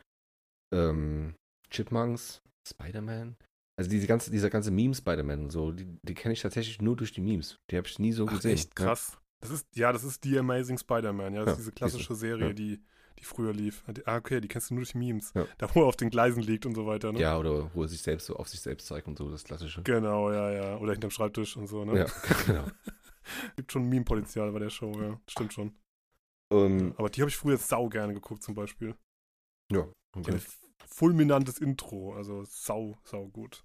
ähm, 0.73 1.35
Chipmunks, 1.69 2.41
Spider-Man. 2.67 3.37
Also 3.79 3.89
diese 3.89 4.05
ganze, 4.07 4.29
dieser 4.31 4.49
ganze 4.49 4.71
Meme-Spider-Man 4.71 5.43
und 5.45 5.49
so, 5.49 5.71
die, 5.71 5.97
die 6.03 6.13
kenne 6.13 6.33
ich 6.33 6.41
tatsächlich 6.41 6.81
nur 6.81 6.95
durch 6.95 7.11
die 7.11 7.21
Memes. 7.21 7.57
Die 7.71 7.77
habe 7.77 7.87
ich 7.87 7.97
nie 7.99 8.11
so 8.11 8.27
Ach, 8.27 8.31
gesehen. 8.33 8.51
echt 8.53 8.75
krass. 8.75 9.17
Das 9.43 9.51
ist, 9.51 9.75
ja, 9.75 9.91
das 9.91 10.03
ist 10.03 10.23
die 10.23 10.37
Amazing 10.37 10.77
Spider-Man, 10.77 11.33
ja. 11.33 11.39
Das 11.41 11.47
Ja, 11.47 11.51
ist 11.53 11.57
diese 11.59 11.71
klassische. 11.71 12.15
Serie, 12.15 12.47
Ja. 12.47 12.53
die, 12.53 12.81
die 13.19 13.23
früher 13.23 13.53
lief. 13.53 13.83
Ah, 14.05 14.17
okay, 14.17 14.41
die 14.41 14.47
kennst 14.47 14.69
du 14.69 14.73
nur 14.73 14.83
durch 14.83 14.95
Memes. 14.95 15.31
Ja. 15.35 15.45
Da, 15.57 15.73
wo 15.75 15.81
er 15.81 15.85
auf 15.87 15.95
den 15.95 16.09
Gleisen 16.09 16.41
liegt 16.41 16.65
und 16.65 16.75
so 16.75 16.85
weiter, 16.85 17.09
Ja. 17.09 17.13
ne? 17.13 17.19
ja, 17.19 17.37
oder 17.37 17.69
wo 17.73 17.83
er 17.83 17.87
sich 17.87 18.01
selbst 18.01 18.25
so 18.25 18.35
auf 18.35 18.47
sich 18.49 18.59
selbst 18.61 18.87
zeigt 18.87 19.07
und 19.07 19.17
so, 19.17 19.29
das 19.29 19.43
klassische. 19.43 19.83
Genau, 19.83 20.31
ja, 20.31 20.51
ja. 20.51 20.77
Oder 20.77 20.93
hinterm 20.93 21.11
Schreibtisch 21.11 21.55
und 21.57 21.67
so, 21.67 21.85
ne? 21.85 21.99
Ja, 21.99 22.05
genau. 22.47 22.65
Gibt 23.55 23.71
schon 23.71 23.87
Meme-Potenzial 23.87 24.51
bei 24.51 24.59
der 24.59 24.69
Show, 24.69 24.91
ja. 24.99 25.19
Stimmt 25.29 25.53
schon. 25.53 25.73
Ähm, 26.51 26.93
Aber 26.97 27.09
die 27.09 27.21
habe 27.21 27.29
ich 27.29 27.37
früher 27.37 27.57
sau 27.57 27.87
gerne 27.89 28.13
geguckt, 28.13 28.43
zum 28.43 28.55
Beispiel. 28.55 28.95
ja, 29.71 29.87
okay. 30.15 30.37
fulminantes 30.87 31.57
Intro, 31.59 32.13
also 32.13 32.43
sau, 32.45 32.97
sau 33.03 33.27
gut. 33.29 33.63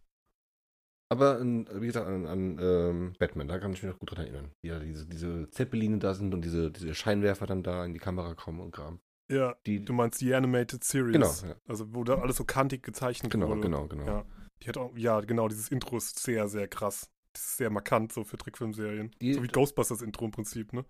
Aber 1.10 1.40
wie 1.42 1.86
gesagt, 1.86 2.06
an, 2.06 2.26
an 2.26 2.58
ähm, 2.60 3.12
Batman, 3.18 3.48
da 3.48 3.58
kann 3.58 3.72
ich 3.72 3.82
mich 3.82 3.90
noch 3.90 3.98
gut 3.98 4.10
dran 4.10 4.24
erinnern. 4.26 4.50
Ja 4.62 4.78
diese, 4.78 5.06
diese 5.06 5.48
Zeppeline 5.50 5.98
da 5.98 6.14
sind 6.14 6.34
und 6.34 6.42
diese, 6.44 6.70
diese 6.70 6.94
Scheinwerfer 6.94 7.46
dann 7.46 7.62
da 7.62 7.84
in 7.84 7.94
die 7.94 7.98
Kamera 8.00 8.34
kommen 8.34 8.60
und 8.60 8.72
Kram. 8.72 9.00
Ja, 9.30 9.56
Die, 9.66 9.84
du 9.84 9.92
meinst 9.92 10.20
die 10.20 10.34
Animated 10.34 10.84
Series. 10.84 11.12
genau, 11.12 11.32
ja, 11.52 11.56
Also, 11.66 11.94
wo 11.94 12.02
da 12.04 12.16
alles 12.18 12.36
so 12.36 12.44
kantig 12.44 12.82
gezeichnet 12.82 13.30
genau, 13.32 13.48
wurde. 13.48 13.60
genau, 13.62 13.86
genau. 13.86 14.06
Ja. 14.06 14.24
Die 14.62 14.68
hat 14.68 14.76
auch, 14.78 14.96
ja, 14.96 15.20
genau, 15.20 15.48
dieses 15.48 15.68
Intro 15.70 15.96
ist 15.98 16.18
sehr, 16.18 16.48
sehr 16.48 16.66
krass. 16.68 17.10
Das 17.34 17.42
ist 17.42 17.56
sehr 17.58 17.70
markant 17.70 18.12
so 18.12 18.24
für 18.24 18.36
Trickfilmserien. 18.38 19.10
Die- 19.20 19.34
so 19.34 19.42
wie 19.42 19.48
Ghostbusters 19.48 20.02
Intro 20.02 20.24
im 20.24 20.30
Prinzip, 20.30 20.72
ne? 20.72 20.84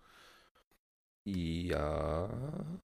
Ja. 1.24 2.80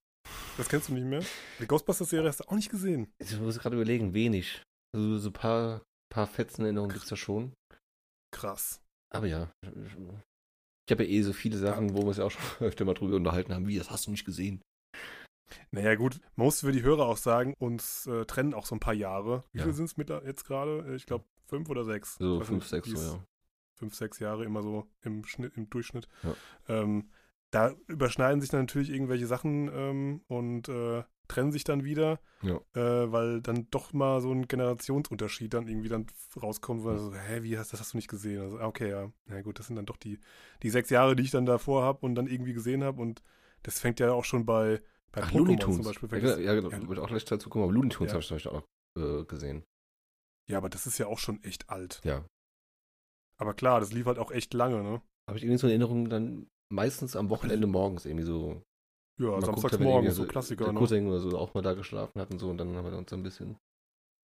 Das 0.57 0.69
kennst 0.69 0.89
du 0.89 0.93
nicht 0.93 1.05
mehr? 1.05 1.23
Die 1.59 1.67
Ghostbusters 1.67 2.09
Serie 2.09 2.27
hast 2.29 2.41
du 2.41 2.43
auch 2.47 2.55
nicht 2.55 2.69
gesehen. 2.69 3.07
Ich 3.19 3.37
muss 3.39 3.59
gerade 3.59 3.75
überlegen, 3.75 4.13
wenig. 4.13 4.61
Also 4.93 5.17
so 5.17 5.29
ein 5.29 5.33
paar, 5.33 5.81
paar 6.09 6.27
Fetzen 6.27 6.63
Erinnerungen 6.63 6.91
gibt 6.93 7.03
es 7.03 7.09
da 7.09 7.15
schon. 7.15 7.53
Krass. 8.31 8.81
Aber 9.09 9.27
ja. 9.27 9.51
Ich 9.61 10.91
habe 10.91 11.03
ja 11.03 11.09
eh 11.09 11.21
so 11.21 11.33
viele 11.33 11.57
Sachen, 11.57 11.93
wo 11.93 11.99
wir 11.99 12.07
uns 12.07 12.17
ja 12.17 12.25
auch 12.25 12.31
schon 12.31 12.41
öfter 12.67 12.85
mal 12.85 12.93
drüber 12.93 13.15
unterhalten 13.15 13.53
haben. 13.53 13.67
Wie, 13.67 13.77
das 13.77 13.89
hast 13.89 14.07
du 14.07 14.11
nicht 14.11 14.25
gesehen? 14.25 14.61
Naja, 15.71 15.95
gut, 15.95 16.19
man 16.35 16.45
muss 16.45 16.61
für 16.61 16.71
die 16.71 16.81
Hörer 16.81 17.05
auch 17.05 17.17
sagen, 17.17 17.53
uns 17.59 18.07
äh, 18.07 18.25
trennen 18.25 18.53
auch 18.53 18.65
so 18.65 18.75
ein 18.75 18.79
paar 18.79 18.93
Jahre. 18.93 19.43
Wie 19.51 19.59
Ja. 19.59 19.63
viel 19.65 19.73
sind 19.73 19.85
es 19.85 19.95
jetzt 20.25 20.45
gerade? 20.45 20.85
Äh, 20.87 20.95
Ich 20.95 21.05
glaube, 21.05 21.25
fünf 21.47 21.69
oder 21.69 21.85
sechs. 21.85 22.15
So 22.15 22.39
fünf, 22.41 22.63
nicht, 22.63 22.69
sechs, 22.69 22.89
so, 22.89 22.97
ja. 23.17 23.23
Fünf, 23.75 23.95
sechs 23.95 24.19
Jahre 24.19 24.43
immer 24.45 24.63
so 24.63 24.87
im, 25.03 25.23
Schnitt, 25.25 25.55
im 25.55 25.69
Durchschnitt. 25.69 26.07
Ja. 26.23 26.35
Ähm, 26.67 27.09
da 27.51 27.73
überschneiden 27.87 28.41
sich 28.41 28.49
dann 28.49 28.61
natürlich 28.61 28.89
irgendwelche 28.89 29.27
Sachen 29.27 29.69
ähm, 29.73 30.21
und 30.27 30.67
äh, 30.67 31.03
trennen 31.27 31.51
sich 31.51 31.63
dann 31.63 31.83
wieder, 31.83 32.19
Ja. 32.41 32.55
äh, 32.73 33.11
weil 33.11 33.41
dann 33.41 33.67
doch 33.71 33.93
mal 33.93 34.21
so 34.21 34.31
ein 34.31 34.47
Generationsunterschied 34.47 35.53
dann 35.53 35.67
irgendwie 35.67 35.89
dann 35.89 36.05
rauskommt, 36.41 36.83
wo 36.83 36.91
Ja. 36.91 36.97
so, 36.97 37.13
hä, 37.13 37.43
wie 37.43 37.57
hast 37.57 37.73
das 37.73 37.79
hast 37.79 37.93
du 37.93 37.97
nicht 37.97 38.07
gesehen? 38.09 38.41
Also, 38.41 38.59
ah, 38.59 38.67
okay, 38.67 38.89
ja. 38.89 39.11
Na 39.25 39.41
gut, 39.41 39.59
das 39.59 39.67
sind 39.67 39.75
dann 39.75 39.85
doch 39.85 39.97
die, 39.97 40.19
die 40.63 40.69
sechs 40.69 40.89
Jahre, 40.89 41.15
die 41.15 41.23
ich 41.23 41.31
dann 41.31 41.45
davor 41.45 41.83
habe 41.83 42.05
und 42.05 42.15
dann 42.15 42.27
irgendwie 42.27 42.53
gesehen 42.53 42.83
habe 42.83 43.01
und 43.01 43.23
das 43.63 43.79
fängt 43.79 43.99
ja 43.99 44.11
auch 44.11 44.25
schon 44.25 44.45
bei, 44.45 44.81
bei 45.11 45.21
Ach, 45.23 45.31
Pokémon 45.31 45.59
zum. 45.59 45.83
Beispiel. 45.83 46.09
Ja, 46.11 46.19
genau, 46.19 46.37
ja, 46.37 46.53
genau. 46.53 46.69
ja. 46.69 46.87
Wird 46.89 46.99
auch 46.99 47.07
gleich 47.07 47.25
dazu 47.25 47.49
kommen. 47.49 47.63
Aber 47.63 47.73
Looney 47.73 47.89
Tunes 47.89 48.11
Ja. 48.11 48.13
habe 48.15 48.21
ich 48.21 48.27
zum 48.27 48.35
Beispiel 48.35 48.51
auch 48.51 48.63
noch 48.97 49.21
äh, 49.21 49.25
gesehen. 49.25 49.63
ja, 50.49 50.57
aber 50.57 50.69
das 50.69 50.85
ist 50.85 50.97
ja 50.97 51.07
auch 51.07 51.19
schon 51.19 51.41
echt 51.43 51.69
alt. 51.69 52.01
Ja. 52.03 52.25
Aber 53.37 53.53
klar, 53.53 53.79
das 53.79 53.91
lief 53.91 54.05
halt 54.05 54.19
auch 54.19 54.31
echt 54.31 54.53
lange, 54.53 54.81
ne? 54.83 55.01
Habe 55.27 55.37
ich 55.37 55.43
irgendwie 55.43 55.57
so 55.59 55.67
eine 55.67 55.73
Erinnerung, 55.73 56.09
dann 56.09 56.47
meistens 56.71 57.15
am 57.15 57.29
Wochenende 57.29 57.67
morgens 57.67 58.05
irgendwie 58.05 58.25
so. 58.25 58.61
Ja, 59.17 59.27
mal 59.31 59.41
samstags 59.41 59.61
guckt, 59.61 59.79
wenn 59.79 59.83
morgens, 59.87 60.07
irgendwie 60.09 60.23
so 60.23 60.27
Klassiker, 60.31 60.65
Der 60.65 60.73
ne? 60.73 60.79
Cousin 60.79 61.07
oder 61.07 61.19
so 61.19 61.37
auch 61.37 61.53
mal 61.53 61.61
da 61.61 61.73
geschlafen 61.73 62.19
hat 62.19 62.31
und 62.31 62.39
so 62.39 62.49
und 62.49 62.57
dann 62.57 62.75
haben 62.75 62.85
wir 62.91 62.97
uns 62.97 63.13
ein 63.13 63.23
bisschen 63.23 63.57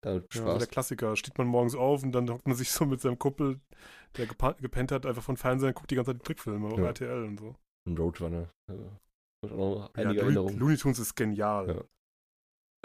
damit 0.01 0.23
Ja, 0.33 0.41
so 0.41 0.47
Spaß. 0.47 0.57
der 0.59 0.67
Klassiker. 0.67 1.15
Steht 1.15 1.37
man 1.37 1.47
morgens 1.47 1.75
auf 1.75 2.03
und 2.03 2.11
dann 2.11 2.29
hockt 2.29 2.47
man 2.47 2.55
sich 2.55 2.71
so 2.71 2.85
mit 2.85 3.01
seinem 3.01 3.19
Kumpel, 3.19 3.59
der 4.17 4.25
gepennt 4.55 4.91
hat, 4.91 5.05
einfach 5.05 5.23
von 5.23 5.37
Fernsehen 5.37 5.73
guckt 5.73 5.91
die 5.91 5.95
ganze 5.95 6.11
Zeit 6.13 6.21
die 6.21 6.25
Trickfilme 6.25 6.67
auf 6.67 6.77
Ja. 6.79 6.85
RTL 6.85 7.23
und 7.25 7.39
so. 7.39 7.55
und 7.87 7.99
Roadrunner. 7.99 8.49
Ja. 8.69 8.75
Ich 9.45 9.51
auch 9.51 9.57
noch 9.57 9.81
Ja, 9.81 9.89
einige 9.93 10.07
Looney, 10.21 10.21
Erinnerungen. 10.21 10.59
Looney 10.59 10.77
Tunes 10.77 10.99
ist 10.99 11.15
genial. 11.15 11.67
Ja. 11.67 11.83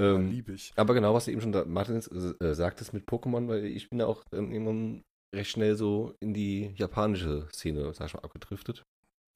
Ja, 0.01 0.17
Ähm, 0.17 0.31
lieb 0.31 0.49
ich. 0.49 0.73
aber 0.77 0.93
genau, 0.95 1.15
was 1.15 1.27
du 1.27 1.31
eben 1.31 1.41
schon 1.41 1.53
da, 1.53 1.65
Martin 1.65 1.97
äh, 1.97 2.55
sagtest 2.55 2.93
mit 2.93 3.09
Pokémon, 3.09 3.47
weil 3.49 3.65
ich 3.65 3.89
bin 3.91 4.01
ja 4.01 4.07
auch 4.07 4.25
ähm, 4.33 4.51
irgendwann 4.53 5.03
recht 5.35 5.51
schnell 5.53 5.77
so 5.77 6.15
in 6.21 6.35
die 6.35 6.73
japanische 6.77 7.49
Szene, 7.53 7.95
sag 7.95 8.09
ich 8.09 8.15
mal, 8.15 8.25
abgedriftet. 8.25 8.83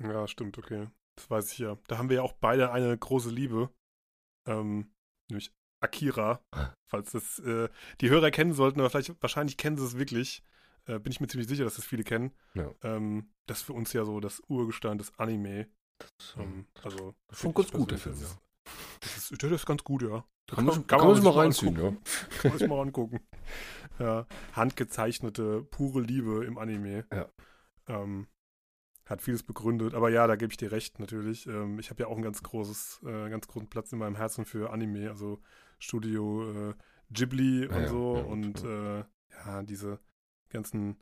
Ja, 0.03 0.27
stimmt, 0.27 0.59
okay. 0.59 0.89
Das 1.19 1.29
weiß 1.29 1.53
ich 1.53 1.59
ja. 1.59 1.77
Da 1.89 1.99
haben 1.99 2.11
wir 2.11 2.19
ja 2.19 2.23
auch 2.23 2.33
beide 2.33 2.71
eine 2.71 2.97
große 2.97 3.31
Liebe. 3.31 3.71
Ähm, 4.47 4.93
nämlich 5.29 5.53
Akira. 5.81 6.41
Falls 6.87 7.11
das 7.11 7.41
äh, 7.41 7.69
die 8.01 8.09
Hörer 8.09 8.31
kennen 8.31 8.53
sollten, 8.53 8.79
aber 8.79 8.89
vielleicht 8.89 9.21
wahrscheinlich 9.21 9.57
kennen 9.57 9.77
sie 9.77 9.85
es 9.85 9.99
wirklich. 9.99 10.45
Äh, 10.87 11.01
bin 11.01 11.11
ich 11.11 11.21
mir 11.21 11.27
ziemlich 11.27 11.49
sicher, 11.49 11.64
dass 11.64 11.75
das 11.75 11.85
viele 11.85 12.05
kennen. 12.05 12.33
Ja. 12.55 12.73
Ähm, 12.83 13.33
das 13.47 13.59
ist 13.59 13.64
für 13.64 13.73
uns 13.73 13.93
ja 13.93 14.05
so 14.05 14.21
das 14.21 14.41
Urgestein 14.47 14.97
des 14.97 15.19
Anime. 15.19 15.66
Ähm, 16.37 16.66
also 16.85 17.16
Schon 17.33 17.53
ganz 17.53 17.73
gut, 17.73 17.91
der 17.91 17.99
Film, 17.99 18.16
Das 19.01 19.16
ist, 19.16 19.43
das 19.43 19.51
ist 19.51 19.66
ganz 19.66 19.83
gut, 19.83 20.03
ja. 20.03 20.25
Kann 20.47 20.64
man, 20.64 20.87
kann 20.87 21.01
man 21.01 21.14
sich 21.16 21.25
mal 21.25 21.33
reinziehen, 21.33 21.77
ja. 21.77 21.91
Kann 22.41 22.51
man 22.53 22.59
sich 22.59 22.69
mal 22.69 22.81
angucken. 22.81 23.21
Ja, 23.99 24.25
handgezeichnete, 24.53 25.64
pure 25.64 26.01
Liebe 26.01 26.45
im 26.45 26.59
Anime. 26.59 27.07
Ja. 27.12 27.29
Ähm, 27.89 28.29
hat 29.09 29.23
vieles 29.23 29.43
begründet, 29.43 29.95
aber 29.95 30.11
ja, 30.11 30.27
da 30.27 30.37
gebe 30.37 30.53
ich 30.53 30.57
dir 30.59 30.71
recht, 30.71 30.99
natürlich. 30.99 31.47
Ähm, 31.47 31.79
ich 31.79 31.91
habe 31.91 32.03
ja 32.03 32.09
auch 32.09 32.15
einen 32.15 32.23
ganz 32.23 32.43
großes, 32.43 33.01
äh, 33.07 33.31
ganz 33.31 33.47
großen 33.49 33.69
Platz 33.69 33.93
in 33.93 33.99
meinem 33.99 34.17
Herzen 34.17 34.45
für 34.45 34.71
Anime, 34.71 35.09
also 35.09 35.41
Studio 35.79 36.71
äh, 36.71 36.75
Ghibli 37.11 37.67
und 37.67 37.75
Ja, 37.75 37.81
ja, 37.81 37.89
so 37.89 38.17
ja, 38.17 38.23
und 38.25 38.63
ja. 38.63 38.99
äh, 39.01 39.05
ja, 39.31 39.63
diese 39.63 39.99
ganzen 40.51 40.97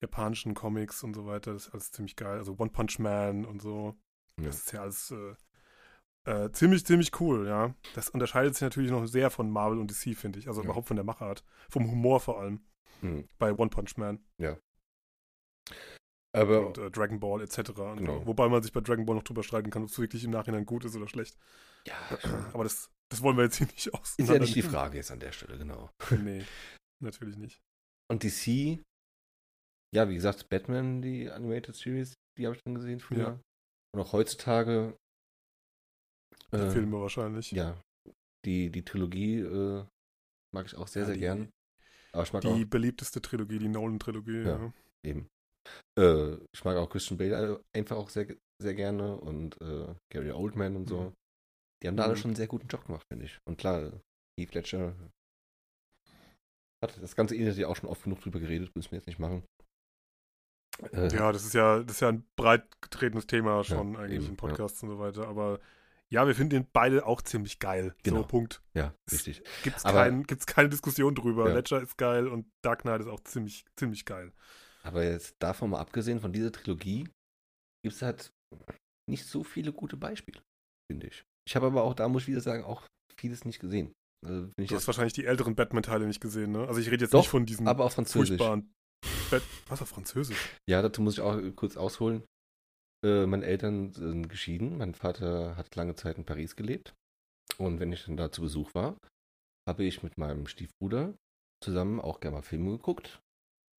japanischen 0.00 0.54
Comics 0.54 1.04
und 1.04 1.14
so 1.14 1.26
weiter, 1.26 1.52
das 1.52 1.66
ist 1.68 1.72
alles 1.74 1.92
ziemlich 1.92 2.16
geil. 2.16 2.38
Also 2.38 2.56
One 2.58 2.70
Punch 2.70 2.98
Man 2.98 3.44
und 3.44 3.62
so. 3.62 3.94
Ja. 4.38 4.46
Das 4.46 4.56
ist 4.58 4.72
ja 4.72 4.80
alles 4.82 5.12
äh, 5.12 5.34
äh, 6.30 6.50
ziemlich, 6.52 6.84
ziemlich 6.84 7.20
cool, 7.20 7.46
ja. 7.46 7.74
Das 7.94 8.08
unterscheidet 8.08 8.54
sich 8.54 8.62
natürlich 8.62 8.90
noch 8.90 9.06
sehr 9.06 9.30
von 9.30 9.50
Marvel 9.50 9.78
und 9.78 9.90
DC, 9.90 10.16
finde 10.16 10.38
ich. 10.40 10.48
Also 10.48 10.62
Ja. 10.62 10.64
überhaupt 10.64 10.88
von 10.88 10.96
der 10.96 11.04
Machart. 11.04 11.44
Vom 11.70 11.88
Humor 11.88 12.18
vor 12.20 12.40
allem. 12.40 12.64
Mhm. 13.02 13.28
Bei 13.38 13.52
One 13.52 13.70
Punch 13.70 13.96
Man 13.96 14.18
Aber 16.34 16.66
und 16.68 16.78
äh, 16.78 16.90
Dragon 16.90 17.20
Ball 17.20 17.42
etc. 17.42 17.72
Genau. 17.74 18.24
Wobei 18.26 18.48
man 18.48 18.62
sich 18.62 18.72
bei 18.72 18.80
Dragon 18.80 19.04
Ball 19.04 19.16
noch 19.16 19.22
drüber 19.22 19.42
streiten 19.42 19.70
kann, 19.70 19.82
ob 19.82 19.90
es 19.90 19.98
wirklich 19.98 20.24
im 20.24 20.30
Nachhinein 20.30 20.64
gut 20.64 20.84
ist 20.84 20.96
oder 20.96 21.08
schlecht. 21.08 21.36
ja, 21.86 21.94
Aber 22.54 22.64
das, 22.64 22.90
das 23.10 23.20
wollen 23.22 23.36
wir 23.36 23.44
jetzt 23.44 23.56
hier 23.56 23.66
nicht 23.66 23.92
aus. 23.92 24.14
ist 24.16 24.28
ja 24.30 24.38
nicht 24.38 24.54
die 24.54 24.62
Frage 24.62 24.96
jetzt 24.96 25.10
an 25.10 25.20
der 25.20 25.32
Stelle, 25.32 25.58
genau. 25.58 25.90
Nee, 26.10 26.44
natürlich 27.02 27.36
nicht. 27.36 27.60
Und 28.10 28.22
DC, 28.24 28.82
ja, 29.94 30.08
wie 30.08 30.14
gesagt, 30.14 30.48
Batman, 30.48 31.02
die 31.02 31.30
Animated 31.30 31.74
Series, 31.74 32.14
die 32.38 32.46
habe 32.46 32.56
ich 32.56 32.62
dann 32.64 32.74
gesehen 32.74 33.00
früher. 33.00 33.18
Ja. 33.18 33.40
Und 33.94 34.00
auch 34.00 34.12
heutzutage. 34.12 34.96
Die 36.52 36.56
äh, 36.56 36.70
Filme 36.70 37.00
wahrscheinlich. 37.00 37.50
Ja, 37.52 37.78
die, 38.46 38.70
die 38.70 38.84
Trilogie 38.84 39.40
äh, 39.40 39.84
mag 40.54 40.66
ich 40.66 40.76
auch 40.76 40.88
sehr, 40.88 41.02
Ja, 41.02 41.06
sehr 41.06 41.14
die- 41.14 41.20
gern. 41.20 41.50
Aber 42.12 42.22
ich 42.24 42.32
mag 42.32 42.42
Die 42.42 42.48
auch 42.48 42.64
beliebteste 42.66 43.22
Trilogie, 43.22 43.58
die 43.58 43.68
Nolan-Trilogie. 43.68 44.42
Ja. 44.42 44.58
Ja. 44.58 44.72
eben. 45.02 45.28
Äh, 45.98 46.34
ich 46.54 46.64
mag 46.64 46.76
auch 46.76 46.88
Christian 46.90 47.18
Bale 47.18 47.60
äh, 47.74 47.78
einfach 47.78 47.96
auch 47.96 48.08
sehr, 48.10 48.26
sehr 48.60 48.74
gerne 48.74 49.16
und 49.16 49.60
äh, 49.60 49.94
Gary 50.12 50.30
Oldman 50.32 50.76
und 50.76 50.88
so. 50.88 51.00
Mhm. 51.00 51.12
Die 51.82 51.88
haben 51.88 51.96
da 51.96 52.04
alle 52.04 52.12
Mhm. 52.14 52.16
schon 52.18 52.28
einen 52.30 52.36
sehr 52.36 52.46
guten 52.48 52.68
Job 52.68 52.86
gemacht, 52.86 53.04
finde 53.10 53.26
ich. 53.26 53.38
Und 53.48 53.58
klar, 53.58 53.92
Heath 54.38 54.54
Ledger 54.54 54.94
hat 56.82 57.00
das 57.00 57.14
ganze 57.14 57.34
Internet 57.36 57.58
ja 57.58 57.68
auch 57.68 57.76
schon 57.76 57.88
oft 57.88 58.02
genug 58.02 58.20
drüber 58.20 58.40
geredet, 58.40 58.74
müssen 58.74 58.90
wir 58.90 58.98
jetzt 58.98 59.06
nicht 59.06 59.18
machen. 59.18 59.44
Äh, 60.92 61.14
Ja, 61.14 61.30
das 61.32 61.44
ist 61.44 61.54
ja, 61.54 61.82
das 61.82 61.96
ist 61.96 62.00
ja 62.00 62.08
ein 62.08 62.24
breit 62.36 62.64
getretenes 62.80 63.26
Thema 63.26 63.62
schon 63.62 63.94
Ja, 63.94 64.00
eigentlich 64.00 64.22
eben, 64.22 64.30
in 64.30 64.36
Podcasts 64.36 64.82
und 64.82 64.88
so 64.90 64.98
weiter. 64.98 65.28
Aber 65.28 65.60
ja, 66.10 66.26
wir 66.26 66.34
finden 66.34 66.50
den 66.50 66.66
beide 66.72 67.06
auch 67.06 67.22
ziemlich 67.22 67.58
geil. 67.58 67.94
Genau. 68.02 68.22
So, 68.22 68.26
Punkt. 68.26 68.62
ja, 68.74 68.94
richtig. 69.10 69.42
Gibt's, 69.62 69.84
Aber- 69.84 69.98
kein, 70.02 70.24
gibt's 70.24 70.46
keine 70.46 70.68
Diskussion 70.70 71.14
drüber. 71.14 71.48
Ja. 71.48 71.54
Ledger 71.54 71.80
ist 71.82 71.96
geil 71.98 72.26
und 72.26 72.46
Dark 72.62 72.82
Knight 72.82 73.00
ist 73.02 73.06
auch 73.06 73.20
ziemlich, 73.20 73.64
ziemlich 73.76 74.04
geil. 74.04 74.32
Aber 74.84 75.04
jetzt 75.04 75.36
davon 75.38 75.70
mal 75.70 75.80
abgesehen, 75.80 76.20
von 76.20 76.32
dieser 76.32 76.52
Trilogie, 76.52 77.08
gibt 77.84 77.94
es 77.94 78.02
halt 78.02 78.32
nicht 79.08 79.26
so 79.26 79.44
viele 79.44 79.72
gute 79.72 79.96
Beispiele, 79.96 80.42
finde 80.90 81.08
ich. 81.08 81.24
Ich 81.48 81.56
habe 81.56 81.66
aber 81.66 81.82
auch, 81.82 81.94
da 81.94 82.08
muss 82.08 82.22
ich 82.22 82.28
wieder 82.28 82.40
sagen, 82.40 82.64
auch 82.64 82.86
vieles 83.16 83.44
nicht 83.44 83.58
gesehen. 83.60 83.92
Also, 84.24 84.48
Du 84.56 84.74
hast 84.76 84.86
wahrscheinlich 84.86 85.12
die 85.14 85.24
älteren 85.24 85.56
Batman-Teile 85.56 86.06
nicht 86.06 86.20
gesehen, 86.20 86.52
ne? 86.52 86.66
Also 86.68 86.80
ich 86.80 86.90
rede 86.90 87.04
jetzt 87.04 87.14
Doch, 87.14 87.20
nicht 87.20 87.28
von 87.28 87.44
diesen 87.44 87.66
aber 87.66 87.84
auf 87.84 87.94
Französisch. 87.94 88.28
furchtbaren 88.38 88.72
Bat 89.30 89.42
Was 89.66 89.82
auf 89.82 89.88
Französisch? 89.88 90.56
Ja, 90.68 90.80
dazu 90.82 91.02
muss 91.02 91.14
ich 91.14 91.20
auch 91.20 91.40
kurz 91.56 91.76
ausholen. 91.76 92.22
Äh, 93.04 93.26
meine 93.26 93.44
Eltern 93.44 93.92
sind 93.92 94.28
geschieden. 94.28 94.78
Mein 94.78 94.94
Vater 94.94 95.56
hat 95.56 95.74
lange 95.74 95.96
Zeit 95.96 96.18
in 96.18 96.24
Paris 96.24 96.54
gelebt. 96.54 96.94
Und 97.58 97.80
wenn 97.80 97.92
ich 97.92 98.04
dann 98.04 98.16
da 98.16 98.30
zu 98.30 98.42
Besuch 98.42 98.72
war, 98.74 98.96
habe 99.68 99.84
ich 99.84 100.04
mit 100.04 100.18
meinem 100.18 100.46
Stiefbruder 100.46 101.14
zusammen 101.62 102.00
auch 102.00 102.20
gerne 102.20 102.36
mal 102.36 102.42
Filme 102.42 102.70
geguckt. 102.72 103.20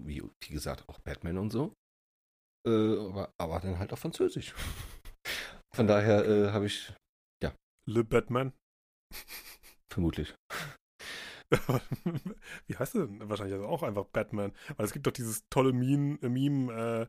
Wie, 0.01 0.21
wie 0.41 0.53
gesagt, 0.53 0.87
auch 0.89 0.99
Batman 0.99 1.37
und 1.37 1.51
so. 1.51 1.73
Äh, 2.67 2.97
aber, 2.97 3.33
aber 3.37 3.59
dann 3.59 3.79
halt 3.79 3.91
auf 3.93 3.99
Französisch. 3.99 4.53
Von 5.75 5.87
daher 5.87 6.25
äh, 6.25 6.51
habe 6.51 6.65
ich 6.65 6.93
Le 7.85 8.03
Batman. 8.05 8.53
vermutlich. 9.91 10.33
Wie 12.67 12.77
heißt 12.77 12.95
der 12.95 13.07
denn? 13.07 13.29
Wahrscheinlich 13.29 13.55
also 13.55 13.67
auch 13.67 13.83
einfach 13.83 14.05
Batman. 14.05 14.53
Weil 14.77 14.85
es 14.85 14.93
gibt 14.93 15.05
doch 15.05 15.11
dieses 15.11 15.47
tolle 15.49 15.73
Meme, 15.73 16.17
äh, 16.21 16.29
Meme 16.29 16.71
äh, 16.73 17.07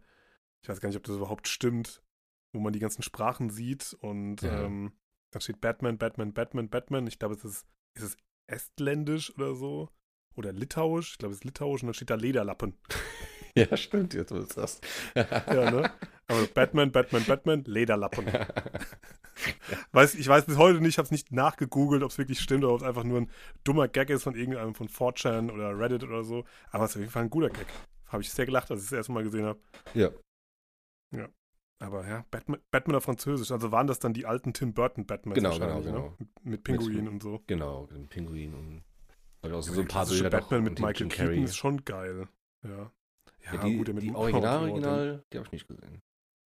ich 0.63 0.69
weiß 0.69 0.81
gar 0.81 0.89
nicht, 0.89 0.97
ob 0.97 1.05
das 1.05 1.15
überhaupt 1.17 1.47
stimmt, 1.47 2.03
wo 2.53 2.61
man 2.61 2.73
die 2.73 2.81
ganzen 2.81 3.03
Sprachen 3.03 3.51
sieht 3.51 3.95
und 4.01 4.43
Ja. 4.43 4.65
ähm, 4.65 4.99
dann 5.33 5.41
steht 5.41 5.61
Batman, 5.61 5.97
Batman, 5.97 6.33
Batman, 6.33 6.69
Batman. 6.69 7.07
Ich 7.07 7.19
glaube, 7.21 7.35
es 7.35 7.45
ist, 7.45 7.67
ist 7.97 8.03
es 8.03 8.17
estländisch 8.51 9.33
oder 9.37 9.55
so. 9.55 9.91
Oder 10.37 10.53
litauisch. 10.53 11.13
Ich 11.13 11.19
glaube, 11.19 11.33
es 11.33 11.39
ist 11.39 11.45
litauisch 11.45 11.83
und 11.83 11.89
dann 11.89 11.95
steht 11.95 12.11
da 12.11 12.17
Lederlappen. 12.17 12.75
ja, 13.57 13.77
stimmt, 13.77 14.15
jetzt 14.15 14.33
wo 14.33 14.37
du 14.37 14.47
sagst. 14.47 14.85
Ja, 15.15 15.71
ne? 15.71 15.91
Aber 16.27 16.47
Batman, 16.47 16.91
Batman, 16.91 17.25
Batman, 17.25 17.65
Lederlappen. 17.65 18.27
Weiß, 19.93 20.15
ich 20.15 20.27
weiß 20.27 20.47
bis 20.47 20.57
heute 20.57 20.81
nicht, 20.81 20.91
ich 20.91 20.99
habe 20.99 21.05
es 21.05 21.11
nicht 21.11 21.33
nachgegoogelt, 21.33 22.03
ob 22.03 22.11
es 22.11 22.19
wirklich 22.19 22.41
stimmt 22.41 22.65
oder 22.65 22.73
ob 22.75 22.81
es 22.81 22.87
einfach 22.87 23.05
nur 23.05 23.23
ein 23.23 23.31
dummer 23.65 23.89
Gag 23.89 24.11
ist 24.11 24.23
von 24.23 24.35
irgendeinem 24.35 24.75
von 24.75 24.89
4chan 24.89 25.51
oder 25.53 25.79
Reddit 25.79 26.03
oder 26.05 26.25
so. 26.25 26.45
Aber 26.71 26.85
es 26.85 26.91
ist 26.91 26.97
auf 26.97 27.01
jeden 27.01 27.13
Fall 27.13 27.25
ein 27.25 27.31
guter 27.31 27.51
Gag. 27.51 27.67
Habe 28.07 28.23
ich 28.23 28.31
sehr 28.31 28.47
gelacht, 28.47 28.71
als 28.71 28.81
ich 28.81 28.85
es 28.85 28.91
das 28.91 28.99
erste 28.99 29.13
Mal 29.13 29.25
gesehen 29.25 29.45
habe. 29.45 29.61
ja, 29.95 30.11
Aber 31.81 32.07
ja, 32.07 32.25
Batman, 32.31 32.61
Batman 32.71 32.97
auf 32.97 33.05
Französisch. 33.05 33.51
Also 33.51 33.71
waren 33.73 33.87
das 33.87 33.99
dann 33.99 34.15
die 34.15 34.25
alten 34.25 34.53
Tim 34.53 34.73
Burton 34.73 35.05
Batmans 35.05 35.35
Genau, 35.37 35.51
wahrscheinlich, 35.51 35.85
genau, 35.85 35.99
ne? 35.99 36.03
genau. 36.03 36.17
Mit, 36.19 36.45
mit 36.45 36.65
Pinguin 36.65 37.09
und 37.09 37.23
so. 37.23 37.43
genau, 37.47 37.87
den 37.87 38.09
Pinguin 38.09 38.55
und 38.55 38.83
ich 39.49 39.55
auch 39.55 39.63
so 39.63 39.75
Der 39.75 39.83
ein 39.83 39.89
paar 39.89 40.07
Bilder 40.07 40.31
Batman 40.31 40.65
mit 40.65 40.79
Michael 40.79 40.97
Jim 40.97 41.09
Keaton 41.09 41.45
ist 41.45 41.57
schon 41.57 41.85
geil. 41.85 42.29
Ja. 42.63 42.91
Ja, 43.45 43.55
Ja, 43.55 43.65
die, 43.65 43.77
gut, 43.77 43.89
der 43.89 43.95
mit 43.95 44.05
die 44.05 44.15
Original, 44.15 44.71
Original, 44.71 45.25
die 45.33 45.39
habe 45.39 45.47
ich 45.47 45.53
nicht 45.53 45.69
gesehen. 45.69 46.01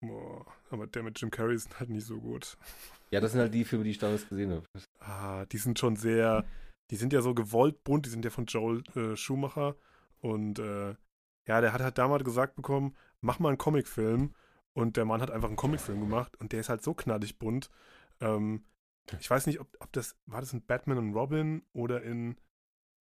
Boah, 0.01 0.45
aber 0.71 0.87
der 0.87 1.03
mit 1.03 1.19
Jim 1.21 1.29
Carrey 1.29 1.55
ist 1.55 1.79
halt 1.79 1.89
nicht 1.89 2.05
so 2.05 2.19
gut. 2.19 2.57
Ja, 3.11 3.19
das 3.19 3.31
sind 3.31 3.41
halt 3.41 3.53
die 3.53 3.63
Filme, 3.63 3.83
die 3.83 3.91
ich 3.91 3.99
damals 3.99 4.27
gesehen 4.27 4.51
habe. 4.51 4.65
Ah, 4.99 5.45
die 5.45 5.57
sind 5.57 5.77
schon 5.77 5.95
sehr, 5.95 6.43
die 6.89 6.95
sind 6.95 7.13
ja 7.13 7.21
so 7.21 7.35
gewollt 7.35 7.83
bunt, 7.83 8.05
die 8.05 8.09
sind 8.09 8.25
ja 8.25 8.31
von 8.31 8.45
Joel 8.45 8.83
äh, 8.95 9.15
Schumacher 9.15 9.75
und 10.19 10.59
äh, 10.59 10.95
ja, 11.47 11.61
der 11.61 11.73
hat 11.73 11.81
halt 11.81 11.97
damals 11.97 12.23
gesagt 12.23 12.55
bekommen, 12.55 12.95
mach 13.21 13.39
mal 13.39 13.49
einen 13.49 13.57
Comicfilm 13.57 14.33
und 14.73 14.97
der 14.97 15.05
Mann 15.05 15.21
hat 15.21 15.29
einfach 15.29 15.49
einen 15.49 15.57
Comicfilm 15.57 15.99
gemacht 15.99 16.35
und 16.39 16.51
der 16.51 16.61
ist 16.61 16.69
halt 16.69 16.81
so 16.81 16.93
knallig 16.93 17.37
bunt. 17.37 17.69
Ähm, 18.19 18.63
ich 19.19 19.29
weiß 19.29 19.45
nicht, 19.47 19.59
ob, 19.59 19.67
ob 19.79 19.91
das, 19.91 20.15
war 20.25 20.41
das 20.41 20.53
in 20.53 20.65
Batman 20.65 20.97
und 20.97 21.13
Robin 21.13 21.63
oder 21.73 22.01
in 22.01 22.37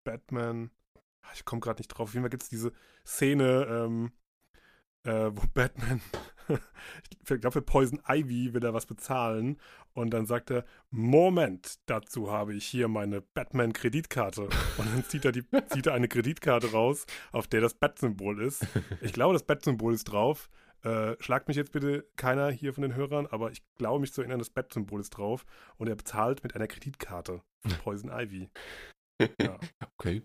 Batman, 0.04 0.72
ah, 1.22 1.30
ich 1.34 1.45
komme 1.45 1.62
gerade 1.62 1.80
nicht 1.80 1.89
drauf, 1.89 2.10
auf 2.10 2.14
jeden 2.14 2.24
Fall 2.24 2.30
gibt 2.30 2.43
es 2.43 2.50
diese 2.50 2.72
Szene, 3.06 3.68
ähm, 3.70 4.12
äh, 5.04 5.32
wo 5.34 5.41
Batman, 5.54 6.02
ich 6.47 7.26
glaube 7.26 7.52
für 7.52 7.62
Poison 7.62 8.02
Ivy 8.08 8.54
will 8.54 8.64
er 8.64 8.74
was 8.74 8.86
bezahlen 8.86 9.60
und 9.93 10.12
dann 10.12 10.26
sagt 10.26 10.52
er, 10.52 10.66
Moment, 10.91 11.80
dazu 11.86 12.32
habe 12.32 12.54
ich 12.54 12.66
hier 12.66 12.88
meine 12.88 13.22
Batman-Kreditkarte. 13.22 14.43
Und 14.43 14.86
dann 14.93 15.04
zieht 15.04 15.26
er, 15.26 15.32
die, 15.32 15.43
zieht 15.68 15.88
er 15.88 15.93
eine 15.93 16.08
Kreditkarte 16.08 16.72
raus, 16.72 17.06
auf 17.32 17.47
der 17.47 17.62
das 17.62 17.74
Bat-Symbol 17.74 18.41
ist. 18.41 18.66
Ich 19.02 19.14
glaube, 19.14 19.34
das 19.34 19.43
Bat-Symbol 19.43 19.93
ist 19.93 20.06
drauf. 20.06 20.50
Äh, 20.84 21.16
schlagt 21.20 21.50
mich 21.50 21.58
jetzt 21.58 21.74
bitte 21.74 22.08
keiner 22.16 22.50
hier 22.50 22.74
von 22.74 22.84
den 22.84 22.95
Hörern, 22.95 23.28
aber 23.28 23.52
ich 23.52 23.62
glaube 23.76 24.00
mich 24.00 24.14
zu 24.14 24.22
erinnern, 24.22 24.39
das 24.39 24.50
Bat-Symbol 24.50 25.02
ist 25.02 25.10
drauf. 25.10 25.45
Und 25.78 25.89
er 25.89 25.95
bezahlt 25.95 26.43
mit 26.43 26.56
einer 26.56 26.68
Kreditkarte 26.68 27.41
von 27.60 27.72
Poison 27.84 28.12
Ivy. 28.12 28.50
Ja. 29.42 29.58
Okay. 30.00 30.24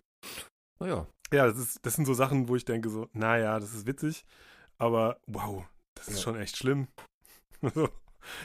Naja. 0.79 1.07
Ja, 1.33 1.47
das, 1.49 1.59
ist, 1.59 1.79
das 1.83 1.95
sind 1.95 2.05
so 2.05 2.15
Sachen, 2.15 2.49
wo 2.49 2.55
ich 2.55 2.65
denke 2.65 2.89
so, 2.91 3.09
naja, 3.13 3.59
das 3.59 3.75
ist 3.75 3.87
witzig, 3.89 4.25
aber 4.79 5.19
wow, 5.27 5.65
das 5.95 6.07
ist 6.09 6.19
Ja. 6.19 6.23
schon 6.23 6.37
echt 6.37 6.57
schlimm. 6.57 6.89
So, 7.75 7.89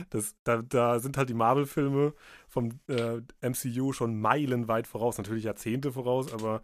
das, 0.10 0.36
da, 0.46 0.62
da 0.62 1.00
sind 1.00 1.18
halt 1.18 1.30
die 1.30 1.34
Marvel-Filme 1.34 2.14
vom 2.48 2.80
äh, 2.88 3.22
MCU 3.48 3.92
schon 3.94 4.20
meilenweit 4.20 4.88
voraus, 4.88 5.18
natürlich 5.18 5.44
Jahrzehnte 5.44 5.92
voraus, 5.92 6.32
aber 6.34 6.64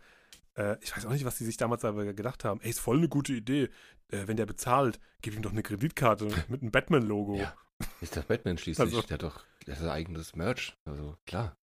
äh, 0.57 0.77
ich 0.81 0.95
weiß 0.95 1.05
auch 1.05 1.11
nicht, 1.11 1.25
was 1.25 1.37
die 1.37 1.43
sich 1.45 1.57
damals 1.57 1.83
aber 1.85 2.05
gedacht 2.13 2.43
haben. 2.45 2.61
Ey, 2.61 2.69
ist 2.69 2.79
voll 2.79 2.97
eine 2.97 3.09
gute 3.09 3.33
Idee. 3.33 3.69
Äh, 4.09 4.27
wenn 4.27 4.37
der 4.37 4.45
bezahlt, 4.45 4.99
gib 5.21 5.35
ihm 5.35 5.41
doch 5.41 5.51
eine 5.51 5.63
Kreditkarte 5.63 6.27
mit 6.49 6.61
einem 6.61 6.71
Batman-Logo. 6.71 7.35
Ja. 7.35 7.53
Ist 8.01 8.15
der 8.15 8.21
Batman 8.21 8.57
schließlich. 8.57 8.85
Also- 8.85 9.01
der 9.01 9.15
hat 9.15 9.23
doch 9.23 9.43
der 9.67 9.75
hat 9.75 9.81
sein 9.81 9.91
eigenes 9.91 10.35
Merch. 10.35 10.73
Also 10.85 11.17
klar. 11.25 11.55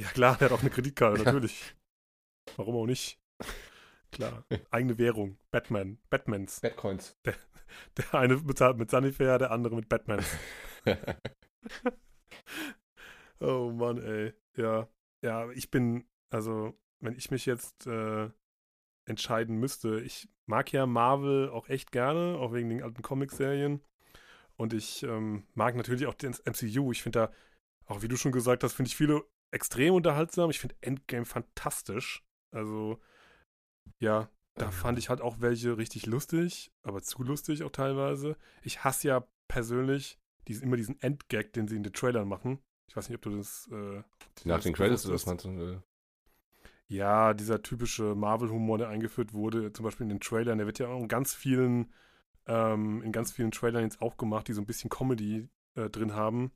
Ja, 0.00 0.08
klar, 0.08 0.38
der 0.38 0.48
hat 0.48 0.56
auch 0.56 0.62
eine 0.62 0.70
Kreditkarte, 0.70 1.22
natürlich. 1.22 1.76
Warum 2.56 2.74
auch 2.74 2.86
nicht? 2.86 3.20
Klar, 4.10 4.46
eigene 4.70 4.96
Währung. 4.96 5.36
Batman, 5.50 5.98
Batmans. 6.08 6.60
Batcoins. 6.60 7.18
Der 7.24 8.14
eine 8.14 8.38
bezahlt 8.38 8.78
mit 8.78 8.90
Sunnyfair, 8.90 9.36
der 9.38 9.50
andere 9.50 9.76
mit 9.76 9.88
Batman. 9.88 10.24
Oh 13.42 13.70
Mann, 13.70 13.96
ey. 14.02 14.34
Ja. 14.56 14.86
Ja, 15.22 15.50
ich 15.52 15.70
bin, 15.70 16.06
also, 16.28 16.78
wenn 17.00 17.16
ich 17.16 17.30
mich 17.30 17.46
jetzt 17.46 17.86
äh, 17.86 18.28
entscheiden 19.06 19.56
müsste, 19.56 20.00
ich 20.00 20.28
mag 20.44 20.70
ja 20.72 20.84
Marvel 20.84 21.48
auch 21.48 21.66
echt 21.70 21.90
gerne, 21.90 22.36
auch 22.38 22.52
wegen 22.52 22.68
den 22.68 22.82
alten 22.82 23.00
Comic-Serien. 23.00 23.80
Und 24.56 24.74
ich 24.74 25.04
ähm, 25.04 25.46
mag 25.54 25.74
natürlich 25.74 26.06
auch 26.06 26.12
den 26.12 26.36
MCU. 26.44 26.92
Ich 26.92 27.02
finde 27.02 27.18
da, 27.18 27.32
auch 27.86 28.02
wie 28.02 28.08
du 28.08 28.16
schon 28.16 28.32
gesagt 28.32 28.62
hast, 28.62 28.74
finde 28.74 28.88
ich 28.88 28.96
viele 28.96 29.24
extrem 29.50 29.94
unterhaltsam. 29.94 30.50
Ich 30.50 30.60
finde 30.60 30.76
Endgame 30.80 31.24
fantastisch. 31.26 32.24
Also, 32.52 33.00
ja, 33.98 34.28
da 34.58 34.66
Ja. 34.66 34.70
fand 34.70 34.98
ich 34.98 35.08
halt 35.08 35.20
auch 35.20 35.40
welche 35.40 35.76
richtig 35.76 36.06
lustig, 36.06 36.72
aber 36.82 37.02
zu 37.02 37.22
lustig 37.22 37.62
auch 37.62 37.70
teilweise. 37.70 38.36
Ich 38.62 38.84
hasse 38.84 39.08
ja 39.08 39.26
persönlich 39.48 40.18
diesen, 40.48 40.64
immer 40.64 40.76
diesen 40.76 41.00
Endgag, 41.00 41.52
den 41.52 41.68
sie 41.68 41.76
in 41.76 41.82
den 41.82 41.92
Trailern 41.92 42.28
machen. 42.28 42.58
Ich 42.88 42.96
weiß 42.96 43.08
nicht, 43.08 43.16
ob 43.16 43.22
du 43.22 43.36
das. 43.36 43.68
Äh, 43.72 44.02
Nach 44.44 44.56
das 44.56 44.64
den 44.64 44.74
Credits 44.74 45.08
was 45.08 45.26
meinst 45.26 45.44
du? 45.44 45.48
Äh, 45.50 45.80
Ja, 46.88 47.34
dieser 47.34 47.62
typische 47.62 48.14
Marvel-Humor, 48.14 48.78
der 48.78 48.88
eingeführt 48.88 49.32
wurde, 49.32 49.72
zum 49.72 49.84
Beispiel 49.84 50.04
in 50.04 50.08
den 50.10 50.20
Trailern, 50.20 50.58
der 50.58 50.66
wird 50.66 50.78
ja 50.80 50.88
auch 50.88 51.00
in 51.00 51.08
ganz 51.08 51.34
vielen, 51.34 51.92
ähm, 52.46 53.02
in 53.02 53.12
ganz 53.12 53.32
vielen 53.32 53.52
Trailern 53.52 53.84
jetzt 53.84 54.02
auch 54.02 54.16
gemacht, 54.16 54.48
die 54.48 54.52
so 54.54 54.60
ein 54.60 54.66
bisschen 54.66 54.90
Comedy 54.90 55.48
äh, 55.76 55.88
drin 55.88 56.14
haben. 56.14 56.52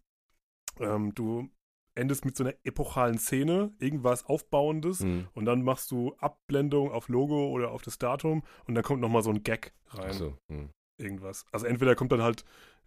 Ähm, 0.80 1.14
du 1.14 1.50
endest 1.94 2.24
mit 2.24 2.36
so 2.36 2.44
einer 2.44 2.54
epochalen 2.64 3.18
Szene, 3.18 3.72
irgendwas 3.78 4.26
Aufbauendes, 4.26 5.00
hm. 5.00 5.28
und 5.32 5.44
dann 5.44 5.62
machst 5.62 5.90
du 5.90 6.14
Abblendung 6.18 6.90
auf 6.90 7.08
Logo 7.08 7.48
oder 7.48 7.70
auf 7.70 7.82
das 7.82 7.98
Datum 7.98 8.42
und 8.66 8.74
dann 8.74 8.84
kommt 8.84 9.00
nochmal 9.00 9.22
so 9.22 9.30
ein 9.30 9.42
Gag 9.42 9.72
rein 9.88 10.10
Achso. 10.10 10.38
Hm. 10.48 10.70
irgendwas. 10.98 11.44
Also 11.52 11.66
entweder 11.66 11.94
kommt 11.94 12.12
dann 12.12 12.22
halt, 12.22 12.44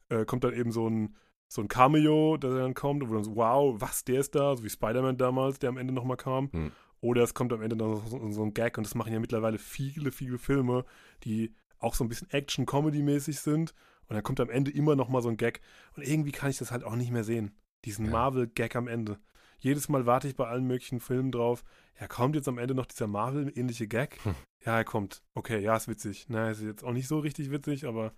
äh, 0.09 0.25
kommt 0.25 0.43
dann 0.43 0.53
eben 0.53 0.71
so 0.71 0.89
ein, 0.89 1.15
so 1.47 1.61
ein 1.61 1.69
Cameo, 1.69 2.37
der 2.37 2.51
dann 2.51 2.73
kommt, 2.73 3.07
wo 3.07 3.13
dann 3.13 3.23
so, 3.23 3.35
wow, 3.35 3.79
was, 3.79 4.03
der 4.03 4.19
ist 4.19 4.35
da, 4.35 4.55
so 4.55 4.63
wie 4.63 4.69
Spider-Man 4.69 5.17
damals, 5.17 5.59
der 5.59 5.69
am 5.69 5.77
Ende 5.77 5.93
nochmal 5.93 6.17
kam. 6.17 6.51
Hm. 6.51 6.71
Oder 6.99 7.23
es 7.23 7.33
kommt 7.33 7.53
am 7.53 7.61
Ende 7.61 7.75
noch 7.75 8.05
so, 8.07 8.31
so 8.31 8.43
ein 8.43 8.53
Gag 8.53 8.77
und 8.77 8.85
das 8.85 8.95
machen 8.95 9.13
ja 9.13 9.19
mittlerweile 9.19 9.57
viele, 9.57 10.11
viele 10.11 10.37
Filme, 10.37 10.83
die 11.23 11.53
auch 11.79 11.93
so 11.93 12.03
ein 12.03 12.09
bisschen 12.09 12.29
Action-Comedy-mäßig 12.31 13.39
sind. 13.39 13.73
Und 14.09 14.15
dann 14.15 14.23
kommt 14.23 14.39
am 14.39 14.49
Ende 14.49 14.71
immer 14.71 14.95
nochmal 14.95 15.21
so 15.21 15.29
ein 15.29 15.37
Gag. 15.37 15.61
Und 15.95 16.07
irgendwie 16.07 16.31
kann 16.31 16.49
ich 16.49 16.57
das 16.57 16.71
halt 16.71 16.83
auch 16.83 16.95
nicht 16.95 17.11
mehr 17.11 17.23
sehen. 17.23 17.51
Diesen 17.87 18.05
Ja. 18.05 18.11
Marvel-Gag 18.11 18.75
am 18.75 18.87
Ende. 18.89 19.17
Jedes 19.59 19.87
Mal 19.87 20.05
warte 20.05 20.27
ich 20.27 20.35
bei 20.35 20.45
allen 20.45 20.67
möglichen 20.67 20.99
Filmen 20.99 21.31
drauf. 21.31 21.63
Ja, 21.99 22.07
kommt 22.07 22.35
jetzt 22.35 22.47
am 22.49 22.57
Ende 22.57 22.75
noch 22.75 22.85
dieser 22.85 23.07
Marvel-ähnliche 23.07 23.87
Gag? 23.87 24.19
Hm. 24.23 24.35
Ja, 24.65 24.75
er 24.77 24.83
kommt. 24.83 25.23
Okay, 25.33 25.59
ja, 25.59 25.75
ist 25.77 25.87
witzig. 25.87 26.25
Na, 26.27 26.51
ist 26.51 26.61
jetzt 26.61 26.83
auch 26.83 26.91
nicht 26.91 27.07
so 27.07 27.19
richtig 27.19 27.49
witzig, 27.49 27.85
aber 27.85 28.13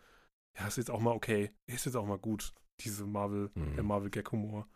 ja, 0.58 0.66
ist 0.68 0.78
jetzt 0.78 0.90
auch 0.90 1.00
mal 1.00 1.12
okay. 1.12 1.52
Ist 1.68 1.86
jetzt 1.86 1.96
auch 1.96 2.06
mal 2.08 2.18
gut, 2.18 2.54
diese 2.80 3.06
Marvel, 3.06 3.52
Mhm. 3.54 3.76
der 3.76 3.84
Marvel-Gag-Humor. 3.84 4.68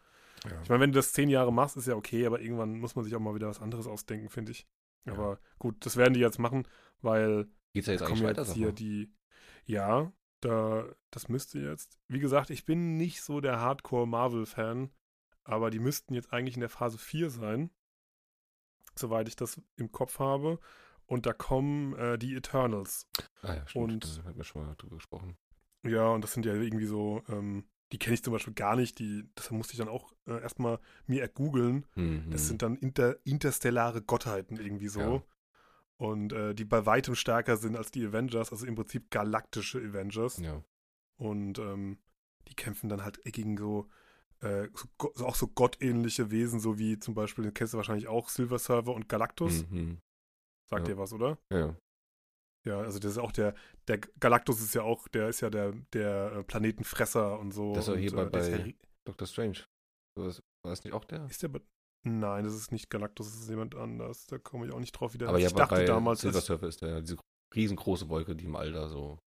Ja. 0.45 0.61
Ich 0.61 0.69
meine, 0.69 0.81
wenn 0.81 0.91
du 0.91 0.97
das 0.99 1.11
zehn 1.11 1.29
Jahre 1.29 1.51
machst, 1.51 1.75
ist 1.75 1.87
ja 1.87 1.95
okay, 1.95 2.25
aber 2.27 2.39
irgendwann 2.39 2.79
muss 2.79 2.95
man 2.95 3.03
sich 3.03 3.15
auch 3.15 3.19
mal 3.19 3.33
wieder 3.33 3.47
was 3.47 3.61
anderes 3.61 3.87
ausdenken, 3.87 4.29
finde 4.29 4.51
ich. 4.51 4.67
Ja. 5.05 5.13
Aber 5.13 5.39
gut, 5.57 5.83
das 5.85 5.97
werden 5.97 6.13
die 6.13 6.19
jetzt 6.19 6.37
machen, 6.39 6.67
weil 7.01 7.47
Geht's 7.73 7.87
ja 7.87 7.93
jetzt 7.93 8.05
kommen 8.05 8.21
weiter? 8.23 8.41
jetzt 8.41 8.49
sag 8.49 8.55
hier 8.57 8.71
die. 8.71 9.11
Ja, 9.65 10.11
da, 10.45 10.85
das 11.11 11.29
müsste 11.29 11.59
jetzt. 11.59 11.97
Wie 12.07 12.19
gesagt, 12.19 12.49
ich 12.49 12.65
bin 12.65 12.97
nicht 12.97 13.21
so 13.21 13.41
der 13.41 13.59
Hardcore-Marvel-Fan, 13.59 14.91
aber 15.43 15.69
die 15.69 15.79
müssten 15.79 16.13
jetzt 16.13 16.31
eigentlich 16.33 16.55
in 16.55 16.61
der 16.61 16.69
Phase 16.69 16.97
4 16.97 17.29
sein, 17.29 17.69
soweit 18.95 19.27
ich 19.27 19.35
das 19.35 19.61
im 19.75 19.91
Kopf 19.91 20.19
habe. 20.19 20.59
Und 21.05 21.25
da 21.25 21.33
kommen 21.33 21.93
äh, 21.95 22.17
die 22.17 22.35
Eternals. 22.35 23.07
Ah 23.41 23.55
ja, 23.55 23.67
stimmt. 23.67 23.83
und- 24.05 24.17
da 24.19 24.23
hatten 24.23 24.37
wir 24.37 24.43
schon 24.43 24.65
mal 24.65 24.75
drüber 24.75 24.95
gesprochen. 24.95 25.37
Ja, 25.85 26.07
und 26.09 26.23
das 26.23 26.33
sind 26.33 26.45
ja 26.45 26.53
irgendwie 26.53 26.85
so 26.85 27.21
ähm, 27.27 27.65
die 27.91 27.99
kenne 27.99 28.15
ich 28.15 28.23
zum 28.23 28.33
Beispiel 28.33 28.53
gar 28.55 28.75
nicht. 28.75 28.97
Die, 28.97 29.29
das 29.35 29.51
musste 29.51 29.73
ich 29.73 29.77
dann 29.79 29.89
auch 29.89 30.13
äh, 30.25 30.41
erstmal 30.41 30.79
mir 31.05 31.21
ergoogeln. 31.21 31.85
Mhm. 31.95 32.31
Das 32.31 32.47
sind 32.47 32.61
dann 32.63 32.75
inter, 32.77 33.17
interstellare 33.23 34.01
Gottheiten 34.01 34.57
irgendwie 34.57 34.87
so. 34.87 34.99
Ja. 34.99 35.23
Und 36.03 36.33
äh, 36.33 36.53
die 36.53 36.65
bei 36.65 36.85
weitem 36.85 37.15
stärker 37.15 37.55
sind 37.55 37.77
als 37.77 37.89
die 37.91 38.05
Avengers, 38.05 38.51
also 38.51 38.65
im 38.65 38.75
Prinzip 38.75 39.09
galaktische 39.09 39.79
Avengers. 39.79 40.37
Ja. 40.37 40.61
Und 41.17 41.59
ähm, 41.59 41.97
die 42.49 42.55
kämpfen 42.55 42.89
dann 42.89 43.03
halt 43.05 43.21
gegen 43.23 43.55
so, 43.57 43.87
äh, 44.41 44.67
so, 44.97 45.25
auch 45.25 45.35
so 45.35 45.47
gottähnliche 45.47 46.29
Wesen, 46.29 46.59
so 46.59 46.77
wie 46.77 46.99
zum 46.99 47.13
Beispiel, 47.13 47.45
den 47.45 47.53
kennst 47.53 47.73
du 47.73 47.77
wahrscheinlich 47.77 48.07
auch, 48.09 48.27
Silver 48.27 48.59
Server 48.59 48.93
und 48.93 49.07
Galactus. 49.07 49.65
Mhm. 49.69 49.99
Sagt 50.69 50.87
Ja. 50.87 50.93
dir 50.95 50.99
was, 50.99 51.13
oder? 51.13 51.37
Ja, 51.51 51.59
ja. 51.59 51.77
Ja, 52.65 52.79
also 52.79 52.97
das 52.99 53.11
ist 53.13 53.17
auch 53.17 53.31
der, 53.33 53.55
der 53.87 53.97
Galactus 53.97 54.61
ist 54.61 54.73
ja 54.73 54.83
auch, 54.83 55.07
der 55.09 55.27
ist 55.29 55.41
ja 55.41 55.49
der, 55.49 55.73
der 55.93 56.31
äh, 56.31 56.43
Planetenfresser 56.43 57.37
und 57.39 57.51
so. 57.51 57.73
Das 57.75 57.87
war 57.87 57.95
und, 57.95 57.99
hier 58.01 58.11
bei- 58.13 58.25
der 58.25 58.41
ist, 58.41 58.47
ja, 58.49 58.57
bei- 58.57 58.63
ri- 58.63 58.75
Doctor 59.05 59.27
Strange. 59.27 59.57
War 60.17 60.27
das 60.69 60.83
nicht 60.83 60.93
auch 60.93 61.03
der? 61.05 61.25
ist 61.25 61.43
der 61.43 61.49
bei, 61.49 61.59
Nein, 62.03 62.43
das 62.43 62.53
ist 62.53 62.71
nicht 62.71 62.89
Galactus, 62.89 63.31
das 63.31 63.41
ist 63.43 63.49
jemand 63.49 63.75
anders. 63.75 64.27
Da 64.27 64.37
komme 64.37 64.65
ich 64.67 64.73
auch 64.73 64.79
nicht 64.79 64.91
drauf 64.91 65.13
wieder. 65.13 65.29
Aber 65.29 65.39
ja, 65.39 65.47
ich 65.47 65.53
bei- 65.53 65.59
dachte 65.61 65.75
bei 65.75 65.85
damals, 65.85 66.21
Silver 66.21 66.41
Surfer 66.41 66.67
ist 66.67 66.81
der, 66.81 67.01
diese 67.01 67.17
riesengroße 67.55 68.09
Wolke, 68.09 68.35
die 68.35 68.45
im 68.45 68.55
All 68.55 68.71
da 68.73 68.89
so. 68.89 69.19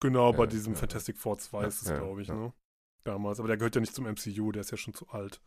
genau, 0.00 0.32
bei 0.32 0.44
Ja, 0.44 0.46
diesem 0.46 0.72
ja, 0.72 0.78
Fantastic 0.80 1.16
Four 1.18 1.38
2 1.38 1.62
Ja, 1.62 1.68
ist 1.68 1.82
es, 1.82 1.88
ja, 1.88 1.98
glaube 1.98 2.22
ich, 2.22 2.28
ja. 2.28 2.34
ne? 2.34 2.52
Damals. 3.04 3.38
Aber 3.38 3.48
der 3.48 3.56
gehört 3.56 3.74
ja 3.76 3.80
nicht 3.80 3.94
zum 3.94 4.06
MCU, 4.06 4.50
der 4.52 4.60
ist 4.62 4.70
ja 4.72 4.76
schon 4.76 4.92
zu 4.94 5.08
alt. 5.08 5.40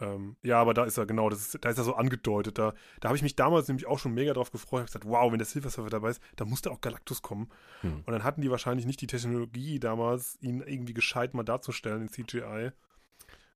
Ähm, 0.00 0.36
ja, 0.42 0.60
aber 0.60 0.74
da 0.74 0.84
ist 0.84 0.98
er, 0.98 1.06
genau, 1.06 1.30
das 1.30 1.54
ist, 1.54 1.64
da 1.64 1.68
ist 1.70 1.78
er 1.78 1.84
so 1.84 1.94
angedeutet. 1.94 2.58
Da, 2.58 2.74
da 3.00 3.08
habe 3.08 3.16
ich 3.16 3.22
mich 3.22 3.36
damals 3.36 3.68
nämlich 3.68 3.86
auch 3.86 4.00
schon 4.00 4.12
mega 4.12 4.32
drauf 4.32 4.50
gefreut. 4.50 4.88
Ich 4.88 4.94
habe 4.94 5.04
gesagt, 5.04 5.04
wow, 5.06 5.30
wenn 5.30 5.38
der 5.38 5.46
Silver 5.46 5.70
Surfer 5.70 5.90
dabei 5.90 6.10
ist, 6.10 6.20
dann 6.34 6.48
muss 6.50 6.62
da 6.62 6.70
auch 6.70 6.80
Galactus 6.80 7.22
kommen. 7.22 7.48
Hm. 7.82 7.98
Und 7.98 8.08
dann 8.08 8.24
hatten 8.24 8.40
die 8.40 8.50
wahrscheinlich 8.50 8.86
nicht 8.86 9.00
die 9.00 9.06
Technologie 9.06 9.78
damals, 9.78 10.36
ihn 10.40 10.60
irgendwie 10.62 10.94
gescheit 10.94 11.32
mal 11.34 11.44
darzustellen 11.44 12.02
in 12.02 12.08
CGI. 12.08 12.72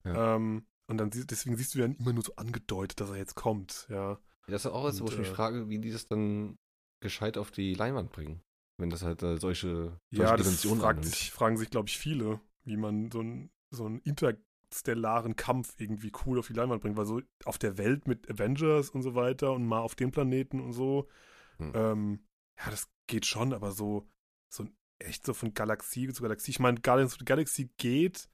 Ja. 0.05 0.37
Ähm, 0.37 0.65
und 0.89 0.99
dann 0.99 1.11
deswegen 1.11 1.57
siehst 1.57 1.75
du 1.75 1.79
ja 1.79 1.85
immer 1.87 2.13
nur 2.13 2.25
so 2.25 2.35
angedeutet, 2.37 3.01
dass 3.01 3.11
er 3.11 3.17
jetzt 3.17 3.35
kommt, 3.35 3.87
ja. 3.89 4.19
Das 4.47 4.65
ist 4.65 4.71
auch 4.71 4.85
was, 4.85 5.01
wo 5.01 5.07
ich 5.09 5.19
mich 5.19 5.29
äh, 5.29 5.35
frage, 5.35 5.69
wie 5.69 5.79
die 5.79 5.91
das 5.91 6.07
dann 6.09 6.57
gescheit 7.01 7.37
auf 7.37 7.51
die 7.51 7.75
Leinwand 7.75 8.11
bringen. 8.11 8.41
Wenn 8.79 8.91
das 8.91 9.03
halt 9.03 9.23
äh, 9.23 9.37
solche, 9.37 9.99
solche 10.11 10.23
Ja, 10.23 10.37
das 10.37 10.47
Dimensionen 10.47 10.81
fragt 10.81 11.05
sich, 11.05 11.31
fragen 11.31 11.57
sich, 11.59 11.69
glaube 11.69 11.89
ich, 11.89 11.99
viele, 11.99 12.41
wie 12.65 12.77
man 12.77 13.11
so, 13.11 13.21
ein, 13.21 13.51
so 13.71 13.85
einen 13.85 14.01
interstellaren 14.01 15.37
Kampf 15.37 15.75
irgendwie 15.79 16.13
cool 16.25 16.39
auf 16.39 16.47
die 16.47 16.55
Leinwand 16.55 16.81
bringt, 16.81 16.97
weil 16.97 17.05
so 17.05 17.21
auf 17.45 17.59
der 17.59 17.77
Welt 17.77 18.07
mit 18.07 18.31
Avengers 18.31 18.91
und 18.91 19.03
so 19.03 19.15
weiter 19.15 19.53
und 19.53 19.67
mal 19.67 19.81
auf 19.81 19.95
dem 19.95 20.11
Planeten 20.11 20.61
und 20.61 20.73
so, 20.73 21.09
Hm. 21.59 21.73
ähm, 21.75 22.27
ja, 22.59 22.71
das 22.71 22.89
geht 23.07 23.27
schon, 23.27 23.53
aber 23.53 23.73
so, 23.73 24.09
so 24.49 24.67
echt 24.99 25.27
so 25.27 25.35
von 25.35 25.55
Galaxie 25.55 26.09
zu 26.13 26.23
Galaxie. 26.23 26.53
Ich 26.53 26.61
meine, 26.61 26.81
Guardians 26.81 27.13
of 27.13 27.19
the 27.19 27.25
Galaxy 27.25 27.71
geht, 27.77 28.29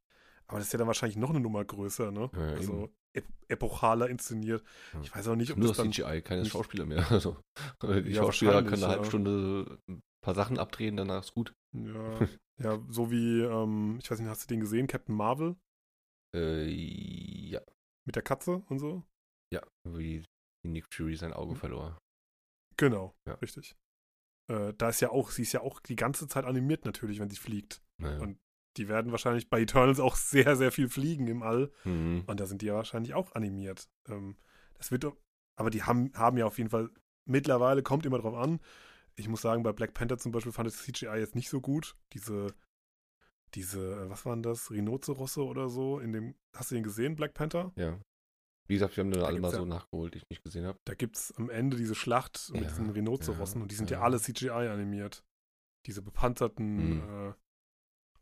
aber 0.46 0.58
das 0.58 0.68
ist 0.68 0.72
ja 0.72 0.78
dann 0.78 0.86
wahrscheinlich 0.88 1.16
noch 1.16 1.30
eine 1.30 1.40
Nummer 1.40 1.64
größer, 1.64 2.10
ne? 2.10 2.30
Ja, 2.34 2.40
also 2.54 2.90
ep 3.12 3.24
epochaler 3.48 4.08
inszeniert. 4.08 4.64
Ja. 4.92 5.00
Ich 5.02 5.14
weiß 5.14 5.28
auch 5.28 5.36
nicht, 5.36 5.52
ob 5.52 5.58
Nur 5.58 5.68
das 5.68 5.76
dann 5.76 5.92
CGI, 5.92 6.22
keine 6.22 6.44
Schauspieler 6.44 6.86
mehr. 6.86 6.98
Also, 7.10 7.36
die 7.82 8.10
Ja, 8.10 8.22
Schauspieler 8.22 8.62
können 8.62 8.82
eine 8.82 8.92
halbe. 8.92 9.04
Stunde 9.06 9.78
ein 9.88 10.00
paar 10.24 10.34
Sachen 10.34 10.58
abdrehen, 10.58 10.96
danach 10.96 11.22
ist 11.22 11.34
gut. 11.34 11.52
ja, 11.74 12.28
ja, 12.62 12.80
so 12.88 13.10
wie, 13.10 13.40
ähm, 13.42 13.98
ich 14.02 14.10
weiß 14.10 14.18
nicht, 14.20 14.28
hast 14.28 14.44
du 14.44 14.48
den 14.48 14.60
gesehen, 14.60 14.86
Captain 14.86 15.14
Marvel 15.14 15.56
Äh, 16.34 16.66
ja, 16.68 17.60
mit 18.06 18.16
der 18.16 18.22
Katze 18.22 18.62
und 18.68 18.78
so? 18.78 19.02
ja, 19.52 19.62
wie 19.86 20.24
Nick 20.66 20.86
Fury 20.92 21.14
sein 21.16 21.30
Hm. 21.30 21.36
Auge 21.38 21.54
verlor. 21.54 21.98
Genau, 22.76 23.14
richtig. 23.40 23.76
Äh, 24.50 24.74
da 24.74 24.88
ist 24.88 25.00
ja 25.00 25.10
auch, 25.10 25.30
sie 25.30 25.42
ist 25.42 25.52
ja 25.52 25.60
auch 25.60 25.78
die 25.80 25.94
ganze 25.96 26.26
Zeit 26.26 26.44
animiert 26.44 26.84
natürlich, 26.84 27.20
wenn 27.20 27.30
sie 27.30 27.36
fliegt. 27.36 27.80
Naja. 28.02 28.20
Und 28.20 28.38
die 28.76 28.88
werden 28.88 29.12
wahrscheinlich 29.12 29.48
bei 29.48 29.60
Eternals 29.60 30.00
auch 30.00 30.16
sehr, 30.16 30.56
sehr 30.56 30.72
viel 30.72 30.88
fliegen 30.88 31.26
im 31.28 31.42
All. 31.42 31.70
Mhm. 31.84 32.24
Und 32.26 32.40
da 32.40 32.46
sind 32.46 32.62
die 32.62 32.66
ja 32.66 32.74
wahrscheinlich 32.74 33.14
auch 33.14 33.32
animiert. 33.34 33.88
Ähm, 34.08 34.36
das 34.74 34.90
wird 34.90 35.06
aber 35.56 35.70
die 35.70 35.82
haben, 35.84 36.10
haben 36.14 36.36
ja 36.36 36.46
auf 36.46 36.58
jeden 36.58 36.70
Fall, 36.70 36.90
mittlerweile 37.26 37.82
kommt 37.82 38.04
immer 38.06 38.18
drauf 38.18 38.34
an. 38.34 38.60
Ich 39.16 39.28
muss 39.28 39.40
sagen, 39.42 39.62
bei 39.62 39.72
Black 39.72 39.94
Panther 39.94 40.18
zum 40.18 40.32
Beispiel 40.32 40.50
fand 40.52 40.68
ich 40.68 40.74
das 40.74 40.84
CGI 40.84 41.18
jetzt 41.18 41.36
nicht 41.36 41.48
so 41.48 41.60
gut. 41.60 41.94
Diese, 42.12 42.48
diese, 43.54 43.80
äh, 44.06 44.10
was 44.10 44.26
waren 44.26 44.42
das? 44.42 44.70
Rhinozerosse 44.70 45.44
oder 45.44 45.68
so? 45.68 46.00
In 46.00 46.12
dem, 46.12 46.34
hast 46.54 46.70
du 46.70 46.74
den 46.74 46.82
gesehen, 46.84 47.14
Black 47.14 47.34
Panther? 47.34 47.72
Ja. 47.76 48.00
Wie 48.66 48.74
gesagt, 48.74 48.96
wir 48.96 49.04
haben 49.04 49.10
dann 49.10 49.20
Da 49.20 49.26
alle 49.26 49.40
mal 49.40 49.50
so 49.52 49.58
ja- 49.58 49.64
nachgeholt, 49.66 50.14
die 50.14 50.18
ich 50.18 50.28
nicht 50.30 50.42
gesehen 50.42 50.64
habe. 50.66 50.78
Da 50.86 50.94
gibt 50.94 51.16
es 51.16 51.32
am 51.36 51.50
Ende 51.50 51.76
diese 51.76 51.94
Schlacht 51.94 52.50
mit 52.52 52.62
Ja, 52.62 52.68
diesen 52.68 52.90
Rhinozerossen 52.90 53.58
ja, 53.60 53.62
und 53.62 53.70
die 53.70 53.74
sind 53.76 53.90
ja, 53.90 53.98
ja. 53.98 54.02
alle 54.04 54.18
CGI 54.18 54.50
animiert. 54.50 55.22
Diese 55.86 56.02
bepanzerten, 56.02 56.96
Mhm. 56.96 57.28
äh, 57.28 57.32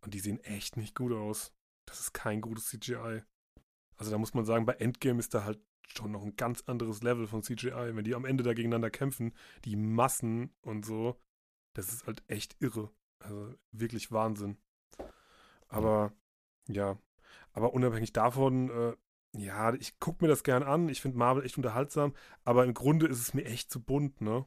und 0.03 0.15
die 0.15 0.21
sehen 0.21 0.41
echt 0.41 0.77
nicht 0.77 0.95
gut 0.95 1.13
aus. 1.13 1.53
Das 1.87 2.01
ist 2.01 2.13
kein 2.15 2.41
gutes 2.41 2.67
CGI. 2.69 3.23
Also 3.97 4.11
da 4.11 4.19
muss 4.19 4.35
man 4.35 4.45
sagen, 4.45 4.67
bei 4.67 4.75
Endgame 4.75 5.21
ist 5.21 5.35
da 5.35 5.45
halt 5.45 5.61
schon 5.89 6.13
noch 6.13 6.23
ein 6.25 6.37
ganz 6.37 6.63
anderes 6.67 7.03
Level 7.03 7.27
von 7.27 7.43
CGI. 7.43 7.95
Wenn 7.97 8.05
die 8.05 8.15
am 8.15 8.25
Ende 8.25 8.45
da 8.45 8.55
gegeneinander 8.55 8.91
kämpfen, 8.91 9.35
die 9.65 9.77
Massen 9.77 10.55
und 10.63 10.85
so, 10.87 11.21
das 11.75 11.93
ist 11.93 12.07
halt 12.07 12.23
echt 12.29 12.57
irre. 12.61 12.91
Also 13.21 13.55
wirklich 13.73 14.11
Wahnsinn. 14.13 14.59
Aber 15.69 16.13
ja, 16.69 16.99
aber 17.53 17.75
unabhängig 17.75 18.13
davon, 18.13 18.71
äh, 18.71 18.97
ja, 19.35 19.75
ich 19.75 19.99
gucke 19.99 20.25
mir 20.25 20.29
das 20.29 20.45
gern 20.45 20.63
an. 20.63 20.89
Ich 20.89 21.01
finde 21.01 21.19
Marvel 21.19 21.45
echt 21.45 21.57
unterhaltsam, 21.57 22.15
aber 22.45 22.65
im 22.65 22.75
Grunde 22.75 23.07
ist 23.07 23.21
es 23.21 23.35
mir 23.35 23.45
echt 23.45 23.71
zu 23.71 23.83
bunt, 23.83 24.21
ne? 24.21 24.47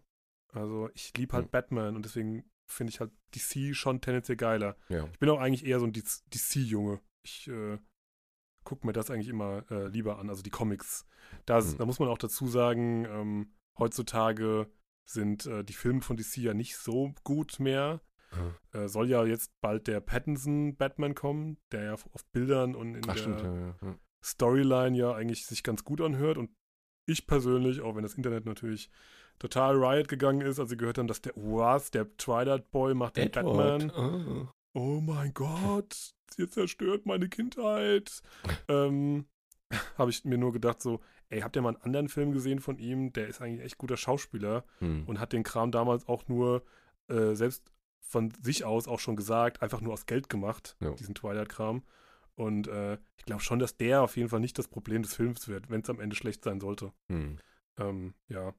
Also 0.53 0.89
ich 0.93 1.15
liebe 1.17 1.33
halt 1.33 1.45
Hm. 1.45 1.51
Batman 1.51 1.95
und 1.95 2.05
deswegen 2.05 2.49
finde 2.67 2.91
ich 2.91 2.99
halt 2.99 3.11
DC 3.35 3.75
schon 3.75 4.01
tendenziell 4.01 4.37
geiler. 4.37 4.75
Ja. 4.89 5.07
Ich 5.11 5.19
bin 5.19 5.29
auch 5.29 5.39
eigentlich 5.39 5.65
eher 5.65 5.79
so 5.79 5.85
ein 5.85 5.93
DC-Junge. 5.93 6.99
Ich 7.23 7.47
äh, 7.47 7.77
gucke 8.63 8.85
mir 8.85 8.93
das 8.93 9.09
eigentlich 9.09 9.29
immer 9.29 9.63
äh, 9.71 9.87
lieber 9.87 10.19
an, 10.19 10.29
also 10.29 10.41
die 10.41 10.49
Comics. 10.49 11.07
Das, 11.45 11.71
Hm. 11.71 11.77
Da 11.77 11.85
muss 11.85 11.99
man 11.99 12.09
auch 12.09 12.17
dazu 12.17 12.47
sagen, 12.47 13.05
ähm, 13.05 13.53
heutzutage 13.77 14.69
sind 15.05 15.45
äh, 15.45 15.63
die 15.63 15.73
Filme 15.73 16.01
von 16.01 16.17
DC 16.17 16.37
ja 16.37 16.53
nicht 16.53 16.77
so 16.77 17.13
gut 17.23 17.59
mehr. 17.59 18.01
Ja. 18.73 18.81
Äh, 18.81 18.89
soll 18.89 19.09
ja 19.09 19.23
jetzt 19.23 19.51
bald 19.61 19.87
der 19.87 20.01
Pattinson 20.01 20.75
Batman 20.75 21.15
kommen, 21.15 21.57
der 21.71 21.83
ja 21.83 21.93
auf 21.93 22.25
Bildern 22.31 22.75
und 22.75 22.95
in 22.95 23.03
Ach, 23.07 23.13
der 23.13 23.21
stimmt, 23.21 23.41
ja. 23.41 23.75
ja. 23.81 23.99
Storyline 24.23 24.97
ja 24.97 25.13
eigentlich 25.13 25.45
sich 25.45 25.63
ganz 25.63 25.83
gut 25.83 26.01
anhört. 26.01 26.37
Und 26.37 26.49
ich 27.05 27.27
persönlich, 27.27 27.81
auch 27.81 27.95
wenn 27.95 28.03
das 28.03 28.15
Internet 28.15 28.45
natürlich 28.45 28.89
total 29.39 29.75
riot 29.83 30.07
gegangen 30.07 30.41
ist, 30.41 30.59
als 30.59 30.69
sie 30.69 30.77
gehört 30.77 30.97
haben, 30.97 31.07
dass 31.07 31.21
der 31.21 31.33
was, 31.35 31.91
der 31.91 32.15
Twilight 32.17 32.71
Boy 32.71 32.93
macht 32.93 33.17
den 33.17 33.31
Batman. 33.31 33.91
Ah. 33.91 34.53
Oh 34.73 34.99
mein 35.01 35.33
Gott, 35.33 36.13
ihr 36.37 36.49
zerstört 36.49 37.05
meine 37.05 37.29
Kindheit. 37.29 38.21
ähm, 38.67 39.25
habe 39.97 40.09
ich 40.11 40.23
mir 40.25 40.37
nur 40.37 40.51
gedacht 40.53 40.81
so, 40.81 41.01
ey, 41.29 41.41
habt 41.41 41.55
ihr 41.55 41.61
mal 41.61 41.69
einen 41.75 41.81
anderen 41.83 42.09
Film 42.09 42.31
gesehen 42.31 42.59
von 42.59 42.77
ihm? 42.77 43.11
Der 43.13 43.27
ist 43.27 43.41
eigentlich 43.41 43.65
echt 43.65 43.77
guter 43.77 43.97
Schauspieler 43.97 44.63
Hm. 44.79 45.03
und 45.07 45.19
hat 45.19 45.33
den 45.33 45.43
Kram 45.43 45.71
damals 45.71 46.07
auch 46.07 46.27
nur 46.27 46.63
äh, 47.07 47.33
selbst 47.35 47.71
von 48.01 48.31
sich 48.41 48.63
aus 48.65 48.87
auch 48.87 48.99
schon 48.99 49.15
gesagt, 49.15 49.61
einfach 49.61 49.81
nur 49.81 49.93
aus 49.93 50.05
Geld 50.05 50.29
gemacht, 50.29 50.75
Ja. 50.79 50.91
diesen 50.91 51.15
Twilight-Kram. 51.15 51.83
Und 52.35 52.67
äh, 52.67 52.97
ich 53.17 53.25
glaube 53.25 53.41
schon, 53.41 53.59
dass 53.59 53.77
der 53.77 54.01
auf 54.03 54.17
jeden 54.17 54.29
Fall 54.29 54.39
nicht 54.41 54.59
das 54.59 54.67
Problem 54.67 55.01
des 55.03 55.15
Films 55.15 55.47
wird, 55.47 55.69
wenn 55.69 55.81
es 55.81 55.89
am 55.89 55.99
Ende 55.99 56.15
schlecht 56.15 56.43
sein 56.43 56.59
sollte. 56.59 56.91
Hm. 57.09 57.37
Ähm, 57.79 58.13
ja. 58.27 58.53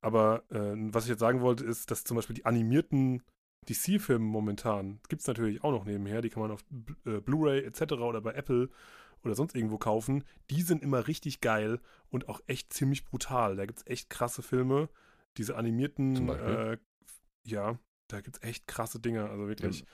Aber 0.00 0.44
äh, 0.50 0.74
was 0.92 1.04
ich 1.04 1.10
jetzt 1.10 1.20
sagen 1.20 1.40
wollte, 1.40 1.64
ist, 1.64 1.90
dass 1.90 2.04
zum 2.04 2.16
Beispiel 2.16 2.34
die 2.34 2.46
animierten 2.46 3.22
DC-Filme 3.68 4.24
momentan, 4.24 5.00
gibt 5.08 5.20
es 5.20 5.26
natürlich 5.26 5.62
auch 5.64 5.72
noch 5.72 5.84
nebenher, 5.84 6.22
die 6.22 6.30
kann 6.30 6.42
man 6.42 6.52
auf 6.52 6.64
äh, 7.04 7.20
Blu-ray 7.20 7.64
etc. 7.64 7.94
oder 7.94 8.20
bei 8.20 8.32
Apple 8.32 8.70
oder 9.24 9.34
sonst 9.34 9.54
irgendwo 9.54 9.78
kaufen. 9.78 10.24
Die 10.50 10.62
sind 10.62 10.82
immer 10.82 11.08
richtig 11.08 11.40
geil 11.40 11.80
und 12.10 12.28
auch 12.28 12.40
echt 12.46 12.72
ziemlich 12.72 13.04
brutal. 13.04 13.56
Da 13.56 13.66
gibt 13.66 13.80
es 13.80 13.86
echt 13.86 14.10
krasse 14.10 14.42
Filme. 14.42 14.88
Diese 15.36 15.56
animierten, 15.56 16.28
äh, 16.28 16.78
ja, 17.44 17.78
da 18.08 18.20
gibt 18.20 18.36
es 18.36 18.42
echt 18.42 18.66
krasse 18.66 19.00
Dinge, 19.00 19.28
also 19.28 19.48
wirklich. 19.48 19.84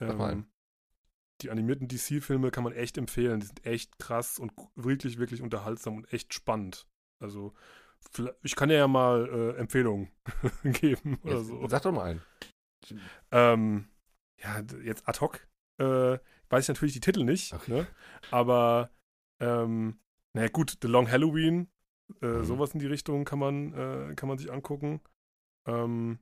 mal 0.00 0.32
Ähm, 0.32 0.46
die 1.42 1.50
animierten 1.50 1.88
DC-Filme 1.88 2.50
kann 2.50 2.64
man 2.64 2.72
echt 2.72 2.98
empfehlen. 2.98 3.40
Die 3.40 3.46
sind 3.46 3.64
echt 3.64 3.98
krass 3.98 4.38
und 4.38 4.52
wirklich, 4.74 5.18
wirklich 5.18 5.42
unterhaltsam 5.42 5.96
und 5.96 6.12
echt 6.12 6.34
spannend. 6.34 6.86
Also, 7.20 7.54
ich 8.42 8.56
kann 8.56 8.68
dir 8.68 8.76
ja 8.76 8.88
mal 8.88 9.28
äh, 9.28 9.58
Empfehlungen 9.58 10.10
geben 10.64 11.18
oder 11.22 11.36
Jetzt, 11.38 11.46
so. 11.46 11.68
Sag 11.68 11.82
doch 11.82 11.92
mal 11.92 12.04
einen. 12.04 12.22
Ähm, 13.30 13.88
ja, 14.42 14.60
jetzt 14.82 15.06
ad 15.08 15.20
hoc 15.20 15.46
äh, 15.78 16.18
weiß 16.48 16.64
ich 16.64 16.68
natürlich 16.68 16.94
die 16.94 17.00
Titel 17.00 17.24
nicht, 17.24 17.52
Okay. 17.52 17.70
ne? 17.72 17.86
aber 18.30 18.90
ähm, 19.40 20.00
naja 20.32 20.48
gut, 20.48 20.78
The 20.82 20.88
Long 20.88 21.10
Halloween, 21.10 21.68
äh, 22.22 22.26
Mhm. 22.26 22.44
sowas 22.44 22.72
in 22.72 22.80
die 22.80 22.86
Richtung 22.86 23.24
kann 23.24 23.38
man, 23.38 23.72
äh, 23.74 24.14
kann 24.14 24.28
man 24.28 24.38
sich 24.38 24.50
angucken. 24.50 25.00
Ähm, 25.66 26.18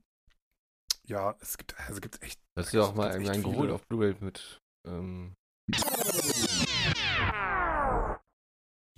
ja, 1.05 1.35
es 1.39 1.57
gibt, 1.57 1.79
also 1.79 2.01
gibt 2.01 2.21
echt 2.21 2.41
Das 2.55 2.67
ist 2.67 2.73
ja 2.73 2.81
auch 2.81 2.95
mal 2.95 3.09
einen 3.11 3.43
geholt 3.43 3.71
auf 3.71 3.87
Blu-ray 3.87 4.15
mit. 4.19 4.61
Ähm, 4.85 5.35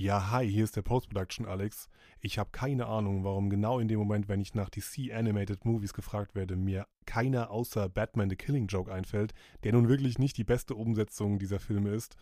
Ja, 0.02 0.32
hi, 0.32 0.50
hier 0.50 0.64
ist 0.64 0.78
der 0.78 0.82
Post-Production 0.82 1.46
Alex. 1.46 1.90
Ich 2.22 2.40
habe 2.40 2.52
keine 2.54 2.86
Ahnung, 2.86 3.26
warum 3.26 3.50
genau 3.50 3.80
in 3.80 3.90
dem 3.90 4.00
Moment, 4.00 4.30
wenn 4.30 4.40
ich 4.40 4.56
nach 4.56 4.70
DC 4.70 5.14
Animated 5.14 5.66
Movies 5.66 5.94
gefragt 5.94 6.36
werde, 6.36 6.56
mir 6.56 6.88
keiner 7.06 7.52
außer 7.52 7.90
Batman 7.90 8.30
The 8.30 8.38
Killing 8.38 8.68
Joke 8.68 8.94
einfällt, 8.94 9.34
der 9.66 9.74
nun 9.74 9.90
wirklich 9.90 10.18
nicht 10.18 10.38
die 10.38 10.46
beste 10.46 10.74
Umsetzung 10.76 11.38
dieser 11.38 11.60
Filme 11.60 11.90
ist. 11.90 12.16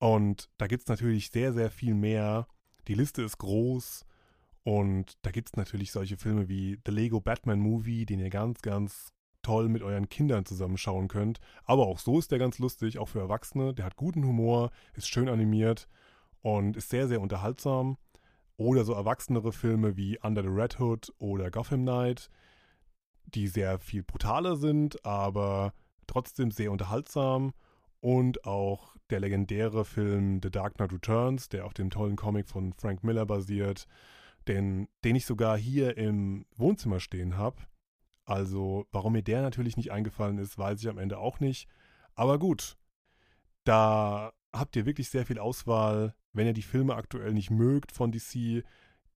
Und 0.00 0.50
da 0.58 0.66
gibt 0.66 0.82
es 0.82 0.88
natürlich 0.90 1.30
sehr, 1.30 1.54
sehr 1.54 1.70
viel 1.70 1.94
mehr. 1.94 2.46
Die 2.88 2.94
Liste 2.94 3.22
ist 3.22 3.38
groß. 3.38 4.04
Und 4.62 5.16
da 5.22 5.30
gibt 5.30 5.48
es 5.48 5.56
natürlich 5.56 5.92
solche 5.92 6.18
Filme 6.18 6.50
wie 6.50 6.78
The 6.84 6.92
Lego 6.92 7.22
Batman 7.22 7.60
Movie, 7.60 8.04
den 8.04 8.20
ihr 8.20 8.28
ganz, 8.28 8.60
ganz 8.60 9.14
toll 9.40 9.70
mit 9.70 9.82
euren 9.82 10.10
Kindern 10.10 10.44
zusammenschauen 10.44 11.08
könnt. 11.08 11.40
Aber 11.64 11.86
auch 11.86 11.98
so 11.98 12.18
ist 12.18 12.32
der 12.32 12.38
ganz 12.38 12.58
lustig, 12.58 12.98
auch 12.98 13.08
für 13.08 13.20
Erwachsene. 13.20 13.72
Der 13.72 13.86
hat 13.86 13.96
guten 13.96 14.26
Humor, 14.26 14.70
ist 14.92 15.08
schön 15.08 15.30
animiert 15.30 15.88
und 16.42 16.76
ist 16.76 16.90
sehr, 16.90 17.08
sehr 17.08 17.20
unterhaltsam. 17.20 17.96
Oder 18.56 18.84
so 18.84 18.92
erwachsenere 18.92 19.52
Filme 19.52 19.96
wie 19.96 20.18
Under 20.20 20.42
the 20.42 20.48
Red 20.48 20.78
Hood 20.78 21.12
oder 21.18 21.50
Gotham 21.50 21.82
Knight, 21.82 22.30
die 23.24 23.48
sehr 23.48 23.78
viel 23.78 24.02
brutaler 24.02 24.56
sind, 24.56 25.04
aber 25.04 25.72
trotzdem 26.06 26.50
sehr 26.50 26.70
unterhaltsam. 26.70 27.54
Und 28.00 28.44
auch 28.44 28.94
der 29.10 29.20
legendäre 29.20 29.84
Film 29.84 30.40
The 30.42 30.50
Dark 30.50 30.74
Knight 30.74 30.92
Returns, 30.92 31.48
der 31.48 31.66
auf 31.66 31.74
dem 31.74 31.90
tollen 31.90 32.16
Comic 32.16 32.48
von 32.48 32.72
Frank 32.72 33.04
Miller 33.04 33.26
basiert, 33.26 33.86
den, 34.48 34.88
den 35.04 35.16
ich 35.16 35.24
sogar 35.26 35.56
hier 35.56 35.96
im 35.96 36.46
Wohnzimmer 36.56 37.00
stehen 37.00 37.36
habe. 37.36 37.62
Also, 38.24 38.86
warum 38.92 39.14
mir 39.14 39.22
der 39.22 39.42
natürlich 39.42 39.76
nicht 39.76 39.92
eingefallen 39.92 40.38
ist, 40.38 40.58
weiß 40.58 40.80
ich 40.80 40.88
am 40.88 40.98
Ende 40.98 41.18
auch 41.18 41.40
nicht. 41.40 41.68
Aber 42.14 42.38
gut, 42.38 42.76
da 43.64 44.32
habt 44.52 44.76
ihr 44.76 44.86
wirklich 44.86 45.10
sehr 45.10 45.26
viel 45.26 45.38
Auswahl. 45.38 46.14
Wenn 46.32 46.46
ihr 46.46 46.54
die 46.54 46.62
Filme 46.62 46.94
aktuell 46.94 47.34
nicht 47.34 47.50
mögt 47.50 47.92
von 47.92 48.10
DC, 48.10 48.64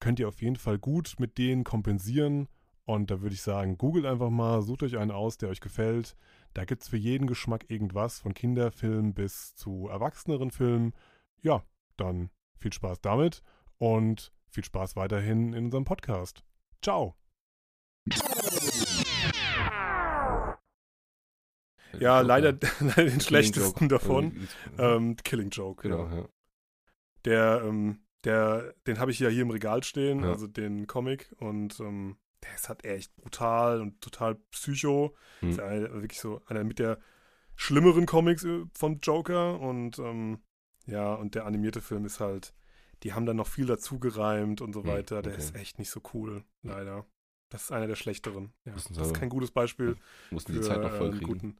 könnt 0.01 0.21
ihr 0.21 0.29
auf 0.29 0.43
jeden 0.43 0.57
Fall 0.57 0.79
gut 0.79 1.15
mit 1.19 1.39
denen 1.39 1.65
kompensieren. 1.65 2.49
Und 2.85 3.11
da 3.11 3.21
würde 3.21 3.35
ich 3.35 3.43
sagen, 3.43 3.79
googelt 3.79 4.05
einfach 4.07 4.31
mal, 4.31 4.63
sucht 4.63 4.83
euch 4.83 4.99
einen 4.99 5.11
aus, 5.11 5.39
der 5.39 5.49
euch 5.49 5.61
gefällt. 5.61 6.15
Da 6.55 6.65
gibt 6.65 6.83
es 6.83 6.89
für 6.89 6.97
jeden 6.97 7.27
Geschmack 7.27 7.69
irgendwas, 7.69 8.21
von 8.21 8.35
Kinderfilmen 8.35 9.15
bis 9.15 9.55
zu 9.57 9.89
erwachseneren 9.89 10.51
Filmen. 10.51 10.93
Ja, 11.41 11.65
dann 11.97 12.31
viel 12.59 12.73
Spaß 12.73 13.01
damit 13.01 13.43
und 13.79 14.33
viel 14.49 14.65
Spaß 14.65 14.95
weiterhin 14.95 15.53
in 15.53 15.65
unserem 15.65 15.85
Podcast. 15.85 16.45
Ciao! 16.83 17.17
Ja, 21.99 22.21
leider, 22.21 22.53
leider 22.81 23.05
den 23.05 23.21
schlechtesten 23.21 23.89
davon. 23.89 24.49
Ähm, 24.79 25.17
Killing 25.17 25.51
Joke. 25.51 25.83
genau, 25.83 26.09
ja. 26.09 26.29
Der, 27.27 27.63
ähm, 27.65 28.01
der, 28.25 28.75
den 28.87 28.99
habe 28.99 29.11
ich 29.11 29.19
ja 29.19 29.29
hier 29.29 29.43
im 29.43 29.51
Regal 29.51 29.83
stehen, 29.85 30.21
Ja. 30.23 30.31
also 30.31 30.47
den 30.47 30.87
Comic. 30.87 31.35
Und 31.39 31.79
ähm, 31.81 32.17
der 32.43 32.55
ist 32.55 32.69
halt 32.69 32.85
echt 32.85 33.15
brutal 33.17 33.81
und 33.81 34.01
total 34.01 34.37
psycho. 34.51 35.15
Hm. 35.41 35.51
Ist 35.51 35.59
ja 35.59 35.67
einer, 35.67 35.93
wirklich 35.93 36.21
so 36.21 36.41
einer 36.47 36.65
mit 36.65 36.79
der 36.79 36.99
schlimmeren 37.57 38.07
Comics 38.07 38.45
äh, 38.45 38.65
von 38.73 39.01
Joker. 39.01 39.61
Und 39.61 39.99
ähm, 39.99 40.39
ja, 40.87 41.15
und 41.15 41.35
der 41.35 41.47
animierte 41.47 41.81
Film 41.81 42.05
ist 42.05 42.21
halt, 42.21 42.55
die 43.03 43.13
haben 43.13 43.27
dann 43.27 43.37
noch 43.37 43.49
viel 43.49 43.67
dazu 43.67 43.99
gereimt 43.99 44.61
und 44.61 44.73
so 44.73 44.83
Hm, 44.83 44.89
weiter. 44.89 45.23
Der 45.23 45.33
okay. 45.35 45.43
ist 45.43 45.55
echt 45.57 45.79
nicht 45.79 45.91
so 45.91 46.01
cool, 46.15 46.45
leider. 46.63 47.05
Das 47.51 47.63
ist 47.65 47.73
einer 47.73 47.87
der 47.87 47.95
schlechteren. 47.97 48.53
Ja, 48.65 48.73
das 48.73 48.91
ist 48.91 49.15
kein 49.15 49.29
gutes 49.29 49.51
Beispiel 49.53 49.97
Mussten 50.31 50.53
die 50.53 50.61
Zeit 50.61 50.81
noch 50.81 50.93
äh, 50.93 50.97
voll 50.99 51.09
einen 51.11 51.19
kriegen. 51.19 51.33
guten 51.33 51.59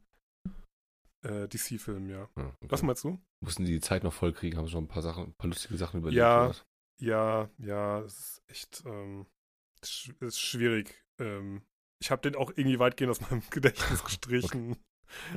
äh, 1.23 1.47
DC-Film, 1.47 2.09
ja. 2.09 2.29
Ja, 2.37 2.45
okay. 2.47 2.67
Was 2.69 2.83
meinst 2.83 3.03
du? 3.03 3.19
Mussten 3.41 3.65
die 3.65 3.71
die 3.73 3.79
Zeit 3.81 4.03
noch 4.03 4.13
voll 4.13 4.33
kriegen, 4.33 4.57
haben 4.57 4.67
schon 4.67 4.85
ein 4.85 4.87
paar 4.87 5.01
Sachen, 5.01 5.25
ein 5.25 5.33
paar 5.33 5.47
lustige 5.49 5.77
Sachen 5.77 5.99
überlegt. 5.99 6.17
Ja. 6.17 6.47
oder? 6.47 6.55
Ja, 6.99 7.49
ja, 7.59 7.99
es 8.01 8.17
ist 8.17 8.43
echt, 8.47 8.83
ähm, 8.85 9.27
es 9.81 10.11
ist 10.19 10.39
schwierig. 10.39 11.03
Ähm, 11.19 11.61
ich 11.99 12.09
habe 12.11 12.21
den 12.23 12.35
auch 12.35 12.49
irgendwie 12.55 12.79
weitgehend 12.79 13.11
aus 13.11 13.21
meinem 13.29 13.43
Gedächtnis 13.51 14.03
gestrichen, 14.03 14.75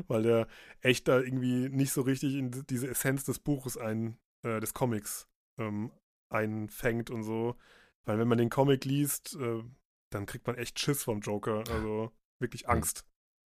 weil 0.08 0.22
der 0.22 0.48
echt 0.80 1.08
da 1.08 1.20
irgendwie 1.20 1.68
nicht 1.68 1.92
so 1.92 2.00
richtig 2.02 2.34
in 2.34 2.50
di- 2.50 2.64
diese 2.66 2.88
Essenz 2.88 3.24
des 3.24 3.38
Buches 3.38 3.76
ein, 3.76 4.18
äh, 4.42 4.60
des 4.60 4.72
Comics 4.74 5.28
ähm, 5.58 5.90
einfängt 6.30 7.10
und 7.10 7.22
so. 7.24 7.56
Weil 8.04 8.18
wenn 8.18 8.28
man 8.28 8.38
den 8.38 8.48
Comic 8.50 8.84
liest, 8.86 9.36
äh, 9.36 9.62
dann 10.10 10.24
kriegt 10.26 10.46
man 10.46 10.56
echt 10.56 10.78
Schiss 10.78 11.04
vom 11.04 11.20
Joker, 11.20 11.64
also 11.68 12.10
wirklich. 12.40 12.68
Angst. 12.68 13.04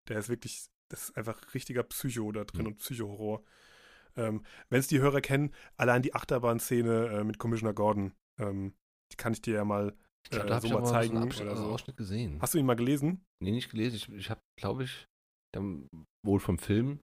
Der 0.09 0.19
ist 0.21 0.29
wirklich, 0.29 0.71
das 0.91 1.05
ist 1.05 1.17
einfach 1.17 1.55
richtiger 1.55 1.83
Psycho 1.83 2.31
da 2.33 2.45
drin 2.45 2.61
Hm. 2.61 2.67
und 2.69 2.77
Psychohorror. 2.79 3.43
Ähm, 4.17 4.45
Wenn 4.69 4.79
es 4.81 4.87
die 4.87 5.01
Hörer 5.01 5.21
kennen, 5.21 5.53
allein 5.77 6.03
die 6.03 6.15
Achterbahnszene 6.15 7.07
äh, 7.09 7.25
mit 7.25 7.39
Commissioner 7.39 7.75
Gordon, 7.75 8.13
ähm, 8.39 8.75
die 9.13 9.17
kann 9.17 9.33
ich 9.33 9.43
dir 9.43 9.55
ja 9.55 9.65
mal 9.65 9.95
äh, 10.31 10.39
habe 10.39 10.61
so 10.67 10.73
mal 10.73 10.85
zeigen 10.85 11.19
einen 11.19 11.33
oder 11.33 11.57
so. 11.57 11.65
Ausschnitt 11.65 11.97
gesehen. 11.97 12.41
Hast 12.41 12.55
du 12.55 12.59
ihn 12.59 12.67
mal 12.67 12.77
gelesen? 12.77 13.25
Nee, 13.43 13.51
nicht 13.51 13.71
gelesen. 13.71 13.97
Ich, 13.97 14.09
ich 14.11 14.31
habe, 14.31 14.41
glaube 14.59 14.85
ich, 14.85 15.07
dann 15.53 15.89
wohl 16.25 16.41
vom 16.41 16.59
Film. 16.59 17.01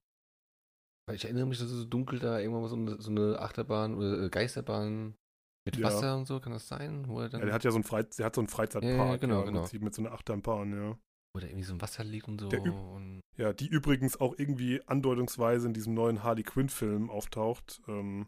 Weil 1.06 1.16
ich 1.16 1.24
erinnere 1.24 1.46
mich, 1.46 1.58
dass 1.58 1.68
es 1.70 1.80
so 1.80 1.84
dunkel 1.84 2.18
da 2.18 2.38
irgendwann 2.38 2.62
mal 2.62 2.68
so 2.68 2.76
eine, 2.76 3.00
so 3.00 3.10
eine 3.10 3.38
Achterbahn 3.40 3.94
oder 3.94 4.22
äh, 4.22 4.28
Geisterbahn 4.30 5.14
mit 5.66 5.76
Ja. 5.76 5.86
Wasser 5.86 6.16
und 6.16 6.26
so, 6.26 6.40
kann 6.40 6.52
das 6.52 6.66
sein? 6.66 7.06
Wo 7.08 7.20
er 7.20 7.28
dann, 7.28 7.40
Ja, 7.40 7.46
der 7.46 7.54
hat 7.54 7.64
ja 7.64 7.70
so 7.70 7.76
einen, 7.76 7.84
Freiz 7.84 8.16
der 8.16 8.26
hat 8.26 8.34
so 8.34 8.40
einen 8.40 8.48
Freizeitpark, 8.48 8.96
Ja, 8.96 9.16
genau, 9.16 9.40
im 9.40 9.46
genau. 9.46 9.60
Prinzip 9.60 9.82
mit 9.82 9.94
so 9.94 10.02
einer 10.02 10.12
Achterbahn, 10.12 10.72
ja. 10.72 10.98
Wo 11.34 11.40
der 11.40 11.48
irgendwie 11.50 11.64
so 11.64 11.72
im 11.72 11.80
Wasser 11.80 12.04
liegt 12.04 12.28
und 12.28 12.40
so. 12.40 12.48
Und, 12.48 13.20
Ja, 13.36 13.52
die 13.52 13.66
übrigens 13.66 14.20
auch 14.20 14.34
irgendwie 14.38 14.82
andeutungsweise 14.86 15.66
in 15.66 15.72
diesem 15.74 15.94
neuen 15.94 16.22
Harley 16.22 16.42
Quinn-Film 16.42 17.08
auftaucht. 17.10 17.80
Ähm, 17.88 18.26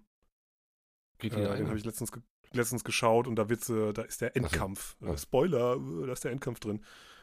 äh, 1.18 1.28
den 1.28 1.68
habe 1.68 1.76
ich 1.78 1.85
letztens, 1.85 2.12
ge 2.12 2.22
letztens 2.52 2.85
geschaut 2.85 3.26
und 3.26 3.36
da 3.36 3.48
wird's, 3.48 3.68
äh, 3.68 3.93
da 3.93 4.02
ist 4.02 4.20
der 4.20 4.36
Endkampf. 4.36 4.97
So. 5.01 5.06
Äh, 5.09 5.18
Spoiler, 5.18 5.76
äh, 5.76 6.06
da 6.06 6.12
ist 6.12 6.24
der 6.24 6.32
Endkampf 6.32 6.60
drin. 6.60 6.82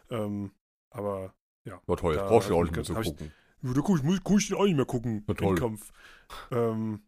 Ähm, 0.09 0.51
aber 0.89 1.33
War 1.85 1.97
toll, 1.97 2.15
da 2.15 2.27
brauchst 2.27 2.49
du 2.49 2.53
auch 2.55 2.59
hab 2.59 2.63
nicht 2.65 2.71
mehr 2.73 2.81
ich- 2.81 2.87
zu 2.87 2.99
ich- 2.99 3.07
gucken. 3.07 3.31
Ja, 3.63 3.73
da 3.73 3.81
guck 3.81 3.97
ich, 3.97 4.03
muss, 4.03 4.19
guck 4.23 4.39
ich 4.39 4.47
den 4.47 4.57
auch 4.57 4.65
nicht 4.65 4.75
mehr 4.75 4.85
gucken. 4.85 5.23
Na 5.27 5.33
toll. 5.35 5.49
Endkampf. 5.49 5.91
Ähm, 6.51 7.03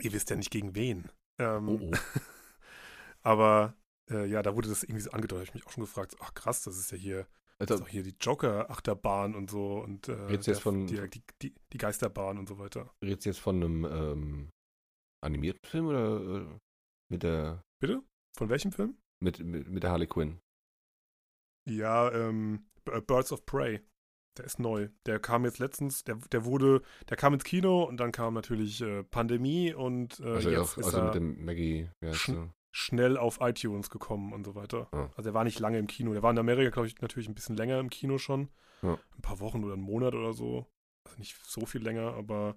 ihr 0.00 0.12
wisst 0.12 0.30
ja 0.30 0.36
nicht 0.36 0.50
gegen 0.50 0.74
wen. 0.74 1.10
Ähm, 1.38 1.68
Oh, 1.68 1.78
oh. 1.80 1.90
Aber 3.22 3.74
äh, 4.10 4.26
ja, 4.26 4.42
da 4.42 4.54
wurde 4.56 4.68
das 4.68 4.82
irgendwie 4.82 5.02
so 5.02 5.10
angedeutet. 5.10 5.48
Ich 5.48 5.54
mich 5.54 5.66
auch 5.66 5.70
schon 5.72 5.84
gefragt, 5.84 6.16
ach 6.20 6.32
krass, 6.34 6.62
das 6.62 6.78
ist 6.78 6.90
ja 6.92 6.96
hier, 6.98 7.26
Also, 7.58 7.78
doch 7.78 7.88
hier 7.88 8.02
die 8.02 8.14
Joker-Achterbahn 8.20 9.34
und 9.34 9.50
so 9.50 9.78
und 9.78 10.08
äh, 10.08 10.30
Jetzt- 10.32 10.46
der- 10.46 10.56
von- 10.56 10.86
die, 10.86 11.00
die, 11.42 11.54
die, 11.72 11.78
Geisterbahn 11.78 12.38
und 12.38 12.48
so 12.48 12.58
weiter. 12.58 12.90
redest 13.02 13.24
du 13.24 13.30
jetzt 13.30 13.38
von 13.40 13.56
einem 13.56 13.84
ähm, 13.84 14.50
animierten 15.24 15.66
Film 15.68 15.86
oder 15.86 16.40
äh, 16.52 16.58
mit 17.10 17.22
der 17.22 17.62
Bitte? 17.80 18.02
Von 18.36 18.48
welchem 18.50 18.72
Film? 18.72 18.96
mit, 19.22 19.38
mit, 19.38 19.68
mit 19.68 19.82
der 19.82 19.90
Harley 19.90 20.06
Quinn? 20.06 20.38
Ja, 21.68 22.12
ähm, 22.12 22.66
äh, 22.90 23.00
Birds 23.00 23.32
of 23.32 23.44
Prey. 23.46 23.80
Der 24.36 24.44
ist 24.44 24.58
neu. 24.58 24.90
Der 25.06 25.18
kam 25.18 25.46
jetzt 25.46 25.58
letztens, 25.58 26.04
der, 26.04 26.16
der 26.16 26.44
wurde, 26.44 26.82
der 27.08 27.16
kam 27.16 27.32
ins 27.32 27.44
Kino 27.44 27.84
und 27.84 27.96
dann 27.96 28.12
kam 28.12 28.34
natürlich 28.34 28.82
äh, 28.82 29.02
Pandemie 29.02 29.72
und 29.72 30.20
äh, 30.20 30.24
Also, 30.34 30.50
ja, 30.50 30.60
jetzt 30.60 30.76
ist 30.76 30.84
also 30.84 31.02
mit 31.04 31.14
dem 31.14 31.42
Maggie, 31.44 31.88
heißt 32.04 32.16
Sch- 32.16 32.32
sie? 32.34 32.50
Schnell 32.76 33.16
auf 33.16 33.38
iTunes 33.40 33.88
gekommen 33.88 34.34
und 34.34 34.44
so 34.44 34.54
weiter. 34.54 34.88
Ah. 34.92 35.08
Also 35.16 35.30
er 35.30 35.34
war 35.34 35.44
nicht 35.44 35.60
lange 35.60 35.78
im 35.78 35.86
Kino. 35.86 36.12
Der 36.12 36.22
war 36.22 36.30
in 36.30 36.38
Amerika, 36.38 36.68
glaube 36.68 36.86
ich, 36.86 37.00
natürlich 37.00 37.26
ein 37.26 37.34
bisschen 37.34 37.56
länger 37.56 37.80
im 37.80 37.88
Kino 37.88 38.18
schon. 38.18 38.50
Ja. 38.82 38.98
Ein 39.16 39.22
paar 39.22 39.40
Wochen 39.40 39.64
oder 39.64 39.72
einen 39.72 39.82
Monat 39.82 40.14
oder 40.14 40.34
so. 40.34 40.66
Also 41.04 41.16
nicht 41.18 41.38
so 41.42 41.64
viel 41.64 41.82
länger, 41.82 42.12
aber 42.12 42.54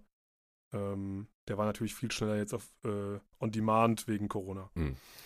ähm, 0.73 1.29
der 1.47 1.57
war 1.57 1.65
natürlich 1.65 1.95
viel 1.95 2.11
schneller 2.11 2.35
jetzt 2.35 2.53
auf 2.53 2.67
äh, 2.83 3.19
On 3.39 3.51
Demand 3.51 4.09
wegen 4.09 4.27
Corona. 4.27 4.69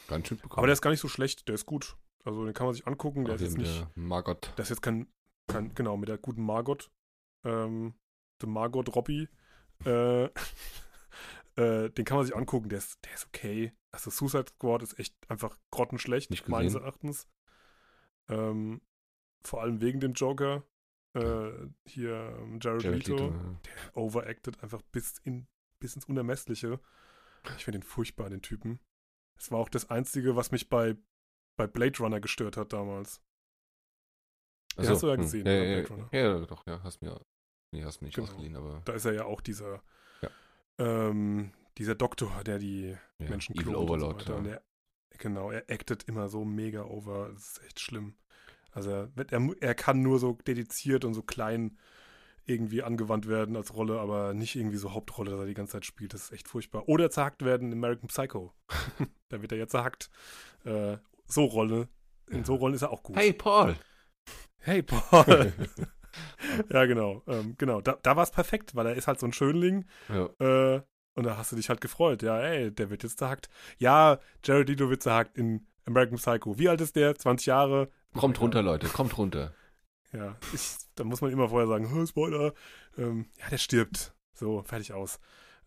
Ganz 0.08 0.28
schön 0.28 0.38
bekommen. 0.38 0.60
Aber 0.60 0.68
der 0.68 0.74
ist 0.74 0.82
gar 0.82 0.92
nicht 0.92 1.00
so 1.00 1.08
schlecht, 1.08 1.48
der 1.48 1.56
ist 1.56 1.66
gut. 1.66 1.98
Also 2.24 2.46
den 2.46 2.54
kann 2.54 2.68
man 2.68 2.76
sich 2.76 2.86
angucken. 2.86 3.26
Der 3.26 3.36
ist 3.36 3.42
jetzt 3.42 3.58
nicht, 3.58 3.88
Margot. 3.96 4.54
das 4.58 4.68
ist 4.68 4.78
jetzt 4.78 4.82
kein, 4.84 5.08
kein, 5.48 5.74
genau, 5.74 5.98
mit 5.98 6.08
der 6.08 6.20
guten 6.20 6.46
Margot. 6.46 6.92
Ähm, 7.44 7.96
der 8.40 8.50
Margot 8.50 8.96
Robbie. 8.96 9.28
Äh, 9.86 10.26
äh, 11.56 11.90
den 11.90 12.06
kann 12.06 12.18
man 12.18 12.28
sich 12.28 12.36
angucken, 12.36 12.70
der 12.70 12.78
ist, 12.78 13.04
der 13.04 13.14
ist 13.16 13.26
okay. 13.26 13.74
Also 13.94 14.10
Suicide 14.10 14.48
Squad 14.56 14.82
ist 14.84 15.00
echt 15.00 15.16
einfach 15.30 15.58
grottenschlecht, 15.72 16.32
Nicht 16.32 16.50
meines. 16.50 16.74
Erachtens. 16.74 17.28
Ähm, 18.28 18.82
vor 19.44 19.62
allem 19.62 19.80
wegen 19.82 20.00
dem 20.00 20.14
Joker. 20.14 20.64
Äh, 21.14 21.52
hier 21.86 22.36
ähm, 22.40 22.60
Jared, 22.60 22.84
Jared 22.84 23.08
Leto, 23.08 23.12
Leto. 23.12 23.32
ja. 23.36 23.60
der 23.66 23.98
overacted 23.98 24.64
einfach 24.64 24.82
bis, 24.92 25.20
in, 25.20 25.48
bis 25.80 25.96
ins 25.96 26.06
Unermessliche. 26.06 26.80
Ich 27.56 27.66
finde 27.66 27.80
ihn 27.80 27.84
furchtbar, 27.84 28.30
den 28.30 28.42
Typen. 28.42 28.80
Es 29.38 29.52
war 29.52 29.60
auch 29.60 29.70
das 29.70 29.90
Einzige, 29.92 30.36
was 30.36 30.52
mich 30.52 30.70
bei, 30.70 30.96
bei 31.56 31.68
Blade 31.68 32.00
Runner 32.00 32.20
gestört 32.20 32.58
hat 32.58 32.74
damals. 32.74 33.22
Den 34.76 34.88
hast 34.90 35.04
du 35.04 35.08
ja 35.08 35.14
hm. 35.14 35.22
gesehen, 35.22 35.46
Ja, 35.46 35.84
Blade 35.84 36.08
ja, 36.12 36.20
ja, 36.40 36.46
doch, 36.48 36.66
ja, 36.66 36.82
hast 36.82 37.02
mir, 37.04 37.20
nee, 37.72 37.84
hast 37.84 38.02
mir 38.02 38.08
nicht 38.08 38.16
Genau. 38.16 38.28
ausgeliehen, 38.28 38.56
aber 38.56 38.82
Da 38.86 38.94
ist 38.94 39.06
er 39.06 39.14
ja 39.14 39.26
auch 39.26 39.42
dieser, 39.42 39.84
Ja. 40.22 40.30
ähm, 40.80 41.52
dieser 41.78 41.96
Doktor, 41.96 42.44
der 42.46 42.60
die 42.60 42.96
ja, 43.20 43.30
Menschen 43.30 43.56
Evil 43.56 43.64
klont 43.64 43.78
Overlord. 43.90 44.14
und 44.14 44.22
so 44.22 44.34
weiter. 44.34 44.50
Ja. 44.50 44.56
er, 44.56 44.62
genau, 45.18 45.52
er 45.52 45.64
actet 45.70 46.04
immer 46.04 46.30
so 46.30 46.46
mega 46.46 46.84
over. 46.84 47.30
Das 47.34 47.44
ist 47.58 47.64
echt 47.66 47.80
schlimm. 47.80 48.16
Also 48.72 48.90
er, 48.92 49.10
er, 49.30 49.50
er 49.60 49.76
kann 49.76 50.02
nur 50.02 50.20
so 50.20 50.34
dediziert 50.48 51.06
und 51.06 51.14
so 51.14 51.22
klein 51.22 51.78
irgendwie 52.46 52.84
angewandt 52.84 53.28
werden 53.30 53.56
als 53.56 53.74
Rolle, 53.74 54.00
aber 54.00 54.34
nicht 54.34 54.56
irgendwie 54.56 54.78
so 54.78 54.94
Hauptrolle, 54.94 55.32
dass 55.32 55.40
er 55.42 55.46
die 55.46 55.54
ganze 55.54 55.74
Zeit 55.74 55.86
spielt. 55.86 56.14
Das 56.14 56.24
ist 56.24 56.32
echt 56.32 56.48
furchtbar. 56.50 56.90
Oder 56.90 57.10
zerhackt 57.10 57.46
werden 57.46 57.72
in 57.72 57.78
American 57.78 58.08
Psycho. 58.10 58.54
da 59.30 59.42
wird 59.42 59.52
er 59.54 59.58
ja 59.60 59.68
zerhackt. 59.68 60.10
Äh, 60.66 60.98
so 61.26 61.46
Rolle. 61.46 61.88
In 62.30 62.40
Ja. 62.40 62.46
so 62.46 62.56
Rollen 62.56 62.74
ist 62.76 62.82
er 62.82 62.92
auch 62.92 63.04
gut. 63.04 63.16
Hey, 63.16 63.32
Paul! 63.32 63.76
Hey, 64.60 64.82
Paul. 64.82 65.54
ja, 66.70 66.86
genau. 66.86 67.24
Ähm, 67.28 67.56
genau. 67.58 67.80
Da, 67.82 67.98
da 68.02 68.16
war 68.16 68.24
es 68.24 68.32
perfekt, 68.32 68.76
weil 68.76 68.88
er 68.88 68.96
ist 68.96 69.08
halt 69.08 69.20
so 69.20 69.26
ein 69.26 69.34
Schönling. 69.34 69.86
ja. 70.10 70.26
Äh, 70.76 70.82
Und 71.16 71.26
da 71.26 71.38
hast 71.38 71.52
du 71.52 71.56
dich 71.56 71.70
halt 71.70 71.82
gefreut. 71.82 72.24
Ja, 72.24 72.40
ey, 72.40 72.72
der 72.72 72.90
wird 72.90 73.04
jetzt 73.04 73.20
zerhackt. 73.20 73.50
Ja, 73.78 74.20
Jared 74.44 74.70
Leto 74.70 74.90
wird 74.90 75.04
zerhackt 75.04 75.38
in 75.38 75.68
American 75.86 76.18
Psycho. 76.18 76.58
Wie 76.58 76.70
alt 76.70 76.82
ist 76.82 76.96
der? 76.96 77.16
20 77.16 77.46
Jahre? 77.48 77.92
Kommt 78.14 78.40
runter, 78.42 78.62
Leute, 78.62 78.88
kommt 78.88 79.18
runter. 79.18 79.54
Ja, 80.16 80.38
ich, 80.54 80.76
da 80.94 81.04
muss 81.06 81.22
man 81.22 81.32
immer 81.32 81.50
vorher 81.50 81.68
sagen, 81.68 81.90
"Hä, 81.92 82.06
Spoiler. 82.06 82.54
Ähm, 83.00 83.32
ja, 83.40 83.50
der 83.50 83.58
stirbt. 83.58 84.14
So, 84.36 84.62
fertig 84.62 84.94
aus. 84.94 85.20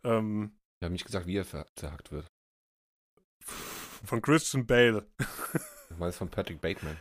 Ähm, 0.04 0.56
Wir 0.78 0.86
haben 0.86 0.92
nicht 0.92 1.04
gesagt, 1.04 1.26
wie 1.26 1.36
er 1.36 1.44
zerhackt 1.74 2.12
wird. 2.12 2.28
von 3.42 4.22
Christian 4.22 4.64
Bale. 4.64 5.04
Ich 5.90 5.96
meine, 5.96 6.10
es 6.10 6.16
von 6.16 6.28
Patrick 6.30 6.60
Bateman. 6.60 6.96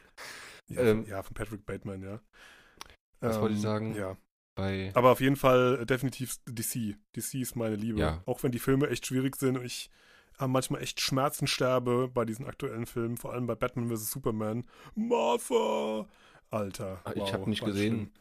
Ja, 0.70 0.82
Ähm, 0.82 1.04
von, 1.04 1.12
ja, 1.12 1.22
von 1.22 1.34
Patrick 1.36 1.64
Bateman, 1.68 2.02
ja. 2.02 2.20
Was 3.20 3.40
wollte 3.40 3.54
ich 3.54 3.60
Ähm, 3.60 3.64
sagen? 3.64 3.96
Ja, 3.96 4.18
Bei. 4.56 4.92
aber 4.94 5.12
auf 5.12 5.20
jeden 5.20 5.36
Fall 5.36 5.80
äh, 5.82 5.86
definitiv 5.86 6.38
DC. 6.48 6.96
DC 7.16 7.36
ist 7.36 7.56
meine 7.56 7.76
Liebe. 7.76 8.00
Ja. 8.00 8.24
Auch 8.26 8.42
wenn 8.44 8.52
die 8.52 8.60
Filme 8.60 8.90
echt 8.90 9.06
schwierig 9.06 9.36
sind 9.36 9.58
und 9.58 9.66
ich 9.66 9.90
äh, 10.40 10.48
manchmal 10.48 10.82
echt 10.82 11.02
Schmerzen 11.02 11.48
sterbe 11.48 12.08
bei 12.08 12.26
diesen 12.26 12.46
aktuellen 12.46 12.86
Filmen, 12.86 13.18
vor 13.18 13.34
allem 13.34 13.48
bei 13.48 13.56
Batman 13.56 13.90
vs. 13.90 14.12
Superman. 14.12 14.64
Martha! 14.96 16.08
Alter. 16.52 17.02
Ah, 17.04 17.12
ich 17.16 17.22
wow, 17.22 17.34
hab 17.34 17.48
nicht 17.48 17.62
war 17.62 17.70
gesehen. 17.70 17.94
schlimm. 17.94 18.12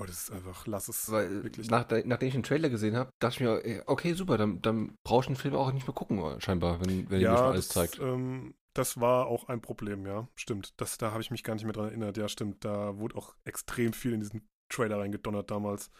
Oh, 0.00 0.04
das 0.04 0.22
ist 0.22 0.30
einfach, 0.30 0.66
lass 0.68 0.88
es. 0.88 1.10
Weil, 1.10 1.42
wirklich. 1.42 1.70
nach, 1.70 1.86
nachdem 2.04 2.28
ich 2.28 2.34
den 2.34 2.44
Trailer 2.44 2.68
gesehen 2.68 2.94
habe, 2.96 3.10
dachte 3.18 3.34
ich 3.34 3.40
mir, 3.40 3.82
okay, 3.86 4.12
super, 4.12 4.38
dann, 4.38 4.62
dann 4.62 4.94
brauche 5.02 5.22
ich 5.22 5.26
den 5.26 5.36
Film 5.36 5.56
auch 5.56 5.72
nicht 5.72 5.88
mehr 5.88 5.94
gucken, 5.94 6.22
scheinbar, 6.40 6.80
wenn, 6.80 7.10
wenn 7.10 7.20
er 7.20 7.30
mir 7.30 7.36
schon 7.36 7.44
ja, 7.44 7.50
alles 7.50 7.68
das, 7.68 7.74
zeigt. 7.74 7.98
ähm, 7.98 8.54
das 8.74 9.00
war 9.00 9.26
auch 9.26 9.48
ein 9.48 9.60
Problem, 9.60 10.06
ja. 10.06 10.28
Stimmt. 10.36 10.72
Das, 10.76 10.98
da 10.98 11.10
habe 11.10 11.20
ich 11.20 11.32
mich 11.32 11.42
gar 11.42 11.54
nicht 11.54 11.64
mehr 11.64 11.72
dran 11.72 11.88
erinnert. 11.88 12.16
Ja, 12.16 12.28
stimmt. 12.28 12.64
Da 12.64 12.96
wurde 12.98 13.16
auch 13.16 13.34
extrem 13.44 13.92
viel 13.92 14.12
in 14.12 14.20
diesen 14.20 14.46
Trailer 14.68 14.98
reingedonnert 14.98 15.50
damals. 15.50 15.90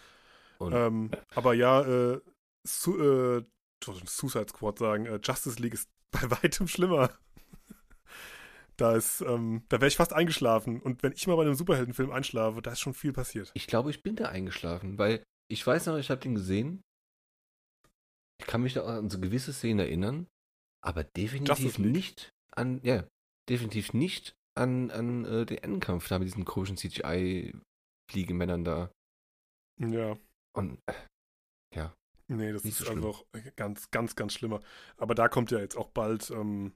Ähm, 0.60 1.10
aber 1.34 1.54
ja, 1.54 1.82
äh, 1.82 2.20
Su 2.66 2.98
äh, 2.98 3.44
Suicide 3.82 4.48
Squad 4.48 4.78
sagen, 4.78 5.06
äh, 5.06 5.20
Justice 5.22 5.60
League 5.60 5.74
ist 5.74 5.88
bei 6.10 6.30
weitem 6.30 6.68
schlimmer. 6.68 7.10
da 8.76 8.96
ist, 8.96 9.20
ähm, 9.20 9.64
da 9.68 9.80
wäre 9.80 9.88
ich 9.88 9.96
fast 9.96 10.12
eingeschlafen. 10.12 10.80
Und 10.80 11.02
wenn 11.02 11.12
ich 11.12 11.26
mal 11.26 11.36
bei 11.36 11.42
einem 11.42 11.54
Superheldenfilm 11.54 12.10
einschlafe, 12.10 12.62
da 12.62 12.72
ist 12.72 12.80
schon 12.80 12.94
viel 12.94 13.12
passiert. 13.12 13.50
ich 13.54 13.66
glaube, 13.66 13.90
ich 13.90 14.02
bin 14.02 14.16
da 14.16 14.26
eingeschlafen, 14.26 14.98
weil 14.98 15.22
ich 15.48 15.66
weiß 15.66 15.86
noch, 15.86 15.96
ich 15.96 16.10
habe 16.10 16.20
den 16.20 16.34
gesehen. 16.34 16.82
Ich 18.40 18.46
kann 18.46 18.62
mich 18.62 18.74
da 18.74 18.84
an 18.84 19.10
so 19.10 19.18
gewisse 19.18 19.52
Szenen 19.52 19.80
erinnern, 19.80 20.28
aber 20.80 21.02
definitiv 21.02 21.78
nicht 21.78 22.30
an, 22.52 22.80
ja, 22.84 23.04
definitiv 23.48 23.92
nicht 23.94 24.36
an, 24.54 24.90
an 24.90 25.24
äh, 25.24 25.46
den 25.46 25.58
Endkampf 25.58 26.08
da 26.08 26.18
mit 26.18 26.28
diesen 26.28 26.44
komischen 26.44 26.76
CGI-Fliegemännern 28.08 28.64
da. 28.64 28.90
Ja. 29.78 30.16
Und 30.54 30.78
äh, 30.86 30.94
Nee, 32.30 32.52
das 32.52 32.62
ist 32.66 32.76
so 32.76 32.84
schlimm. 32.84 32.98
einfach 33.06 33.24
ganz, 33.56 33.90
ganz, 33.90 34.14
ganz 34.14 34.34
schlimmer. 34.34 34.60
Aber 34.98 35.14
da 35.14 35.28
kommt 35.28 35.50
ja 35.50 35.60
jetzt 35.60 35.78
auch 35.78 35.88
bald 35.88 36.30
ähm, 36.30 36.74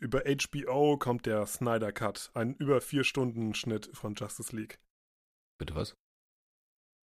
über 0.00 0.22
HBO 0.24 0.96
kommt 0.96 1.26
der 1.26 1.44
Snyder 1.44 1.92
Cut, 1.92 2.30
ein 2.32 2.54
über 2.54 2.80
vier 2.80 3.04
Stunden 3.04 3.54
Schnitt 3.54 3.90
von 3.92 4.14
Justice 4.14 4.56
League. 4.56 4.80
bitte 5.58 5.74
was? 5.74 5.94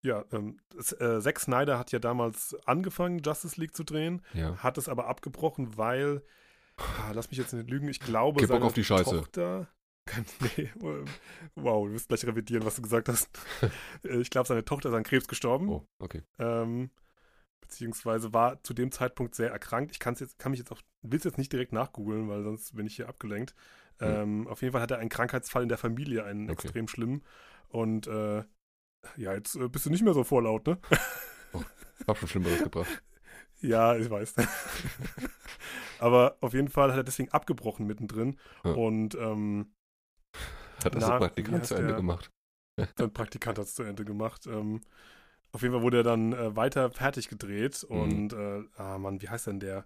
Ja, 0.03 0.25
ähm, 0.31 0.59
das, 0.69 0.93
äh, 0.93 1.21
Zack 1.21 1.39
Snyder 1.39 1.77
hat 1.77 1.91
ja 1.91 1.99
damals 1.99 2.55
angefangen, 2.65 3.19
Justice 3.19 3.61
League 3.61 3.75
zu 3.75 3.83
drehen, 3.83 4.23
Ja. 4.33 4.57
hat 4.57 4.79
es 4.79 4.89
aber 4.89 5.05
abgebrochen, 5.05 5.77
weil, 5.77 6.23
ah, 6.77 7.11
lass 7.13 7.29
mich 7.29 7.37
jetzt 7.37 7.53
nicht 7.53 7.69
lügen, 7.69 7.87
ich 7.87 7.99
glaube, 7.99 8.39
Bock 8.39 8.47
seine 8.47 8.65
auf 8.65 8.73
die 8.73 8.83
Scheiße. 8.83 9.11
Tochter, 9.11 9.67
nee, 10.57 10.69
wow, 11.55 11.87
du 11.87 11.93
wirst 11.93 12.07
gleich 12.09 12.25
revidieren, 12.25 12.65
was 12.65 12.75
du 12.75 12.81
gesagt 12.81 13.09
hast. 13.09 13.29
Äh, 14.03 14.17
ich 14.19 14.29
glaube, 14.29 14.47
seine 14.47 14.65
Tochter 14.65 14.89
ist 14.89 14.95
an 14.95 15.03
Krebs 15.03 15.27
gestorben. 15.27 15.69
Oh, 15.69 15.87
okay. 15.99 16.23
ähm, 16.39 16.89
beziehungsweise 17.61 18.33
war 18.33 18.61
zu 18.63 18.73
dem 18.73 18.91
Zeitpunkt 18.91 19.35
sehr 19.35 19.51
erkrankt. 19.51 19.91
Ich 19.91 19.99
kann's 19.99 20.19
jetzt, 20.19 20.39
kann 20.39 20.51
mich 20.51 20.59
jetzt 20.59 20.71
auch, 20.71 20.81
will 21.03 21.17
es 21.19 21.23
jetzt 21.23 21.37
nicht 21.37 21.51
direkt 21.53 21.71
nachgoogeln, 21.71 22.27
weil 22.27 22.43
sonst 22.43 22.75
bin 22.75 22.87
ich 22.87 22.95
hier 22.95 23.07
abgelenkt. 23.07 23.53
Hm. 23.99 24.07
Ähm, 24.09 24.47
auf 24.47 24.61
jeden 24.61 24.71
Fall 24.73 24.81
hat 24.81 24.91
er 24.91 24.97
einen 24.97 25.09
Krankheitsfall 25.09 25.63
in 25.63 25.69
der 25.69 25.77
Familie, 25.77 26.23
einen 26.25 26.49
Okay. 26.49 26.63
extrem 26.63 26.87
schlimmen. 26.87 27.23
Und 27.69 28.07
äh, 28.07 28.43
ja, 29.17 29.33
jetzt 29.33 29.55
äh, 29.55 29.69
bist 29.69 29.85
du 29.85 29.89
nicht 29.89 30.03
mehr 30.03 30.13
so 30.13 30.23
vorlaut, 30.23 30.65
ne? 30.67 30.79
Hab 32.07 32.17
schon 32.17 32.27
Schlimmeres 32.27 32.63
gebracht. 32.63 33.03
ja, 33.61 33.95
ich 33.95 34.09
weiß. 34.09 34.35
Aber 35.99 36.37
auf 36.41 36.53
jeden 36.53 36.69
Fall 36.69 36.89
hat 36.91 36.97
er 36.97 37.03
deswegen 37.03 37.31
abgebrochen 37.31 37.85
mittendrin 37.85 38.37
Ja. 38.63 38.71
und 38.71 39.15
ähm, 39.15 39.73
Hat 40.83 40.95
das 40.95 41.03
Na, 41.03 41.15
wie 41.15 41.19
Praktikant 41.19 41.65
zu 41.65 41.75
Ende 41.75 41.87
der? 41.87 41.95
gemacht. 41.97 42.29
sein 42.97 43.13
Praktikant 43.13 43.57
hat 43.59 43.65
es 43.65 43.75
zu 43.75 43.83
Ende 43.83 44.05
gemacht. 44.05 44.47
Ähm, 44.47 44.81
auf 45.51 45.61
jeden 45.61 45.73
Fall 45.73 45.83
wurde 45.83 45.97
er 45.97 46.03
dann 46.03 46.33
äh, 46.33 46.55
weiter 46.55 46.91
fertig 46.91 47.27
gedreht 47.27 47.85
Mhm. 47.89 47.97
und 47.99 48.33
äh, 48.33 48.63
ah 48.77 48.97
Mann, 48.97 49.21
wie 49.21 49.29
heißt 49.29 49.47
denn 49.47 49.59
der? 49.59 49.85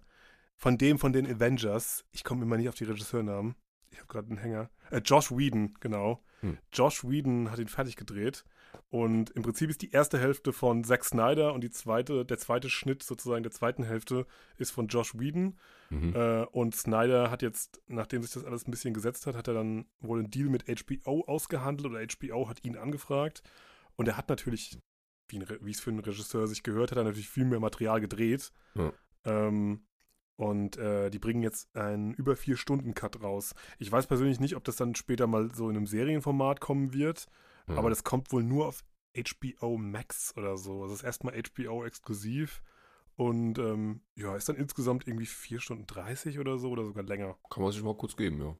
Von 0.56 0.78
dem 0.78 0.98
von 0.98 1.12
den 1.12 1.26
Avengers. 1.26 2.04
Ich 2.12 2.24
komme 2.24 2.42
immer 2.42 2.56
nicht 2.56 2.68
auf 2.68 2.74
die 2.76 2.84
Regisseurnamen. 2.84 3.54
Ich 3.90 3.98
habe 3.98 4.08
gerade 4.08 4.28
einen 4.28 4.38
Hänger. 4.38 4.70
Äh, 4.90 4.98
Josh 5.04 5.30
Whedon, 5.30 5.74
genau. 5.80 6.22
Hm. 6.40 6.58
Josh 6.72 7.04
Whedon 7.04 7.50
hat 7.50 7.58
ihn 7.58 7.68
fertig 7.68 7.96
gedreht 7.96 8.44
und 8.88 9.30
im 9.30 9.42
Prinzip 9.42 9.70
ist 9.70 9.82
die 9.82 9.90
erste 9.90 10.18
Hälfte 10.18 10.52
von 10.52 10.84
Zack 10.84 11.04
Snyder 11.04 11.52
und 11.54 11.62
die 11.62 11.70
zweite, 11.70 12.24
der 12.24 12.38
zweite 12.38 12.70
Schnitt 12.70 13.02
sozusagen 13.02 13.42
der 13.42 13.52
zweiten 13.52 13.82
Hälfte 13.84 14.26
ist 14.56 14.70
von 14.70 14.88
Josh 14.88 15.18
Whedon. 15.18 15.58
Mhm. 15.90 16.14
Äh, 16.14 16.44
und 16.46 16.74
Snyder 16.74 17.30
hat 17.30 17.42
jetzt, 17.42 17.80
nachdem 17.86 18.22
sich 18.22 18.32
das 18.32 18.44
alles 18.44 18.66
ein 18.66 18.70
bisschen 18.70 18.94
gesetzt 18.94 19.26
hat, 19.26 19.36
hat 19.36 19.48
er 19.48 19.54
dann 19.54 19.86
wohl 20.00 20.20
einen 20.20 20.30
Deal 20.30 20.48
mit 20.48 20.64
HBO 20.68 21.24
ausgehandelt 21.26 21.90
oder 21.90 22.04
HBO 22.04 22.48
hat 22.48 22.64
ihn 22.64 22.76
angefragt. 22.76 23.42
Und 23.96 24.08
er 24.08 24.16
hat 24.16 24.28
natürlich, 24.28 24.78
wie, 25.28 25.70
es 25.70 25.80
für 25.80 25.90
einen 25.90 26.00
Regisseur 26.00 26.46
sich 26.46 26.62
gehört, 26.62 26.90
hat 26.90 26.98
er 26.98 27.04
natürlich 27.04 27.28
viel 27.28 27.44
mehr 27.44 27.60
Material 27.60 28.00
gedreht. 28.00 28.52
Ja. 28.74 28.92
Ähm, 29.24 29.86
und 30.36 30.76
äh, 30.76 31.10
die 31.10 31.18
bringen 31.18 31.42
jetzt 31.42 31.74
einen 31.74 32.12
über 32.14 32.36
vier 32.36 32.56
Stunden 32.56 32.94
Cut 32.94 33.22
raus. 33.22 33.54
Ich 33.78 33.90
weiß 33.90 34.06
persönlich 34.06 34.38
nicht, 34.38 34.54
ob 34.54 34.64
das 34.64 34.76
dann 34.76 34.94
später 34.94 35.26
mal 35.26 35.54
so 35.54 35.70
in 35.70 35.76
einem 35.76 35.86
Serienformat 35.86 36.60
kommen 36.60 36.92
wird, 36.92 37.26
Ja. 37.68 37.76
aber 37.76 37.90
das 37.90 38.04
kommt 38.04 38.32
wohl 38.32 38.42
nur 38.42 38.66
auf 38.68 38.84
HBO 39.16 39.76
Max 39.78 40.36
oder 40.36 40.56
so. 40.56 40.82
Also 40.82 40.94
Das 40.94 41.00
ist 41.00 41.04
erstmal 41.04 41.34
HBO 41.42 41.84
exklusiv. 41.84 42.62
Und 43.16 43.58
ähm, 43.58 44.02
ja, 44.14 44.36
ist 44.36 44.48
dann 44.48 44.56
insgesamt 44.56 45.06
irgendwie 45.08 45.24
4 45.26 45.58
Stunden 45.60 45.86
30 45.86 46.38
oder 46.38 46.58
so 46.58 46.68
oder 46.70 46.84
sogar 46.84 47.02
länger. 47.02 47.38
Kann 47.50 47.62
man 47.62 47.72
sich 47.72 47.82
mal 47.82 47.96
kurz 47.96 48.14
geben, 48.16 48.40
ja. 48.40 48.56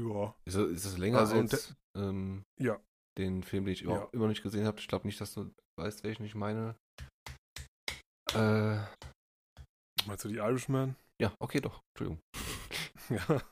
Ja. 0.00 0.34
Ist 0.44 0.56
das, 0.56 0.70
ist 0.70 0.86
das 0.86 0.98
länger 0.98 1.18
Also, 1.18 1.34
als 1.36 1.74
ähm, 1.96 2.44
Ja. 2.60 2.80
den 3.18 3.42
Film, 3.42 3.64
den 3.64 3.72
ich 3.72 3.80
Ja. 3.80 3.86
überhaupt 3.86 4.14
immer 4.14 4.28
nicht 4.28 4.42
gesehen 4.44 4.64
habe? 4.66 4.78
Ich 4.78 4.86
glaube 4.88 5.06
nicht, 5.08 5.20
dass 5.20 5.34
du 5.34 5.52
weißt, 5.76 6.04
welchen 6.04 6.24
ich 6.24 6.34
meine. 6.36 6.76
Äh, 8.32 8.78
Meinst 10.06 10.24
du 10.24 10.28
die 10.28 10.36
Irishman? 10.36 10.96
ja, 11.20 11.34
okay, 11.40 11.60
doch. 11.60 11.80
Entschuldigung. 11.94 12.20
Ja. 13.10 13.42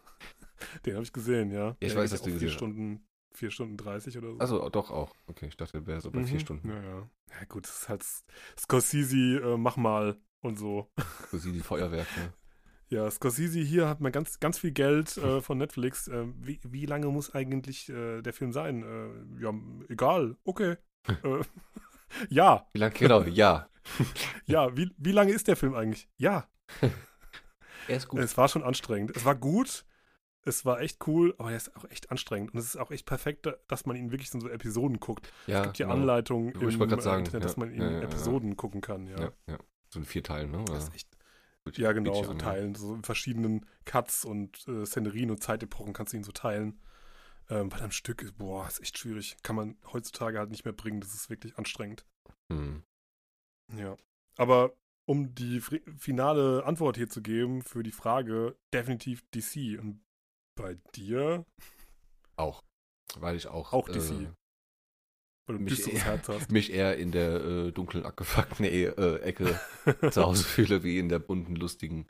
Den 0.86 0.94
habe 0.94 1.02
ich 1.04 1.12
gesehen, 1.12 1.50
ja. 1.50 1.76
ich 1.80 1.92
Der 1.92 1.96
weiß, 2.02 2.10
dass 2.12 2.20
du 2.22 2.24
auch 2.24 2.28
4 2.28 2.34
gesehen 2.34 2.48
hast. 2.48 2.54
Stunden, 2.56 3.04
4 3.34 3.50
Stunden 3.50 3.76
30 3.76 4.18
oder 4.18 4.32
so. 4.32 4.38
Also 4.38 4.68
doch 4.68 4.90
auch. 4.90 5.14
Okay, 5.26 5.46
ich 5.46 5.56
dachte, 5.56 5.86
wäre 5.86 6.00
so 6.00 6.10
bei 6.10 6.24
vier 6.24 6.36
Mhm. 6.36 6.40
Stunden. 6.40 6.68
Ja, 6.68 6.82
ja. 6.82 7.10
Ja, 7.30 7.44
gut, 7.48 7.64
das 7.64 7.82
ist 7.82 7.88
halt 7.88 8.04
Scorsese, 8.58 9.16
äh, 9.16 9.56
mach 9.56 9.76
mal 9.76 10.16
und 10.40 10.58
so. 10.58 10.90
Die 11.32 11.60
Feuerwerk, 11.60 12.08
ne? 12.16 12.32
Ja, 12.88 13.10
Scorsese 13.10 13.58
hier 13.60 13.88
hat 13.88 14.02
man 14.02 14.12
ganz, 14.12 14.38
ganz 14.38 14.58
viel 14.58 14.72
Geld 14.72 15.16
äh, 15.16 15.40
von 15.40 15.56
Netflix. 15.56 16.08
Äh, 16.08 16.26
wie, 16.36 16.60
wie 16.62 16.84
lange 16.84 17.06
muss 17.06 17.34
eigentlich 17.34 17.88
äh, 17.88 18.20
der 18.20 18.34
Film 18.34 18.52
sein? 18.52 18.82
Äh, 18.82 19.42
ja, 19.42 19.54
egal. 19.88 20.36
Okay. 20.44 20.76
äh, 21.08 21.40
ja, 22.28 22.66
Wie 22.74 22.78
lange? 22.80 22.92
Genau, 22.92 23.22
ja. 23.22 23.66
ja. 24.44 24.76
Wie, 24.76 24.90
wie 24.98 25.12
lange 25.12 25.32
ist 25.32 25.48
der 25.48 25.56
Film 25.56 25.74
eigentlich? 25.74 26.06
Ja. 26.18 26.50
Er 27.88 27.96
ist 27.96 28.08
gut. 28.08 28.20
Es 28.20 28.36
war 28.36 28.48
schon 28.48 28.62
anstrengend. 28.62 29.16
Es 29.16 29.24
war 29.24 29.36
gut. 29.36 29.86
Es 30.44 30.64
war 30.64 30.80
echt 30.80 31.06
cool, 31.06 31.34
aber 31.38 31.52
er 31.52 31.56
ist 31.56 31.76
auch 31.76 31.84
echt 31.84 32.10
anstrengend. 32.10 32.52
Und 32.52 32.58
es 32.58 32.66
ist 32.66 32.76
auch 32.76 32.90
echt 32.90 33.06
perfekt, 33.06 33.48
dass 33.68 33.86
man 33.86 33.96
ihn 33.96 34.10
wirklich 34.10 34.34
in 34.34 34.40
so 34.40 34.48
Episoden 34.48 34.98
guckt. 34.98 35.32
ja, 35.46 35.60
es 35.60 35.64
gibt 35.66 35.78
ja 35.78 35.86
genau. 35.86 35.98
Anleitungen 35.98 36.52
im 36.52 36.68
äh, 36.68 37.00
sagen, 37.00 37.24
Internet, 37.24 37.32
ja. 37.32 37.40
dass 37.40 37.56
man 37.56 37.72
ihn 37.72 37.80
Ja. 37.80 38.00
Episoden 38.00 38.56
gucken 38.56 38.80
kann. 38.80 39.06
Ja, 39.06 39.32
Ja. 39.46 39.58
So 39.88 39.98
in 39.98 40.04
vier 40.06 40.22
Teilen, 40.22 40.50
ne? 40.50 40.64
das 40.64 40.84
ist 40.84 40.94
echt. 40.94 41.08
Ja, 41.76 41.92
genau, 41.92 42.24
so 42.24 42.30
an, 42.30 42.38
ja. 42.38 42.44
teilen. 42.44 42.74
So 42.74 42.94
in 42.94 43.04
verschiedenen 43.04 43.66
Cuts 43.84 44.24
und 44.24 44.66
äh, 44.66 44.84
Szenerien 44.84 45.30
und 45.30 45.42
Zeitepochen 45.42 45.92
kannst 45.92 46.12
du 46.12 46.16
ihn 46.16 46.24
so 46.24 46.32
teilen. 46.32 46.80
Ähm, 47.50 47.70
weil 47.70 47.82
am 47.82 47.90
Stück 47.92 48.22
ist, 48.22 48.36
boah, 48.36 48.66
ist 48.66 48.80
echt 48.80 48.98
schwierig. 48.98 49.36
Kann 49.42 49.54
man 49.54 49.76
heutzutage 49.92 50.38
halt 50.38 50.50
nicht 50.50 50.64
mehr 50.64 50.72
bringen. 50.72 51.00
Das 51.00 51.14
ist 51.14 51.30
wirklich 51.30 51.56
anstrengend. 51.56 52.04
Hm. 52.50 52.82
Ja. 53.76 53.96
Aber 54.36 54.72
um 55.04 55.34
die 55.34 55.60
finale 55.60 56.64
Antwort 56.64 56.96
hier 56.96 57.08
zu 57.08 57.22
geben 57.22 57.62
für 57.62 57.82
die 57.82 57.92
Frage, 57.92 58.56
definitiv 58.72 59.22
DC. 59.30 59.78
Und 59.78 60.00
bei 60.54 60.74
dir, 60.94 61.44
Auch. 62.36 62.62
Weil 63.16 63.36
ich 63.36 63.46
auch. 63.46 63.72
Auch 63.72 63.88
DC. 63.88 64.10
Äh, 64.10 64.32
weil 65.46 65.58
du 65.58 65.62
Mich 65.64 65.86
eher- 65.86 66.04
Herz 66.04 66.28
hast. 66.28 66.50
mich 66.50 66.72
eher 66.72 66.96
in 66.96 67.12
der 67.12 67.44
äh, 67.44 67.72
dunklen, 67.72 68.04
abgefuckten 68.06 68.64
e 68.64 68.84
äh, 68.84 69.18
Ecke 69.20 69.58
zu 70.12 70.22
Hause 70.22 70.44
fühle, 70.44 70.82
wie 70.82 70.98
in 70.98 71.08
der 71.08 71.18
bunten, 71.18 71.56
lustigen. 71.56 72.06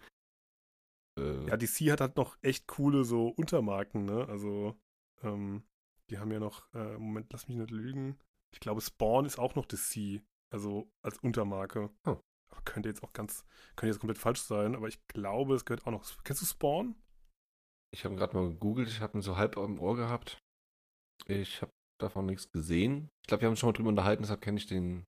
Äh, 1.19 1.47
Ja, 1.49 1.57
DC 1.57 1.91
hat 1.91 2.01
halt 2.01 2.17
noch 2.17 2.37
echt 2.43 2.67
coole 2.69 3.05
so 3.05 3.29
Untermarken, 3.29 4.05
ne? 4.05 4.27
Also, 4.29 4.79
ähm, 5.23 5.65
die 6.11 6.19
haben 6.19 6.31
ja 6.31 6.39
noch, 6.41 6.73
äh, 6.75 6.99
Moment, 6.99 7.33
lass 7.33 7.49
mich 7.49 7.57
nicht 7.57 7.71
lügen. 7.71 8.19
Ich 8.53 8.61
glaube, 8.61 8.81
Spawn 8.81 9.25
ist 9.25 9.39
auch 9.39 9.55
noch 9.55 9.67
DC, 9.67 10.21
also 10.51 10.91
als 11.03 11.19
Untermarke. 11.19 11.91
Oh. 12.07 12.21
aber 12.51 12.63
könnte 12.65 12.91
jetzt 12.91 13.03
auch 13.03 13.13
ganz, 13.15 13.45
könnte 13.77 13.93
jetzt 13.93 13.99
komplett 14.01 14.19
falsch 14.19 14.43
sein, 14.43 14.77
aber 14.77 14.89
ich 14.89 15.05
glaube, 15.09 15.55
es 15.55 15.65
gehört 15.65 15.87
auch 15.87 15.91
noch. 15.91 16.05
Kennst 16.23 16.43
du 16.43 16.47
Spawn? 16.47 16.95
Ich 17.93 18.05
habe 18.05 18.17
gerade 18.17 18.35
mal 18.37 18.49
gegoogelt, 18.49 18.89
ich 18.89 19.01
habe 19.01 19.19
ihn 19.19 19.23
so 19.23 19.37
halb 19.37 19.57
im 19.57 19.79
Ohr 19.79 19.97
gehabt. 19.97 20.39
Ich 21.27 21.61
habe 21.63 21.73
davon 22.01 22.27
nichts 22.27 22.51
gesehen. 22.51 23.09
Ich 23.23 23.29
glaube, 23.29 23.43
wir 23.43 23.47
haben 23.47 23.53
uns 23.53 23.61
schon 23.61 23.69
mal 23.69 23.73
drüber 23.75 23.91
unterhalten, 23.91 24.23
deshalb 24.23 24.41
kenne 24.41 24.59
ich 24.59 24.67
den, 24.67 25.05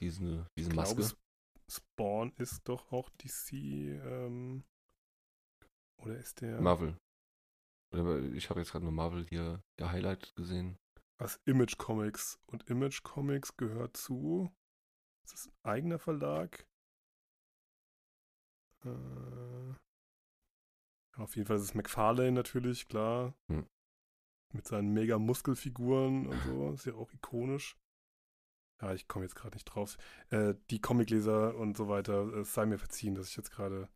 diesen, 0.00 0.46
diese 0.56 0.70
Ich 0.70 0.76
Maske. 0.76 0.96
glaube, 0.96 1.16
Spawn 1.70 2.32
ist 2.36 2.68
doch 2.68 2.92
auch 2.92 3.10
DC, 3.10 3.52
ähm, 3.52 4.64
oder 6.02 6.16
ist 6.18 6.40
der 6.40 6.60
Marvel. 6.60 6.96
Ich 8.34 8.50
habe 8.50 8.60
jetzt 8.60 8.72
gerade 8.72 8.84
nur 8.84 8.92
Marvel 8.92 9.26
hier, 9.28 9.62
ihr 9.78 9.90
Highlight 9.90 10.34
gesehen. 10.34 10.76
aus 11.18 11.38
Image 11.46 11.78
Comics? 11.78 12.38
Und 12.46 12.68
Image 12.68 13.02
Comics 13.02 13.56
gehört 13.56 13.96
zu, 13.96 14.52
ist 15.24 15.32
das 15.32 15.46
ein 15.46 15.54
eigener 15.62 15.98
Verlag? 15.98 16.66
Äh, 18.84 19.74
auf 21.16 21.36
jeden 21.36 21.46
Fall 21.46 21.56
ist 21.56 21.62
es 21.62 21.74
McFarlane 21.74 22.32
natürlich, 22.32 22.88
klar. 22.88 23.34
Hm. 23.48 23.66
Mit 24.52 24.66
seinen 24.66 24.92
mega 24.92 25.18
Muskelfiguren 25.18 26.26
und 26.26 26.40
so, 26.42 26.70
ist 26.74 26.86
ja 26.86 26.94
auch 26.94 27.12
ikonisch. 27.12 27.76
Ja, 28.80 28.92
ich 28.92 29.08
komme 29.08 29.24
jetzt 29.24 29.36
gerade 29.36 29.56
nicht 29.56 29.64
drauf. 29.64 29.96
Äh, 30.30 30.54
die 30.70 30.80
Comicleser 30.80 31.56
und 31.56 31.76
so 31.76 31.88
weiter, 31.88 32.24
es 32.34 32.54
sei 32.54 32.66
mir 32.66 32.78
verziehen, 32.78 33.14
dass 33.14 33.28
ich 33.28 33.36
jetzt 33.36 33.50
gerade 33.50 33.88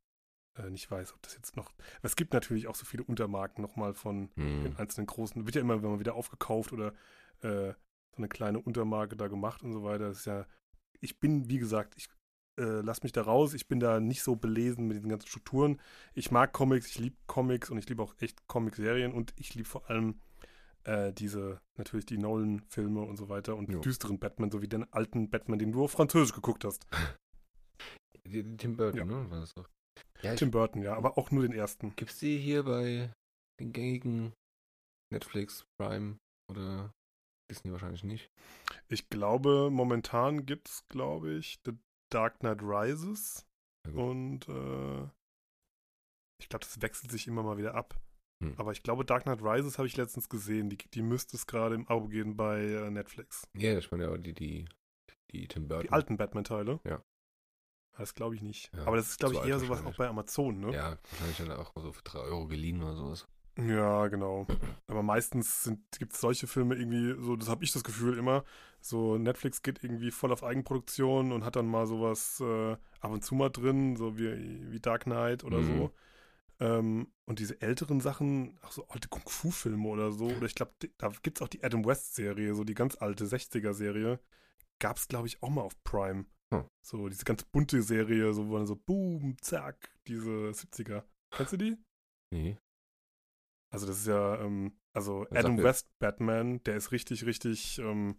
äh, 0.57 0.70
nicht 0.70 0.90
weiß, 0.90 1.15
ob 1.15 1.23
das 1.23 1.35
jetzt 1.35 1.57
noch. 1.57 1.73
Aber 1.99 2.05
es 2.05 2.16
gibt 2.16 2.32
natürlich 2.32 2.69
auch 2.69 2.74
so 2.74 2.85
viele 2.85 3.05
Untermarken 3.05 3.62
nochmal 3.62 3.95
von 3.95 4.31
den 4.36 4.65
Hm. 4.65 4.77
einzelnen 4.77 5.07
großen. 5.07 5.45
Wird 5.45 5.57
ja 5.57 5.61
immer, 5.61 5.82
wenn 5.82 5.90
man 5.90 6.01
wieder 6.01 6.15
aufgekauft 6.15 6.73
oder 6.73 6.93
äh, 7.40 7.73
so 8.11 8.16
eine 8.19 8.28
kleine 8.28 8.61
Untermarke 8.61 9.16
da 9.16 9.28
gemacht 9.28 9.62
und 9.62 9.73
so 9.73 9.82
weiter. 9.82 10.09
Das 10.09 10.19
ist 10.19 10.27
ja. 10.27 10.47
Ich 11.01 11.20
bin, 11.20 11.49
wie 11.49 11.59
gesagt, 11.59 11.95
ich 11.97 12.09
äh, 12.59 12.80
lass 12.82 13.02
mich 13.02 13.12
da 13.12 13.22
raus. 13.22 13.55
Ich 13.55 13.68
bin 13.68 13.80
da 13.80 14.01
nicht 14.01 14.22
so 14.22 14.36
belesen 14.36 14.86
mit 14.86 14.97
diesen 14.97 15.09
ganzen 15.09 15.28
Strukturen. 15.28 15.80
Ich 16.14 16.30
mag 16.30 16.52
Comics, 16.52 16.86
ich 16.89 16.98
liebe 16.98 17.16
Comics 17.26 17.70
und 17.70 17.78
ich 17.78 17.89
liebe 17.89 18.02
auch 18.02 18.14
echt 18.18 18.47
Comic-Serien 18.48 19.12
und 19.12 19.32
ich 19.36 19.55
liebe 19.55 19.68
vor 19.68 19.89
allem 19.89 20.20
äh, 20.85 21.12
diese, 21.12 21.60
natürlich 21.76 22.06
die 22.06 22.18
Nolan-Filme 22.18 23.01
und 23.01 23.16
so 23.16 23.28
weiter 23.28 23.56
und 23.56 23.70
Jo. 23.70 23.80
düsteren 23.80 24.18
Batman, 24.18 24.51
so 24.51 24.60
wie 24.62 24.68
den 24.68 24.90
alten 24.93 25.30
Batman, 25.30 25.59
den 25.59 25.72
du 25.72 25.85
auf 25.85 25.93
Französisch 25.93 26.35
geguckt 26.35 26.64
hast. 26.64 26.86
Tim 28.59 28.76
Burton, 28.76 28.98
Ja. 28.98 29.05
ne? 29.05 29.30
War 29.30 29.40
das 29.40 29.55
doch. 29.55 29.68
Ja, 30.22 30.35
Tim 30.35 30.51
Burton, 30.51 30.82
ja, 30.82 30.94
aber 30.94 31.16
auch 31.16 31.30
nur 31.30 31.43
den 31.43 31.52
ersten. 31.52 31.94
Gibt's 31.97 32.18
die 32.18 32.39
hier 32.39 32.64
bei 32.64 33.10
den 33.60 33.72
gängigen 33.72 34.32
Netflix, 35.12 35.64
Prime 35.80 36.18
oder 36.51 36.93
Disney 37.51 37.72
wahrscheinlich 37.72 38.05
nicht? 38.05 38.28
Ich 38.89 39.09
glaube, 39.09 39.70
momentan 39.70 40.44
gibt 40.44 40.68
es, 40.68 40.86
glaube 40.89 41.32
ich, 41.32 41.59
The 41.64 41.72
Dark 42.10 42.40
Knight 42.40 42.62
Rises. 42.62 43.47
Und 43.94 44.48
äh, 44.48 45.02
ich 46.40 46.48
glaube, 46.48 46.64
das 46.64 46.80
wechselt 46.82 47.10
sich 47.10 47.26
immer 47.26 47.43
mal 47.43 47.56
wieder 47.56 47.74
ab. 47.74 48.01
Hm. 48.43 48.55
Aber 48.56 48.72
ich 48.72 48.82
glaube, 48.82 49.05
Dark 49.05 49.24
Knight 49.24 49.43
Rises 49.43 49.78
habe 49.78 49.89
ich 49.89 49.97
letztens 49.97 50.28
gesehen. 50.28 50.68
Die, 50.70 50.76
die 50.76 51.02
müsste 51.02 51.36
es 51.36 51.47
gerade 51.47 51.74
im 51.74 51.89
Abo 51.89 52.09
gehen 52.09 52.36
bei 52.36 52.60
äh, 52.60 52.90
Netflix. 52.90 53.48
Ja, 53.56 53.76
ich 53.76 53.90
meine 53.90 54.05
ja 54.05 54.16
die, 54.16 54.35
die, 54.35 54.68
die 55.32 55.48
Tim 55.48 55.68
Burton. 55.68 55.86
Die 55.86 55.93
alten 55.93 56.16
Batman-Teile. 56.16 56.80
Ja. 56.85 57.02
Das 57.97 58.14
glaube 58.14 58.36
ich 58.36 58.43
nicht. 58.43 58.72
Ja, 58.74 58.86
Aber 58.86 58.97
das 58.97 59.09
ist, 59.09 59.18
glaube 59.18 59.35
ich, 59.35 59.44
eher 59.44 59.59
sowas 59.59 59.85
auch 59.85 59.97
bei 59.97 60.06
Amazon, 60.06 60.60
ne? 60.60 60.72
Ja, 60.72 60.98
wahrscheinlich 61.10 61.36
dann 61.39 61.51
auch 61.52 61.72
so 61.74 61.90
für 61.90 62.02
3 62.02 62.18
Euro 62.20 62.47
geliehen 62.47 62.80
oder 62.80 62.94
sowas. 62.94 63.26
Ja, 63.60 64.06
genau. 64.06 64.47
Aber 64.86 65.02
meistens 65.02 65.70
gibt 65.98 66.12
es 66.12 66.20
solche 66.20 66.47
Filme 66.47 66.76
irgendwie, 66.76 67.20
so, 67.20 67.35
das 67.36 67.48
habe 67.48 67.64
ich 67.64 67.72
das 67.72 67.82
Gefühl 67.82 68.16
immer, 68.16 68.44
so 68.80 69.18
Netflix 69.18 69.62
geht 69.62 69.82
irgendwie 69.82 70.12
voll 70.12 70.32
auf 70.32 70.44
Eigenproduktion 70.44 71.32
und 71.32 71.44
hat 71.44 71.56
dann 71.56 71.66
mal 71.66 71.86
sowas 71.86 72.40
äh, 72.40 72.72
ab 73.01 73.10
und 73.10 73.24
zu 73.24 73.35
mal 73.35 73.48
drin, 73.51 73.97
so 73.97 74.16
wie, 74.16 74.70
wie 74.70 74.80
Dark 74.80 75.05
Knight 75.05 75.43
oder 75.43 75.59
Mhm. 75.59 75.66
so. 75.66 75.93
Ähm, 76.60 77.12
und 77.24 77.39
diese 77.40 77.60
älteren 77.60 78.01
Sachen, 78.01 78.59
auch 78.62 78.72
so 78.72 78.86
alte 78.89 79.09
Kung-Fu-Filme 79.09 79.89
oder 79.89 80.12
so, 80.12 80.26
oder 80.26 80.47
ich 80.47 80.55
glaube, 80.55 80.72
da 80.97 81.09
gibt 81.22 81.39
es 81.39 81.43
auch 81.43 81.48
die 81.48 81.62
Adam 81.62 81.85
West-Serie, 81.85 82.55
so 82.55 82.64
die 82.64 82.74
ganz 82.74 82.97
alte 82.97 83.26
60er-Serie, 83.26 84.20
gab 84.78 84.97
es, 84.97 85.09
glaube 85.09 85.26
ich, 85.26 85.43
auch 85.43 85.51
mal 85.51 85.62
auf 85.62 85.82
Prime. 85.85 86.26
Hm. 86.52 86.64
So 86.80 87.09
diese 87.09 87.24
ganz 87.24 87.44
bunte 87.44 87.82
Serie, 87.82 88.32
so 88.32 88.48
wo 88.48 88.56
dann 88.56 88.66
so 88.66 88.76
boom, 88.76 89.36
zack, 89.40 89.90
diese 90.06 90.52
70er. 90.52 91.02
Kennst 91.30 91.52
du 91.52 91.56
die? 91.56 91.76
Nee. 92.30 92.56
Also 93.70 93.86
das 93.86 93.99
ist 93.99 94.07
ja, 94.07 94.40
ähm, 94.40 94.73
also 94.95 95.27
Adam. 95.31 95.59
West 95.62 95.89
Batman, 95.99 96.62
der 96.65 96.77
ist 96.77 96.93
richtig, 96.93 97.27
richtig, 97.27 97.78
ähm, 97.78 98.16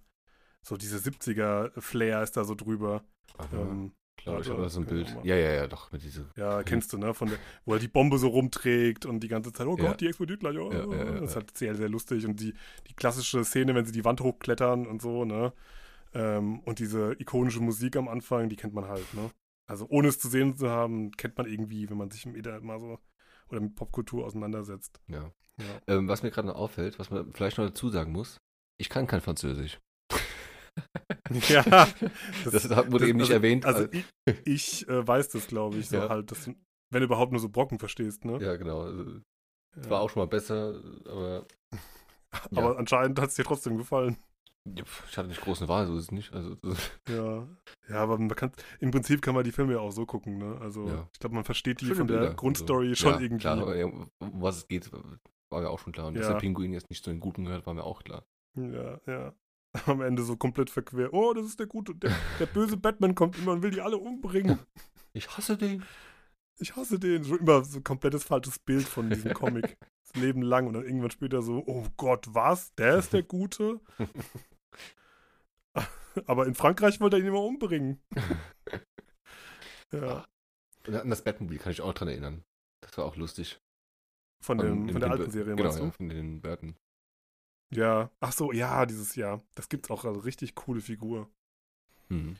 so 0.61 0.77
diese 0.77 0.99
70er 0.99 1.71
Flair 1.81 2.21
ist 2.23 2.37
da 2.37 2.43
so 2.43 2.55
drüber. 2.55 3.03
Aber, 3.37 3.57
Ähm, 3.57 3.93
glaube 4.17 4.41
ich, 4.41 4.49
habe 4.49 4.61
da 4.61 4.69
so 4.69 4.81
ein 4.81 4.85
Bild. 4.85 5.07
Ja, 5.23 5.35
ja, 5.35 5.51
ja, 5.53 5.67
doch, 5.67 5.91
mit 5.91 6.03
diese. 6.03 6.29
ja, 6.35 6.61
kennst 6.63 6.91
du, 6.93 6.97
ne? 6.97 7.13
Von 7.13 7.29
der, 7.29 7.37
wo 7.65 7.73
er 7.73 7.79
die 7.79 7.87
Bombe 7.87 8.17
so 8.17 8.27
rumträgt 8.27 9.05
und 9.05 9.21
die 9.21 9.27
ganze 9.29 9.53
Zeit, 9.53 9.65
oh 9.65 9.77
Ja. 9.77 9.87
Gott, 9.87 10.01
die 10.01 10.07
explodiert 10.07 10.41
gleich. 10.41 10.57
Oh, 10.57 10.71
Ja, 10.71 10.85
ja, 10.85 10.95
ja, 10.97 11.11
das 11.13 11.21
ist 11.21 11.29
ja. 11.29 11.35
halt 11.37 11.57
sehr, 11.57 11.75
sehr 11.75 11.89
lustig. 11.89 12.25
Und 12.25 12.39
die, 12.39 12.53
die 12.87 12.93
klassische 12.93 13.43
Szene, 13.45 13.73
wenn 13.75 13.85
sie 13.85 13.93
die 13.93 14.05
Wand 14.05 14.21
hochklettern 14.21 14.85
und 14.87 15.01
so, 15.01 15.23
ne? 15.25 15.53
Ähm, 16.13 16.59
und 16.61 16.79
diese 16.79 17.15
ikonische 17.19 17.61
Musik 17.61 17.95
am 17.95 18.07
Anfang, 18.07 18.49
die 18.49 18.55
kennt 18.55 18.73
man 18.73 18.85
halt, 18.87 19.13
ne? 19.13 19.31
Also 19.67 19.85
ohne 19.89 20.07
es 20.09 20.19
zu 20.19 20.27
sehen 20.27 20.55
zu 20.57 20.69
haben, 20.69 21.11
kennt 21.11 21.37
man 21.37 21.45
irgendwie, 21.47 21.89
wenn 21.89 21.97
man 21.97 22.09
sich 22.11 22.25
im 22.25 22.35
Internet 22.35 22.63
mal 22.63 22.79
so 22.79 22.99
oder 23.49 23.59
mit 23.61 23.75
Popkultur 23.75 24.25
auseinandersetzt. 24.25 24.99
Ja. 25.07 25.31
Ja. 25.59 25.65
Ähm, 25.87 26.07
was 26.07 26.23
mir 26.23 26.31
gerade 26.31 26.47
noch 26.47 26.55
auffällt, 26.55 26.99
was 26.99 27.09
man 27.11 27.33
vielleicht 27.33 27.57
noch 27.57 27.65
dazu 27.67 27.89
sagen 27.89 28.11
muss, 28.11 28.37
ich 28.79 28.89
kann 28.89 29.07
kein 29.07 29.21
Französisch. 29.21 29.79
Ja, 31.49 31.63
Das 32.45 32.69
wurde 32.91 33.07
eben 33.07 33.17
nicht 33.17 33.25
also, 33.25 33.33
erwähnt, 33.33 33.65
Also 33.65 33.83
als- 33.83 33.93
ich, 33.93 34.05
ich 34.45 34.87
äh, 34.89 35.05
weiß 35.05 35.29
das, 35.29 35.47
glaube 35.47 35.77
ich, 35.77 35.89
so 35.89 35.97
Ja. 35.97 36.09
halt, 36.09 36.31
dass 36.31 36.45
du, 36.45 36.55
wenn 36.91 37.01
du 37.01 37.05
überhaupt 37.05 37.31
nur 37.31 37.41
so 37.41 37.49
Brocken 37.49 37.77
verstehst, 37.79 38.23
ne? 38.25 38.39
Ja, 38.41 38.55
genau. 38.55 38.81
Also, 38.83 39.03
Ja. 39.75 39.89
War 39.89 40.01
auch 40.01 40.09
schon 40.09 40.21
mal 40.21 40.27
besser, 40.27 40.81
aber 41.05 41.45
Aber 42.55 42.77
anscheinend 42.79 43.19
hat 43.19 43.29
es 43.29 43.35
dir 43.35 43.43
trotzdem 43.43 43.77
gefallen. 43.77 44.17
Ja, 44.65 44.83
ich 45.09 45.17
hatte 45.17 45.27
nicht 45.29 45.41
große 45.41 45.67
Wahl, 45.67 45.87
so 45.87 45.95
ist 45.95 46.03
es 46.05 46.11
nicht. 46.11 46.33
Also, 46.33 46.55
Ja. 47.09 47.47
Ja, 47.89 47.95
aber 48.03 48.17
man 48.17 48.29
kann, 48.29 48.51
im 48.79 48.91
Prinzip 48.91 49.21
kann 49.21 49.33
man 49.35 49.43
die 49.43 49.51
Filme 49.51 49.73
ja 49.73 49.79
auch 49.79 49.91
so 49.91 50.05
gucken, 50.05 50.37
ne? 50.37 50.57
Also 50.61 50.87
Ja. 50.87 51.07
ich 51.13 51.19
glaube, 51.19 51.35
man 51.35 51.43
versteht 51.43 51.81
die 51.81 51.85
schöne 51.85 51.97
von 51.97 52.07
der 52.07 52.17
Bilder. 52.19 52.33
Grundstory 52.35 52.89
Also, 52.89 52.95
schon 53.03 53.13
ja, 53.13 53.19
irgendwie. 53.19 53.41
Klar, 53.41 53.57
aber 53.61 53.75
ja, 53.75 53.85
um 53.85 54.09
was 54.19 54.57
es 54.57 54.67
geht, 54.67 54.91
war 54.91 55.61
mir 55.61 55.69
auch 55.69 55.79
schon 55.79 55.93
klar. 55.93 56.07
Und 56.07 56.15
dass 56.15 56.25
Ja. 56.27 56.33
der 56.33 56.39
Pinguin 56.39 56.73
jetzt 56.73 56.89
nicht 56.89 57.03
zu 57.03 57.09
den 57.09 57.19
Guten 57.19 57.45
gehört, 57.45 57.65
war 57.65 57.73
mir 57.73 57.83
auch 57.83 58.03
klar. 58.03 58.25
Ja, 58.55 58.99
ja. 59.07 59.33
Am 59.85 60.01
Ende 60.01 60.23
so 60.23 60.35
komplett 60.35 60.69
verquer. 60.69 61.13
Oh, 61.13 61.33
das 61.33 61.45
ist 61.45 61.59
der 61.59 61.67
gute, 61.67 61.93
der, 61.95 62.11
der 62.39 62.45
böse 62.47 62.77
Batman 62.77 63.15
kommt 63.15 63.37
immer 63.37 63.51
und 63.53 63.61
will 63.63 63.71
die 63.71 63.81
alle 63.81 63.97
umbringen. 63.97 64.59
Ich 65.13 65.29
hasse 65.37 65.57
den. 65.57 65.83
Ich 66.59 66.75
hasse 66.75 66.99
den. 66.99 67.23
So 67.23 67.37
immer 67.37 67.63
so 67.63 67.77
ein 67.79 67.83
komplettes 67.83 68.23
falsches 68.23 68.59
Bild 68.59 68.83
von 68.87 69.09
diesem 69.09 69.33
Comic. 69.33 69.77
Das 70.11 70.21
Leben 70.21 70.41
lang 70.41 70.67
und 70.67 70.73
dann 70.73 70.83
irgendwann 70.85 71.11
später 71.11 71.41
so, 71.41 71.63
oh 71.67 71.85
Gott, 71.97 72.25
was? 72.33 72.73
Der 72.75 72.97
ist 72.97 73.13
der 73.13 73.23
Gute? 73.23 73.79
Aber 76.25 76.47
in 76.47 76.55
Frankreich 76.55 76.99
wollte 76.99 77.17
er 77.17 77.21
ihn 77.21 77.27
immer 77.27 77.43
umbringen. 77.43 78.01
Ja, 79.91 80.23
an 81.01 81.09
das 81.09 81.23
Batmobil 81.23 81.57
kann 81.57 81.71
ich 81.71 81.81
auch 81.81 81.93
dran 81.93 82.09
erinnern. 82.09 82.43
Das 82.81 82.95
war 82.99 83.05
auch 83.05 83.15
lustig. 83.15 83.59
von, 84.43 84.59
dem, 84.59 84.85
dem- 84.85 84.93
von 84.93 85.01
der 85.01 85.09
alten 85.11 85.31
Serie, 85.31 85.55
Genau, 85.55 85.63
meinst 85.69 85.79
du? 85.79 85.85
ja, 85.85 85.91
von 85.91 86.09
den 86.09 86.41
Burton. 86.41 86.75
Ja. 87.73 88.11
Ach 88.19 88.31
so, 88.31 88.51
ja, 88.51 88.85
dieses 88.85 89.15
Jahr. 89.15 89.43
Das 89.55 89.67
gibt's 89.67 89.89
auch, 89.89 90.05
also 90.05 90.19
richtig 90.19 90.53
coole 90.53 90.81
Figur. 90.81 91.27
Mhm. 92.09 92.35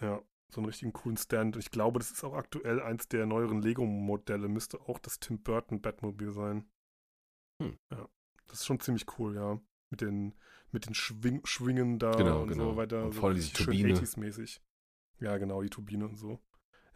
Ja, 0.00 0.22
so 0.50 0.60
einen 0.60 0.66
richtigen 0.68 0.94
coolen 0.94 1.18
Stand. 1.18 1.56
Ich 1.56 1.70
glaube, 1.70 1.98
das 1.98 2.10
ist 2.10 2.24
auch 2.24 2.32
aktuell 2.34 2.80
eins 2.80 3.08
der 3.08 3.26
neueren 3.26 3.60
Lego-Modelle. 3.60 4.48
Müsste 4.48 4.80
auch 4.80 4.98
das 4.98 5.20
Tim 5.20 5.42
Burton 5.42 5.82
Batmobil 5.82 6.30
sein. 6.32 6.66
Hm. 7.60 7.78
Ja, 7.90 8.08
das 8.46 8.60
ist 8.60 8.66
schon 8.66 8.80
ziemlich 8.80 9.06
cool, 9.18 9.34
ja. 9.36 9.60
Mit 9.90 10.00
den, 10.00 10.34
mit 10.72 10.86
den 10.86 10.94
Schwing 10.94 11.44
Schwingen 11.44 11.98
da 11.98 12.12
Genau, 12.12 12.42
und 12.42 12.48
genau. 12.48 12.70
so 12.70 12.76
weiter. 12.76 13.04
Und 13.04 13.12
so 13.14 13.20
vorne 13.20 13.34
diese 13.36 13.52
Turbine. 13.52 13.88
Schön 13.96 14.04
80s-mäßig. 14.06 14.60
Ja, 15.20 15.36
genau, 15.38 15.62
die 15.62 15.70
Turbine 15.70 16.06
und 16.06 16.16
so. 16.16 16.40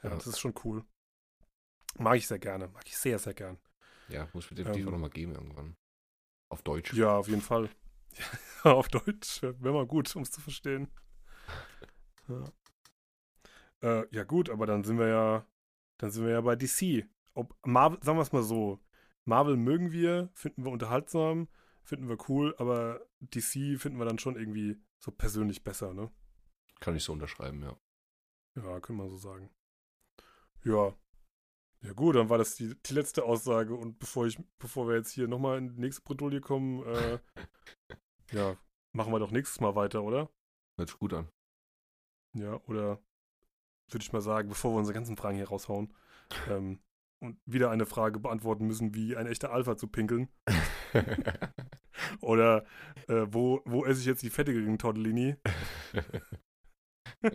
Ja, 0.03 0.11
Ja. 0.11 0.15
das 0.17 0.27
ist 0.27 0.39
schon 0.41 0.55
cool. 0.65 0.85
Mag 1.99 2.17
ich 2.17 2.27
sehr 2.27 2.39
gerne. 2.39 2.69
Mag 2.69 2.85
ich 2.87 2.97
sehr, 2.97 3.19
sehr 3.19 3.35
gern. 3.35 3.59
Ja, 4.09 4.29
muss 4.33 4.45
ich 4.45 4.51
mir 4.51 4.57
definitiv 4.57 4.83
Ähm. 4.83 4.89
auch 4.89 4.93
nochmal 4.93 5.11
geben 5.11 5.33
irgendwann. 5.35 5.77
Auf 6.49 6.63
Deutsch. 6.63 6.93
Ja, 6.95 7.17
auf 7.17 7.29
jeden 7.29 7.41
Fall. 7.43 7.69
auf 8.63 8.89
Deutsch 8.89 9.43
wäre 9.43 9.73
mal 9.75 9.87
gut, 9.87 10.15
um 10.17 10.23
es 10.23 10.31
zu 10.31 10.41
verstehen. 10.41 10.89
Ja. 12.29 12.45
Äh, 13.83 14.07
ja, 14.11 14.25
gut, 14.25 14.49
aber 14.49 14.65
dann 14.65 14.83
sind 14.83 14.99
wir 14.99 15.09
ja, 15.09 15.47
dann 15.99 16.11
sind 16.11 16.25
wir 16.25 16.33
ja 16.33 16.41
bei 16.41 16.57
DC. 16.57 17.07
Ob 17.35 17.55
Marvel, 17.67 18.03
sagen 18.03 18.17
wir 18.17 18.23
es 18.23 18.33
mal 18.33 18.43
so, 18.43 18.81
Marvel 19.25 19.57
mögen 19.57 19.93
wir, 19.93 20.31
finden 20.35 20.65
wir 20.65 20.73
unterhaltsam, 20.73 21.49
finden 21.83 22.09
wir 22.09 22.19
cool, 22.29 22.55
aber 22.59 23.07
DC 23.21 23.79
finden 23.81 23.99
wir 23.99 24.05
dann 24.05 24.19
schon 24.19 24.37
irgendwie 24.37 24.83
so 24.99 25.11
persönlich 25.11 25.65
besser, 25.65 25.95
ne? 25.95 26.11
Kann 26.81 26.97
ich 26.97 27.05
so 27.05 27.13
unterschreiben, 27.13 27.63
ja. 27.63 27.79
Ja, 28.57 28.81
können 28.81 28.99
wir 28.99 29.09
so 29.09 29.17
sagen. 29.17 29.51
Ja. 30.65 30.95
Ja 31.83 31.93
gut, 31.93 32.17
dann 32.17 32.31
war 32.31 32.39
das 32.39 32.55
die, 32.55 32.75
die 32.81 32.95
letzte 32.95 33.25
Aussage 33.25 33.75
und 33.75 33.99
bevor 33.99 34.27
ich, 34.27 34.39
bevor 34.59 34.89
wir 34.89 34.97
jetzt 34.97 35.11
hier 35.11 35.29
nochmal 35.29 35.59
in 35.59 35.69
die 35.69 35.81
nächste 35.81 36.03
Bredouille 36.03 36.41
kommen, 36.41 36.83
äh, 36.83 37.19
ja, 38.33 38.57
machen 38.93 39.13
wir 39.13 39.19
doch 39.19 39.31
nächstes 39.31 39.61
Mal 39.61 39.75
weiter, 39.75 40.03
oder? 40.03 40.31
Hört 40.77 40.89
sich 40.89 40.99
gut 40.99 41.13
an. 41.13 41.29
Ja, 42.33 42.59
oder 42.67 43.03
würde 43.91 44.03
ich 44.03 44.13
mal 44.13 44.23
sagen, 44.23 44.49
bevor 44.49 44.73
wir 44.73 44.79
unsere 44.79 44.95
ganzen 44.95 45.17
Fragen 45.17 45.37
hier 45.37 45.49
raushauen. 45.49 45.95
Ähm, 46.49 46.81
und 47.25 47.41
wieder 47.47 47.71
eine 47.71 47.87
Frage 47.87 48.19
beantworten 48.21 48.67
müssen, 48.67 48.95
wie 48.95 49.17
ein 49.17 49.27
echter 49.27 49.53
Alpha 49.53 49.77
zu 49.77 49.89
pinkeln. 49.89 50.29
Oder 52.21 52.65
äh, 53.09 53.27
wo, 53.29 53.63
wo 53.65 53.85
esse 53.85 54.01
ich 54.01 54.07
jetzt 54.07 54.23
die 54.23 54.31
fettigeren 54.31 54.79
Tortellini? 54.79 55.37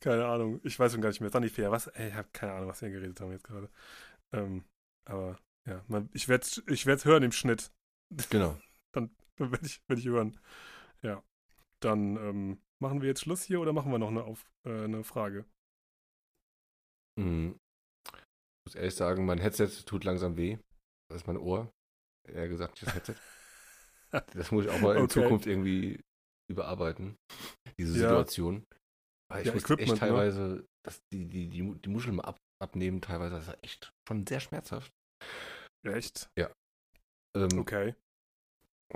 keine 0.00 0.26
Ahnung. 0.26 0.60
Ich 0.64 0.78
weiß 0.78 0.92
schon 0.92 1.00
gar 1.00 1.08
nicht 1.08 1.20
mehr. 1.20 1.26
Ist 1.28 1.34
doch 1.34 1.40
nicht 1.40 1.54
fair. 1.54 1.70
Was? 1.70 1.86
Ey, 1.88 2.08
ich 2.08 2.14
habe 2.14 2.28
keine 2.32 2.52
Ahnung, 2.52 2.68
was 2.68 2.82
wir 2.82 2.90
geredet 2.90 3.20
haben 3.20 3.32
jetzt 3.32 3.44
gerade. 3.44 3.70
Ähm, 4.32 4.64
aber 5.04 5.38
ja, 5.66 5.84
man, 5.88 6.08
ich 6.12 6.28
werde 6.28 6.44
es 6.44 6.62
ich 6.68 6.86
werd's 6.86 7.04
hören 7.04 7.22
im 7.22 7.32
Schnitt. 7.32 7.72
genau. 8.30 8.58
Werde 9.40 9.66
ich, 9.66 9.80
werd 9.86 10.00
ich 10.00 10.06
hören. 10.06 10.36
Ja. 11.02 11.22
Dann 11.78 12.16
ähm, 12.16 12.60
machen 12.80 13.00
wir 13.00 13.08
jetzt 13.08 13.20
Schluss 13.20 13.44
hier 13.44 13.60
oder 13.60 13.72
machen 13.72 13.92
wir 13.92 14.00
noch 14.00 14.08
eine, 14.08 14.24
Auf, 14.24 14.44
äh, 14.64 14.82
eine 14.82 15.04
Frage? 15.04 15.44
Mhm. 17.16 17.60
Ich 18.68 18.74
muss 18.74 18.80
ehrlich 18.82 18.96
sagen, 18.96 19.24
mein 19.24 19.38
Headset 19.38 19.70
tut 19.86 20.04
langsam 20.04 20.36
weh. 20.36 20.58
Das 21.10 21.22
ist 21.22 21.26
mein 21.26 21.38
Ohr. 21.38 21.72
Eher 22.28 22.48
gesagt, 22.48 22.82
das 22.82 22.94
Headset. 22.94 23.14
Das 24.32 24.50
muss 24.52 24.64
ich 24.64 24.70
auch 24.70 24.80
mal 24.80 24.96
in 24.96 25.02
Okay. 25.02 25.20
Zukunft 25.20 25.46
irgendwie 25.46 26.00
überarbeiten. 26.50 27.16
Diese 27.78 27.92
Ja. 27.98 28.08
Situation. 28.08 28.64
Weil 29.30 29.42
ich 29.42 29.48
Ja, 29.48 29.52
muss 29.52 29.64
Equipment, 29.64 29.80
echt 29.80 29.92
ne? 29.92 29.98
teilweise, 29.98 30.66
dass 30.82 31.00
die, 31.12 31.26
die, 31.26 31.48
die, 31.48 31.74
die 31.78 31.88
Muscheln 31.90 32.16
mal 32.16 32.24
ab, 32.24 32.38
abnehmen, 32.62 33.02
teilweise, 33.02 33.34
das 33.36 33.48
ist 33.48 33.58
echt 33.62 33.92
schon 34.08 34.26
sehr 34.26 34.40
schmerzhaft. 34.40 34.90
Echt? 35.86 36.28
Ähm, 37.36 37.58
Okay. 37.58 37.94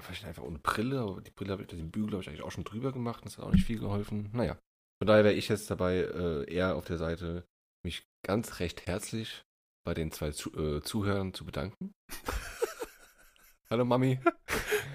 Vielleicht 0.00 0.24
einfach 0.24 0.44
ohne 0.44 0.58
Brille, 0.58 1.00
aber 1.00 1.20
die 1.20 1.30
Brille 1.30 1.52
habe 1.52 1.62
ich, 1.62 1.68
den 1.68 1.90
Bügel 1.90 2.12
habe 2.12 2.22
ich 2.22 2.28
eigentlich 2.28 2.42
auch 2.42 2.52
schon 2.52 2.64
drüber 2.64 2.92
gemacht, 2.92 3.24
das 3.26 3.36
hat 3.36 3.44
auch 3.44 3.52
nicht 3.52 3.66
viel 3.66 3.80
geholfen. 3.80 4.30
Naja. 4.32 4.58
Von 4.98 5.06
daher 5.06 5.24
wäre 5.24 5.34
ich 5.34 5.48
jetzt 5.48 5.70
dabei 5.70 5.96
äh, 5.96 6.50
eher 6.50 6.76
auf 6.76 6.86
der 6.86 6.96
Seite, 6.96 7.44
mich 7.84 8.04
ganz 8.26 8.60
recht 8.60 8.86
herzlich 8.86 9.44
bei 9.84 9.94
den 9.94 10.12
zwei 10.12 10.30
Zu 10.30 10.52
äh, 10.56 10.80
Zuhörern 10.82 11.34
zu 11.34 11.44
bedanken. 11.44 11.94
Hallo 13.70 13.84
Mami. 13.84 14.20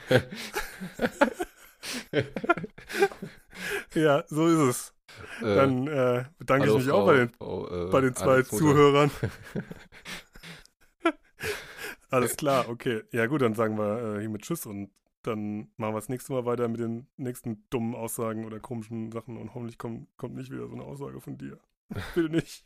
Ja, 3.95 4.23
so 4.27 4.45
ist 4.47 4.59
es. 4.59 4.93
Äh, 5.41 5.55
Dann 5.55 5.87
äh, 5.87 6.25
bedanke 6.37 6.67
ich 6.69 6.75
mich 6.75 6.85
Frau- 6.87 7.01
auch 7.01 7.05
bei 7.07 7.15
den, 7.15 7.29
Frau, 7.33 7.87
äh, 7.87 7.91
bei 7.91 8.01
den 8.01 8.15
zwei. 8.15 8.41
Zuhörern. 8.43 9.09
Alles 12.09 12.37
klar, 12.37 12.69
okay. 12.69 13.03
Ja 13.11 13.25
gut, 13.25 13.41
dann 13.41 13.53
sagen 13.55 13.77
wir 13.77 14.17
äh, 14.17 14.19
hiermit 14.19 14.43
Tschüss 14.43 14.65
und 14.65 14.91
dann 15.23 15.71
machen 15.77 15.93
wir 15.93 15.99
das 15.99 16.09
nächste 16.09 16.33
Mal 16.33 16.45
weiter 16.45 16.67
mit 16.67 16.79
den 16.79 17.07
nächsten 17.17 17.65
dummen 17.69 17.95
Aussagen 17.95 18.45
oder 18.45 18.59
komischen 18.59 19.11
Sachen 19.11 19.37
und 19.37 19.53
hoffentlich 19.55 19.77
kommt, 19.77 20.07
kommt 20.17 20.35
nicht 20.35 20.51
wieder 20.51 20.67
so 20.67 20.73
eine 20.75 20.83
Aussage 20.83 21.19
von 21.19 21.37
dir. 21.37 21.59
Bitte 22.13 22.29
nicht. 22.29 22.65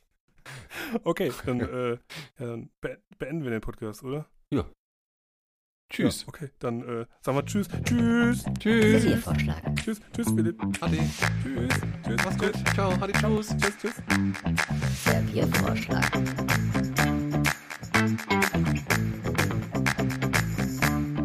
Okay, 1.03 1.31
dann, 1.45 1.59
äh, 1.61 1.91
ja, 1.91 1.97
dann 2.37 2.69
be 2.81 3.01
beenden 3.17 3.43
wir 3.43 3.51
den 3.51 3.61
Podcast, 3.61 4.03
oder? 4.03 4.27
Tschüss. 5.91 6.21
Ja, 6.21 6.27
okay, 6.29 6.49
dann 6.59 6.81
äh, 6.83 7.05
sagen 7.19 7.37
wir 7.37 7.45
Tschüss. 7.45 7.67
Tschüss. 7.83 8.45
Tschüss. 8.59 9.01
Serviervorschlag. 9.03 9.75
Tschüss. 9.75 9.99
Tschüss, 10.13 10.27
Philipp. 10.33 10.57
Ade. 10.81 10.97
Tschüss. 11.43 11.73
Tschüss. 12.05 12.21
Mach's 12.23 12.37
gut. 12.37 12.53
Ciao. 12.73 12.91
Ade. 12.91 13.11
Tschüss. 13.11 13.57
Tschüss. 13.57 13.77
Tschüss. 13.77 13.95
Serviervorschlag. 15.03 16.11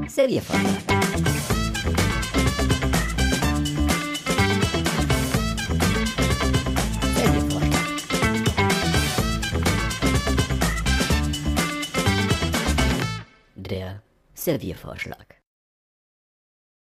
Serviervorschlag. 0.08 0.80
Serviervorschlag. 0.84 1.55
Der 13.68 14.00
Serviervorschlag. 14.34 15.35